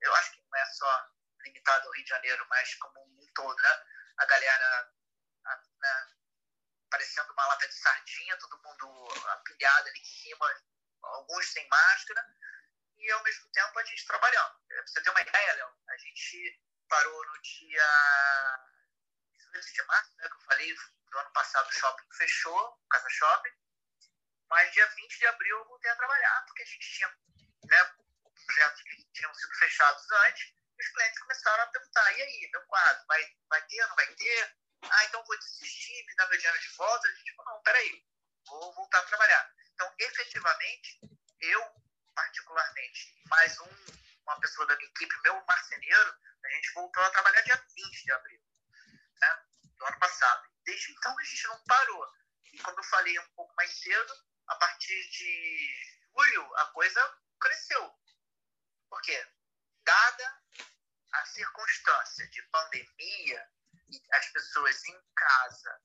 eu 0.00 0.14
acho 0.14 0.32
que 0.32 0.42
não 0.42 0.58
é 0.58 0.66
só 0.66 1.17
limitado 1.48 1.86
ao 1.86 1.94
Rio 1.94 2.04
de 2.04 2.10
Janeiro, 2.10 2.46
mas 2.48 2.74
como 2.76 3.00
um 3.02 3.32
todo, 3.34 3.60
né? 3.60 3.84
A 4.18 4.26
galera 4.26 4.92
a, 5.44 5.56
né, 5.80 6.06
parecendo 6.90 7.32
uma 7.32 7.46
lata 7.46 7.66
de 7.66 7.74
sardinha, 7.74 8.38
todo 8.38 8.62
mundo 8.62 9.08
apilhado 9.28 9.88
ali 9.88 10.00
em 10.00 10.04
cima, 10.04 10.62
alguns 11.02 11.46
sem 11.52 11.66
máscara, 11.68 12.24
e 12.96 13.10
ao 13.10 13.22
mesmo 13.22 13.48
tempo 13.50 13.78
a 13.78 13.84
gente 13.84 14.06
trabalhando. 14.06 14.60
Pra 14.66 14.86
você 14.86 15.02
ter 15.02 15.10
uma 15.10 15.20
ideia, 15.20 15.54
Léo, 15.54 15.76
a 15.88 15.96
gente 15.98 16.62
parou 16.88 17.26
no 17.26 17.42
dia 17.42 17.86
18 19.36 19.72
de 19.72 19.82
março, 19.84 20.16
né, 20.16 20.28
que 20.28 20.34
eu 20.34 20.40
falei, 20.40 20.74
do 20.74 21.18
ano 21.18 21.32
passado 21.32 21.68
o 21.68 21.72
shopping 21.72 22.08
fechou, 22.12 22.58
o 22.58 22.88
Casa 22.88 23.08
Shopping, 23.10 23.56
mas 24.48 24.72
dia 24.72 24.86
20 24.86 25.18
de 25.18 25.26
abril 25.26 25.58
eu 25.58 25.64
voltei 25.66 25.90
a 25.90 25.96
trabalhar, 25.96 26.44
porque 26.46 26.62
a 26.62 26.66
gente 26.66 26.90
tinha 26.90 27.08
né, 27.08 27.94
projetos 28.46 28.82
que 28.82 29.04
tinham 29.12 29.34
sido 29.34 29.54
fechados 29.54 30.10
antes, 30.10 30.54
os 30.78 30.88
clientes 30.90 31.18
começaram 31.18 31.64
a 31.64 31.66
perguntar, 31.66 32.12
e 32.12 32.22
aí, 32.22 32.50
meu 32.52 32.62
quadro, 32.66 33.06
vai, 33.06 33.36
vai 33.48 33.62
ter, 33.66 33.86
não 33.86 33.96
vai 33.96 34.06
ter? 34.14 34.56
Ah, 34.82 35.04
então 35.06 35.24
vou 35.24 35.38
desistir, 35.38 36.04
me 36.06 36.14
dá 36.14 36.26
meu 36.28 36.38
dinheiro 36.38 36.60
de 36.60 36.68
volta? 36.76 37.08
A 37.08 37.14
gente 37.14 37.34
falou, 37.34 37.54
não, 37.54 37.62
peraí, 37.62 38.04
vou 38.46 38.74
voltar 38.74 39.00
a 39.00 39.06
trabalhar. 39.06 39.54
Então, 39.74 39.94
efetivamente, 39.98 41.00
eu, 41.40 41.62
particularmente, 42.14 43.14
mais 43.28 43.58
um, 43.60 43.70
uma 44.22 44.40
pessoa 44.40 44.66
da 44.66 44.76
minha 44.76 44.88
equipe, 44.88 45.22
meu 45.22 45.44
marceneiro, 45.46 46.16
a 46.44 46.48
gente 46.50 46.72
voltou 46.72 47.02
a 47.02 47.10
trabalhar 47.10 47.42
dia 47.42 47.56
20 47.56 48.04
de 48.04 48.12
abril, 48.12 48.40
né, 49.20 49.42
do 49.76 49.84
ano 49.84 49.98
passado. 49.98 50.48
Desde 50.64 50.92
então, 50.92 51.18
a 51.18 51.24
gente 51.24 51.46
não 51.48 51.64
parou. 51.64 52.14
E 52.52 52.58
como 52.60 52.78
eu 52.78 52.84
falei 52.84 53.18
um 53.18 53.28
pouco 53.34 53.54
mais 53.56 53.70
cedo, 53.80 54.14
a 54.46 54.56
partir 54.56 55.10
de 55.10 55.98
julho, 56.14 56.56
a 56.56 56.66
coisa 56.66 57.18
cresceu. 57.40 57.94
Por 58.88 59.02
quê? 59.02 59.26
Dada 59.84 60.37
a 61.12 61.26
circunstância 61.26 62.28
de 62.28 62.42
pandemia, 62.42 63.48
as 64.12 64.26
pessoas 64.26 64.84
em 64.84 65.02
casa 65.14 65.80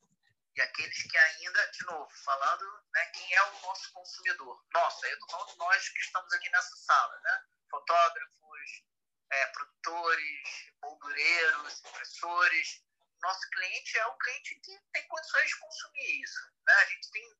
e 0.55 0.61
aqueles 0.61 1.01
que 1.03 1.17
ainda, 1.17 1.71
de 1.71 1.85
novo, 1.85 2.09
falando 2.23 2.85
né, 2.93 3.05
quem 3.07 3.33
é 3.33 3.43
o 3.43 3.61
nosso 3.61 3.91
consumidor. 3.91 4.63
Nossa, 4.71 5.07
eu 5.07 5.13
estou 5.13 5.29
falando 5.29 5.57
nós 5.57 5.89
que 5.89 5.99
estamos 5.99 6.31
aqui 6.33 6.49
nessa 6.51 6.75
sala, 6.75 7.19
né? 7.21 7.43
Fotógrafos, 7.71 8.83
é, 9.31 9.47
produtores, 9.47 10.71
moldureiros, 10.81 11.83
impressores. 11.85 12.83
Nosso 13.21 13.49
cliente 13.49 13.97
é 13.97 14.05
o 14.05 14.17
cliente 14.17 14.55
que 14.59 14.79
tem 14.91 15.07
condições 15.07 15.49
de 15.49 15.59
consumir 15.59 16.23
isso. 16.23 16.39
Né? 16.67 16.73
A 16.73 16.85
gente 16.85 17.09
tem 17.09 17.37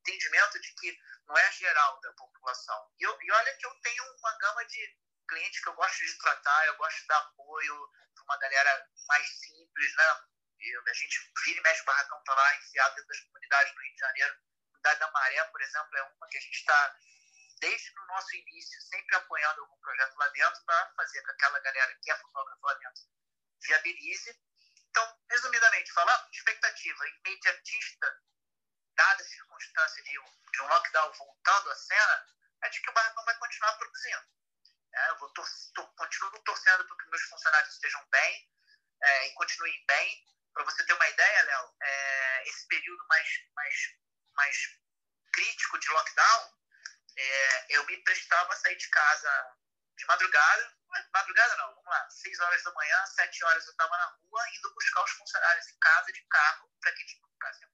entendimento 0.00 0.60
de 0.60 0.74
que 0.74 0.98
não 1.26 1.38
é 1.38 1.52
geral 1.52 2.00
da 2.00 2.12
população. 2.14 2.90
E, 2.98 3.04
eu, 3.04 3.16
e 3.22 3.30
olha 3.30 3.56
que 3.56 3.66
eu 3.66 3.74
tenho 3.82 4.04
uma 4.16 4.38
gama 4.38 4.64
de 4.64 4.98
clientes 5.28 5.60
que 5.62 5.68
eu 5.68 5.74
gosto 5.74 5.98
de 6.04 6.18
tratar, 6.18 6.66
eu 6.66 6.76
gosto 6.76 7.00
de 7.00 7.06
dar 7.06 7.18
apoio 7.18 7.90
para 8.14 8.24
uma 8.24 8.38
galera 8.38 8.88
mais 9.06 9.28
simples, 9.40 9.96
né? 9.96 10.04
A 10.88 10.92
gente 10.92 11.32
vira 11.44 11.60
e 11.60 11.62
mexe 11.62 11.82
o 11.82 11.84
barracão 11.84 12.22
tá 12.24 12.34
lá, 12.34 12.56
enfiado 12.56 12.94
dentro 12.96 13.08
das 13.08 13.20
comunidades 13.20 13.72
do 13.72 13.80
Rio 13.80 13.94
de 13.94 14.00
Janeiro. 14.00 14.34
A 14.34 14.66
comunidade 14.66 15.00
da 15.00 15.10
Maré, 15.12 15.44
por 15.44 15.62
exemplo, 15.62 15.96
é 15.96 16.02
uma 16.02 16.28
que 16.28 16.38
a 16.38 16.40
gente 16.40 16.56
está, 16.56 16.96
desde 17.60 18.00
o 18.00 18.06
nosso 18.06 18.36
início, 18.36 18.80
sempre 18.82 19.16
apoiando 19.16 19.60
algum 19.60 19.78
projeto 19.78 20.16
lá 20.16 20.28
dentro 20.30 20.64
para 20.64 20.92
fazer 20.96 21.20
com 21.20 21.26
que 21.26 21.30
aquela 21.32 21.60
galera 21.60 21.98
que 22.02 22.10
é 22.10 22.16
fotógrafa 22.16 22.66
lá 22.66 22.74
dentro 22.74 23.02
viabilize. 23.60 24.40
Então, 24.90 25.20
resumidamente 25.30 25.92
falando, 25.92 26.28
expectativa 26.32 27.08
imediatista, 27.08 28.20
dada 28.96 29.22
a 29.22 29.26
circunstância 29.26 30.02
de 30.02 30.18
um, 30.18 30.50
de 30.52 30.62
um 30.62 30.66
lockdown 30.66 31.12
voltando 31.12 31.70
à 31.70 31.76
cena, 31.76 32.26
é 32.62 32.68
de 32.68 32.80
que 32.80 32.90
o 32.90 32.92
barracão 32.92 33.24
vai 33.24 33.38
continuar 33.38 33.76
produzindo. 33.76 34.37
É, 34.94 35.10
eu 35.10 35.18
vou 35.18 35.32
tor 35.32 35.46
continuo 35.96 36.42
torcendo 36.44 36.86
para 36.86 36.96
que 36.96 37.10
meus 37.10 37.22
funcionários 37.22 37.74
estejam 37.74 38.04
bem 38.10 38.50
é, 39.02 39.26
e 39.26 39.34
continuem 39.34 39.84
bem. 39.86 40.24
Para 40.54 40.64
você 40.64 40.84
ter 40.84 40.92
uma 40.92 41.08
ideia, 41.08 41.44
Léo, 41.44 41.76
é, 41.80 42.48
esse 42.48 42.66
período 42.66 43.06
mais, 43.08 43.28
mais, 43.54 43.74
mais 44.34 44.56
crítico 45.32 45.78
de 45.78 45.88
lockdown, 45.90 46.58
é, 47.16 47.76
eu 47.76 47.86
me 47.86 48.02
prestava 48.02 48.52
a 48.52 48.56
sair 48.56 48.76
de 48.76 48.88
casa 48.88 49.56
de 49.96 50.06
madrugada, 50.06 50.76
madrugada 51.12 51.56
não, 51.56 51.74
vamos 51.74 51.90
lá, 51.90 52.08
6 52.08 52.40
horas 52.40 52.62
da 52.62 52.72
manhã, 52.72 53.06
7 53.06 53.44
horas 53.44 53.66
eu 53.66 53.72
estava 53.72 53.96
na 53.98 54.06
rua 54.06 54.48
indo 54.56 54.74
buscar 54.74 55.02
os 55.02 55.10
funcionários 55.10 55.66
em 55.68 55.78
casa 55.80 56.12
de 56.12 56.22
carro 56.28 56.70
para 56.80 56.92
que 56.92 57.02
eles 57.02 57.20
não 57.20 57.28
ficassem 57.30 57.68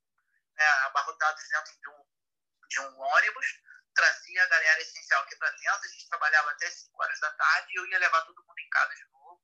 né, 0.57 0.67
abarrotados 0.87 1.49
dentro 1.49 1.73
de 1.81 1.89
um, 1.91 2.05
de 2.69 2.81
um 2.81 2.99
ônibus 2.99 3.47
trazia 3.95 4.43
a 4.43 4.49
galera 4.49 4.81
essencial 4.81 5.23
aqui 5.23 5.37
para 5.37 5.51
dentro, 5.51 5.85
a 5.85 5.89
gente 5.89 6.09
trabalhava 6.09 6.51
até 6.51 6.71
5 6.71 7.03
horas 7.03 7.21
da 7.21 7.31
tarde 7.33 7.73
e 7.73 7.77
eu 7.79 7.87
ia 7.87 7.99
levar 7.99 8.23
todo 8.23 8.45
mundo 8.45 8.59
em 8.59 8.69
casa 8.69 8.95
de 8.95 9.05
novo, 9.07 9.43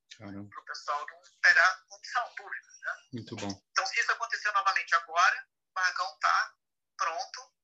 para 0.48 0.60
o 0.60 0.64
pessoal 0.64 1.06
não 1.09 1.22
pegar 1.40 1.85
condição 1.89 2.35
pública. 2.35 2.68
Né? 2.81 3.09
Muito 3.12 3.36
bom. 3.36 3.62
Então, 3.70 3.86
se 3.86 4.01
isso 4.01 4.12
acontecer 4.12 4.51
novamente 4.52 4.94
agora, 4.94 5.48
o 5.70 5.72
Barracão 5.72 6.14
está 6.14 6.55
pronto 6.97 7.55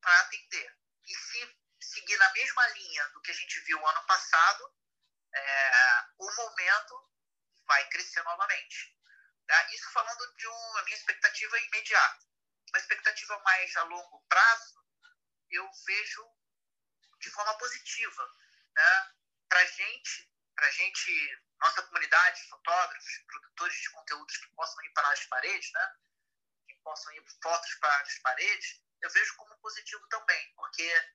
para 0.00 0.20
atender. 0.20 0.76
E 1.06 1.14
se 1.14 1.58
seguir 1.80 2.16
na 2.16 2.32
mesma 2.32 2.68
linha 2.68 3.08
do 3.08 3.20
que 3.20 3.30
a 3.30 3.34
gente 3.34 3.60
viu 3.60 3.86
ano 3.86 4.06
passado, 4.06 4.74
é, 5.34 6.04
o 6.18 6.30
momento 6.36 7.10
vai 7.66 7.88
crescer 7.88 8.22
novamente. 8.22 8.94
Tá? 9.46 9.66
Isso 9.72 9.90
falando 9.92 10.36
de 10.36 10.46
uma 10.46 10.82
minha 10.84 10.96
expectativa 10.96 11.58
imediata. 11.58 12.24
Uma 12.70 12.78
expectativa 12.78 13.38
mais 13.40 13.76
a 13.76 13.84
longo 13.84 14.24
prazo, 14.28 14.83
eu 15.54 15.70
vejo 15.86 16.34
de 17.20 17.30
forma 17.30 17.56
positiva. 17.58 18.30
Né? 18.74 19.14
Para 19.48 19.64
gente, 19.64 20.30
para 20.54 20.70
gente, 20.70 21.42
nossa 21.60 21.82
comunidade, 21.82 22.48
fotógrafos, 22.48 23.18
produtores 23.26 23.76
de 23.76 23.90
conteúdos 23.90 24.36
que 24.36 24.48
possam 24.54 24.84
ir 24.84 24.90
para 24.92 25.08
as 25.10 25.24
paredes, 25.26 25.72
né? 25.72 25.94
que 26.66 26.74
possam 26.82 27.12
ir 27.12 27.24
fotos 27.42 27.74
para 27.76 28.00
as 28.00 28.18
paredes, 28.18 28.82
eu 29.00 29.10
vejo 29.10 29.36
como 29.36 29.58
positivo 29.58 30.06
também, 30.08 30.54
porque 30.56 31.12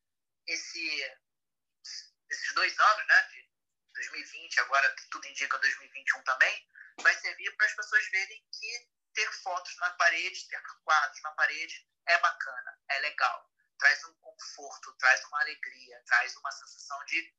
esse, 0.47 1.17
esses 2.29 2.53
dois 2.53 2.77
anos, 2.79 3.07
né, 3.07 3.21
de 3.29 3.49
2020, 3.93 4.59
agora 4.59 4.95
tudo 5.09 5.27
indica 5.27 5.57
2021 5.57 6.23
também, 6.23 6.69
vai 7.01 7.15
servir 7.15 7.55
para 7.55 7.65
as 7.65 7.73
pessoas 7.73 8.07
verem 8.11 8.47
que 8.51 8.89
ter 9.13 9.31
fotos 9.41 9.75
na 9.77 9.89
parede, 9.91 10.47
ter 10.47 10.61
quadros 10.83 11.21
na 11.23 11.31
parede 11.31 11.87
é 12.05 12.17
bacana, 12.19 12.79
é 12.89 12.99
legal 12.99 13.48
traz 13.79 14.03
um 14.05 14.13
conforto, 14.15 14.95
traz 14.97 15.23
uma 15.25 15.41
alegria, 15.41 16.03
traz 16.05 16.35
uma 16.35 16.51
sensação 16.51 17.03
de 17.05 17.33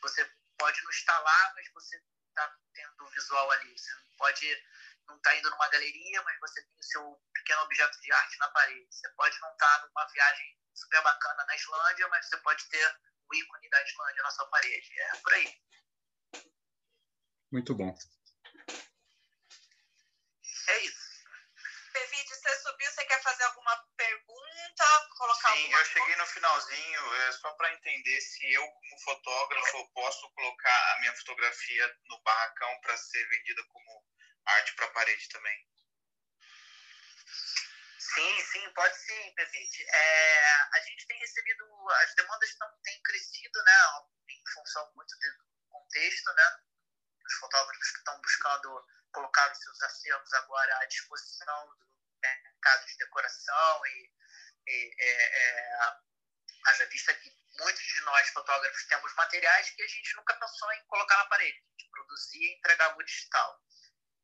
você 0.00 0.24
pode 0.58 0.82
não 0.82 0.90
estar 0.90 1.18
lá, 1.20 1.52
mas 1.54 1.70
você 1.72 1.96
está 2.28 2.58
tendo 2.72 3.04
um 3.04 3.10
visual 3.10 3.50
ali. 3.52 3.78
Você 3.78 3.94
não 3.94 4.16
pode 4.16 4.66
não 5.06 5.16
estar 5.16 5.30
tá 5.30 5.36
indo 5.36 5.50
numa 5.50 5.68
galeria, 5.68 6.22
mas 6.22 6.40
você 6.40 6.62
tem 6.62 6.78
o 6.78 6.82
seu 6.82 7.22
pequeno 7.32 7.62
objeto 7.62 8.00
de 8.00 8.12
arte 8.12 8.38
na 8.38 8.48
parede. 8.48 8.86
Você 8.90 9.08
pode 9.10 9.38
não 9.40 9.52
estar 9.52 9.80
tá 9.80 9.86
numa 9.86 10.06
viagem 10.08 10.58
super 10.74 11.02
bacana 11.02 11.44
na 11.44 11.56
Islândia, 11.56 12.08
mas 12.08 12.28
você 12.28 12.36
pode 12.38 12.68
ter 12.68 13.00
o 13.28 13.34
ícone 13.34 13.70
da 13.70 13.82
Islândia 13.84 14.22
na 14.22 14.30
sua 14.30 14.46
parede. 14.46 15.00
É 15.00 15.16
por 15.18 15.32
aí. 15.34 15.62
Muito 17.50 17.74
bom. 17.74 17.96
É 20.68 20.78
isso. 20.84 21.08
Pevide, 21.92 22.34
você 22.34 22.56
subiu, 22.60 22.90
você 22.90 23.04
quer 23.06 23.22
fazer 23.22 23.44
alguma 23.44 23.87
pergunta? 24.78 25.08
Colocar 25.16 25.52
Sim, 25.52 25.72
eu 25.72 25.84
cheguei 25.84 26.16
no 26.16 26.26
finalzinho, 26.26 27.14
é 27.14 27.32
só 27.32 27.50
para 27.52 27.72
entender 27.74 28.20
se 28.20 28.52
eu, 28.52 28.66
como 28.66 29.00
fotógrafo, 29.00 29.92
posso 29.92 30.30
colocar 30.30 30.92
a 30.92 31.00
minha 31.00 31.16
fotografia 31.16 31.96
no 32.04 32.20
barracão 32.22 32.80
para 32.80 32.96
ser 32.96 33.28
vendida 33.28 33.62
como 33.64 34.04
arte 34.46 34.74
para 34.76 34.88
parede 34.88 35.28
também. 35.28 35.68
Sim, 37.98 38.40
sim, 38.42 38.72
pode 38.74 38.96
sim, 38.96 39.34
Pevite. 39.34 39.84
É, 39.90 40.50
a 40.72 40.80
gente 40.80 41.06
tem 41.06 41.18
recebido, 41.18 41.64
as 42.02 42.14
demandas 42.14 42.54
tão, 42.54 42.68
têm 42.82 43.02
crescido, 43.02 43.62
né, 43.64 43.72
em 44.28 44.42
função 44.54 44.92
muito 44.94 45.14
do 45.18 45.68
contexto, 45.68 46.32
né, 46.32 46.56
os 47.26 47.34
fotógrafos 47.34 47.90
que 47.90 47.98
estão 47.98 48.20
buscando 48.20 48.86
colocar 49.12 49.50
os 49.50 49.58
seus 49.58 49.82
acervos 49.82 50.32
agora 50.34 50.78
à 50.78 50.84
disposição 50.86 51.68
do 51.76 51.88
mercado 52.20 52.86
de 52.86 52.96
decoração 52.96 53.86
e 53.86 54.10
é, 54.70 55.24
é, 55.24 55.98
haja 56.66 56.86
vista 56.86 57.14
que 57.14 57.30
muitos 57.58 57.82
de 57.82 58.00
nós 58.02 58.28
fotógrafos 58.30 58.84
temos 58.86 59.14
materiais 59.14 59.70
que 59.70 59.82
a 59.82 59.88
gente 59.88 60.16
nunca 60.16 60.34
pensou 60.34 60.72
em 60.72 60.84
colocar 60.84 61.16
na 61.16 61.26
parede, 61.26 61.62
de 61.76 61.88
produzir 61.90 62.42
e 62.42 62.54
entregar 62.54 62.96
o 62.96 63.02
digital. 63.02 63.62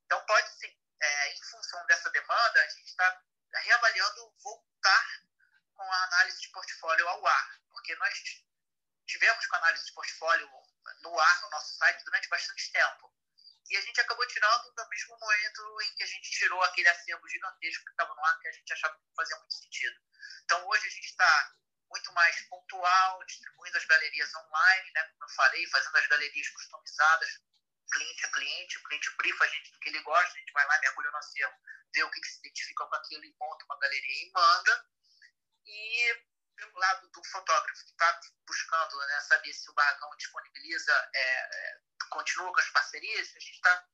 Então 0.04 0.24
pode 0.26 0.48
sim, 0.58 0.78
é, 1.00 1.32
em 1.32 1.42
função 1.42 1.84
dessa 1.86 2.10
demanda, 2.10 2.60
a 2.62 2.68
gente 2.68 2.86
está 2.86 3.22
reavaliando 3.54 4.34
voltar 4.42 5.22
com 5.74 5.82
a 5.82 6.04
análise 6.04 6.40
de 6.40 6.48
portfólio 6.50 7.08
ao 7.08 7.26
ar, 7.26 7.60
porque 7.70 7.94
nós 7.96 8.44
tivemos 9.06 9.46
com 9.46 9.56
a 9.56 9.58
análise 9.58 9.86
de 9.86 9.92
portfólio 9.92 10.48
no 11.02 11.18
ar 11.18 11.42
no 11.42 11.50
nosso 11.50 11.76
site 11.76 12.04
durante 12.04 12.28
bastante 12.28 12.72
tempo. 12.72 13.12
E 13.70 13.76
a 13.76 13.80
gente 13.80 14.00
acabou 14.00 14.26
tirando 14.26 14.74
no 14.76 14.88
mesmo 14.88 15.18
momento 15.18 15.80
em 15.82 15.94
que 15.94 16.02
a 16.02 16.06
gente 16.06 16.30
tirou 16.30 16.62
aquele 16.62 16.88
acervo 16.88 17.26
gigantesco 17.28 17.84
que 17.84 17.90
estava 17.92 18.14
no 18.14 18.24
ar, 18.24 18.38
que 18.38 18.48
a 18.48 18.52
gente 18.52 18.72
achava 18.72 18.94
que 18.94 19.14
fazia 19.16 19.36
muito 19.38 19.54
sentido. 19.54 20.00
Então 20.44 20.66
hoje 20.68 20.86
a 20.86 20.90
gente 20.90 21.06
está 21.06 21.52
muito 21.90 22.12
mais 22.12 22.40
pontual, 22.48 23.24
distribuindo 23.24 23.78
as 23.78 23.84
galerias 23.84 24.34
online, 24.34 24.90
né, 24.92 25.04
como 25.04 25.24
eu 25.24 25.34
falei, 25.34 25.66
fazendo 25.68 25.96
as 25.96 26.06
galerias 26.08 26.48
customizadas, 26.48 27.40
cliente 27.92 28.26
a 28.26 28.32
cliente, 28.32 28.78
o 28.78 28.82
cliente 28.82 29.16
brifa 29.16 29.44
a 29.44 29.48
gente 29.48 29.70
do 29.70 29.78
que 29.78 29.88
ele 29.88 30.02
gosta, 30.02 30.34
a 30.34 30.40
gente 30.40 30.52
vai 30.52 30.66
lá, 30.66 30.78
mergulha 30.80 31.10
no 31.10 31.18
acervo, 31.18 31.54
vê 31.94 32.02
o 32.02 32.10
que, 32.10 32.20
que 32.20 32.28
se 32.28 32.38
identifica 32.40 32.86
com 32.86 32.94
aquilo 32.96 33.24
e 33.24 33.36
monta 33.38 33.64
uma 33.66 33.78
galeria 33.78 34.26
e 34.26 34.32
manda. 34.32 34.86
E 35.66 36.24
pelo 36.56 36.78
lado 36.78 37.08
do 37.08 37.24
fotógrafo 37.24 37.84
que 37.84 37.90
está 37.90 38.20
buscando 38.46 38.98
né, 38.98 39.20
saber 39.20 39.52
se 39.52 39.70
o 39.70 39.74
barracão 39.74 40.10
disponibiliza, 40.16 41.10
é, 41.14 41.20
é, 41.20 41.78
continua 42.10 42.52
com 42.52 42.60
as 42.60 42.70
parcerias, 42.70 43.28
a 43.36 43.40
gente 43.40 43.54
está 43.54 43.86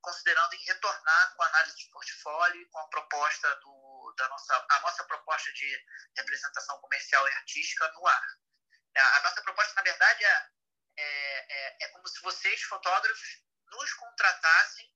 considerando 0.00 0.54
em 0.54 0.64
retornar 0.64 1.34
com 1.34 1.42
a 1.42 1.46
análise 1.46 1.76
de 1.76 1.88
portfólio 1.90 2.68
com 2.70 2.78
a 2.78 2.88
proposta 2.88 3.54
do, 3.56 3.83
da 4.16 4.28
nossa, 4.28 4.66
a 4.70 4.80
nossa 4.80 5.04
proposta 5.04 5.52
de 5.52 5.84
representação 6.16 6.78
comercial 6.80 7.26
e 7.28 7.32
artística 7.32 7.90
no 7.92 8.06
ar. 8.06 8.26
A 8.96 9.20
nossa 9.22 9.42
proposta, 9.42 9.74
na 9.74 9.82
verdade, 9.82 10.24
é, 10.24 10.48
é, 10.96 11.46
é, 11.48 11.84
é 11.84 11.88
como 11.88 12.06
se 12.06 12.20
vocês, 12.20 12.62
fotógrafos, 12.62 13.42
nos 13.66 13.92
contratassem 13.94 14.88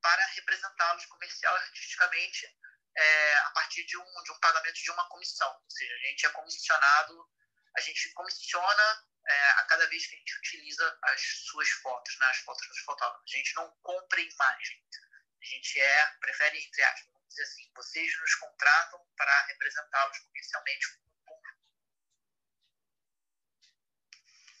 para 0.00 0.26
representá-los 0.26 1.06
comercial 1.06 1.54
e 1.56 1.60
artisticamente 1.60 2.58
é, 2.96 3.36
a 3.38 3.50
partir 3.50 3.84
de 3.84 3.98
um, 3.98 4.22
de 4.22 4.32
um 4.32 4.38
pagamento 4.38 4.76
de 4.76 4.90
uma 4.90 5.08
comissão. 5.08 5.50
Ou 5.50 5.70
seja, 5.70 5.94
a 5.94 6.08
gente 6.08 6.26
é 6.26 6.30
comissionado, 6.30 7.30
a 7.76 7.80
gente 7.80 8.12
comissiona 8.12 9.04
é, 9.26 9.50
a 9.50 9.64
cada 9.64 9.86
vez 9.88 10.06
que 10.06 10.14
a 10.14 10.18
gente 10.18 10.38
utiliza 10.38 10.98
as 11.02 11.20
suas 11.46 11.68
fotos, 11.70 12.16
né, 12.18 12.26
as 12.26 12.38
fotos 12.38 12.66
dos 12.68 12.78
fotógrafos. 12.80 13.32
A 13.32 13.36
gente 13.36 13.54
não 13.54 13.70
compra 13.82 14.20
imagem. 14.20 14.82
A 15.42 15.44
gente 15.44 15.80
é, 15.80 16.06
prefere, 16.20 16.58
entre 16.58 16.82
aspas, 16.82 17.13
dizer 17.34 17.42
assim, 17.42 17.72
vocês 17.74 18.20
nos 18.20 18.34
contratam 18.36 19.06
para 19.16 19.46
representá-los 19.46 20.18
comercialmente. 20.18 20.86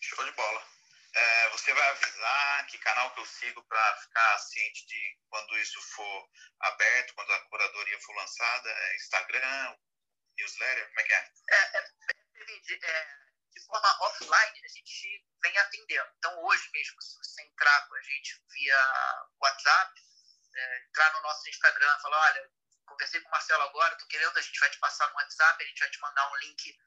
Show 0.00 0.24
de 0.24 0.32
bola. 0.32 0.74
É, 1.14 1.48
você 1.50 1.72
vai 1.72 1.88
avisar 1.90 2.66
que 2.66 2.78
canal 2.78 3.14
que 3.14 3.20
eu 3.20 3.26
sigo 3.26 3.62
para 3.64 3.96
ficar 3.98 4.38
ciente 4.38 4.84
de 4.86 5.18
quando 5.28 5.56
isso 5.58 5.80
for 5.80 6.30
aberto, 6.60 7.14
quando 7.14 7.32
a 7.32 7.48
curadoria 7.48 8.00
for 8.00 8.16
lançada? 8.16 8.68
É 8.68 8.96
Instagram, 8.96 9.78
newsletter, 10.36 10.88
como 10.88 11.00
é 11.00 11.02
que 11.04 11.12
é? 11.12 11.32
É, 11.50 11.78
é, 11.78 11.92
é 12.82 13.24
de 13.54 13.60
forma 13.66 13.98
offline, 14.00 14.64
a 14.64 14.68
gente 14.68 15.24
vem 15.40 15.56
atendendo. 15.58 16.12
Então, 16.18 16.42
hoje 16.42 16.68
mesmo, 16.72 17.00
se 17.00 17.16
você 17.18 17.42
entrar 17.42 17.88
com 17.88 17.94
a 17.94 18.02
gente 18.02 18.44
via 18.50 19.28
WhatsApp, 19.40 20.00
é, 20.56 20.84
entrar 20.86 21.12
no 21.12 21.22
nosso 21.22 21.48
Instagram 21.48 21.98
falar, 22.00 22.18
olha, 22.18 22.50
conversei 22.86 23.20
com 23.20 23.28
o 23.28 23.30
Marcelo 23.30 23.62
agora, 23.62 23.92
estou 23.92 24.08
querendo, 24.08 24.36
a 24.36 24.42
gente 24.42 24.58
vai 24.58 24.70
te 24.70 24.78
passar 24.78 25.08
no 25.08 25.16
WhatsApp, 25.16 25.62
a 25.62 25.66
gente 25.66 25.78
vai 25.78 25.90
te 25.90 26.00
mandar 26.00 26.30
um 26.30 26.36
link 26.36 26.78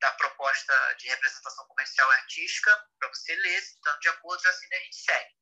da 0.00 0.12
proposta 0.12 0.94
de 0.94 1.08
representação 1.08 1.66
comercial 1.66 2.10
e 2.10 2.16
artística 2.16 2.88
para 2.98 3.08
você 3.08 3.34
ler, 3.34 3.58
estando 3.58 4.00
de 4.00 4.08
acordo, 4.08 4.46
assim 4.46 4.66
a 4.72 4.78
gente 4.78 4.96
segue. 4.96 5.34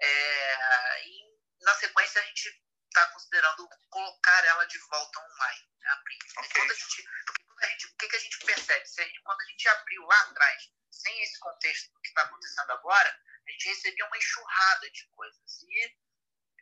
É, 0.00 1.06
e 1.06 1.38
na 1.60 1.74
sequência 1.74 2.20
a 2.20 2.24
gente 2.24 2.62
está 2.88 3.06
considerando 3.08 3.68
colocar 3.90 4.44
ela 4.46 4.64
de 4.66 4.78
volta 4.78 5.20
online, 5.20 5.68
né, 5.78 5.88
a 5.90 5.96
print. 5.98 6.24
Okay. 6.24 6.60
Quando 6.60 6.70
a 6.70 6.74
gente, 6.74 7.04
quando 7.46 7.62
a 7.62 7.66
gente, 7.66 7.86
o 7.86 7.96
que, 7.96 8.08
que 8.08 8.16
a 8.16 8.20
gente 8.20 8.38
percebe? 8.38 8.86
Se 8.86 9.22
quando 9.22 9.40
a 9.40 9.44
gente 9.44 9.68
abriu 9.68 10.02
lá 10.06 10.20
atrás, 10.22 10.70
sem 10.90 11.22
esse 11.22 11.38
contexto 11.38 11.92
do 11.92 12.00
que 12.00 12.08
está 12.08 12.22
acontecendo 12.22 12.70
agora, 12.72 13.20
a 13.46 13.50
gente 13.50 13.68
recebia 13.68 14.06
uma 14.06 14.18
enxurrada 14.18 14.90
de 14.90 15.06
coisas. 15.08 15.62
E 15.62 15.96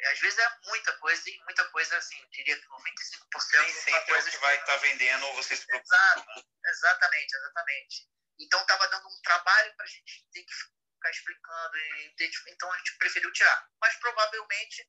às 0.07 0.19
vezes 0.21 0.39
é 0.39 0.59
muita 0.65 0.97
coisa, 0.99 1.31
e 1.31 1.39
muita 1.45 1.65
coisa, 1.71 1.97
assim, 1.97 2.21
eu 2.21 2.29
diria 2.31 2.59
que 2.59 2.67
95% 2.69 3.61
Nem 3.61 3.73
sempre 3.73 4.15
é 4.15 4.19
o 4.19 4.25
que 4.25 4.37
vai 4.39 4.55
estar 4.55 4.67
tá 4.67 4.77
vendendo 4.79 5.27
ou 5.27 5.35
vocês 5.35 5.67
Exato, 5.69 6.47
exatamente, 6.65 7.35
exatamente. 7.35 8.09
Então 8.39 8.61
estava 8.61 8.87
dando 8.89 9.09
um 9.09 9.23
trabalho 9.23 9.75
para 9.75 9.85
a 9.85 9.89
gente 9.89 10.27
ter 10.33 10.45
que 10.45 10.55
ficar 10.55 11.11
explicando, 11.11 11.77
e 11.79 12.15
então 12.49 12.73
a 12.73 12.79
gente 12.79 12.97
preferiu 12.99 13.33
tirar. 13.33 13.69
Mas 13.81 13.97
provavelmente 13.97 14.89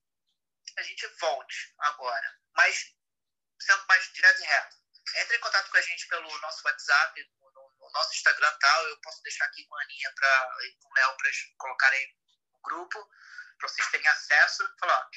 a 0.77 0.83
gente 0.83 1.07
volte 1.19 1.73
agora. 1.79 2.39
Mas 2.55 2.93
sendo 3.59 3.85
mais 3.87 4.11
direto 4.13 4.41
e 4.41 4.45
reto. 4.45 4.77
Entre 5.15 5.37
em 5.37 5.39
contato 5.39 5.69
com 5.71 5.77
a 5.77 5.81
gente 5.81 6.07
pelo 6.07 6.39
nosso 6.39 6.63
WhatsApp, 6.65 7.29
no, 7.39 7.75
no 7.79 7.91
nosso 7.91 8.13
Instagram 8.13 8.51
tal. 8.59 8.87
Eu 8.87 9.01
posso 9.01 9.21
deixar 9.23 9.45
aqui 9.45 9.65
com 9.65 9.75
a 9.75 9.81
Aninha 9.81 10.13
pra, 10.15 10.57
e 10.63 10.77
com 10.79 10.89
o 10.89 10.93
Léo 10.93 11.17
para 11.17 11.31
colocarem 11.57 12.17
no 12.53 12.61
grupo 12.61 13.09
para 13.59 13.69
vocês 13.69 13.87
terem 13.91 14.07
acesso 14.07 14.63
e 14.63 14.79
falar, 14.79 15.09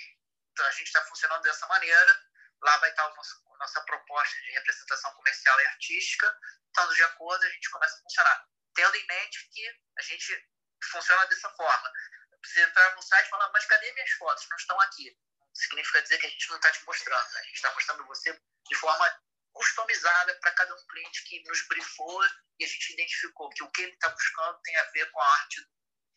então 0.52 0.66
a 0.66 0.72
gente 0.72 0.86
está 0.86 1.02
funcionando 1.04 1.42
dessa 1.42 1.66
maneira, 1.66 2.28
lá 2.62 2.76
vai 2.78 2.90
estar 2.90 3.04
a 3.04 3.56
nossa 3.58 3.80
proposta 3.82 4.40
de 4.42 4.50
representação 4.52 5.14
comercial 5.14 5.60
e 5.60 5.66
artística, 5.66 6.38
estando 6.66 6.94
de 6.94 7.02
acordo, 7.04 7.44
a 7.44 7.50
gente 7.50 7.70
começa 7.70 7.96
a 7.96 8.02
funcionar. 8.02 8.46
Tendo 8.74 8.96
em 8.96 9.06
mente 9.06 9.48
que 9.50 9.80
a 9.98 10.02
gente 10.02 10.48
funciona 10.90 11.26
dessa 11.26 11.50
forma. 11.50 11.92
Você 12.44 12.62
entrar 12.62 12.94
no 12.94 13.02
site 13.02 13.26
e 13.26 13.30
falar, 13.30 13.50
mas 13.52 13.64
cadê 13.66 13.92
minhas 13.92 14.10
fotos? 14.12 14.48
Não 14.48 14.56
estão 14.56 14.80
aqui. 14.80 15.16
Significa 15.54 16.02
dizer 16.02 16.18
que 16.18 16.26
a 16.26 16.30
gente 16.30 16.48
não 16.48 16.56
está 16.56 16.72
te 16.72 16.84
mostrando. 16.84 17.32
Né? 17.32 17.40
A 17.40 17.44
gente 17.44 17.54
está 17.54 17.72
mostrando 17.74 18.06
você 18.06 18.40
de 18.68 18.76
forma 18.76 19.22
customizada 19.52 20.34
para 20.40 20.52
cada 20.52 20.74
um 20.74 20.86
cliente 20.86 21.24
que 21.24 21.42
nos 21.44 21.66
brifou 21.68 22.24
e 22.58 22.64
a 22.64 22.66
gente 22.66 22.92
identificou 22.94 23.50
que 23.50 23.62
o 23.62 23.70
que 23.70 23.82
ele 23.82 23.92
está 23.92 24.08
buscando 24.08 24.60
tem 24.62 24.76
a 24.76 24.84
ver 24.90 25.10
com 25.10 25.20
a 25.20 25.32
arte 25.32 25.68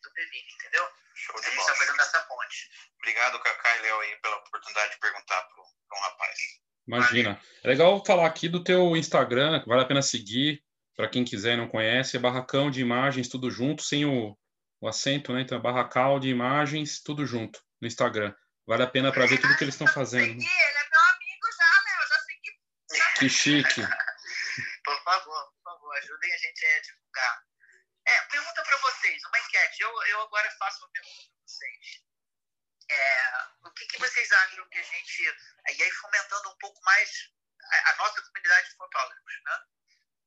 do 0.06 0.14
PV, 0.14 0.30
entendeu? 0.54 0.88
Show 1.14 1.40
de 1.40 1.46
a 1.46 1.50
gente 1.50 1.60
está 1.60 1.74
fazendo 1.74 2.00
essa 2.00 2.20
ponte. 2.20 2.70
Obrigado, 2.98 3.40
Cacá 3.40 3.76
e 3.76 3.82
Léo, 3.82 4.00
aí, 4.00 4.16
pela 4.20 4.36
oportunidade 4.36 4.92
de 4.92 5.00
perguntar 5.00 5.42
para 5.42 5.98
um 5.98 6.02
rapaz. 6.02 6.38
Imagina. 6.86 7.40
É 7.64 7.68
legal 7.68 8.04
falar 8.04 8.26
aqui 8.26 8.48
do 8.48 8.62
teu 8.62 8.96
Instagram, 8.96 9.60
que 9.60 9.68
vale 9.68 9.82
a 9.82 9.86
pena 9.86 10.02
seguir, 10.02 10.62
para 10.94 11.08
quem 11.08 11.24
quiser 11.24 11.54
e 11.54 11.56
não 11.56 11.68
conhece, 11.68 12.16
é 12.16 12.20
Barracão 12.20 12.70
de 12.70 12.80
Imagens, 12.80 13.28
tudo 13.28 13.50
junto, 13.50 13.82
sem 13.82 14.04
o, 14.04 14.36
o 14.80 14.88
acento, 14.88 15.32
né? 15.32 15.40
Então 15.40 15.58
é 15.58 15.60
Barracal 15.60 16.20
de 16.20 16.28
Imagens, 16.28 17.02
tudo 17.02 17.26
junto, 17.26 17.60
no 17.80 17.88
Instagram. 17.88 18.34
Vale 18.66 18.82
a 18.82 18.86
pena 18.86 19.12
para 19.12 19.26
ver 19.26 19.40
tudo 19.40 19.56
que 19.56 19.64
eles 19.64 19.74
estão 19.74 19.86
fazendo. 19.86 20.26
Segui, 20.26 20.44
ele 20.44 20.78
é 20.78 20.88
meu 20.90 21.00
amigo 21.14 21.46
já, 21.58 21.70
né? 21.84 22.02
Eu 22.02 22.08
já 22.08 22.18
segui. 22.20 23.18
Que 23.18 23.28
chique. 23.28 23.80
por 24.84 25.02
favor, 25.02 25.52
por 25.52 25.62
favor, 25.64 25.96
ajudem 25.98 26.32
a 26.32 26.38
gente 26.38 26.66
a 26.66 26.80
divulgar. 26.82 27.45
É, 28.06 28.22
pergunta 28.22 28.62
para 28.62 28.76
vocês, 28.76 29.24
uma 29.24 29.38
enquete. 29.40 29.82
Eu, 29.82 30.02
eu 30.04 30.20
agora 30.22 30.50
faço 30.58 30.78
uma 30.78 30.90
pergunta 30.92 31.22
para 31.22 31.42
vocês. 31.44 32.02
É, 32.88 33.32
o 33.64 33.70
que, 33.72 33.86
que 33.86 33.98
vocês 33.98 34.30
acham 34.32 34.68
que 34.68 34.78
a 34.78 34.82
gente. 34.82 35.22
E 35.70 35.82
aí, 35.82 35.90
fomentando 35.90 36.50
um 36.50 36.58
pouco 36.58 36.80
mais 36.84 37.30
a, 37.64 37.90
a 37.90 37.96
nossa 37.96 38.22
comunidade 38.22 38.68
de 38.68 38.76
fotógrafos, 38.76 39.42
né? 39.44 39.60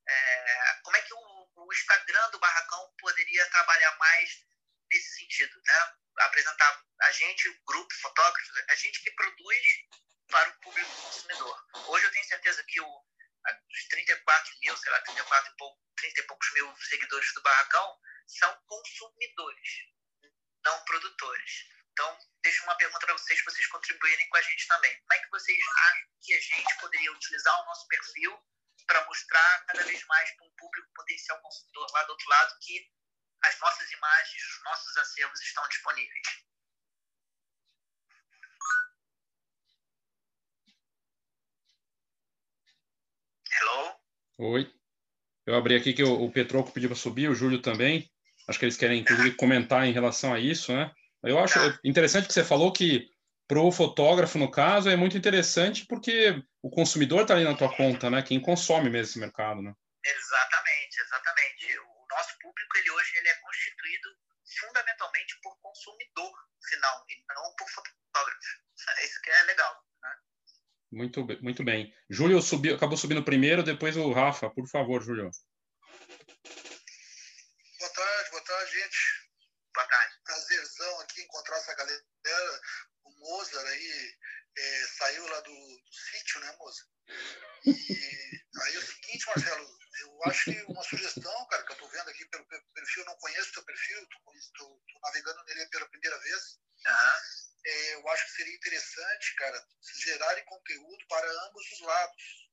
É, 0.07 0.73
como 0.84 0.97
é 0.97 1.01
que 1.03 1.14
o, 1.14 1.51
o, 1.56 1.73
Instagram 1.73 2.30
do 2.31 2.39
Barracão 2.39 2.93
poderia 2.99 3.49
trabalhar 3.49 3.95
mais 3.97 4.45
nesse 4.91 5.19
sentido, 5.19 5.61
né? 5.65 5.93
Apresentar 6.19 6.84
a 7.01 7.11
gente, 7.11 7.47
o 7.47 7.64
grupo 7.64 7.93
fotógrafos, 8.01 8.57
a 8.69 8.76
gente 8.76 9.01
que 9.01 9.11
produz 9.11 9.68
para 10.27 10.49
o 10.49 10.60
público 10.60 11.01
consumidor. 11.01 11.65
Hoje 11.88 12.06
eu 12.06 12.11
tenho 12.11 12.26
certeza 12.26 12.64
que 12.68 12.81
o, 12.81 13.06
os 13.72 13.88
34 13.88 14.60
mil, 14.60 14.76
sei 14.77 14.91
lá, 14.91 15.01
34 15.01 15.51
e 15.51 15.56
pouco, 15.57 15.89
30 15.99 16.21
e 16.21 16.23
poucos 16.23 16.53
mil 16.53 16.76
seguidores 16.77 17.34
do 17.34 17.41
Barracão 17.41 17.99
são 18.26 18.55
consumidores, 18.65 19.69
não 20.63 20.84
produtores. 20.85 21.65
Então, 21.91 22.17
deixo 22.41 22.63
uma 22.63 22.76
pergunta 22.76 23.05
para 23.05 23.17
vocês, 23.17 23.41
para 23.43 23.53
vocês 23.53 23.67
contribuírem 23.67 24.30
com 24.30 24.38
a 24.38 24.41
gente 24.41 24.67
também. 24.67 24.97
Como 25.01 25.13
é 25.13 25.19
que 25.19 25.30
vocês 25.30 25.59
acham 25.59 26.09
que 26.21 26.34
a 26.34 26.39
gente 26.39 26.77
poderia 26.80 27.11
utilizar 27.11 27.61
o 27.61 27.65
nosso 27.65 27.88
perfil 27.88 28.39
para 28.88 29.05
mostrar 29.05 29.65
cada 29.65 29.84
vez 29.84 30.03
mais 30.05 30.31
para 30.31 30.45
um 30.45 30.51
público 30.55 30.89
potencial 30.95 31.41
consumidor 31.41 31.91
lá 31.91 32.03
do 32.03 32.11
outro 32.11 32.30
lado 32.30 32.57
que 32.61 32.89
as 33.43 33.59
nossas 33.59 33.91
imagens, 33.91 34.43
os 34.43 34.63
nossos 34.63 34.97
acervos 34.97 35.41
estão 35.41 35.67
disponíveis? 35.67 36.27
Hello? 43.51 43.99
Oi. 44.38 44.78
Eu 45.49 45.55
abri 45.55 45.76
aqui 45.76 45.93
que 45.93 46.03
o, 46.03 46.26
o 46.26 46.31
Petroco 46.31 46.71
pediu 46.71 46.89
para 46.89 46.95
subir, 46.95 47.27
o 47.27 47.34
Júlio 47.34 47.59
também. 47.59 48.07
Acho 48.47 48.59
que 48.59 48.65
eles 48.65 48.77
querem, 48.77 49.01
inclusive, 49.01 49.31
comentar 49.34 49.84
em 49.84 49.91
relação 49.91 50.31
a 50.31 50.39
isso, 50.39 50.71
né? 50.71 50.91
Eu 51.23 51.39
acho 51.39 51.57
interessante 51.84 52.27
que 52.27 52.34
você 52.34 52.43
falou 52.43 52.71
que 52.71 53.09
para 53.47 53.59
o 53.59 53.71
fotógrafo, 53.71 54.38
no 54.38 54.51
caso, 54.51 54.89
é 54.89 54.95
muito 54.95 55.17
interessante 55.17 55.88
porque 55.88 56.39
o 56.61 56.69
consumidor 56.69 57.23
está 57.23 57.34
ali 57.34 57.45
na 57.45 57.57
tua 57.57 57.76
conta, 57.76 58.11
né? 58.11 58.21
Quem 58.21 58.39
consome 58.39 58.91
mesmo 58.91 59.09
esse 59.09 59.19
mercado, 59.19 59.59
né? 59.59 59.73
Exatamente, 60.05 61.01
exatamente. 61.01 61.80
O 61.80 62.05
nosso 62.15 62.38
público, 62.39 62.77
ele 62.77 62.91
hoje, 62.91 63.11
ele 63.17 63.30
é 63.30 63.35
constituído 63.41 64.09
fundamentalmente 64.61 65.34
por 65.41 65.57
consumidor 65.61 66.31
final 66.69 67.05
e 67.09 67.15
não 67.34 67.55
por 67.57 67.67
fotógrafo. 67.69 68.39
Isso 69.03 69.21
que 69.23 69.31
é 69.31 69.43
legal, 69.43 69.84
né? 70.03 70.11
Muito, 70.91 71.26
muito 71.41 71.64
bem. 71.64 71.94
Júlio 72.10 72.41
subiu, 72.41 72.76
acabou 72.76 72.98
subindo 72.98 73.24
primeiro, 73.24 73.64
depois 73.64 73.95
o 73.95 74.11
Rafa. 74.11 74.49
Por 74.49 74.68
favor, 74.68 75.02
Júlio. 75.03 75.30
Boa 77.80 77.94
tarde, 77.94 78.32
boa 78.32 78.44
tarde, 78.44 78.72
gente. 78.72 78.98
Boa 79.74 79.88
tarde. 79.88 80.16
Prazerzão 80.24 80.99
aqui 81.02 81.22
encontrar 81.22 81.57
essa 81.57 81.76
galera. 81.76 82.02
O 83.03 83.11
Mozart 83.20 83.68
aí 83.68 84.18
é, 84.57 84.88
saiu 84.98 85.28
lá 85.28 85.40
do, 85.41 85.52
do 85.52 85.94
sítio, 85.94 86.41
né, 86.41 86.56
Mozart? 86.57 86.90
E 87.66 88.61
aí 88.64 88.76
é 88.76 88.80
o 88.80 88.82
seguinte, 88.82 89.28
Marcelo, 89.28 89.68
eu 90.02 90.24
acho 90.26 90.44
que 90.45 90.64
uma 90.64 90.84
sugestão, 90.84 91.48
cara, 91.49 91.64
que 91.66 91.74
eu 91.74 91.78
tô 91.78 91.88
vendo 91.90 92.10
aqui 92.10 92.26
pelo 92.30 92.48
perfil, 92.48 93.03
eu 93.03 93.06
não 93.06 93.18
conheço 93.18 93.49
o 93.49 93.53
teu 93.53 93.64
perfil, 93.64 94.07
tô, 94.07 94.20
tô, 94.57 94.66
tô 94.91 94.99
navegando 95.03 95.44
nele 95.45 95.68
pela 95.68 95.90
primeira 95.90 96.18
vez. 96.20 96.60
Uhum 96.88 97.48
é, 97.69 97.93
eu 97.95 98.09
acho 98.09 98.25
que 98.25 98.31
seria 98.31 98.55
interessante, 98.55 99.35
cara, 99.35 99.67
gerarem 100.03 100.45
conteúdo 100.45 101.07
para 101.07 101.31
ambos 101.45 101.71
os 101.71 101.79
lados, 101.81 102.49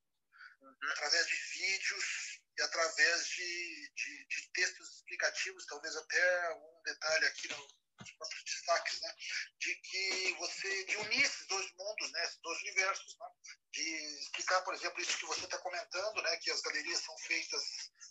uhum. 0.61 0.91
através 0.91 1.27
de 1.27 1.37
vídeos 1.37 2.41
e 2.59 2.63
através 2.63 3.27
de, 3.29 3.93
de, 3.95 4.27
de, 4.27 4.53
textos 4.53 4.97
explicativos, 4.97 5.67
talvez 5.67 5.97
até 5.97 6.55
um 6.55 6.83
detalhe 6.85 7.27
aqui 7.27 7.49
nos 7.49 8.11
próprios 8.13 8.45
destaques, 8.45 9.01
né, 9.01 9.15
de 9.59 9.75
que 9.77 10.35
você 10.39 10.85
de 10.85 10.97
unir 10.97 11.23
esses 11.23 11.47
dois 11.47 11.73
mundos, 11.73 12.13
né, 12.13 12.25
esses 12.25 12.41
dois 12.41 12.61
universos, 12.63 13.19
né, 13.19 13.27
de 13.73 14.19
explicar, 14.21 14.63
por 14.63 14.75
exemplo, 14.75 15.01
isso 15.01 15.19
que 15.19 15.27
você 15.27 15.45
está 15.45 15.59
comentando, 15.59 16.23
né, 16.23 16.37
que 16.39 16.51
as 16.51 16.61
galerias 16.61 17.01
são 17.01 17.17
feitas 17.19 17.63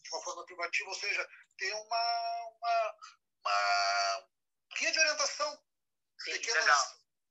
de 0.04 0.10
uma 0.12 0.24
forma 0.24 0.46
privativa, 0.46 0.90
ou 0.90 0.96
seja, 0.96 1.28
ter 1.58 1.74
uma, 1.74 2.50
uma, 2.58 2.96
uma 3.42 4.30
guia 4.78 4.92
de 4.92 5.00
orientação 5.00 5.64
Sim, 6.20 6.32
pequenas 6.32 6.64
legal. 6.64 6.86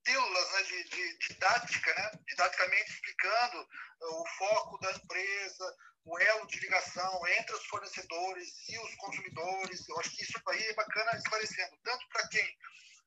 pílulas 0.05 0.53
né, 0.53 0.63
de, 0.63 0.85
de, 0.85 1.19
didática, 1.19 1.95
né, 1.95 2.11
didaticamente 2.27 2.93
explicando 2.93 3.61
uh, 3.61 4.23
o 4.23 4.29
foco 4.39 4.79
da 4.79 4.93
empresa, 4.93 5.77
o 6.05 6.19
elo 6.19 6.47
de 6.47 6.61
ligação 6.61 7.27
entre 7.29 7.55
os 7.55 7.65
fornecedores 7.67 8.69
e 8.69 8.79
os 8.79 8.95
consumidores. 8.97 9.89
Eu 9.89 9.99
acho 10.01 10.11
que 10.11 10.23
isso 10.23 10.41
aí 10.49 10.63
é 10.63 10.75
bacana 10.75 11.17
esclarecendo, 11.17 11.77
tanto 11.83 12.09
para 12.09 12.29
quem 12.29 12.59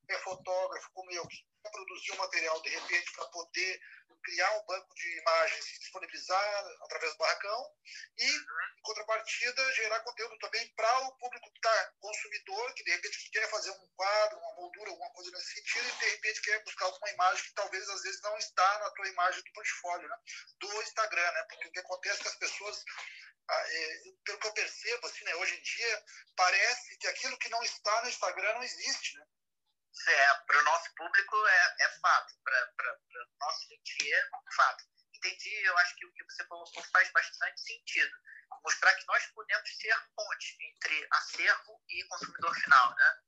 é 0.09 0.17
fotógrafo 0.19 0.89
como 0.93 1.11
eu, 1.11 1.27
que 1.27 1.37
quer 1.63 1.71
produzir 1.71 2.11
um 2.13 2.17
material 2.17 2.61
de 2.61 2.69
repente 2.69 3.11
para 3.13 3.25
poder 3.27 3.81
criar 4.23 4.51
um 4.57 4.65
banco 4.65 4.93
de 4.95 5.17
imagens 5.19 5.65
e 5.65 5.79
disponibilizar 5.79 6.65
através 6.81 7.13
do 7.13 7.17
barracão 7.17 7.71
e, 8.17 8.25
em 8.25 8.81
contrapartida, 8.81 9.73
gerar 9.73 9.99
conteúdo 10.01 10.37
também 10.39 10.67
para 10.75 10.99
o 11.07 11.17
público 11.17 11.49
que 11.49 11.57
está 11.57 11.93
consumidor, 11.99 12.73
que 12.73 12.83
de 12.83 12.91
repente 12.91 13.29
quer 13.31 13.49
fazer 13.49 13.71
um 13.71 13.87
quadro, 13.95 14.39
uma 14.39 14.55
moldura, 14.55 14.89
alguma 14.89 15.09
coisa 15.11 15.31
nesse 15.31 15.53
sentido, 15.53 15.87
e 15.87 15.99
de 15.99 16.09
repente 16.09 16.41
quer 16.41 16.63
buscar 16.63 16.85
alguma 16.85 17.09
imagem 17.09 17.43
que 17.45 17.53
talvez 17.53 17.89
às 17.89 18.01
vezes 18.01 18.21
não 18.21 18.37
está 18.37 18.79
na 18.79 18.91
tua 18.91 19.07
imagem 19.07 19.41
do 19.43 19.53
portfólio, 19.53 20.09
né? 20.09 20.17
do 20.59 20.81
Instagram, 20.83 21.31
né? 21.31 21.43
Porque 21.49 21.67
o 21.67 21.71
que 21.71 21.79
acontece 21.79 22.19
é 22.19 22.21
que 22.23 22.27
as 22.27 22.35
pessoas 22.35 22.83
ah, 23.49 23.65
é, 23.69 24.01
pelo 24.25 24.39
que 24.39 24.47
eu 24.47 24.53
percebo, 24.53 25.07
assim, 25.07 25.23
né, 25.23 25.35
hoje 25.35 25.55
em 25.55 25.61
dia, 25.61 26.03
parece 26.35 26.97
que 26.97 27.07
aquilo 27.07 27.37
que 27.37 27.49
não 27.49 27.63
está 27.63 28.01
no 28.01 28.09
Instagram 28.09 28.53
não 28.55 28.63
existe, 28.63 29.17
né? 29.17 29.25
É, 30.05 30.33
para 30.45 30.59
o 30.59 30.63
nosso 30.63 30.93
público 30.95 31.47
é, 31.47 31.75
é 31.81 31.89
fato, 31.99 32.33
para 32.43 32.93
o 32.93 33.37
nosso 33.39 33.67
métier 33.69 34.19
é 34.19 34.55
fato. 34.55 34.83
Entendi, 35.15 35.55
eu 35.63 35.77
acho 35.79 35.95
que 35.95 36.05
o 36.05 36.13
que 36.13 36.23
você 36.23 36.43
colocou 36.45 36.83
faz 36.83 37.11
bastante 37.11 37.59
sentido. 37.61 38.15
Mostrar 38.63 38.93
que 38.93 39.05
nós 39.07 39.25
podemos 39.27 39.77
ser 39.77 39.95
ponte 40.15 40.57
entre 40.61 41.07
acervo 41.11 41.83
e 41.89 42.03
consumidor 42.05 42.55
final, 42.55 42.95
né? 42.95 43.19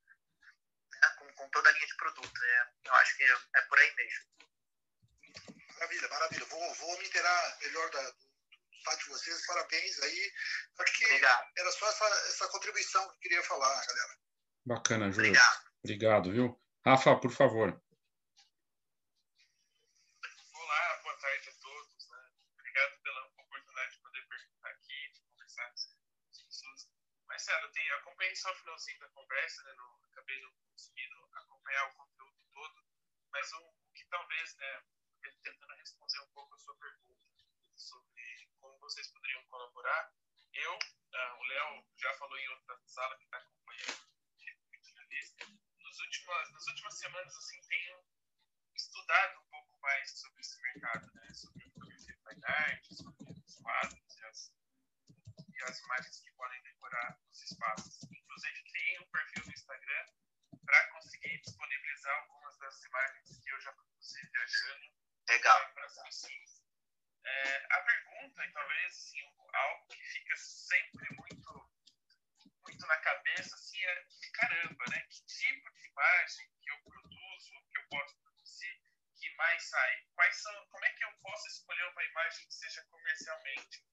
É, 1.04 1.08
com, 1.18 1.34
com, 1.34 1.50
toda 1.50 1.70
a 1.70 1.74
linha 1.74 1.88
de 1.88 1.96
produto. 1.96 2.44
É, 2.44 2.72
eu 2.86 2.94
acho 2.96 3.18
que 3.18 3.24
é 3.24 3.62
por 3.64 3.80
aí 3.80 3.96
mesmo. 3.96 4.26
Maravilha, 5.74 6.10
maravilha. 6.10 6.46
Vou, 6.46 6.74
vou 6.76 7.00
me 7.00 7.08
inteirar 7.08 7.58
melhor 7.62 7.90
da, 7.90 8.12
do 8.12 8.82
site 8.84 9.04
de 9.04 9.10
vocês. 9.10 9.46
Parabéns 9.46 10.00
aí. 10.02 10.34
Acho 10.80 10.94
que 10.94 11.06
Obrigado. 11.06 11.52
era 11.58 11.72
só 11.72 11.90
essa, 11.90 12.06
essa 12.06 12.48
contribuição 12.50 13.08
que 13.10 13.16
eu 13.16 13.20
queria 13.20 13.44
falar, 13.44 13.86
galera. 13.86 14.18
Bacana, 14.66 15.12
Júlio. 15.12 15.30
Obrigado. 15.30 15.69
Obrigado, 15.82 16.32
viu? 16.32 16.60
Rafa, 16.86 17.16
por 17.16 17.32
favor. 17.32 17.70
Olá, 20.54 21.00
boa 21.04 21.18
tarde 21.18 21.50
a 21.50 21.54
todos. 21.54 22.10
Né? 22.10 22.32
Obrigado 22.54 23.02
pela 23.02 23.26
oportunidade 23.28 23.96
de 23.96 24.02
poder 24.02 24.28
perguntar 24.28 24.70
aqui, 24.72 25.10
de 25.14 25.22
conversar 25.22 25.70
com 25.72 26.30
as 26.30 26.44
pessoas. 26.44 26.92
Marcelo, 27.28 27.72
tenho, 27.72 27.96
acompanhei 27.96 28.36
só 28.36 28.52
o 28.52 28.56
finalzinho 28.56 29.00
da 29.00 29.08
conversa, 29.10 29.64
né? 29.64 29.74
não, 29.78 30.04
acabei 30.12 30.42
não 30.42 30.52
conseguindo 30.70 31.30
acompanhar 31.34 31.88
o 31.88 31.94
conteúdo 31.96 32.46
todo, 32.52 32.86
mas 33.32 33.50
o, 33.54 33.60
o 33.60 33.94
que 33.94 34.06
talvez, 34.10 34.56
né, 34.58 34.84
tentando 35.44 35.74
responder 35.76 36.20
um 36.20 36.32
pouco 36.32 36.56
a 36.56 36.58
sua 36.58 36.76
pergunta 36.76 37.26
sobre 37.78 38.50
como 38.60 38.78
vocês 38.80 39.08
poderiam 39.08 39.46
colaborar, 39.46 40.14
eu, 40.54 40.74
uh, 40.74 41.40
o 41.40 41.44
Léo 41.44 41.86
já 41.96 42.14
falou 42.16 42.38
em 42.38 42.50
outra 42.50 42.78
sala 42.86 43.16
que 43.18 43.24
está 43.24 43.38
acompanhando, 43.38 44.10
muito 44.68 44.94
feliz, 44.94 45.36
nos 46.00 46.06
últimas, 46.06 46.52
nas 46.52 46.68
últimas 46.68 46.98
semanas 46.98 47.36
assim 47.36 47.62
tenho 47.68 48.04
estudado 48.74 49.40
um 49.42 49.50
pouco 49.50 49.80
mais 49.82 50.10
sobre 50.18 50.40
esse 50.40 50.62
mercado, 50.62 51.14
né? 51.14 51.34
sobre 51.34 51.66
o 51.66 51.72
fotografia 51.72 52.18
fine 52.24 52.46
art, 52.46 52.86
sobre 52.86 53.44
os 53.44 53.56
quadros 53.58 54.18
e 54.18 54.26
as, 54.26 54.54
e 55.54 55.64
as 55.64 55.80
imagens 55.80 56.22
que 56.22 56.32
podem 56.32 56.62
decorar 56.64 57.20
os 57.30 57.44
espaços. 57.44 58.04
Inclusive, 58.04 58.64
criei 58.64 59.00
um 59.00 59.10
perfil 59.10 59.46
no 59.46 59.52
Instagram 59.52 60.06
para 60.66 60.88
conseguir 60.92 61.42
disponibilizar 61.42 62.16
algumas 62.22 62.58
das 62.60 62.82
imagens 62.84 63.40
que 63.44 63.50
eu 63.52 63.60
já 63.60 63.74
produzi 63.74 64.22
viajando 64.32 64.94
Legal. 65.28 65.74
para 65.74 65.86
as 65.86 66.02
pessoas. 66.04 66.64
É, 67.26 67.68
a 67.74 67.82
pergunta, 67.82 68.46
e 68.46 68.52
talvez 68.54 68.86
assim, 68.86 69.22
algo 69.54 69.88
que 69.88 70.02
fica 70.02 70.36
sempre 70.38 71.16
muito 71.16 71.59
muito 72.70 72.86
na 72.86 72.98
cabeça 72.98 73.56
assim 73.56 73.84
é 73.84 74.06
caramba, 74.34 74.86
né? 74.92 75.00
Que 75.10 75.26
tipo 75.26 75.72
de 75.74 75.88
imagem 75.88 76.48
que 76.62 76.72
eu 76.72 76.78
produzo, 76.84 77.54
que 77.72 77.80
eu 77.80 77.88
posso 77.90 78.16
produzir, 78.22 78.82
que 79.18 79.36
mais 79.36 79.64
sai? 79.64 80.04
Quais 80.14 80.36
são? 80.38 80.68
Como 80.68 80.86
é 80.86 80.90
que 80.94 81.04
eu 81.04 81.12
posso 81.22 81.48
escolher 81.48 81.84
uma 81.90 82.04
imagem 82.04 82.48
que 82.48 82.54
seja 82.54 82.84
comercialmente? 82.86 83.84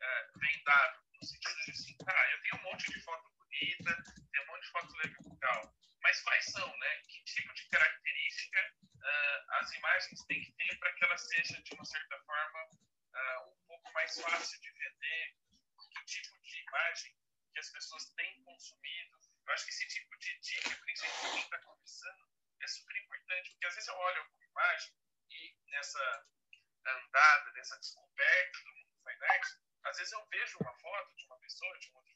É, 0.00 0.28
vendada? 0.36 1.02
No 1.14 1.26
sentido 1.26 1.64
de 1.64 1.70
assim, 1.70 1.96
tá, 1.98 2.30
eu 2.30 2.42
tenho 2.42 2.56
um 2.56 2.62
monte 2.62 2.92
de 2.92 3.00
foto 3.02 3.30
bonita, 3.36 4.02
tenho 4.32 4.44
um 4.44 4.46
monte 4.48 4.62
de 4.62 4.70
foto 4.70 4.92
legal, 4.96 5.74
mas 6.02 6.20
quais 6.22 6.44
são, 6.46 6.78
né? 6.78 6.96
Que 7.08 7.24
tipo 7.24 7.52
de 7.54 7.68
característica 7.68 8.74
uh, 8.94 9.52
as 9.60 9.72
imagens 9.72 10.24
têm 10.26 10.42
que 10.42 10.52
ter 10.52 10.78
para 10.78 10.92
que 10.92 11.04
ela 11.04 11.18
seja 11.18 11.62
de 11.62 11.74
uma 11.74 11.84
certa 11.84 12.18
forma 12.20 12.64
uh, 12.64 13.50
um 13.50 13.66
pouco 13.66 13.92
mais 13.92 14.20
fácil 14.20 14.60
de 14.60 14.70
vender? 14.70 15.36
Que 15.94 16.04
tipo 16.04 16.38
de 16.42 16.60
imagem 16.60 17.23
que 17.54 17.60
as 17.60 17.70
pessoas 17.70 18.04
têm 18.14 18.42
consumido. 18.42 19.20
Eu 19.46 19.52
acho 19.54 19.64
que 19.64 19.70
esse 19.70 19.86
tipo 19.88 20.18
de 20.18 20.38
dica, 20.40 20.76
principalmente 20.76 21.20
para 21.20 21.30
quem 21.30 21.44
está 21.44 21.58
começando, 21.60 22.28
é 22.60 22.66
super 22.66 22.96
importante, 22.96 23.50
porque 23.52 23.66
às 23.66 23.74
vezes 23.74 23.88
eu 23.88 23.94
olho 23.94 24.22
uma 24.22 24.44
imagem 24.44 24.94
e 25.30 25.56
nessa 25.70 26.26
andada, 26.84 27.52
nessa 27.52 27.78
descoberta 27.78 28.58
do 28.64 28.74
mundo 28.74 28.94
fine 29.04 29.64
às 29.84 29.96
vezes 29.98 30.12
eu 30.12 30.26
vejo 30.26 30.58
uma 30.60 30.74
foto 30.78 31.14
de 31.14 31.24
uma 31.26 31.38
pessoa, 31.38 31.78
de 31.78 31.90
um 31.90 31.96
outro 31.96 32.10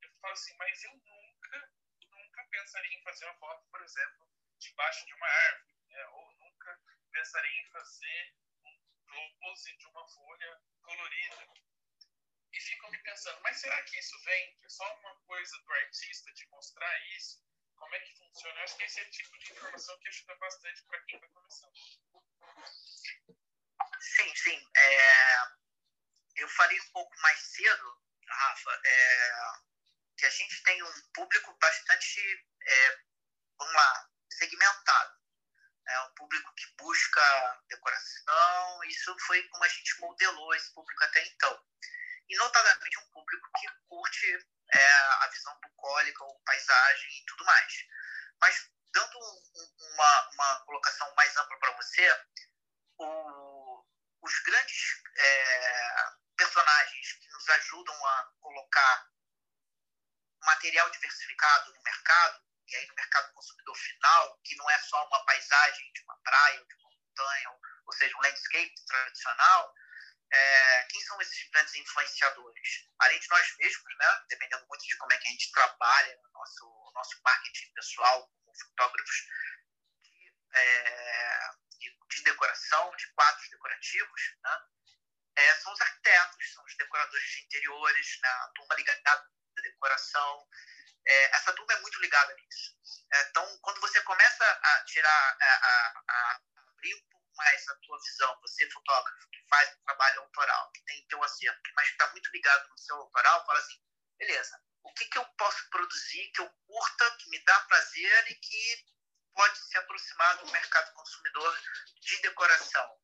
e 0.00 0.06
eu 0.06 0.12
falo 0.20 0.32
assim, 0.32 0.56
mas 0.56 0.82
eu 0.84 0.96
nunca, 0.96 1.72
nunca 2.10 2.44
pensaria 2.50 2.98
em 2.98 3.02
fazer 3.02 3.26
uma 3.26 3.38
foto, 3.38 3.68
por 3.70 3.82
exemplo, 3.82 4.28
debaixo 4.58 5.06
de 5.06 5.14
uma 5.14 5.26
árvore, 5.26 5.76
né? 5.90 6.06
ou 6.06 6.32
nunca 6.32 6.80
pensaria 7.12 7.60
em 7.60 7.70
fazer 7.70 8.34
um 8.64 9.38
close 9.38 9.76
de 9.76 9.86
uma 9.86 10.06
folha 10.08 10.62
colorida 10.82 11.46
e 12.58 12.60
ficam 12.60 12.90
me 12.90 12.98
pensando, 12.98 13.40
mas 13.42 13.56
será 13.60 13.80
que 13.84 13.98
isso 13.98 14.20
vem? 14.24 14.56
É 14.64 14.68
só 14.68 14.96
uma 14.96 15.14
coisa 15.20 15.58
do 15.58 15.72
artista 15.72 16.32
de 16.32 16.46
mostrar 16.48 16.98
isso? 17.16 17.40
Como 17.76 17.94
é 17.94 18.00
que 18.00 18.16
funciona? 18.18 18.58
Eu 18.58 18.64
acho 18.64 18.76
que 18.76 18.82
esse 18.82 19.00
é 19.00 19.04
o 19.04 19.10
tipo 19.10 19.38
de 19.38 19.52
informação 19.52 19.98
que 20.00 20.08
ajuda 20.08 20.34
bastante 20.36 20.82
para 20.82 21.00
quem 21.02 21.16
está 21.20 21.28
começando. 21.28 21.74
Sim, 24.00 24.34
sim. 24.34 24.70
É, 24.76 25.38
eu 26.36 26.48
falei 26.48 26.80
um 26.80 26.90
pouco 26.90 27.14
mais 27.20 27.38
cedo, 27.38 28.02
Rafa, 28.26 28.80
é, 28.84 29.32
que 30.16 30.26
a 30.26 30.30
gente 30.30 30.62
tem 30.64 30.82
um 30.82 31.02
público 31.14 31.56
bastante, 31.60 32.44
é, 32.60 32.98
vamos 33.56 33.74
lá, 33.74 34.10
segmentado. 34.30 35.16
É 35.86 36.00
um 36.00 36.14
público 36.14 36.52
que 36.54 36.66
busca 36.76 37.62
decoração, 37.68 38.84
isso 38.84 39.16
foi 39.20 39.42
como 39.48 39.64
a 39.64 39.68
gente 39.68 40.00
modelou 40.00 40.54
esse 40.54 40.74
público 40.74 41.04
até 41.04 41.24
então. 41.24 41.64
E, 42.28 42.36
notadamente, 42.36 42.98
um 42.98 43.10
público 43.10 43.48
que 43.58 43.68
curte 43.88 44.48
é, 44.72 44.90
a 45.22 45.28
visão 45.28 45.58
bucólica, 45.60 46.24
ou 46.24 46.40
paisagem 46.40 47.10
e 47.10 47.24
tudo 47.26 47.44
mais. 47.44 47.72
Mas, 48.40 48.70
dando 48.92 49.18
um, 49.18 49.94
uma, 49.94 50.30
uma 50.30 50.60
colocação 50.66 51.14
mais 51.14 51.36
ampla 51.36 51.58
para 51.58 51.72
você, 51.76 52.26
o, 52.98 53.84
os 54.22 54.38
grandes 54.40 55.02
é, 55.16 55.88
personagens 56.36 57.12
que 57.14 57.30
nos 57.30 57.48
ajudam 57.48 58.06
a 58.06 58.32
colocar 58.40 59.08
material 60.44 60.90
diversificado 60.90 61.74
no 61.74 61.82
mercado, 61.82 62.42
e 62.66 62.76
aí 62.76 62.86
no 62.86 62.94
mercado 62.94 63.32
consumidor 63.32 63.76
final, 63.76 64.38
que 64.44 64.56
não 64.56 64.70
é 64.70 64.78
só 64.80 65.04
uma 65.06 65.24
paisagem 65.24 65.92
de 65.92 66.02
uma 66.02 66.16
praia 66.22 66.64
de 66.64 66.74
uma 66.74 66.90
montanha, 66.90 67.50
ou 67.86 67.92
seja, 67.92 68.16
um 68.16 68.20
landscape 68.20 68.74
tradicional, 68.86 69.74
é, 70.30 70.82
quem 70.90 71.00
são 71.02 71.20
esses 71.20 71.50
grandes 71.50 71.74
influenciadores? 71.74 72.88
Além 72.98 73.18
de 73.18 73.28
nós 73.28 73.56
mesmos, 73.56 73.96
né, 73.98 74.24
dependendo 74.28 74.66
muito 74.66 74.84
de 74.86 74.96
como 74.98 75.12
é 75.12 75.18
que 75.18 75.28
a 75.28 75.30
gente 75.30 75.52
trabalha 75.52 76.20
no 76.22 76.30
nosso, 76.30 76.92
nosso 76.94 77.20
marketing 77.24 77.72
pessoal, 77.72 78.30
como 78.42 78.58
fotógrafos 78.58 79.16
de, 80.02 80.32
é, 80.54 81.50
de, 81.78 81.98
de 82.10 82.22
decoração, 82.24 82.94
de 82.96 83.12
quadros 83.12 83.48
decorativos, 83.48 84.22
né, 84.42 84.60
é, 85.36 85.54
são 85.54 85.72
os 85.72 85.80
arquitetos, 85.80 86.52
são 86.52 86.64
os 86.64 86.76
decoradores 86.76 87.30
de 87.30 87.44
interiores, 87.44 88.18
né, 88.22 88.28
a 88.28 88.48
turma 88.54 88.74
ligada 88.74 89.10
à 89.10 89.60
decoração. 89.62 90.48
É, 91.06 91.36
essa 91.36 91.52
turma 91.54 91.72
é 91.72 91.80
muito 91.80 91.98
ligada 92.00 92.34
nisso. 92.34 92.76
Então, 93.30 93.58
quando 93.62 93.80
você 93.80 94.02
começa 94.02 94.44
a 94.44 94.84
tirar, 94.84 95.36
a, 95.40 95.54
a, 95.54 96.04
a 96.08 96.40
abrir 96.68 96.94
um 96.94 97.17
mais 97.38 97.68
a 97.68 97.74
tua 97.76 97.98
visão, 98.02 98.38
você 98.42 98.70
fotógrafo 98.70 99.30
que 99.30 99.48
faz 99.48 99.70
um 99.70 99.84
trabalho 99.84 100.20
autoral, 100.20 100.70
que 100.72 100.84
tem 100.84 101.06
teu 101.08 101.22
acerto, 101.22 101.70
mas 101.74 101.86
que 101.86 101.92
está 101.92 102.10
muito 102.10 102.30
ligado 102.32 102.68
no 102.68 102.78
seu 102.78 102.96
autoral, 102.96 103.46
fala 103.46 103.58
assim, 103.58 103.80
beleza, 104.18 104.60
o 104.84 104.92
que, 104.92 105.06
que 105.06 105.18
eu 105.18 105.24
posso 105.38 105.70
produzir 105.70 106.30
que 106.32 106.40
eu 106.40 106.50
curta, 106.66 107.16
que 107.18 107.30
me 107.30 107.38
dá 107.44 107.58
prazer 107.60 108.30
e 108.30 108.34
que 108.34 108.86
pode 109.34 109.58
se 109.58 109.78
aproximar 109.78 110.36
do 110.38 110.50
mercado 110.50 110.92
consumidor 110.92 111.58
de 112.00 112.22
decoração? 112.22 112.98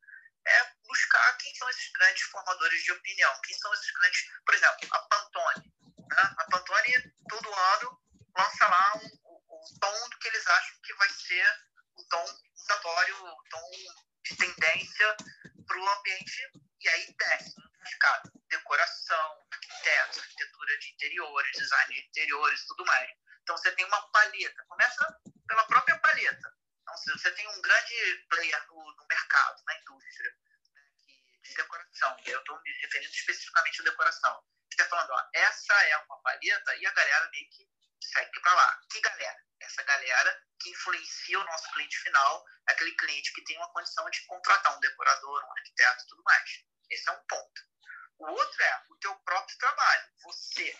é 0.46 0.72
buscar 0.86 1.36
quem 1.38 1.54
são 1.54 1.68
esses 1.70 1.90
grandes 1.92 2.22
formadores 2.24 2.82
de 2.82 2.92
opinião, 2.92 3.40
quem 3.42 3.56
são 3.58 3.72
esses 3.72 3.90
grandes, 3.90 4.30
por 4.44 4.54
exemplo, 4.54 4.88
a 4.92 4.98
Pantone. 4.98 5.72
Né? 5.86 6.34
A 6.38 6.44
Pantone 6.50 7.14
todo 7.28 7.54
ano 7.54 8.00
lança 8.36 8.66
lá 8.68 8.96
um, 8.96 9.08
o, 9.24 9.56
o 9.56 9.78
tom 9.80 10.10
que 10.20 10.28
eles 10.28 10.46
acham 10.46 10.80
que 10.82 10.94
vai 10.94 11.08
ser 11.08 11.46
o 11.96 12.04
tom 12.08 12.26
fundatório, 12.58 13.24
o 13.24 13.42
tom 13.50 13.70
tendência 14.36 15.16
para 15.66 15.78
o 15.78 15.88
ambiente, 15.88 16.50
e 16.80 16.88
aí 16.88 17.14
desce 17.18 17.54
no 17.58 17.82
mercado. 17.82 18.32
Decoração, 18.48 19.46
arquiteto, 19.50 20.20
arquitetura 20.20 20.78
de 20.78 20.92
interiores, 20.92 21.58
design 21.58 21.94
de 21.94 22.00
interiores, 22.00 22.66
tudo 22.66 22.84
mais. 22.86 23.10
Então 23.42 23.56
você 23.56 23.72
tem 23.72 23.84
uma 23.84 24.10
palheta. 24.10 24.64
Começa 24.68 25.20
pela 25.46 25.64
própria 25.66 25.98
palheta. 25.98 26.54
Então, 26.82 27.18
você 27.18 27.30
tem 27.32 27.48
um 27.48 27.62
grande 27.62 28.26
player 28.28 28.66
no, 28.68 28.96
no 28.96 29.06
mercado, 29.06 29.62
na 29.66 29.74
indústria, 29.78 30.30
né, 30.74 30.82
de 31.42 31.54
decoração, 31.54 32.16
eu 32.26 32.38
estou 32.38 32.60
me 32.62 32.72
referindo 32.72 33.12
especificamente 33.12 33.80
à 33.80 33.84
decoração, 33.84 34.44
que 34.68 34.74
está 34.74 34.86
falando, 34.88 35.10
ó, 35.10 35.28
essa 35.32 35.74
é 35.84 35.96
uma 35.98 36.20
palheta 36.22 36.76
e 36.76 36.86
a 36.86 36.92
galera 36.92 37.30
meio 37.30 37.48
que 37.50 37.68
segue 38.02 38.40
para 38.40 38.54
lá. 38.54 38.80
Que 38.90 39.00
galera? 39.00 39.44
Essa 39.60 39.82
galera 39.82 40.42
que 40.60 40.70
influencia 40.70 41.40
o 41.40 41.44
nosso 41.44 41.72
cliente 41.72 41.96
final, 41.98 42.44
aquele 42.66 42.92
cliente 42.96 43.32
que 43.32 43.44
tem 43.44 43.56
uma 43.58 43.72
condição 43.72 44.08
de 44.10 44.24
contratar 44.26 44.76
um 44.76 44.80
decorador, 44.80 45.44
um 45.44 45.52
arquiteto 45.52 46.02
e 46.02 46.06
tudo 46.08 46.22
mais. 46.24 46.64
Esse 46.90 47.08
é 47.08 47.12
um 47.12 47.24
ponto. 47.26 47.62
O 48.18 48.26
outro 48.30 48.62
é 48.62 48.82
o 48.90 48.96
teu 48.96 49.14
próprio 49.16 49.58
trabalho. 49.58 50.08
Você, 50.22 50.78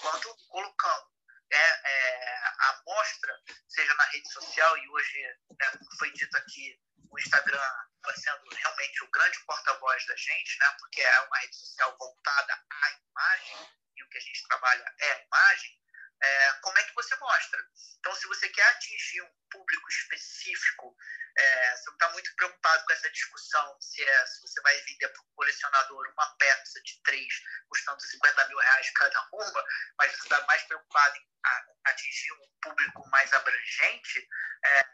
quando 0.00 0.36
colocando 0.48 1.14
é, 1.50 1.56
é, 1.56 2.36
a 2.58 2.82
mostra, 2.86 3.40
seja 3.68 3.94
na 3.94 4.04
rede 4.06 4.28
social, 4.32 4.76
e 4.78 4.88
hoje, 4.88 5.22
né, 5.58 5.70
como 5.70 5.98
foi 5.98 6.10
dito 6.12 6.36
aqui, 6.36 6.80
o 7.10 7.18
Instagram 7.18 7.62
está 7.96 8.14
sendo 8.16 8.48
realmente 8.54 9.04
o 9.04 9.10
grande 9.10 9.38
porta-voz 9.46 10.06
da 10.06 10.16
gente, 10.16 10.58
né, 10.58 10.76
porque 10.80 11.00
é 11.00 11.20
uma 11.20 11.38
rede 11.38 11.56
social 11.56 11.96
voltada 11.96 12.64
à 12.70 12.90
imagem, 12.90 13.68
e 13.96 14.02
o 14.02 14.08
que 14.08 14.18
a 14.18 14.20
gente 14.20 14.48
trabalha 14.48 14.94
é 15.00 15.24
imagem, 15.24 15.83
é, 16.22 16.52
como 16.62 16.78
é 16.78 16.84
que 16.84 16.94
você 16.94 17.14
mostra? 17.16 17.58
Então, 17.98 18.14
se 18.14 18.26
você 18.28 18.48
quer 18.48 18.66
atingir 18.70 19.22
um 19.22 19.34
público 19.50 19.88
específico, 19.88 20.96
é, 21.36 21.76
você 21.76 21.84
não 21.86 21.94
está 21.94 22.08
muito 22.10 22.34
preocupado 22.36 22.84
com 22.84 22.92
essa 22.92 23.10
discussão 23.10 23.80
se, 23.80 24.02
é, 24.02 24.26
se 24.26 24.40
você 24.40 24.60
vai 24.62 24.80
vender 24.82 25.08
para 25.08 25.22
um 25.22 25.34
colecionador 25.34 26.08
uma 26.12 26.36
peça 26.36 26.80
de 26.82 27.02
três 27.02 27.42
custando 27.68 28.00
50 28.00 28.48
mil 28.48 28.58
reais 28.58 28.90
cada 28.90 29.28
uma, 29.32 29.64
mas 29.98 30.12
você 30.12 30.22
está 30.22 30.40
mais 30.46 30.62
preocupado 30.62 31.16
em 31.16 31.28
a, 31.44 31.64
atingir 31.86 32.32
um 32.32 32.48
público 32.62 33.08
mais 33.10 33.32
abrangente, 33.32 34.28
é, 34.64 34.78
é 34.78 34.86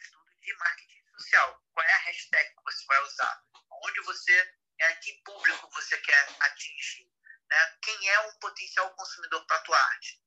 estudo 0.00 0.34
de 0.40 0.54
marketing 0.54 1.04
social. 1.18 1.62
Qual 1.72 1.86
é 1.86 1.92
a 1.92 1.98
hashtag 1.98 2.54
que 2.54 2.62
você 2.64 2.84
vai 2.86 3.02
usar? 3.02 3.42
Onde 3.84 4.00
você, 4.02 4.54
é, 4.80 4.94
que 4.94 5.12
público 5.24 5.70
você 5.70 5.98
quer 5.98 6.28
atingir? 6.40 7.05
Né? 7.50 7.76
Quem 7.82 8.08
é 8.08 8.20
um 8.20 8.32
potencial 8.38 8.90
consumidor 8.94 9.44
para 9.46 9.56
a 9.56 9.62
tua 9.62 9.78
arte? 9.78 10.20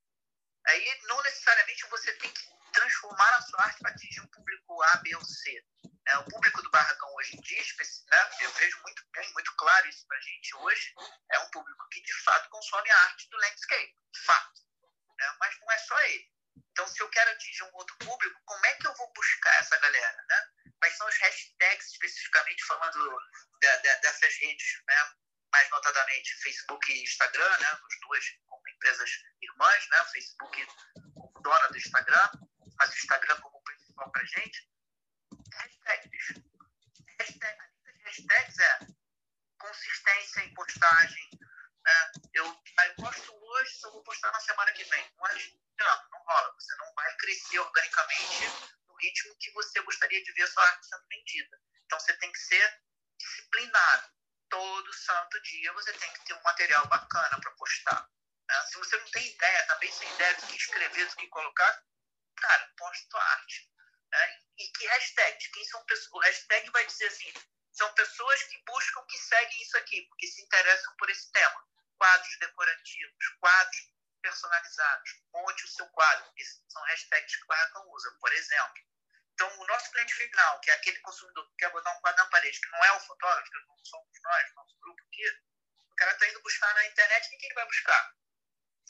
Aí, 0.68 1.00
não 1.04 1.22
necessariamente 1.24 1.88
você 1.88 2.14
tem 2.14 2.32
que 2.32 2.50
transformar 2.72 3.36
a 3.36 3.42
sua 3.42 3.64
arte 3.64 3.80
para 3.80 3.92
atingir 3.92 4.22
um 4.22 4.28
público 4.28 4.82
A, 4.84 4.98
B 4.98 5.16
ou 5.16 5.24
C. 5.24 5.66
É, 6.08 6.18
o 6.18 6.26
público 6.26 6.62
do 6.62 6.72
Barracão 6.72 7.14
hoje 7.16 7.36
em 7.36 7.42
dia, 7.42 7.62
né, 8.12 8.30
eu 8.42 8.52
vejo 8.54 8.82
muito 8.82 9.04
bem, 9.12 9.32
muito 9.34 9.56
claro 9.56 9.88
isso 9.88 10.06
para 10.08 10.18
a 10.18 10.22
gente 10.22 10.56
hoje, 10.56 10.94
é 11.32 11.40
um 11.40 11.52
público 11.52 11.88
que 11.90 12.02
de 12.02 12.14
fato 12.24 12.50
consome 12.50 12.90
a 12.90 12.98
arte 12.98 13.30
do 13.30 13.38
landscape, 13.38 13.96
fato. 14.26 14.62
Né? 15.20 15.36
Mas 15.40 15.60
não 15.60 15.72
é 15.72 15.78
só 15.80 16.00
ele. 16.02 16.32
Então, 16.72 16.88
se 16.88 17.02
eu 17.02 17.10
quero 17.10 17.32
atingir 17.32 17.64
um 17.64 17.76
outro 17.76 17.96
público, 17.98 18.42
como 18.46 18.66
é 18.66 18.74
que 18.76 18.88
eu 18.88 18.96
vou 18.96 19.12
buscar 19.14 19.60
essa 19.60 19.78
galera? 19.78 20.26
Né? 20.30 20.48
Quais 20.80 20.96
são 20.98 21.08
os 21.08 21.18
hashtags 21.18 21.92
especificamente 21.92 22.64
falando 22.66 23.18
de, 23.60 23.78
de, 23.82 23.96
dessas 23.98 24.34
redes 24.38 24.82
né? 24.88 25.14
Mais 25.52 25.70
notadamente 25.70 26.36
Facebook 26.42 26.92
e 26.92 27.04
Instagram, 27.04 27.58
né, 27.60 27.68
as 27.68 28.00
duas 28.02 28.26
como 28.48 28.68
empresas 28.70 29.10
irmãs, 29.42 29.88
né, 29.90 30.06
Facebook 30.06 30.68
como 31.14 31.42
dona 31.42 31.68
do 31.70 31.78
Instagram, 31.78 32.30
mas 32.78 32.90
o 32.90 32.98
Instagram 32.98 33.42
como 33.42 33.64
principal 33.64 34.12
para 34.12 34.26
gente. 34.26 34.70
Hashtags. 35.54 36.50
Hashtag, 37.20 37.60
hashtags 38.06 38.60
é 38.60 38.80
consistência 39.60 40.42
em 40.42 40.54
postagem. 40.54 41.30
Né? 41.84 42.12
Eu, 42.34 42.46
eu 42.46 42.96
posto 42.96 43.34
hoje, 43.34 43.72
só 43.80 43.92
vou 43.92 44.04
postar 44.04 44.32
na 44.32 44.40
semana 44.40 44.72
que 44.74 44.84
vem. 44.84 45.14
Não, 45.18 45.28
não, 45.28 46.10
não 46.12 46.20
rola. 46.20 46.54
Você 46.58 46.76
não 46.76 46.94
vai 46.94 47.16
crescer 47.18 47.60
organicamente 47.60 48.46
no 48.88 48.96
ritmo 48.96 49.36
que 49.40 49.52
você 49.52 49.82
gostaria 49.82 50.24
de 50.24 50.32
ver 50.34 50.44
a 50.44 50.48
sua 50.48 50.64
arte 50.64 50.88
sendo 50.88 51.08
vendida. 51.08 51.62
Então 51.86 52.00
você 52.00 52.16
tem 52.18 52.32
que 52.32 52.40
ser 52.40 52.82
disciplinado 53.18 54.19
todo 54.50 54.94
santo 54.94 55.42
dia 55.42 55.74
você 55.74 55.94
tem 55.94 56.12
que 56.14 56.26
ter 56.26 56.34
um 56.34 56.44
material 56.44 56.86
bacana 56.88 57.40
para 57.40 57.52
postar. 57.52 58.10
Né? 58.48 58.66
Se 58.68 58.78
você 58.78 58.98
não 58.98 59.12
tem 59.12 59.28
ideia, 59.28 59.68
também 59.68 59.92
sem 59.92 60.12
ideia 60.14 60.34
do 60.36 60.48
que 60.48 60.58
escrever, 60.58 61.08
do 61.08 61.16
que 61.16 61.28
colocar, 61.28 61.84
cara, 62.38 62.74
posta 62.78 63.08
tua 63.10 63.24
arte. 63.24 63.70
Né? 64.12 64.40
E 64.58 64.68
que 64.68 64.88
hashtag? 64.88 65.52
Quem 65.52 65.66
são 65.66 65.84
pessoas? 65.86 66.12
O 66.14 66.20
hashtag 66.20 66.70
vai 66.72 66.86
dizer 66.86 67.08
assim: 67.08 67.34
são 67.72 67.94
pessoas 67.94 68.44
que 68.44 68.64
buscam, 68.66 69.06
que 69.06 69.18
seguem 69.18 69.62
isso 69.62 69.78
aqui, 69.78 70.02
porque 70.10 70.28
se 70.28 70.42
interessam 70.42 70.96
por 70.98 71.10
esse 71.10 71.32
tema. 71.32 71.68
Quadros 71.98 72.40
decorativos, 72.40 73.28
quadros 73.40 73.94
personalizados. 74.22 75.12
Monte 75.34 75.66
o 75.66 75.68
seu 75.68 75.88
quadro. 75.90 76.32
Esses 76.38 76.64
são 76.70 76.82
hashtags 76.84 77.36
que 77.36 77.44
o 77.44 77.48
Barracão 77.48 77.90
usa, 77.90 78.18
por 78.20 78.34
exemplo. 78.34 78.84
Então, 79.40 79.58
o 79.58 79.68
nosso 79.68 79.90
cliente 79.92 80.14
final, 80.16 80.60
que 80.60 80.70
é 80.70 80.74
aquele 80.74 81.00
consumidor 81.00 81.48
que 81.48 81.56
quer 81.60 81.72
botar 81.72 81.94
um 81.94 82.02
quadro 82.02 82.22
na 82.22 82.30
parede, 82.30 82.60
que 82.60 82.70
não 82.72 82.84
é 82.84 82.92
o 82.92 83.00
fotógrafo, 83.00 83.50
que 83.50 83.68
não 83.68 83.86
somos 83.86 84.20
nós, 84.22 84.54
nosso 84.54 84.78
grupo 84.82 85.02
aqui, 85.06 85.24
o 85.90 85.96
cara 85.96 86.12
está 86.12 86.28
indo 86.28 86.42
buscar 86.42 86.74
na 86.74 86.86
internet, 86.88 87.26
o 87.26 87.38
que, 87.38 87.46
ele 87.46 87.54
vai 87.54 87.66
buscar? 87.66 88.16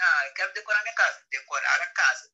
Ah, 0.02 0.26
eu 0.26 0.34
quero 0.34 0.52
decorar 0.54 0.82
minha 0.82 0.96
casa. 0.96 1.24
Decorar 1.30 1.82
a 1.84 1.88
casa. 1.94 2.34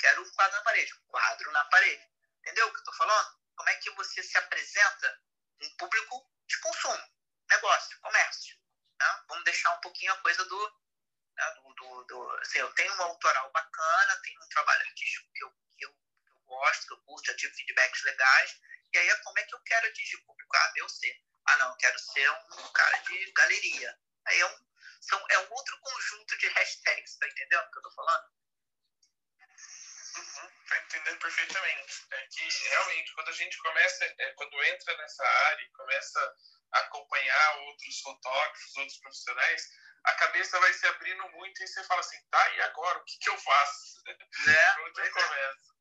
Quero 0.00 0.22
um 0.22 0.30
quadro 0.32 0.56
na 0.56 0.62
parede. 0.64 0.92
Quadro 1.06 1.52
na 1.52 1.64
parede. 1.66 2.10
Entendeu 2.40 2.66
o 2.66 2.70
que 2.72 2.78
eu 2.78 2.80
estou 2.80 2.94
falando? 2.94 3.38
Como 3.54 3.68
é 3.68 3.76
que 3.76 3.90
você 3.92 4.24
se 4.24 4.36
apresenta 4.38 5.22
em 5.60 5.76
público 5.76 6.28
de 6.48 6.58
consumo, 6.58 7.12
negócio, 7.48 8.00
comércio. 8.00 8.56
Né? 8.98 9.24
Vamos 9.28 9.44
deixar 9.44 9.72
um 9.72 9.80
pouquinho 9.82 10.12
a 10.12 10.20
coisa 10.20 10.44
do 10.46 10.80
Né? 11.36 11.50
Do, 11.54 11.74
do, 11.74 12.04
do, 12.06 12.30
assim, 12.38 12.58
eu 12.58 12.74
tenho 12.74 12.92
um 12.92 13.02
autoral 13.02 13.52
bacana, 13.52 14.20
tenho 14.24 14.42
um 14.42 14.48
trabalho 14.48 14.82
artístico 14.82 15.30
que 15.32 15.44
eu, 15.44 15.50
que 15.76 15.84
eu, 15.84 15.92
que 15.92 16.30
eu 16.32 16.35
gosto, 16.46 16.86
que 16.86 16.92
eu 16.94 17.00
curto, 17.02 17.26
já 17.26 17.36
tive 17.36 17.54
feedbacks 17.54 18.02
legais, 18.04 18.60
e 18.92 18.98
aí 18.98 19.08
é 19.08 19.16
como 19.16 19.38
é 19.38 19.42
que 19.42 19.54
eu 19.54 19.60
quero 19.60 19.86
atingir 19.86 20.16
o 20.16 20.24
público 20.24 20.56
A, 20.56 20.68
B 20.72 20.82
ou 20.82 20.88
C. 20.88 21.20
Ah, 21.48 21.56
não, 21.58 21.70
eu 21.70 21.76
quero 21.76 21.98
ser 21.98 22.30
um 22.30 22.72
cara 22.72 22.96
de 22.98 23.32
galeria. 23.32 23.98
Aí 24.26 24.40
é 24.40 24.46
um, 24.46 24.66
são, 25.00 25.24
é 25.30 25.38
um 25.38 25.52
outro 25.52 25.78
conjunto 25.80 26.38
de 26.38 26.48
hashtags, 26.48 27.16
tá 27.18 27.28
entendendo 27.28 27.66
o 27.66 27.70
que 27.70 27.78
eu 27.78 27.82
tô 27.82 27.90
falando? 27.92 28.24
Uhum, 30.16 30.50
tá 30.68 30.78
entendendo 30.78 31.18
perfeitamente. 31.18 32.06
É 32.10 32.26
que 32.28 32.68
realmente, 32.68 33.12
quando 33.14 33.28
a 33.28 33.32
gente 33.32 33.58
começa, 33.58 34.04
é, 34.04 34.32
quando 34.32 34.64
entra 34.64 34.96
nessa 34.96 35.24
área 35.24 35.62
e 35.62 35.70
começa 35.72 36.34
a 36.72 36.78
acompanhar 36.80 37.56
outros 37.58 38.00
fotógrafos, 38.00 38.76
outros 38.76 38.98
profissionais, 38.98 39.68
a 40.04 40.14
cabeça 40.14 40.58
vai 40.60 40.72
se 40.72 40.86
abrindo 40.86 41.28
muito 41.30 41.62
e 41.62 41.66
você 41.66 41.84
fala 41.84 42.00
assim, 42.00 42.18
tá, 42.30 42.50
e 42.50 42.60
agora? 42.62 42.98
O 42.98 43.04
que, 43.04 43.18
que 43.18 43.28
eu 43.28 43.38
faço? 43.38 44.02
É, 44.08 44.80
Onde 44.82 45.00
eu 45.00 45.12
começo? 45.12 45.75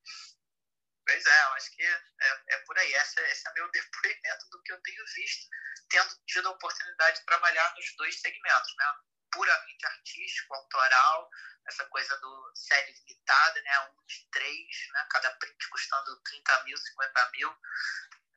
Pois 1.06 1.26
é, 1.26 1.44
eu 1.44 1.54
acho 1.54 1.72
que 1.76 1.84
é, 1.84 2.44
é 2.50 2.58
por 2.60 2.78
aí. 2.78 2.94
Esse, 2.94 3.22
esse 3.22 3.48
é 3.48 3.54
meu 3.54 3.70
depoimento 3.72 4.50
do 4.50 4.62
que 4.64 4.74
eu 4.74 4.82
tenho 4.82 5.06
visto, 5.06 5.50
tendo 5.90 6.10
tido 6.26 6.48
a 6.48 6.52
oportunidade 6.52 7.20
de 7.20 7.26
trabalhar 7.26 7.74
nos 7.76 7.96
dois 7.96 8.20
segmentos, 8.20 8.76
né? 8.78 8.86
Puramente 9.32 9.86
artístico, 9.86 10.56
autoral, 10.56 11.30
essa 11.68 11.86
coisa 11.86 12.18
do 12.18 12.52
série 12.56 12.92
limitada, 12.94 13.62
né? 13.62 13.80
Um 13.90 14.06
de 14.06 14.28
três, 14.32 14.88
né? 14.94 15.08
Cada 15.12 15.32
print 15.36 15.70
custando 15.70 16.22
30 16.24 16.64
mil, 16.64 16.78
50 16.78 17.32
mil. 17.32 17.50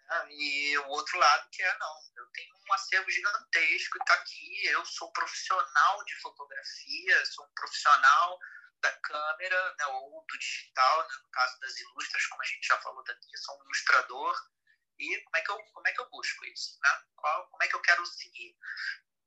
Né? 0.09 0.27
E 0.31 0.79
o 0.79 0.89
outro 0.89 1.19
lado 1.19 1.49
que 1.51 1.63
é, 1.63 1.79
não, 1.79 1.95
eu 2.17 2.27
tenho 2.33 2.55
um 2.69 2.73
acervo 2.75 3.11
gigantesco 3.11 3.97
e 3.97 4.05
tá 4.05 4.15
aqui, 4.15 4.67
eu 4.67 4.85
sou 4.85 5.11
profissional 5.13 6.05
de 6.05 6.15
fotografia, 6.21 7.27
sou 7.27 7.47
um 7.47 7.55
profissional 7.55 8.39
da 8.81 8.93
câmera 9.01 9.75
né, 9.77 9.87
ou 9.87 10.25
do 10.27 10.39
digital, 10.39 11.03
né, 11.03 11.15
no 11.23 11.31
caso 11.31 11.59
das 11.61 11.77
ilustras, 11.79 12.27
como 12.27 12.43
a 12.43 12.47
gente 12.47 12.67
já 12.67 12.79
falou 12.81 13.03
daqui, 13.05 13.37
sou 13.37 13.59
um 13.59 13.65
ilustrador. 13.65 14.37
E 14.99 15.23
como 15.23 15.37
é 15.37 15.41
que 15.43 15.51
eu, 15.51 15.65
como 15.73 15.89
é 15.89 15.93
que 15.93 16.01
eu 16.01 16.11
busco 16.11 16.45
isso? 16.47 16.79
Né? 16.83 17.03
Qual, 17.17 17.49
como 17.51 17.63
é 17.63 17.69
que 17.69 17.75
eu 17.75 17.83
quero 17.83 18.05
seguir? 18.05 18.57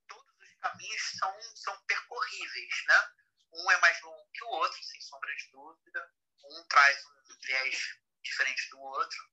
Todos 0.07 0.33
os 0.37 0.55
caminhos 0.59 1.01
são, 1.17 1.55
são 1.55 1.81
percorríveis. 1.85 2.83
Né? 2.87 3.09
Um 3.53 3.71
é 3.71 3.79
mais 3.79 4.01
longo 4.01 4.29
que 4.33 4.43
o 4.43 4.49
outro, 4.49 4.83
sem 4.83 4.99
sombra 5.01 5.33
de 5.35 5.49
dúvida. 5.51 6.13
Um 6.43 6.67
traz 6.67 7.05
um 7.05 7.39
viés 7.45 7.99
diferente 8.21 8.69
do 8.69 8.79
outro. 8.79 9.31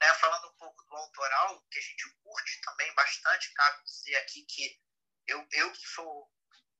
Né? 0.00 0.12
Falando 0.14 0.48
um 0.48 0.56
pouco 0.56 0.84
do 0.86 0.96
autoral, 0.96 1.64
que 1.70 1.78
a 1.78 1.82
gente 1.82 2.10
curte 2.22 2.60
também 2.62 2.92
bastante, 2.94 3.52
cabe 3.54 3.84
dizer 3.84 4.16
aqui 4.16 4.44
que 4.46 4.80
eu, 5.28 5.46
eu 5.52 5.74
sou, 5.74 6.32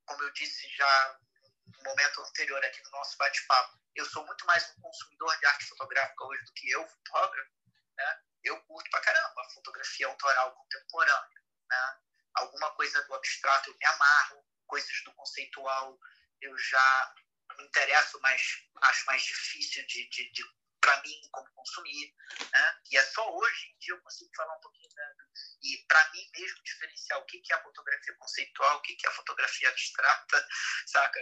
como 0.05 0.23
eu 0.23 0.33
disse 0.33 0.69
já 0.77 1.21
no 1.67 1.83
momento 1.83 2.21
anterior 2.21 2.65
aqui 2.65 2.83
no 2.83 2.91
nosso 2.91 3.17
bate-papo, 3.17 3.79
eu 3.95 4.05
sou 4.07 4.25
muito 4.27 4.45
mais 4.47 4.69
um 4.71 4.81
consumidor 4.81 5.37
de 5.39 5.47
arte 5.47 5.65
fotográfica 5.67 6.25
hoje 6.25 6.45
do 6.45 6.53
que 6.53 6.71
eu, 6.71 6.87
fotógrafo, 6.87 7.51
né? 7.97 8.21
Eu 8.45 8.61
curto 8.65 8.91
pra 8.91 9.01
caramba 9.01 9.41
a 9.41 9.51
fotografia 9.51 10.07
autoral 10.07 10.55
contemporânea, 10.55 11.41
né? 11.69 11.99
Alguma 12.35 12.71
coisa 12.75 13.03
do 13.05 13.15
abstrato 13.15 13.71
eu 13.71 13.77
me 13.77 13.87
amarro, 13.87 14.47
coisas 14.67 15.03
do 15.05 15.15
conceitual 15.15 15.99
eu 16.41 16.57
já 16.59 17.15
me 17.57 17.65
interesso, 17.65 18.21
mas 18.21 18.43
acho 18.83 19.07
mais 19.07 19.23
difícil 19.23 19.87
de, 19.87 20.09
de, 20.11 20.31
de 20.33 20.45
para 20.81 21.03
mim 21.03 21.21
como 21.33 21.51
consumir, 21.53 22.15
né? 22.53 22.81
E 22.93 22.97
é 22.97 23.05
só 23.07 23.35
hoje 23.35 23.67
em 23.67 23.79
dia 23.79 23.95
eu 23.95 24.01
consigo 24.03 24.31
falar 24.37 24.55
um 24.57 24.61
pouquinho 24.61 24.95
né? 24.95 25.15
e 25.63 25.85
para 25.89 26.13
mim 26.13 26.31
mesmo 26.37 26.63
diferenciar 26.63 27.19
o 27.19 27.25
que 27.25 27.41
que 27.41 27.53
é 27.53 27.57
a 27.57 27.63
fotografia 27.63 28.15
conceitual, 28.19 28.77
o 28.77 28.83
que 28.83 28.95
que 28.95 29.07
é 29.07 29.11
a 29.11 29.15
fotografia 29.15 29.69
abstrata, 29.69 30.49
saca? 30.87 31.21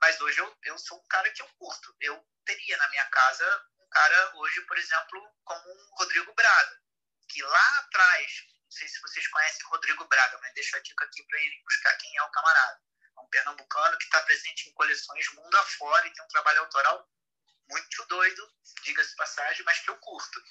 Mas 0.00 0.20
hoje 0.20 0.38
eu, 0.38 0.58
eu 0.64 0.78
sou 0.78 0.98
um 0.98 1.06
cara 1.08 1.30
que 1.30 1.42
eu 1.42 1.48
curto. 1.58 1.94
Eu 2.00 2.26
teria 2.44 2.76
na 2.76 2.88
minha 2.88 3.04
casa 3.06 3.66
um 3.78 3.88
cara 3.88 4.36
hoje, 4.36 4.60
por 4.62 4.78
exemplo, 4.78 5.36
como 5.44 5.68
um 5.70 5.94
Rodrigo 5.96 6.32
Braga, 6.34 6.80
que 7.28 7.42
lá 7.42 7.78
atrás, 7.80 8.32
não 8.64 8.70
sei 8.70 8.88
se 8.88 9.00
vocês 9.00 9.26
conhecem 9.28 9.66
Rodrigo 9.66 10.04
Braga, 10.06 10.38
mas 10.40 10.54
deixa 10.54 10.76
a 10.76 10.80
dica 10.80 11.04
aqui 11.04 11.22
para 11.24 11.40
irem 11.40 11.62
buscar 11.64 11.94
quem 11.96 12.16
é 12.16 12.22
o 12.22 12.30
camarada. 12.30 12.80
É 13.16 13.20
um 13.20 13.28
pernambucano 13.28 13.98
que 13.98 14.04
está 14.04 14.20
presente 14.22 14.68
em 14.68 14.72
coleções 14.74 15.28
mundo 15.34 15.56
afora 15.58 16.06
e 16.06 16.12
tem 16.12 16.24
um 16.24 16.28
trabalho 16.28 16.60
autoral 16.60 17.08
muito 17.68 18.04
doido, 18.06 18.52
diga-se 18.82 19.14
passagem, 19.14 19.64
mas 19.64 19.78
que 19.78 19.90
eu 19.90 19.96
curto. 19.98 20.42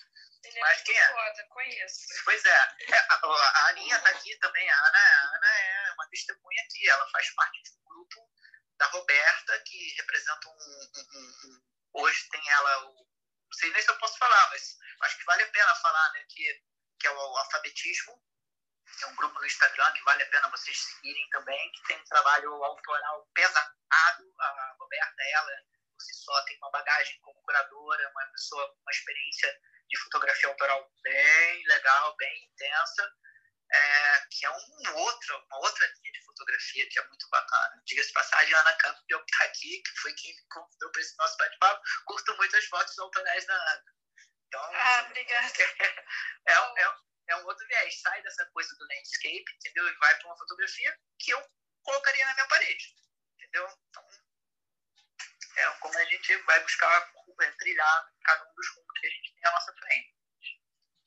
Ele 0.44 0.58
é 0.58 0.62
mas 0.62 0.82
quem 0.84 0.98
é? 0.98 1.08
Foda, 1.10 1.48
conheço. 1.50 2.08
Pois 2.24 2.46
é. 2.46 2.50
é 2.50 2.98
a, 2.98 3.16
a 3.16 3.70
Aninha 3.70 3.98
está 3.98 4.10
aqui 4.10 4.38
também. 4.38 4.70
A 4.70 4.88
Ana, 4.88 5.00
a 5.00 5.36
Ana 5.36 5.48
é 5.48 5.92
uma 5.94 6.08
testemunha 6.08 6.64
aqui. 6.64 6.90
Ela 6.90 7.10
faz 7.10 7.30
parte 7.32 7.62
de 7.62 7.72
um 7.72 7.84
grupo 7.84 8.32
da 8.80 8.88
Roberta, 8.88 9.60
que 9.60 9.94
representa 9.98 10.48
um, 10.48 10.54
um, 10.54 11.20
um, 11.20 11.62
hoje 12.02 12.28
tem 12.30 12.50
ela 12.50 12.82
não 13.50 13.58
sei 13.58 13.72
nem 13.72 13.82
se 13.82 13.90
eu 13.90 13.98
posso 13.98 14.18
falar, 14.18 14.50
mas 14.52 14.78
acho 15.02 15.18
que 15.18 15.26
vale 15.26 15.44
a 15.44 15.52
pena 15.52 15.76
falar, 15.76 16.12
né, 16.14 16.26
que, 16.30 16.64
que 17.00 17.08
é 17.08 17.12
o, 17.12 17.16
o 17.16 17.38
alfabetismo, 17.38 18.24
é 19.02 19.06
um 19.08 19.16
grupo 19.16 19.40
no 19.40 19.46
Instagram 19.46 19.92
que 19.94 20.04
vale 20.04 20.24
a 20.24 20.30
pena 20.30 20.50
vocês 20.50 20.78
seguirem 20.78 21.30
também, 21.30 21.72
que 21.72 21.84
tem 21.88 22.00
um 22.00 22.06
trabalho 22.06 22.52
autoral 22.64 23.28
pesado, 23.34 23.76
a 23.92 24.76
Roberta, 24.80 25.24
ela, 25.24 25.52
por 25.94 26.02
si 26.02 26.14
só, 26.16 26.42
tem 26.44 26.58
uma 26.58 26.72
bagagem 26.72 27.20
como 27.22 27.42
curadora, 27.42 28.10
uma 28.10 28.26
pessoa 28.32 28.76
uma 28.82 28.92
experiência 28.92 29.60
de 29.88 30.00
fotografia 30.04 30.50
autoral 30.50 30.92
bem 31.02 31.64
legal, 31.68 32.16
bem 32.18 32.46
intensa, 32.46 33.12
é, 33.72 34.26
que 34.32 34.46
é 34.46 34.52
um 34.52 34.96
outro, 34.96 35.46
uma 35.46 35.60
outra 35.60 35.86
linha 35.88 36.12
de 36.12 36.26
fotografia 36.40 36.88
que 36.90 37.00
é 37.00 37.08
muito 37.08 37.30
bacana. 37.30 37.82
Diga-se 37.86 38.14
passagem, 38.14 38.54
a 38.54 38.62
Ana 38.62 38.78
Campos 38.78 39.04
que 39.06 39.14
está 39.14 39.44
aqui, 39.46 39.82
que 39.82 40.00
foi 40.00 40.14
quem 40.14 40.34
me 40.34 40.48
convidou 40.50 40.92
para 40.92 41.02
esse 41.02 41.18
nosso 41.18 41.38
bate-papo, 41.38 41.82
curto 42.06 42.38
muito 42.38 42.56
as 42.56 42.66
fotos 42.66 42.98
autorais 43.00 43.46
da 43.46 43.54
Ana. 43.54 43.86
Então, 44.48 44.62
ah, 44.62 45.04
obrigada. 45.06 45.54
É, 46.48 46.54
é, 46.54 46.96
é 47.28 47.36
um 47.36 47.46
outro 47.46 47.68
viés, 47.68 48.02
sai 48.02 48.24
dessa 48.24 48.44
coisa 48.48 48.76
do 48.76 48.88
landscape, 48.88 49.46
entendeu? 49.54 49.88
E 49.88 49.94
vai 49.98 50.18
para 50.18 50.28
uma 50.28 50.38
fotografia 50.38 50.98
que 51.20 51.32
eu 51.32 51.52
colocaria 51.84 52.26
na 52.26 52.34
minha 52.34 52.48
parede, 52.48 52.96
entendeu? 53.36 53.68
Então, 53.90 54.08
é 55.58 55.68
como 55.80 55.96
a 55.96 56.06
gente 56.06 56.36
vai 56.38 56.60
buscar 56.62 57.14
é, 57.42 57.52
trilhar 57.52 58.12
cada 58.24 58.50
um 58.50 58.56
dos 58.56 58.68
rumos 58.76 59.00
que 59.00 59.08
a 59.08 59.10
gente 59.12 59.34
tem 59.36 59.48
à 59.48 59.52
nossa 59.52 59.74
frente 59.74 60.20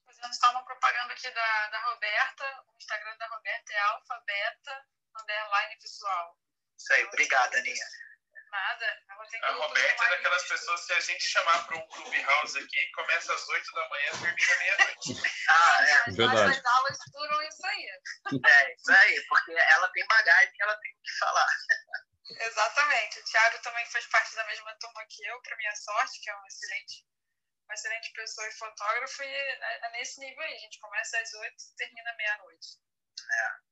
fazendo 0.07 0.35
só 0.35 0.51
uma 0.53 0.65
propaganda 0.65 1.13
aqui 1.13 1.31
da, 1.31 1.69
da 1.69 1.79
Roberta. 1.87 2.65
O 2.69 2.77
Instagram 2.77 3.17
da 3.17 3.27
Roberta 3.27 3.73
é 3.73 3.79
alfabeta 3.81 4.87
underline 5.21 5.77
visual. 5.81 6.39
Isso 6.79 6.93
aí, 6.93 7.05
obrigada, 7.05 7.59
Aninha. 7.59 7.87
Nada. 8.53 9.03
A 9.43 9.53
Roberta 9.53 10.05
é 10.05 10.09
daquelas 10.11 10.47
pessoas 10.47 10.85
que 10.85 10.93
a 10.93 11.01
gente 11.01 11.25
chamar 11.25 11.67
para 11.67 11.77
um 11.79 11.89
clubhouse 11.89 12.59
aqui, 12.59 12.91
começa 12.95 13.33
às 13.33 13.49
8 13.49 13.73
da 13.73 13.89
manhã 13.89 14.11
e 14.13 14.19
termina 14.19 14.59
meia-noite. 14.59 15.23
ah, 15.49 15.85
é. 15.89 16.11
Verdade. 16.11 16.59
As 16.59 16.65
aulas 16.67 16.99
duram 17.13 17.43
isso 17.43 17.67
aí. 17.67 17.87
É, 18.45 18.75
isso 18.75 18.93
aí, 18.93 19.27
porque 19.27 19.53
ela 19.53 19.89
tem 19.93 20.07
bagagem 20.07 20.53
e 20.55 20.63
ela 20.63 20.77
tem 20.77 20.93
o 20.93 21.03
que 21.03 21.19
falar. 21.19 21.49
Exatamente. 22.41 23.21
O 23.21 23.25
Thiago 23.25 23.59
também 23.63 23.87
faz 23.87 24.07
parte 24.09 24.35
da 24.35 24.45
mesma 24.45 24.77
turma 24.79 25.07
que 25.09 25.25
eu, 25.25 25.41
para 25.41 25.57
minha 25.57 25.75
sorte, 25.75 26.21
que 26.21 26.29
é 26.29 26.37
um 26.37 26.47
excelente 26.47 27.07
uma 27.65 27.75
excelente 27.75 28.13
pessoa 28.13 28.47
e 28.47 28.53
fotógrafo, 28.53 29.23
e 29.23 29.27
é, 29.27 29.87
é 29.87 29.91
nesse 29.93 30.21
nível 30.21 30.43
aí. 30.43 30.55
A 30.55 30.59
gente 30.59 30.79
começa 30.79 31.19
às 31.19 31.33
oito 31.33 31.57
e 31.57 31.77
termina 31.77 32.15
meia-noite. 32.17 32.69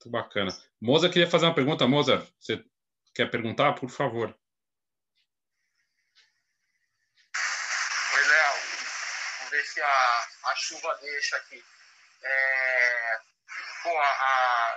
Muito 0.01 0.11
bacana. 0.11 0.51
Moza 0.81 1.11
queria 1.11 1.29
fazer 1.29 1.45
uma 1.47 1.55
pergunta. 1.55 1.87
Moza, 1.87 2.27
você 2.39 2.65
quer 3.15 3.31
perguntar? 3.31 3.75
Por 3.75 3.91
favor. 3.91 4.29
Oi, 8.15 8.23
Léo. 8.29 8.55
Vamos 9.39 9.51
ver 9.51 9.65
se 9.65 9.81
a, 9.83 10.29
a 10.45 10.57
chuva 10.57 10.97
deixa 11.03 11.37
aqui. 11.37 11.63
É... 12.23 13.19
Bom, 13.85 13.99
a, 13.99 14.07
a... 14.07 14.77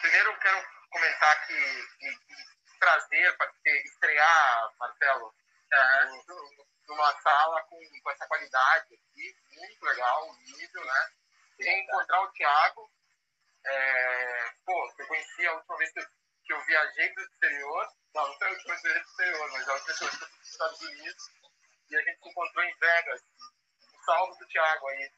primeiro 0.00 0.30
eu 0.30 0.38
quero 0.38 0.64
comentar 0.90 1.46
que, 1.46 1.54
que, 1.98 2.16
que 2.26 2.34
prazer 2.78 3.36
para 3.36 3.52
estrear, 3.84 4.72
Marcelo, 4.78 5.34
é, 5.72 6.04
numa 6.88 7.12
sala 7.20 7.60
com, 7.62 7.78
com 8.02 8.10
essa 8.10 8.26
qualidade 8.26 8.94
aqui, 8.94 9.36
muito 9.56 9.84
legal, 9.84 10.28
o 10.28 10.36
nível, 10.36 10.84
né? 10.84 11.10
Encontrar 11.60 12.22
o 12.22 12.32
Thiago, 12.32 12.90
é, 13.66 14.50
pô, 14.64 14.94
eu 14.98 15.06
conheci 15.06 15.46
a 15.46 15.54
última 15.54 15.76
vez 15.76 15.92
que 15.92 16.00
eu, 16.00 16.04
que 16.44 16.52
eu 16.52 16.64
viajei 16.64 17.10
para 17.10 17.22
o 17.22 17.26
exterior, 17.26 17.88
não, 18.14 18.28
não 18.28 18.38
foi 18.38 18.48
a 18.48 18.50
última 18.50 18.74
vez 18.74 18.82
que 18.82 18.88
eu 18.88 18.92
viajei 18.92 19.02
para 19.02 19.08
o 19.08 19.10
exterior, 19.10 19.52
mas 19.52 19.68
a 19.68 19.74
última 19.74 19.86
vez 19.86 19.98
que 19.98 20.04
eu 20.04 20.08
fui 20.08 20.18
para 20.18 20.40
os 20.40 20.48
Estados 20.48 20.80
Unidos, 20.80 21.24
e 21.90 21.96
a 21.96 22.02
gente 22.02 22.22
se 22.22 22.28
encontrou 22.28 22.64
em 22.64 22.78
Vegas, 22.78 23.20
um 23.94 24.04
salve 24.04 24.38
do 24.38 24.46
Thiago 24.46 24.88
aí, 24.88 25.12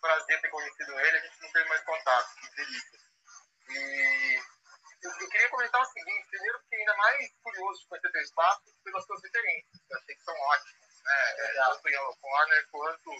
prazer 0.00 0.40
ter 0.40 0.50
conhecido 0.50 1.00
ele, 1.00 1.16
a 1.16 1.20
gente 1.20 1.42
não 1.42 1.52
teve 1.52 1.68
mais 1.68 1.84
contato, 1.84 2.34
que 2.36 2.56
delícia. 2.56 2.98
E 3.70 4.42
eu, 5.02 5.10
eu, 5.10 5.28
queria 5.28 5.50
comentar 5.50 5.80
o 5.80 5.86
seguinte, 5.86 6.28
primeiro 6.28 6.60
que 6.68 6.76
ainda 6.76 6.96
mais 6.96 7.32
curioso 7.42 7.80
de 7.80 7.88
conhecer 7.88 8.12
teu 8.12 8.22
espaço 8.22 8.62
pelas 8.84 9.04
suas 9.06 9.22
referências, 9.22 9.80
eu 9.90 9.98
achei 9.98 10.14
que 10.14 10.22
são 10.22 10.34
ótimas 10.34 10.88
né, 11.04 11.34
é, 11.38 11.52
tanto 11.54 11.88
em 11.88 11.96
Warner 12.22 12.68
quanto 12.70 13.10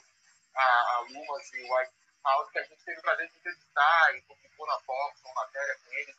a, 0.55 0.63
a 0.63 1.01
Lumas 1.01 1.53
e 1.53 1.63
o 1.63 1.77
White 1.77 1.95
House, 2.29 2.51
que 2.51 2.59
a 2.59 2.63
gente 2.65 2.85
teve 2.85 2.99
o 2.99 3.03
prazer 3.03 3.29
de 3.29 3.39
entrevistar 3.39 4.15
e 4.15 4.23
publicou 4.23 4.67
na 4.67 4.79
Fox 4.81 5.21
uma 5.25 5.35
matéria 5.35 5.79
com 5.79 5.93
eles, 5.93 6.17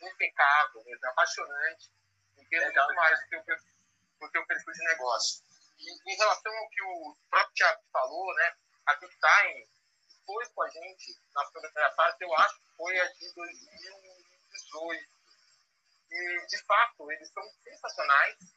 impecável, 0.00 0.84
mesmo, 0.84 1.06
apaixonante, 1.06 1.90
em 2.36 2.44
certeza 2.46 2.66
Legal. 2.66 2.86
muito 2.86 2.96
mais 2.96 3.20
do 3.20 3.28
teu, 3.28 3.56
do 4.20 4.30
teu 4.30 4.46
perfil 4.46 4.72
de 4.72 4.84
negócio. 4.84 5.44
E 5.78 6.12
em 6.12 6.16
relação 6.16 6.52
ao 6.56 6.68
que 6.70 6.82
o 6.82 7.16
próprio 7.30 7.54
Thiago 7.54 7.82
falou, 7.92 8.34
né, 8.34 8.56
a 8.86 8.96
QuickTime 8.96 9.68
foi 10.26 10.48
com 10.50 10.62
a 10.62 10.68
gente 10.68 11.20
na 11.34 11.44
primeira 11.46 11.90
fase, 11.92 12.16
eu 12.20 12.34
acho 12.34 12.54
que 12.56 12.76
foi 12.76 13.00
a 13.00 13.12
de 13.12 13.34
2018. 13.34 15.14
E, 16.10 16.46
de 16.46 16.64
fato, 16.64 17.10
eles 17.12 17.28
são 17.32 17.42
sensacionais, 17.62 18.53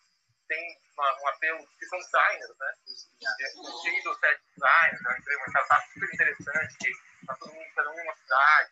tem 0.48 0.78
uma, 0.94 1.22
um 1.22 1.28
apelo, 1.28 1.68
que 1.78 1.86
são 1.86 2.00
designers, 2.00 2.58
né? 2.58 2.74
Os 2.88 4.04
do 4.04 4.16
set 4.20 4.42
designers, 4.56 5.28
é 5.28 5.36
uma 5.38 5.48
startup 5.48 5.94
super 5.94 6.14
interessante, 6.14 6.78
que 6.78 6.90
está 7.22 7.36
todo 7.36 7.54
mundo 7.54 7.74
cada 7.76 7.92
um 7.92 8.00
em 8.00 8.04
uma 8.04 8.16
cidade. 8.16 8.72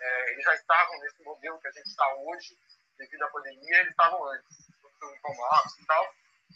É, 0.00 0.32
eles 0.32 0.44
já 0.44 0.54
estavam 0.54 0.98
nesse 1.00 1.22
modelo 1.22 1.60
que 1.60 1.68
a 1.68 1.72
gente 1.72 1.86
está 1.86 2.14
hoje, 2.14 2.58
devido 2.98 3.22
à 3.22 3.30
pandemia, 3.30 3.78
eles 3.78 3.90
estavam 3.90 4.24
antes, 4.24 4.56
no 4.82 5.08
home 5.24 5.40
office 5.52 5.78
e 5.78 5.86
tal. 5.86 6.14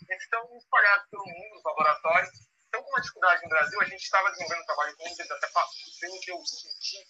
Eles 0.09 0.23
estão 0.23 0.57
espalhados 0.57 1.09
pelo 1.11 1.24
mundo, 1.24 1.57
os 1.57 1.65
laboratórios. 1.65 2.31
Então, 2.69 2.83
com 2.83 2.91
uma 2.91 3.01
dificuldade 3.01 3.43
no 3.43 3.49
Brasil, 3.49 3.81
a 3.81 3.85
gente 3.85 4.03
estava 4.03 4.31
desenvolvendo 4.31 4.62
um 4.62 4.66
trabalho 4.66 4.97
com 4.97 5.07
eles, 5.07 5.31
até 5.31 5.49
pelo 6.01 6.20
que 6.20 6.31
eu 6.31 6.45
senti, 6.45 7.07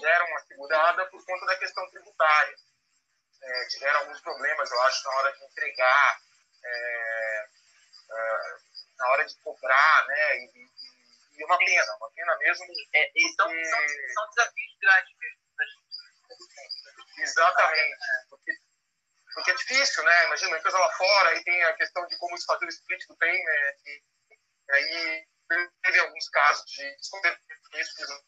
deram 0.00 0.26
uma 0.26 0.40
segurada 0.40 1.06
por 1.10 1.24
conta 1.24 1.46
da 1.46 1.58
questão 1.58 1.88
tributária. 1.90 2.56
É, 3.42 3.66
tiveram 3.68 4.00
alguns 4.00 4.20
problemas, 4.20 4.70
eu 4.70 4.82
acho, 4.82 5.04
na 5.04 5.14
hora 5.16 5.32
de 5.32 5.44
entregar, 5.44 6.20
é, 6.64 7.48
é, 8.10 8.56
na 8.98 9.08
hora 9.08 9.24
de 9.24 9.34
cobrar, 9.42 10.06
né? 10.06 10.36
E, 10.38 10.50
e, 10.54 11.40
e 11.40 11.44
uma 11.44 11.58
pena, 11.58 11.96
uma 11.96 12.10
pena 12.12 12.36
mesmo. 12.38 12.66
É, 12.94 13.10
então, 13.14 13.46
são, 13.46 13.88
são 14.14 14.28
desafios 14.30 14.78
grandes 14.80 15.16
mesmo. 15.18 15.42
Exatamente, 17.18 17.98
porque, 18.30 18.52
porque 19.34 19.50
é 19.50 19.54
difícil, 19.54 20.02
né? 20.02 20.24
Imagina, 20.26 20.50
uma 20.50 20.58
empresa 20.58 20.78
lá 20.78 20.92
fora, 20.92 21.28
aí 21.30 21.44
tem 21.44 21.62
a 21.64 21.74
questão 21.74 22.06
de 22.06 22.16
como 22.16 22.36
se 22.36 22.46
fazer 22.46 22.64
o 22.64 22.68
split 22.68 23.06
do 23.06 23.16
payment, 23.16 23.76
e, 23.86 24.02
e 24.68 24.72
aí 24.72 25.26
teve 25.82 25.98
alguns 26.00 26.28
casos 26.30 26.64
de 26.70 26.96
isso, 27.74 28.00
não 28.06 28.20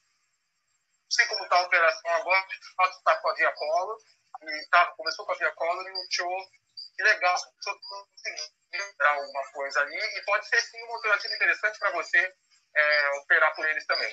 sei 1.10 1.26
como 1.26 1.44
está 1.44 1.56
a 1.56 1.62
operação 1.62 2.10
agora, 2.12 2.46
de 2.46 2.74
fato 2.74 2.96
está 2.98 3.16
com 3.16 3.28
a 3.28 3.34
Via 3.34 3.52
Color, 3.52 3.98
e 4.42 4.68
tá, 4.70 4.86
começou 4.96 5.24
com 5.24 5.32
a 5.32 5.36
Via 5.36 5.52
Color 5.52 5.86
e 5.86 5.92
o 5.92 6.06
show 6.10 6.50
que 6.96 7.02
legal, 7.02 7.36
você 7.36 7.70
conseguir 7.70 8.54
alguma 9.00 9.52
coisa 9.52 9.80
ali, 9.80 9.96
e 9.96 10.24
pode 10.24 10.46
ser 10.48 10.60
sim 10.60 10.82
uma 10.84 10.96
alternativa 10.96 11.34
interessante 11.34 11.78
para 11.78 11.90
você 11.92 12.34
é, 12.74 13.10
operar 13.18 13.54
por 13.54 13.66
eles 13.68 13.86
também. 13.86 14.10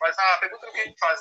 Mas 0.00 0.18
a 0.18 0.38
pergunta 0.38 0.70
que 0.70 0.80
a 0.80 0.84
gente 0.84 0.98
faz, 0.98 1.20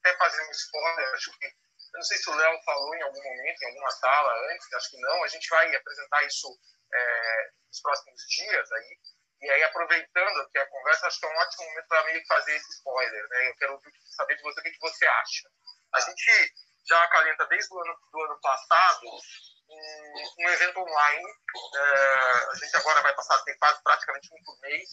até 0.00 0.16
fazer 0.16 0.42
um 0.42 0.50
spoiler, 0.50 1.14
acho 1.14 1.38
que, 1.38 1.46
eu 1.46 1.98
não 1.98 2.02
sei 2.02 2.18
se 2.18 2.30
o 2.30 2.34
Léo 2.34 2.62
falou 2.64 2.94
em 2.94 3.02
algum 3.02 3.22
momento, 3.22 3.62
em 3.62 3.66
alguma 3.66 3.90
sala 3.90 4.52
antes, 4.52 4.72
acho 4.74 4.90
que 4.90 5.00
não, 5.00 5.24
a 5.24 5.28
gente 5.28 5.48
vai 5.48 5.74
apresentar 5.74 6.24
isso 6.24 6.48
é, 6.92 7.50
nos 7.66 7.80
próximos 7.80 8.22
dias 8.28 8.72
aí, 8.72 8.98
e 9.42 9.50
aí 9.50 9.64
aproveitando 9.64 10.50
que 10.50 10.58
a 10.58 10.66
conversa, 10.68 11.06
acho 11.06 11.18
que 11.18 11.26
é 11.26 11.28
um 11.30 11.38
ótimo 11.38 11.64
momento 11.64 11.88
para 11.88 12.04
meio 12.04 12.22
fazer 12.26 12.56
esse 12.56 12.70
spoiler, 12.74 13.28
né? 13.28 13.48
Eu 13.48 13.56
quero 13.56 13.80
saber 14.16 14.36
de 14.36 14.42
você 14.42 14.60
o 14.60 14.62
que 14.62 14.78
você 14.80 15.06
acha. 15.06 15.48
A 15.94 16.00
gente 16.00 16.54
já 16.86 17.02
acalenta 17.04 17.46
desde 17.46 17.74
o 17.74 17.80
ano, 17.80 17.98
do 18.12 18.20
ano 18.20 18.40
passado 18.42 19.06
um, 19.70 20.44
um 20.44 20.48
evento 20.50 20.80
online. 20.80 21.28
É, 21.74 22.50
a 22.50 22.54
gente 22.54 22.76
agora 22.76 23.02
vai 23.02 23.14
passar 23.14 23.36
a 23.36 23.42
ter 23.42 23.56
quase 23.56 23.82
praticamente 23.82 24.28
um 24.32 24.42
por 24.44 24.58
mês, 24.60 24.88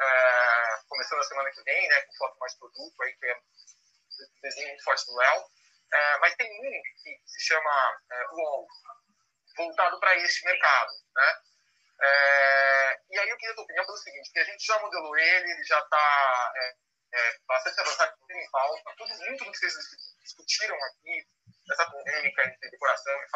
é, 0.00 0.80
começando 0.88 1.20
a 1.20 1.24
semana 1.24 1.50
que 1.50 1.62
vem, 1.62 1.88
né, 1.88 2.00
com 2.02 2.16
foto 2.16 2.38
mais 2.38 2.54
produto, 2.54 3.02
aí, 3.02 3.14
que 3.14 3.26
é 3.26 3.36
um 3.36 4.40
desenho 4.42 4.68
muito 4.68 4.84
forte 4.84 5.06
do 5.06 5.16
Léo. 5.16 5.44
É, 5.92 6.18
mas 6.18 6.34
tem 6.36 6.46
um 6.46 6.82
que 7.02 7.20
se 7.26 7.46
chama 7.46 8.00
é, 8.12 8.26
UOL, 8.32 8.66
voltado 9.56 9.98
para 10.00 10.16
este 10.16 10.44
mercado. 10.44 10.90
Né? 11.14 11.42
E 13.10 13.18
aí 13.18 13.28
eu 13.28 13.36
queria 13.38 13.52
a 13.52 13.54
tua 13.54 13.64
opinião 13.64 13.86
pelo 13.86 13.96
seguinte, 13.96 14.30
que 14.32 14.38
a 14.38 14.44
gente 14.44 14.64
já 14.64 14.78
modelou 14.78 15.16
ele, 15.16 15.50
ele 15.50 15.64
já 15.64 15.80
está 15.80 16.52
é, 17.12 17.38
bastante 17.46 17.80
avançado 17.80 18.14
em 18.30 18.50
pauta, 18.50 18.94
tudo 18.96 19.14
muito 19.18 19.44
do 19.44 19.50
que 19.50 19.58
vocês 19.58 19.74
discutiram 20.22 20.76
aqui, 20.84 21.26
essa 21.72 21.90
polêmica 21.90 22.44
entre 22.44 22.70
decoração 22.70 23.12
e 23.22 23.28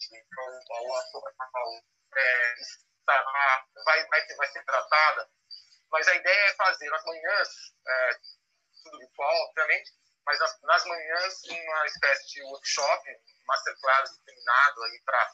fine 0.00 0.22
é, 2.16 2.54
vai, 3.84 4.06
vai, 4.06 4.26
vai 4.36 4.46
ser 4.48 4.64
tratada, 4.64 5.28
mas 5.90 6.08
a 6.08 6.14
ideia 6.14 6.46
é 6.46 6.54
fazer 6.54 6.88
nas 6.90 7.04
manhãs, 7.04 7.48
é, 7.86 8.18
tudo 8.82 8.98
virtual, 8.98 9.34
obviamente, 9.48 9.92
mas 10.24 10.38
nas, 10.38 10.60
nas, 10.62 10.84
manhãs 10.86 11.44
uma 11.44 11.86
espécie 11.86 12.26
de 12.28 12.42
workshop, 12.42 13.02
masterclass 13.46 14.16
determinado 14.18 14.82
aí 14.84 15.02
para 15.04 15.32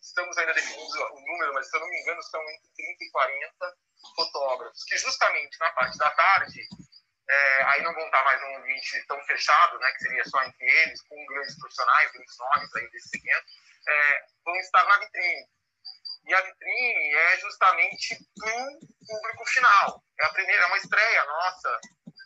estamos 0.00 0.38
ainda 0.38 0.54
definindo 0.54 1.02
o 1.14 1.20
número, 1.20 1.52
mas 1.54 1.68
se 1.68 1.76
eu 1.76 1.80
não 1.80 1.88
me 1.88 2.00
engano 2.00 2.22
são 2.22 2.40
entre 2.50 2.68
30 2.76 3.04
e 3.04 3.10
40 3.10 3.76
fotógrafos, 4.14 4.84
que 4.84 4.96
justamente 4.96 5.58
na 5.58 5.70
parte 5.72 5.98
da 5.98 6.10
tarde 6.10 6.68
é, 7.28 7.62
aí 7.64 7.82
não 7.82 7.92
vão 7.92 8.04
estar 8.06 8.22
mais 8.24 8.40
num 8.40 8.56
ambiente 8.58 9.04
tão 9.06 9.20
fechado, 9.24 9.78
né, 9.78 9.92
que 9.92 10.02
seria 10.02 10.24
só 10.24 10.42
entre 10.44 10.64
eles, 10.64 11.02
com 11.02 11.26
grandes 11.26 11.58
profissionais, 11.58 12.12
grandes 12.12 12.38
nomes 12.38 12.76
aí 12.76 12.90
desse 12.90 13.08
segmento, 13.08 13.46
é, 13.88 14.26
vão 14.44 14.56
estar 14.56 14.84
na 14.84 14.98
vitrine. 14.98 15.48
E 16.26 16.34
a 16.34 16.40
vitrine 16.40 17.14
é 17.14 17.38
justamente 17.38 18.16
para 18.38 18.50
o 18.50 18.78
público 19.06 19.46
final. 19.46 20.02
É 20.20 20.26
a 20.26 20.32
primeira, 20.32 20.62
é 20.62 20.66
uma 20.66 20.76
estreia 20.76 21.24
nossa. 21.24 21.80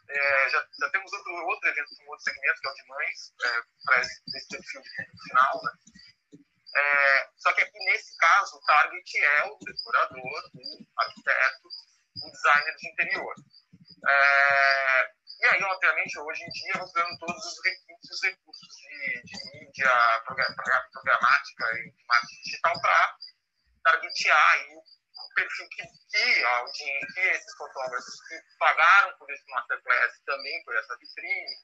É, 0.09 0.49
já, 0.49 0.67
já, 0.81 0.91
temos 0.91 1.13
outro, 1.13 1.33
outro 1.47 1.69
evento 1.69 1.97
com 1.97 2.11
outro 2.11 2.25
segmento, 2.25 2.61
que 2.61 2.69
é 2.69 2.71
o 2.71 2.75
de 2.75 2.87
mães, 2.89 3.33
é, 3.45 3.63
para 3.85 4.01
esse, 4.01 4.23
esse 4.37 4.49
perfil 4.49 4.81
de 4.83 4.91
público 4.97 5.23
final, 5.29 5.63
né? 5.63 5.73
É, 6.77 7.29
só 7.37 7.53
que 7.53 7.63
aqui 7.63 7.79
nesse 7.79 8.17
caso, 8.17 8.57
o 8.57 8.61
target 8.63 9.19
é 9.19 9.45
o 9.45 9.59
decorador, 9.59 10.51
o 10.55 11.01
arquiteto, 11.01 11.69
o 12.25 12.31
designer 12.31 12.77
de 12.77 12.89
interior. 12.89 13.35
É, 14.09 15.11
e 15.41 15.47
aí, 15.47 15.63
obviamente, 15.63 16.19
hoje 16.19 16.45
em 16.45 16.49
dia, 16.49 16.85
usando 16.85 17.19
todos 17.19 17.45
os 17.45 17.65
recursos, 17.65 18.11
os 18.11 18.23
recursos 18.23 18.69
de, 18.77 19.23
de 19.25 19.59
mídia 19.59 19.91
programática 20.25 21.65
e 21.79 21.95
marketing 22.07 22.43
digital 22.45 22.81
para 22.81 23.17
targetear 23.83 24.51
aí 24.53 24.77
o 24.77 25.35
perfil 25.35 25.69
que, 25.71 25.83
que, 25.83 26.45
a 26.45 26.65
que 26.73 27.21
esses 27.21 27.57
fotógrafos 27.57 28.21
que 28.29 28.41
pagaram 28.59 29.17
por 29.19 29.31
esse 29.31 29.45
masterclass 29.51 30.21
também 30.27 30.63
por 30.65 30.77
essa 30.77 30.97
vitrine 30.99 31.57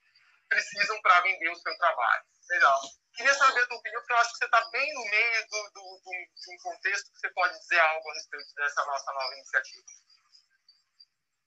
precisam 0.48 1.00
para 1.02 1.20
vender 1.20 1.50
o 1.50 1.56
seu 1.56 1.76
trabalho. 1.76 2.24
Legal. 2.48 2.80
Queria 3.14 3.34
saber 3.34 3.60
a 3.60 3.66
tua 3.66 3.78
opinião, 3.78 4.00
porque 4.00 4.12
eu 4.12 4.18
acho 4.18 4.32
que 4.32 4.38
você 4.38 4.44
está 4.44 4.70
bem 4.70 4.94
no 4.94 5.04
meio 5.10 5.48
do, 5.48 5.70
do, 5.74 6.00
do, 6.04 6.10
de 6.12 6.54
um 6.54 6.58
contexto 6.62 7.12
que 7.12 7.18
você 7.18 7.30
pode 7.30 7.58
dizer 7.58 7.80
algo 7.80 8.10
a 8.10 8.14
respeito 8.14 8.54
dessa 8.54 8.84
nossa 8.84 9.12
nova 9.12 9.34
iniciativa. 9.34 9.86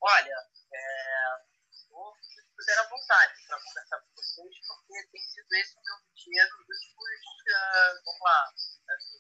Olha, 0.02 0.36
é, 0.74 1.50
vou 1.90 2.14
puder 2.56 2.80
à 2.80 2.90
vontade 2.90 3.34
para 3.48 3.62
conversar 3.62 4.00
com 4.00 4.16
vocês, 4.16 4.56
porque 4.68 5.08
tem 5.12 5.22
sido 5.22 5.54
esse 5.54 5.78
o 5.78 5.82
meu 5.82 5.98
dia 6.16 6.44
nos 6.50 6.68
últimos, 6.68 7.10
uh, 7.10 8.02
vamos 8.06 8.22
lá, 8.22 8.54
assim, 8.90 9.20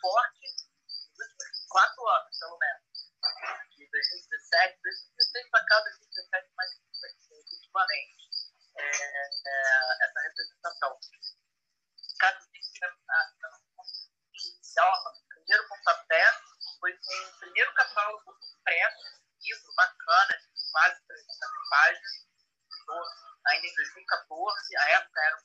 forte, 0.00 0.46
últimos 1.18 1.66
quatro 1.68 2.08
anos, 2.08 2.38
pelo 2.38 2.58
menos. 2.58 2.88
De 3.76 3.90
2017, 3.90 4.80
2016 4.82 5.50
para 5.50 5.66
cá, 5.66 5.80
2017 5.80 6.54
mais 6.56 6.70
efetivamente. 7.30 8.28
É, 8.76 8.84
é, 8.84 10.04
essa 10.04 10.20
representação. 10.20 10.98
Cada 12.20 12.38
que 12.40 12.58
inicial, 14.50 14.92
o 14.92 15.28
primeiro 15.28 15.68
pontapé 15.68 16.32
foi 16.78 16.92
com 16.92 17.14
o 17.14 17.38
primeiro 17.40 17.74
catálogo 17.74 18.38
impresso 18.42 19.17
livro 19.40 19.72
bacana, 19.76 20.38
de 20.38 20.70
quase 20.72 21.00
300 21.06 21.68
páginas, 21.70 22.28
ainda 23.46 23.66
em 23.66 23.74
2014, 23.74 24.76
a 24.76 24.90
época 24.90 25.20
eram 25.20 25.38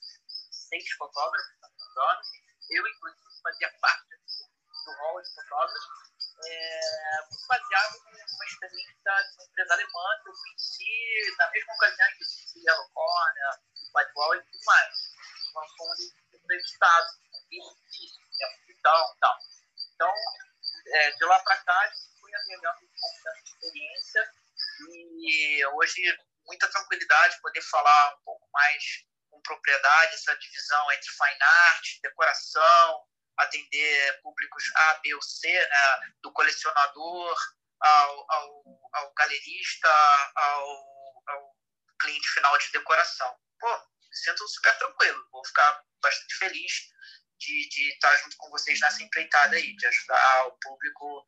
seis 0.51 0.89
fotógrafos, 0.97 1.53
eu, 2.69 2.87
inclusive, 2.87 3.41
fazia 3.43 3.71
parte 3.79 4.09
do 4.85 4.91
hall 4.91 5.21
de 5.21 5.33
fotógrafos, 5.35 6.03
é, 6.45 6.79
baseado 7.47 7.99
numa 8.03 8.45
experiência 8.45 8.93
de 8.95 9.35
uma 9.37 9.45
empresa 9.45 9.73
alemã 9.73 10.21
que 10.23 10.29
eu 10.29 10.33
conheci 10.33 11.35
na 11.37 11.51
mesma 11.51 11.73
ocasião 11.73 12.07
que 12.07 12.23
eu 12.23 12.27
conheci 12.27 12.69
a 12.69 12.75
Locornia, 12.75 13.49
Whitewall 13.95 14.35
e 14.35 14.43
tudo 14.43 14.65
mais. 14.65 14.95
Nós 15.53 15.71
fomos 15.77 15.99
entrevistados, 16.33 17.11
então, 18.69 19.15
tal. 19.19 19.37
Então, 19.93 20.13
é, 20.87 21.11
de 21.11 21.25
lá 21.25 21.39
para 21.39 21.57
cá, 21.63 21.91
pouco 22.33 23.23
dessa 23.23 23.39
experiência 23.43 24.31
e 24.89 25.65
hoje 25.73 26.17
muita 26.45 26.69
tranquilidade 26.69 27.41
poder 27.41 27.61
falar 27.61 28.15
um 28.15 28.23
pouco 28.23 28.47
mais 28.51 28.83
com 29.29 29.41
propriedade 29.41 30.15
essa 30.15 30.35
divisão 30.37 30.91
entre 30.91 31.09
fine 31.09 31.41
art, 31.41 31.99
decoração, 32.01 33.05
atender 33.37 34.21
públicos 34.21 34.63
A, 34.75 34.93
B 34.95 35.13
ou 35.15 35.21
C, 35.21 35.47
né, 35.47 36.13
do 36.21 36.31
colecionador 36.31 37.35
ao, 37.79 38.31
ao, 38.31 38.63
ao 38.93 39.13
galerista, 39.13 39.89
ao, 40.35 40.69
ao, 41.27 41.53
cliente 41.99 42.27
final 42.29 42.57
de 42.57 42.71
decoração. 42.71 43.33
Pô, 43.59 43.77
me 43.77 44.15
sinto 44.15 44.47
super 44.47 44.77
tranquilo, 44.77 45.27
vou 45.31 45.45
ficar 45.45 45.81
bastante 46.01 46.35
feliz 46.35 46.93
de, 47.39 47.69
de 47.69 47.93
estar 47.93 48.15
junto 48.17 48.35
com 48.37 48.49
vocês 48.49 48.79
nessa 48.79 49.03
empreitada 49.03 49.55
aí, 49.55 49.75
de 49.75 49.87
ajudar 49.87 50.47
o 50.47 50.51
público, 50.59 51.27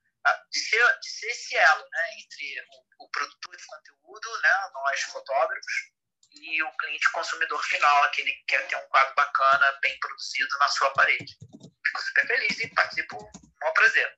de, 0.51 0.59
ser, 0.59 0.99
de 0.99 1.09
ser 1.09 1.27
esse 1.27 1.55
elo 1.55 1.89
né, 1.89 2.09
entre 2.17 2.61
o, 2.69 3.05
o 3.05 3.09
produtor 3.09 3.55
de 3.55 3.65
conteúdo, 3.65 4.41
né, 4.41 4.69
nós 4.73 5.01
fotógrafos, 5.03 5.91
e 6.31 6.63
o 6.63 6.77
cliente 6.77 7.11
consumidor 7.11 7.63
final, 7.63 8.03
aquele 8.03 8.31
que 8.33 8.43
quer 8.45 8.67
ter 8.67 8.75
um 8.75 8.87
quadro 8.87 9.15
bacana, 9.15 9.79
bem 9.81 9.97
produzido 9.99 10.57
na 10.59 10.67
sua 10.67 10.91
parede. 10.91 11.37
Fico 11.85 12.01
super 12.01 12.27
feliz 12.27 12.59
e 12.59 12.67
participo, 12.73 13.17
com 13.17 13.69
um 13.69 13.73
prazer. 13.73 14.17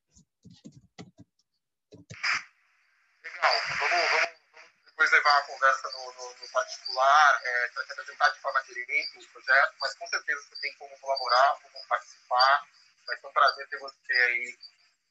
Legal, 3.23 3.61
vamos, 3.79 4.11
vamos 4.11 4.37
depois 4.85 5.11
levar 5.11 5.37
a 5.37 5.43
conversa 5.43 5.91
no, 5.91 6.13
no, 6.13 6.33
no 6.33 6.51
particular, 6.51 7.41
é, 7.43 7.67
para 7.67 7.83
apresentar 7.83 8.29
de 8.29 8.39
forma 8.39 8.63
direita 8.63 9.19
o 9.19 9.27
projeto, 9.27 9.75
mas 9.79 9.93
com 9.93 10.07
certeza 10.07 10.41
você 10.41 10.61
tem 10.61 10.73
como 10.77 10.99
colaborar, 10.99 11.59
como 11.61 11.87
participar. 11.87 12.63
Vai 13.05 13.17
ser 13.19 13.27
um 13.27 13.33
prazer 13.33 13.69
ter 13.69 13.77
você 13.77 14.13
aí 14.13 14.57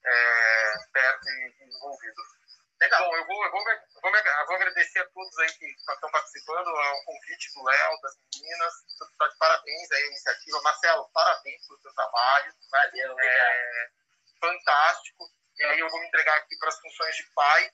é, 0.06 0.72
perto 0.92 1.28
e 1.28 1.64
envolvido. 1.64 2.22
Legal. 2.80 3.04
Bom, 3.04 3.16
eu 3.16 3.26
vou, 3.26 3.44
eu, 3.44 3.50
vou, 3.50 3.60
eu, 3.60 3.76
vou, 4.02 4.14
eu 4.14 4.46
vou 4.46 4.56
agradecer 4.56 5.00
a 5.00 5.08
todos 5.08 5.38
aí 5.38 5.52
que 5.52 5.66
estão 5.66 6.10
participando, 6.10 6.68
ao 6.68 7.04
convite 7.04 7.52
do 7.54 7.64
Léo, 7.64 8.00
das 8.02 8.14
meninas. 8.34 8.74
Está 8.86 9.28
de 9.28 9.38
parabéns 9.38 9.92
aí 9.92 10.02
a 10.02 10.06
iniciativa. 10.06 10.62
Marcelo, 10.62 11.10
parabéns 11.12 11.66
pelo 11.66 11.80
seu 11.80 11.94
trabalho. 11.94 12.52
Valeu, 12.70 13.16
é, 13.18 13.90
fantástico. 14.40 15.24
E 15.58 15.64
aí 15.64 15.80
eu 15.80 15.88
vou 15.88 16.00
me 16.00 16.06
entregar 16.06 16.36
aqui 16.36 16.56
para 16.58 16.68
as 16.68 16.78
funções 16.78 17.16
de 17.16 17.22
pai. 17.34 17.70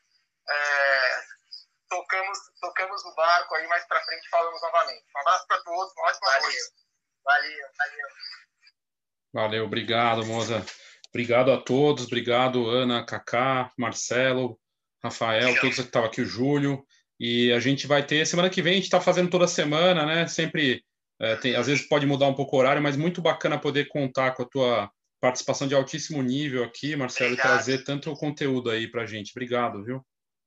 É, 0.48 1.22
tocamos, 1.88 2.38
tocamos 2.60 3.04
no 3.04 3.14
barco 3.14 3.54
aí, 3.56 3.66
mais 3.66 3.84
para 3.86 4.04
frente 4.04 4.28
falamos 4.28 4.62
novamente. 4.62 5.04
Um 5.14 5.20
abraço 5.20 5.46
para 5.48 5.62
todos, 5.62 5.92
uma 5.94 6.08
ótima 6.08 6.30
valeu. 6.30 6.42
noite. 6.42 6.58
Valeu, 7.24 7.68
valeu. 7.78 8.08
Valeu, 9.34 9.64
obrigado, 9.64 10.24
Moza. 10.26 10.64
Obrigado 11.14 11.52
a 11.52 11.60
todos, 11.60 12.06
obrigado, 12.06 12.70
Ana, 12.70 13.04
Kaká, 13.04 13.70
Marcelo, 13.76 14.58
Rafael, 15.04 15.54
todos 15.60 15.76
que 15.76 15.82
estavam 15.82 16.08
aqui, 16.08 16.22
o 16.22 16.26
Júlio. 16.26 16.82
E 17.20 17.52
a 17.52 17.60
gente 17.60 17.86
vai 17.86 18.04
ter, 18.04 18.26
semana 18.26 18.48
que 18.48 18.62
vem, 18.62 18.72
a 18.72 18.76
gente 18.76 18.84
está 18.84 19.00
fazendo 19.00 19.30
toda 19.30 19.46
semana, 19.46 20.06
né? 20.06 20.26
Sempre, 20.26 20.82
é, 21.20 21.36
tem, 21.36 21.54
às 21.54 21.66
vezes 21.66 21.86
pode 21.86 22.06
mudar 22.06 22.26
um 22.26 22.34
pouco 22.34 22.56
o 22.56 22.58
horário, 22.58 22.82
mas 22.82 22.96
muito 22.96 23.20
bacana 23.20 23.60
poder 23.60 23.88
contar 23.88 24.32
com 24.32 24.42
a 24.42 24.48
tua 24.48 24.90
participação 25.20 25.68
de 25.68 25.74
altíssimo 25.74 26.22
nível 26.22 26.64
aqui, 26.64 26.96
Marcelo, 26.96 27.32
obrigado. 27.32 27.46
e 27.46 27.54
trazer 27.54 27.84
tanto 27.84 28.12
conteúdo 28.14 28.70
aí 28.70 28.90
para 28.90 29.02
a 29.02 29.06
gente. 29.06 29.32
Obrigado, 29.32 29.84
viu? 29.84 30.04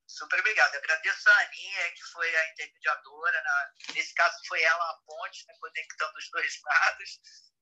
Super 0.07 0.39
obrigado. 0.39 0.75
agradeço 0.75 1.29
a 1.29 1.39
Aninha, 1.45 1.91
que 1.95 2.03
foi 2.11 2.35
a 2.35 2.51
intermediadora. 2.51 3.37
Né? 3.37 3.93
Nesse 3.95 4.13
caso, 4.13 4.35
foi 4.47 4.61
ela 4.61 4.83
a 4.83 4.97
ponte, 5.05 5.45
né? 5.47 5.53
conectando 5.59 6.17
os 6.17 6.29
dois 6.31 6.59
lados. 6.65 7.19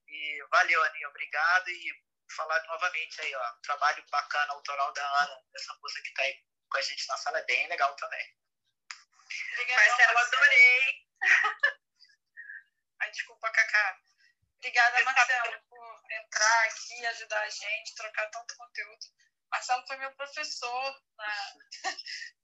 E 0.07 0.43
valeu, 0.51 0.83
Aninha. 0.83 1.09
Obrigado. 1.09 1.69
E 1.69 2.12
falar 2.35 2.63
novamente 2.63 3.21
aí, 3.21 3.35
ó. 3.35 3.51
Trabalho 3.61 4.05
bacana, 4.09 4.53
autoral 4.53 4.91
da 4.93 5.23
Ana, 5.23 5.41
essa 5.53 5.73
moça 5.75 6.01
que 6.01 6.09
está 6.09 6.23
aí 6.23 6.43
com 6.69 6.77
a 6.77 6.81
gente 6.81 7.07
na 7.07 7.17
sala, 7.17 7.39
é 7.39 7.45
bem 7.45 7.67
legal 7.67 7.95
também. 7.95 8.35
Obrigada, 9.53 9.85
Marcelo. 9.85 10.19
Adorei. 10.19 11.07
Ai, 13.01 13.11
desculpa, 13.11 13.51
Cacá. 13.51 13.99
Obrigada, 14.57 15.03
Marcelo, 15.03 15.61
por 15.69 16.01
entrar 16.09 16.63
aqui, 16.63 17.05
ajudar 17.05 17.41
a 17.41 17.49
gente, 17.49 17.95
trocar 17.95 18.29
tanto 18.29 18.55
conteúdo. 18.55 19.05
Marcelo 19.51 19.85
foi 19.85 19.97
meu 19.97 20.11
professor 20.15 21.03
na, 21.17 21.53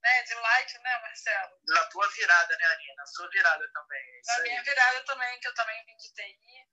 né, 0.03 0.23
de 0.23 0.33
light, 0.35 0.77
né, 0.79 0.99
Marcelo? 0.99 1.59
Na 1.65 1.85
tua 1.85 2.07
virada, 2.09 2.57
né, 2.57 2.65
Aninha? 2.65 2.93
Na 2.95 3.05
sua 3.05 3.29
virada 3.29 3.71
também. 3.71 4.21
Na 4.27 4.39
minha 4.39 4.63
virada 4.63 5.03
também, 5.05 5.39
que 5.39 5.47
eu 5.47 5.53
também 5.55 5.85
vim 5.85 5.95
de 5.95 6.13
TI. 6.13 6.67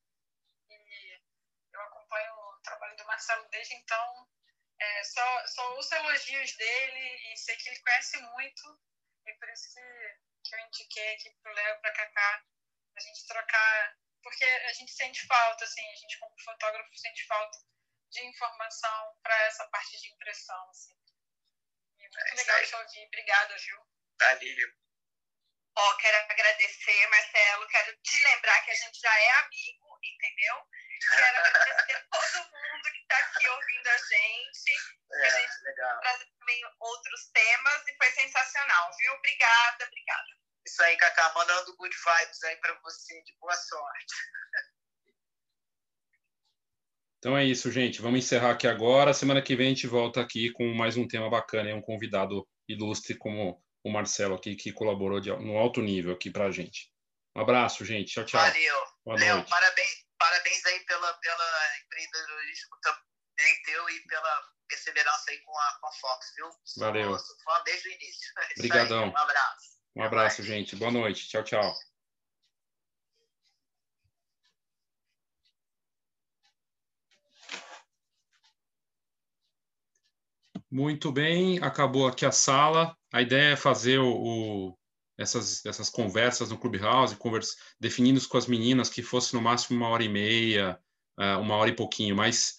E 0.69 1.20
eu 1.73 1.81
acompanho 1.81 2.45
trabalho 2.67 2.97
do 2.97 3.07
Marcelo 3.07 3.49
desde 3.49 3.75
então. 3.75 4.29
É, 4.79 5.05
só, 5.05 5.47
só 5.47 5.75
ouço 5.75 5.95
elogios 5.95 6.53
dele 6.57 7.33
e 7.33 7.37
sei 7.37 7.57
que 7.57 7.69
ele 7.71 7.81
conhece 7.81 8.19
muito. 8.19 8.81
E 9.27 9.33
por 9.35 9.49
isso 9.49 9.73
que, 9.73 10.49
que 10.49 10.55
eu 10.55 10.61
indiquei 10.61 11.15
aqui 11.15 11.31
pro 11.43 11.53
Léo, 11.53 11.81
pra 11.81 11.93
Cacá, 11.93 12.45
a 12.97 13.01
gente 13.01 13.27
trocar. 13.27 13.97
Porque 14.23 14.45
a 14.45 14.73
gente 14.73 14.93
sente 14.93 15.25
falta, 15.27 15.65
assim, 15.65 15.89
a 15.89 15.95
gente 15.95 16.19
como 16.19 16.35
fotógrafo 16.41 16.97
sente 16.97 17.25
falta 17.27 17.59
de 18.11 18.27
informação 18.27 19.19
para 19.23 19.35
essa 19.47 19.67
parte 19.69 20.01
de 20.01 20.13
impressão. 20.13 20.69
Assim. 20.71 20.95
E 21.99 22.03
muito 22.03 22.19
é 22.19 22.35
legal 22.35 22.67
te 22.67 22.75
ouvir. 22.75 23.07
Obrigada, 23.07 23.59
Gil. 23.59 23.87
Valeu. 24.21 24.69
Ó, 25.79 25.91
oh, 25.91 25.97
quero 25.99 26.17
agradecer, 26.31 27.07
Marcelo. 27.09 27.69
Quero 27.69 27.97
te 27.99 28.25
lembrar 28.25 28.65
que 28.65 28.71
a 28.71 28.75
gente 28.75 28.99
já 28.99 29.19
é 29.19 29.31
amigo, 29.41 29.99
entendeu? 30.03 30.69
Quero 30.98 31.39
agradecer 31.39 32.06
todo 32.10 32.44
mundo 32.44 32.82
que 32.93 32.98
está 33.02 33.18
aqui 33.18 33.48
ouvindo 33.48 33.86
a 33.89 33.98
gente. 33.98 34.73
É, 35.12 35.27
a 35.27 35.31
gente 35.31 35.64
legal. 35.64 36.01
trazer 36.01 36.27
também 36.39 36.64
outros 36.81 37.31
temas 37.32 37.86
e 37.86 37.97
foi 37.97 38.10
sensacional, 38.12 38.90
viu? 38.98 39.12
Obrigada, 39.12 39.85
obrigada. 39.86 40.27
Isso 40.66 40.82
aí, 40.82 40.97
Cacá, 40.97 41.32
mandando 41.35 41.77
good 41.77 41.97
vibes 41.97 42.43
aí 42.44 42.56
para 42.56 42.74
você, 42.82 43.23
de 43.23 43.36
boa 43.40 43.55
sorte. 43.55 44.14
Então 47.18 47.36
é 47.36 47.44
isso, 47.44 47.70
gente. 47.73 48.01
Vamos 48.02 48.18
encerrar 48.18 48.51
aqui 48.51 48.66
agora. 48.66 49.14
Semana 49.14 49.43
que 49.43 49.56
vem 49.56 49.66
a 49.66 49.70
gente 49.70 49.86
volta 49.86 50.20
aqui 50.20 50.52
com 50.52 50.74
mais 50.74 50.97
um 50.97 51.09
tema 51.09 51.31
bacana 51.31 51.70
e 51.70 51.73
um 51.73 51.81
convidado 51.81 52.47
ilustre 52.68 53.16
como 53.16 53.62
o 53.82 53.90
Marcelo 53.90 54.35
aqui, 54.35 54.55
que 54.55 54.73
colaborou 54.73 55.20
de, 55.20 55.31
no 55.31 55.56
alto 55.56 55.81
nível 55.81 56.12
aqui 56.12 56.31
para 56.31 56.47
a 56.47 56.51
gente. 56.51 56.90
Um 57.36 57.40
abraço, 57.40 57.85
gente. 57.85 58.12
Tchau, 58.12 58.24
tchau. 58.24 58.40
Valeu. 58.40 58.74
Boa 59.05 59.18
noite. 59.18 59.51
parabéns, 59.51 60.06
parabéns 60.19 60.65
aí 60.67 60.81
pela, 60.81 61.15
pela 61.15 61.79
empreendedorismo 61.85 62.77
também 62.83 63.63
teu 63.65 63.91
e 63.91 64.01
pela 64.07 64.43
perseverança 64.69 65.31
aí 65.31 65.39
com 65.39 65.59
a, 65.59 65.79
com 65.81 65.87
a 65.87 65.93
Fox, 65.93 66.33
viu? 66.37 66.51
Valeu. 66.79 67.19
Sou 67.19 67.37
fã 67.45 67.63
desde 67.65 67.89
o 67.89 67.93
início. 67.93 68.33
Obrigadão. 68.59 69.05
Aí, 69.05 69.11
um 69.11 69.17
abraço. 69.17 69.77
Um 69.97 70.03
abraço, 70.03 70.43
gente. 70.43 70.77
Boa 70.77 70.91
noite. 70.91 71.29
Tchau, 71.29 71.45
tchau. 71.45 71.75
Muito 80.71 81.13
bem, 81.13 81.63
acabou 81.63 82.07
aqui 82.07 82.27
a 82.27 82.33
sala. 82.33 82.95
A 83.13 83.23
ideia 83.23 83.53
é 83.53 83.57
fazer 83.57 83.99
o 83.99 84.77
essas, 85.19 85.65
essas 85.65 85.89
conversas 85.89 86.51
no 86.51 86.59
Clubhouse, 86.59 87.17
conversa, 87.17 87.55
definindo 87.81 88.21
com 88.29 88.37
as 88.37 88.47
meninas 88.47 88.89
que 88.89 89.03
fosse 89.03 89.35
no 89.35 89.41
máximo 89.41 89.79
uma 89.79 89.89
hora 89.89 90.05
e 90.05 90.09
meia, 90.09 90.79
uh, 91.19 91.41
uma 91.41 91.57
hora 91.57 91.71
e 91.71 91.77
pouquinho, 91.77 92.15
mas 92.15 92.57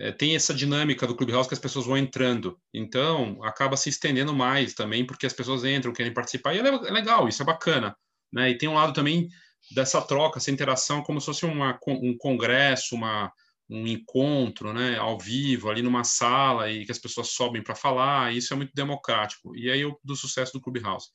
uh, 0.00 0.12
tem 0.16 0.34
essa 0.34 0.54
dinâmica 0.54 1.06
do 1.06 1.14
Clubhouse 1.14 1.48
que 1.48 1.54
as 1.54 1.60
pessoas 1.60 1.86
vão 1.86 1.98
entrando. 1.98 2.58
Então, 2.72 3.42
acaba 3.42 3.76
se 3.76 3.88
estendendo 3.88 4.34
mais 4.34 4.74
também, 4.74 5.06
porque 5.06 5.26
as 5.26 5.32
pessoas 5.32 5.64
entram, 5.64 5.92
querem 5.92 6.14
participar, 6.14 6.54
e 6.54 6.60
é, 6.60 6.66
é 6.66 6.90
legal, 6.90 7.28
isso 7.28 7.42
é 7.42 7.46
bacana. 7.46 7.96
Né? 8.32 8.50
E 8.50 8.58
tem 8.58 8.68
um 8.68 8.74
lado 8.74 8.92
também 8.92 9.28
dessa 9.74 10.00
troca, 10.00 10.38
essa 10.38 10.50
interação, 10.50 11.02
como 11.02 11.20
se 11.20 11.26
fosse 11.26 11.44
uma, 11.44 11.78
um 11.86 12.16
congresso, 12.16 12.94
uma, 12.94 13.30
um 13.68 13.86
encontro, 13.86 14.72
né, 14.72 14.96
ao 14.96 15.18
vivo, 15.18 15.68
ali 15.68 15.82
numa 15.82 16.04
sala 16.04 16.70
e 16.70 16.86
que 16.86 16.92
as 16.92 16.98
pessoas 16.98 17.28
sobem 17.28 17.62
para 17.62 17.74
falar, 17.74 18.32
isso 18.32 18.52
é 18.54 18.56
muito 18.56 18.72
democrático. 18.74 19.54
E 19.54 19.70
aí 19.70 19.82
do 20.02 20.16
sucesso 20.16 20.52
do 20.52 20.60
Clubhouse. 20.60 21.08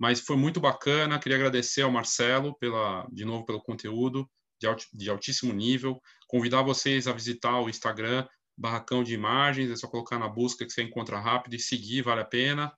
Mas 0.00 0.18
foi 0.18 0.36
muito 0.36 0.58
bacana, 0.58 1.18
queria 1.18 1.36
agradecer 1.36 1.82
ao 1.82 1.92
Marcelo 1.92 2.56
pela 2.58 3.06
de 3.12 3.24
novo 3.24 3.44
pelo 3.44 3.60
conteúdo 3.60 4.26
de, 4.58 4.66
alt, 4.66 4.86
de 4.94 5.10
altíssimo 5.10 5.52
nível, 5.52 6.00
convidar 6.26 6.62
vocês 6.62 7.06
a 7.06 7.12
visitar 7.12 7.60
o 7.60 7.68
Instagram 7.68 8.26
Barracão 8.56 9.04
de 9.04 9.12
Imagens, 9.12 9.70
é 9.70 9.76
só 9.76 9.86
colocar 9.86 10.18
na 10.18 10.28
busca 10.28 10.64
que 10.64 10.72
você 10.72 10.82
encontra 10.82 11.20
rápido 11.20 11.54
e 11.54 11.58
seguir, 11.58 12.02
vale 12.02 12.22
a 12.22 12.24
pena. 12.24 12.72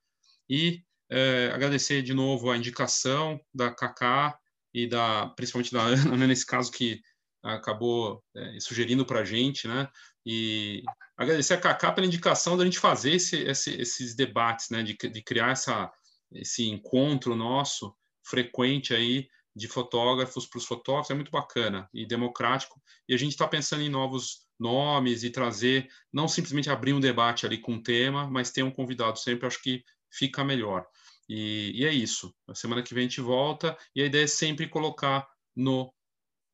E 0.49 0.83
é, 1.09 1.51
agradecer 1.53 2.03
de 2.03 2.13
novo 2.13 2.51
a 2.51 2.57
indicação 2.57 3.41
da 3.55 3.71
Kaká 3.73 4.37
e 4.75 4.89
da 4.89 5.29
principalmente 5.37 5.73
da 5.73 5.83
Ana, 5.83 6.17
né, 6.17 6.27
nesse 6.27 6.47
caso 6.47 6.73
que 6.73 7.01
acabou 7.43 8.23
é, 8.35 8.59
sugerindo 8.61 9.05
para 9.05 9.21
a 9.21 9.25
gente, 9.25 9.67
né? 9.69 9.89
E 10.25 10.83
agradecer 11.17 11.55
a 11.55 11.61
Cacá 11.61 11.93
pela 11.93 12.07
indicação 12.07 12.57
da 12.57 12.65
gente 12.65 12.79
fazer 12.79 13.13
esse, 13.13 13.37
esse, 13.43 13.81
esses 13.81 14.15
debates, 14.15 14.71
né? 14.71 14.83
De, 14.83 14.97
de 14.97 15.23
criar 15.23 15.51
essa, 15.51 15.91
esse 16.35 16.69
encontro 16.69 17.35
nosso 17.35 17.95
frequente 18.25 18.95
aí 18.95 19.29
de 19.55 19.69
fotógrafos 19.69 20.47
para 20.47 20.59
os 20.59 20.65
fotógrafos 20.65 21.11
é 21.11 21.15
muito 21.15 21.31
bacana 21.31 21.89
e 21.93 22.07
democrático. 22.07 22.81
E 23.09 23.15
a 23.15 23.19
gente 23.19 23.33
está 23.33 23.47
pensando 23.47 23.83
em 23.83 23.89
novos 23.89 24.47
nomes 24.59 25.25
e 25.25 25.31
trazer, 25.31 25.89
não 26.13 26.27
simplesmente 26.27 26.71
abrir 26.71 26.93
um 26.93 27.01
debate 27.01 27.45
ali 27.45 27.59
com 27.59 27.73
um 27.73 27.83
tema, 27.83 28.31
mas 28.31 28.51
ter 28.51 28.63
um 28.63 28.71
convidado 28.71 29.19
sempre, 29.19 29.47
acho 29.47 29.63
que 29.63 29.85
fica 30.11 30.45
melhor. 30.45 30.87
E, 31.29 31.73
e 31.75 31.85
é 31.85 31.93
isso. 31.93 32.35
A 32.49 32.55
semana 32.55 32.83
que 32.83 32.95
vem 32.95 33.07
a 33.07 33.09
gente 33.09 33.21
volta 33.21 33.77
e 33.95 34.03
a 34.03 34.07
ideia 34.07 34.25
é 34.25 34.29
sempre 34.29 34.69
colocar 34.69 35.29
no 35.55 35.93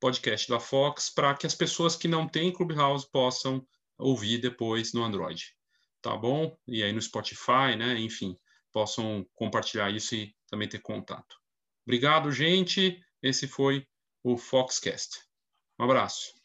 podcast 0.01 0.49
da 0.49 0.61
Fox 0.61 1.11
para 1.11 1.35
que 1.35 1.47
as 1.47 1.55
pessoas 1.55 1.97
que 1.97 2.09
não 2.09 2.29
têm 2.29 2.53
Clubhouse 2.53 3.09
possam 3.11 3.67
ouvir 3.99 4.39
depois 4.39 4.93
no 4.93 5.05
Android. 5.05 5.55
Tá 6.01 6.17
bom? 6.17 6.57
E 6.67 6.83
aí 6.83 6.93
no 6.93 7.03
Spotify, 7.03 7.75
né? 7.77 7.99
Enfim, 7.99 8.37
possam 8.79 9.27
compartilhar 9.35 9.91
isso 9.91 10.15
e 10.15 10.33
também 10.49 10.69
ter 10.69 10.79
contato. 10.79 11.37
Obrigado, 11.85 12.31
gente. 12.31 13.05
Esse 13.21 13.49
foi 13.49 13.85
o 14.23 14.37
Foxcast. 14.37 15.19
Um 15.81 15.85
abraço. 15.85 16.38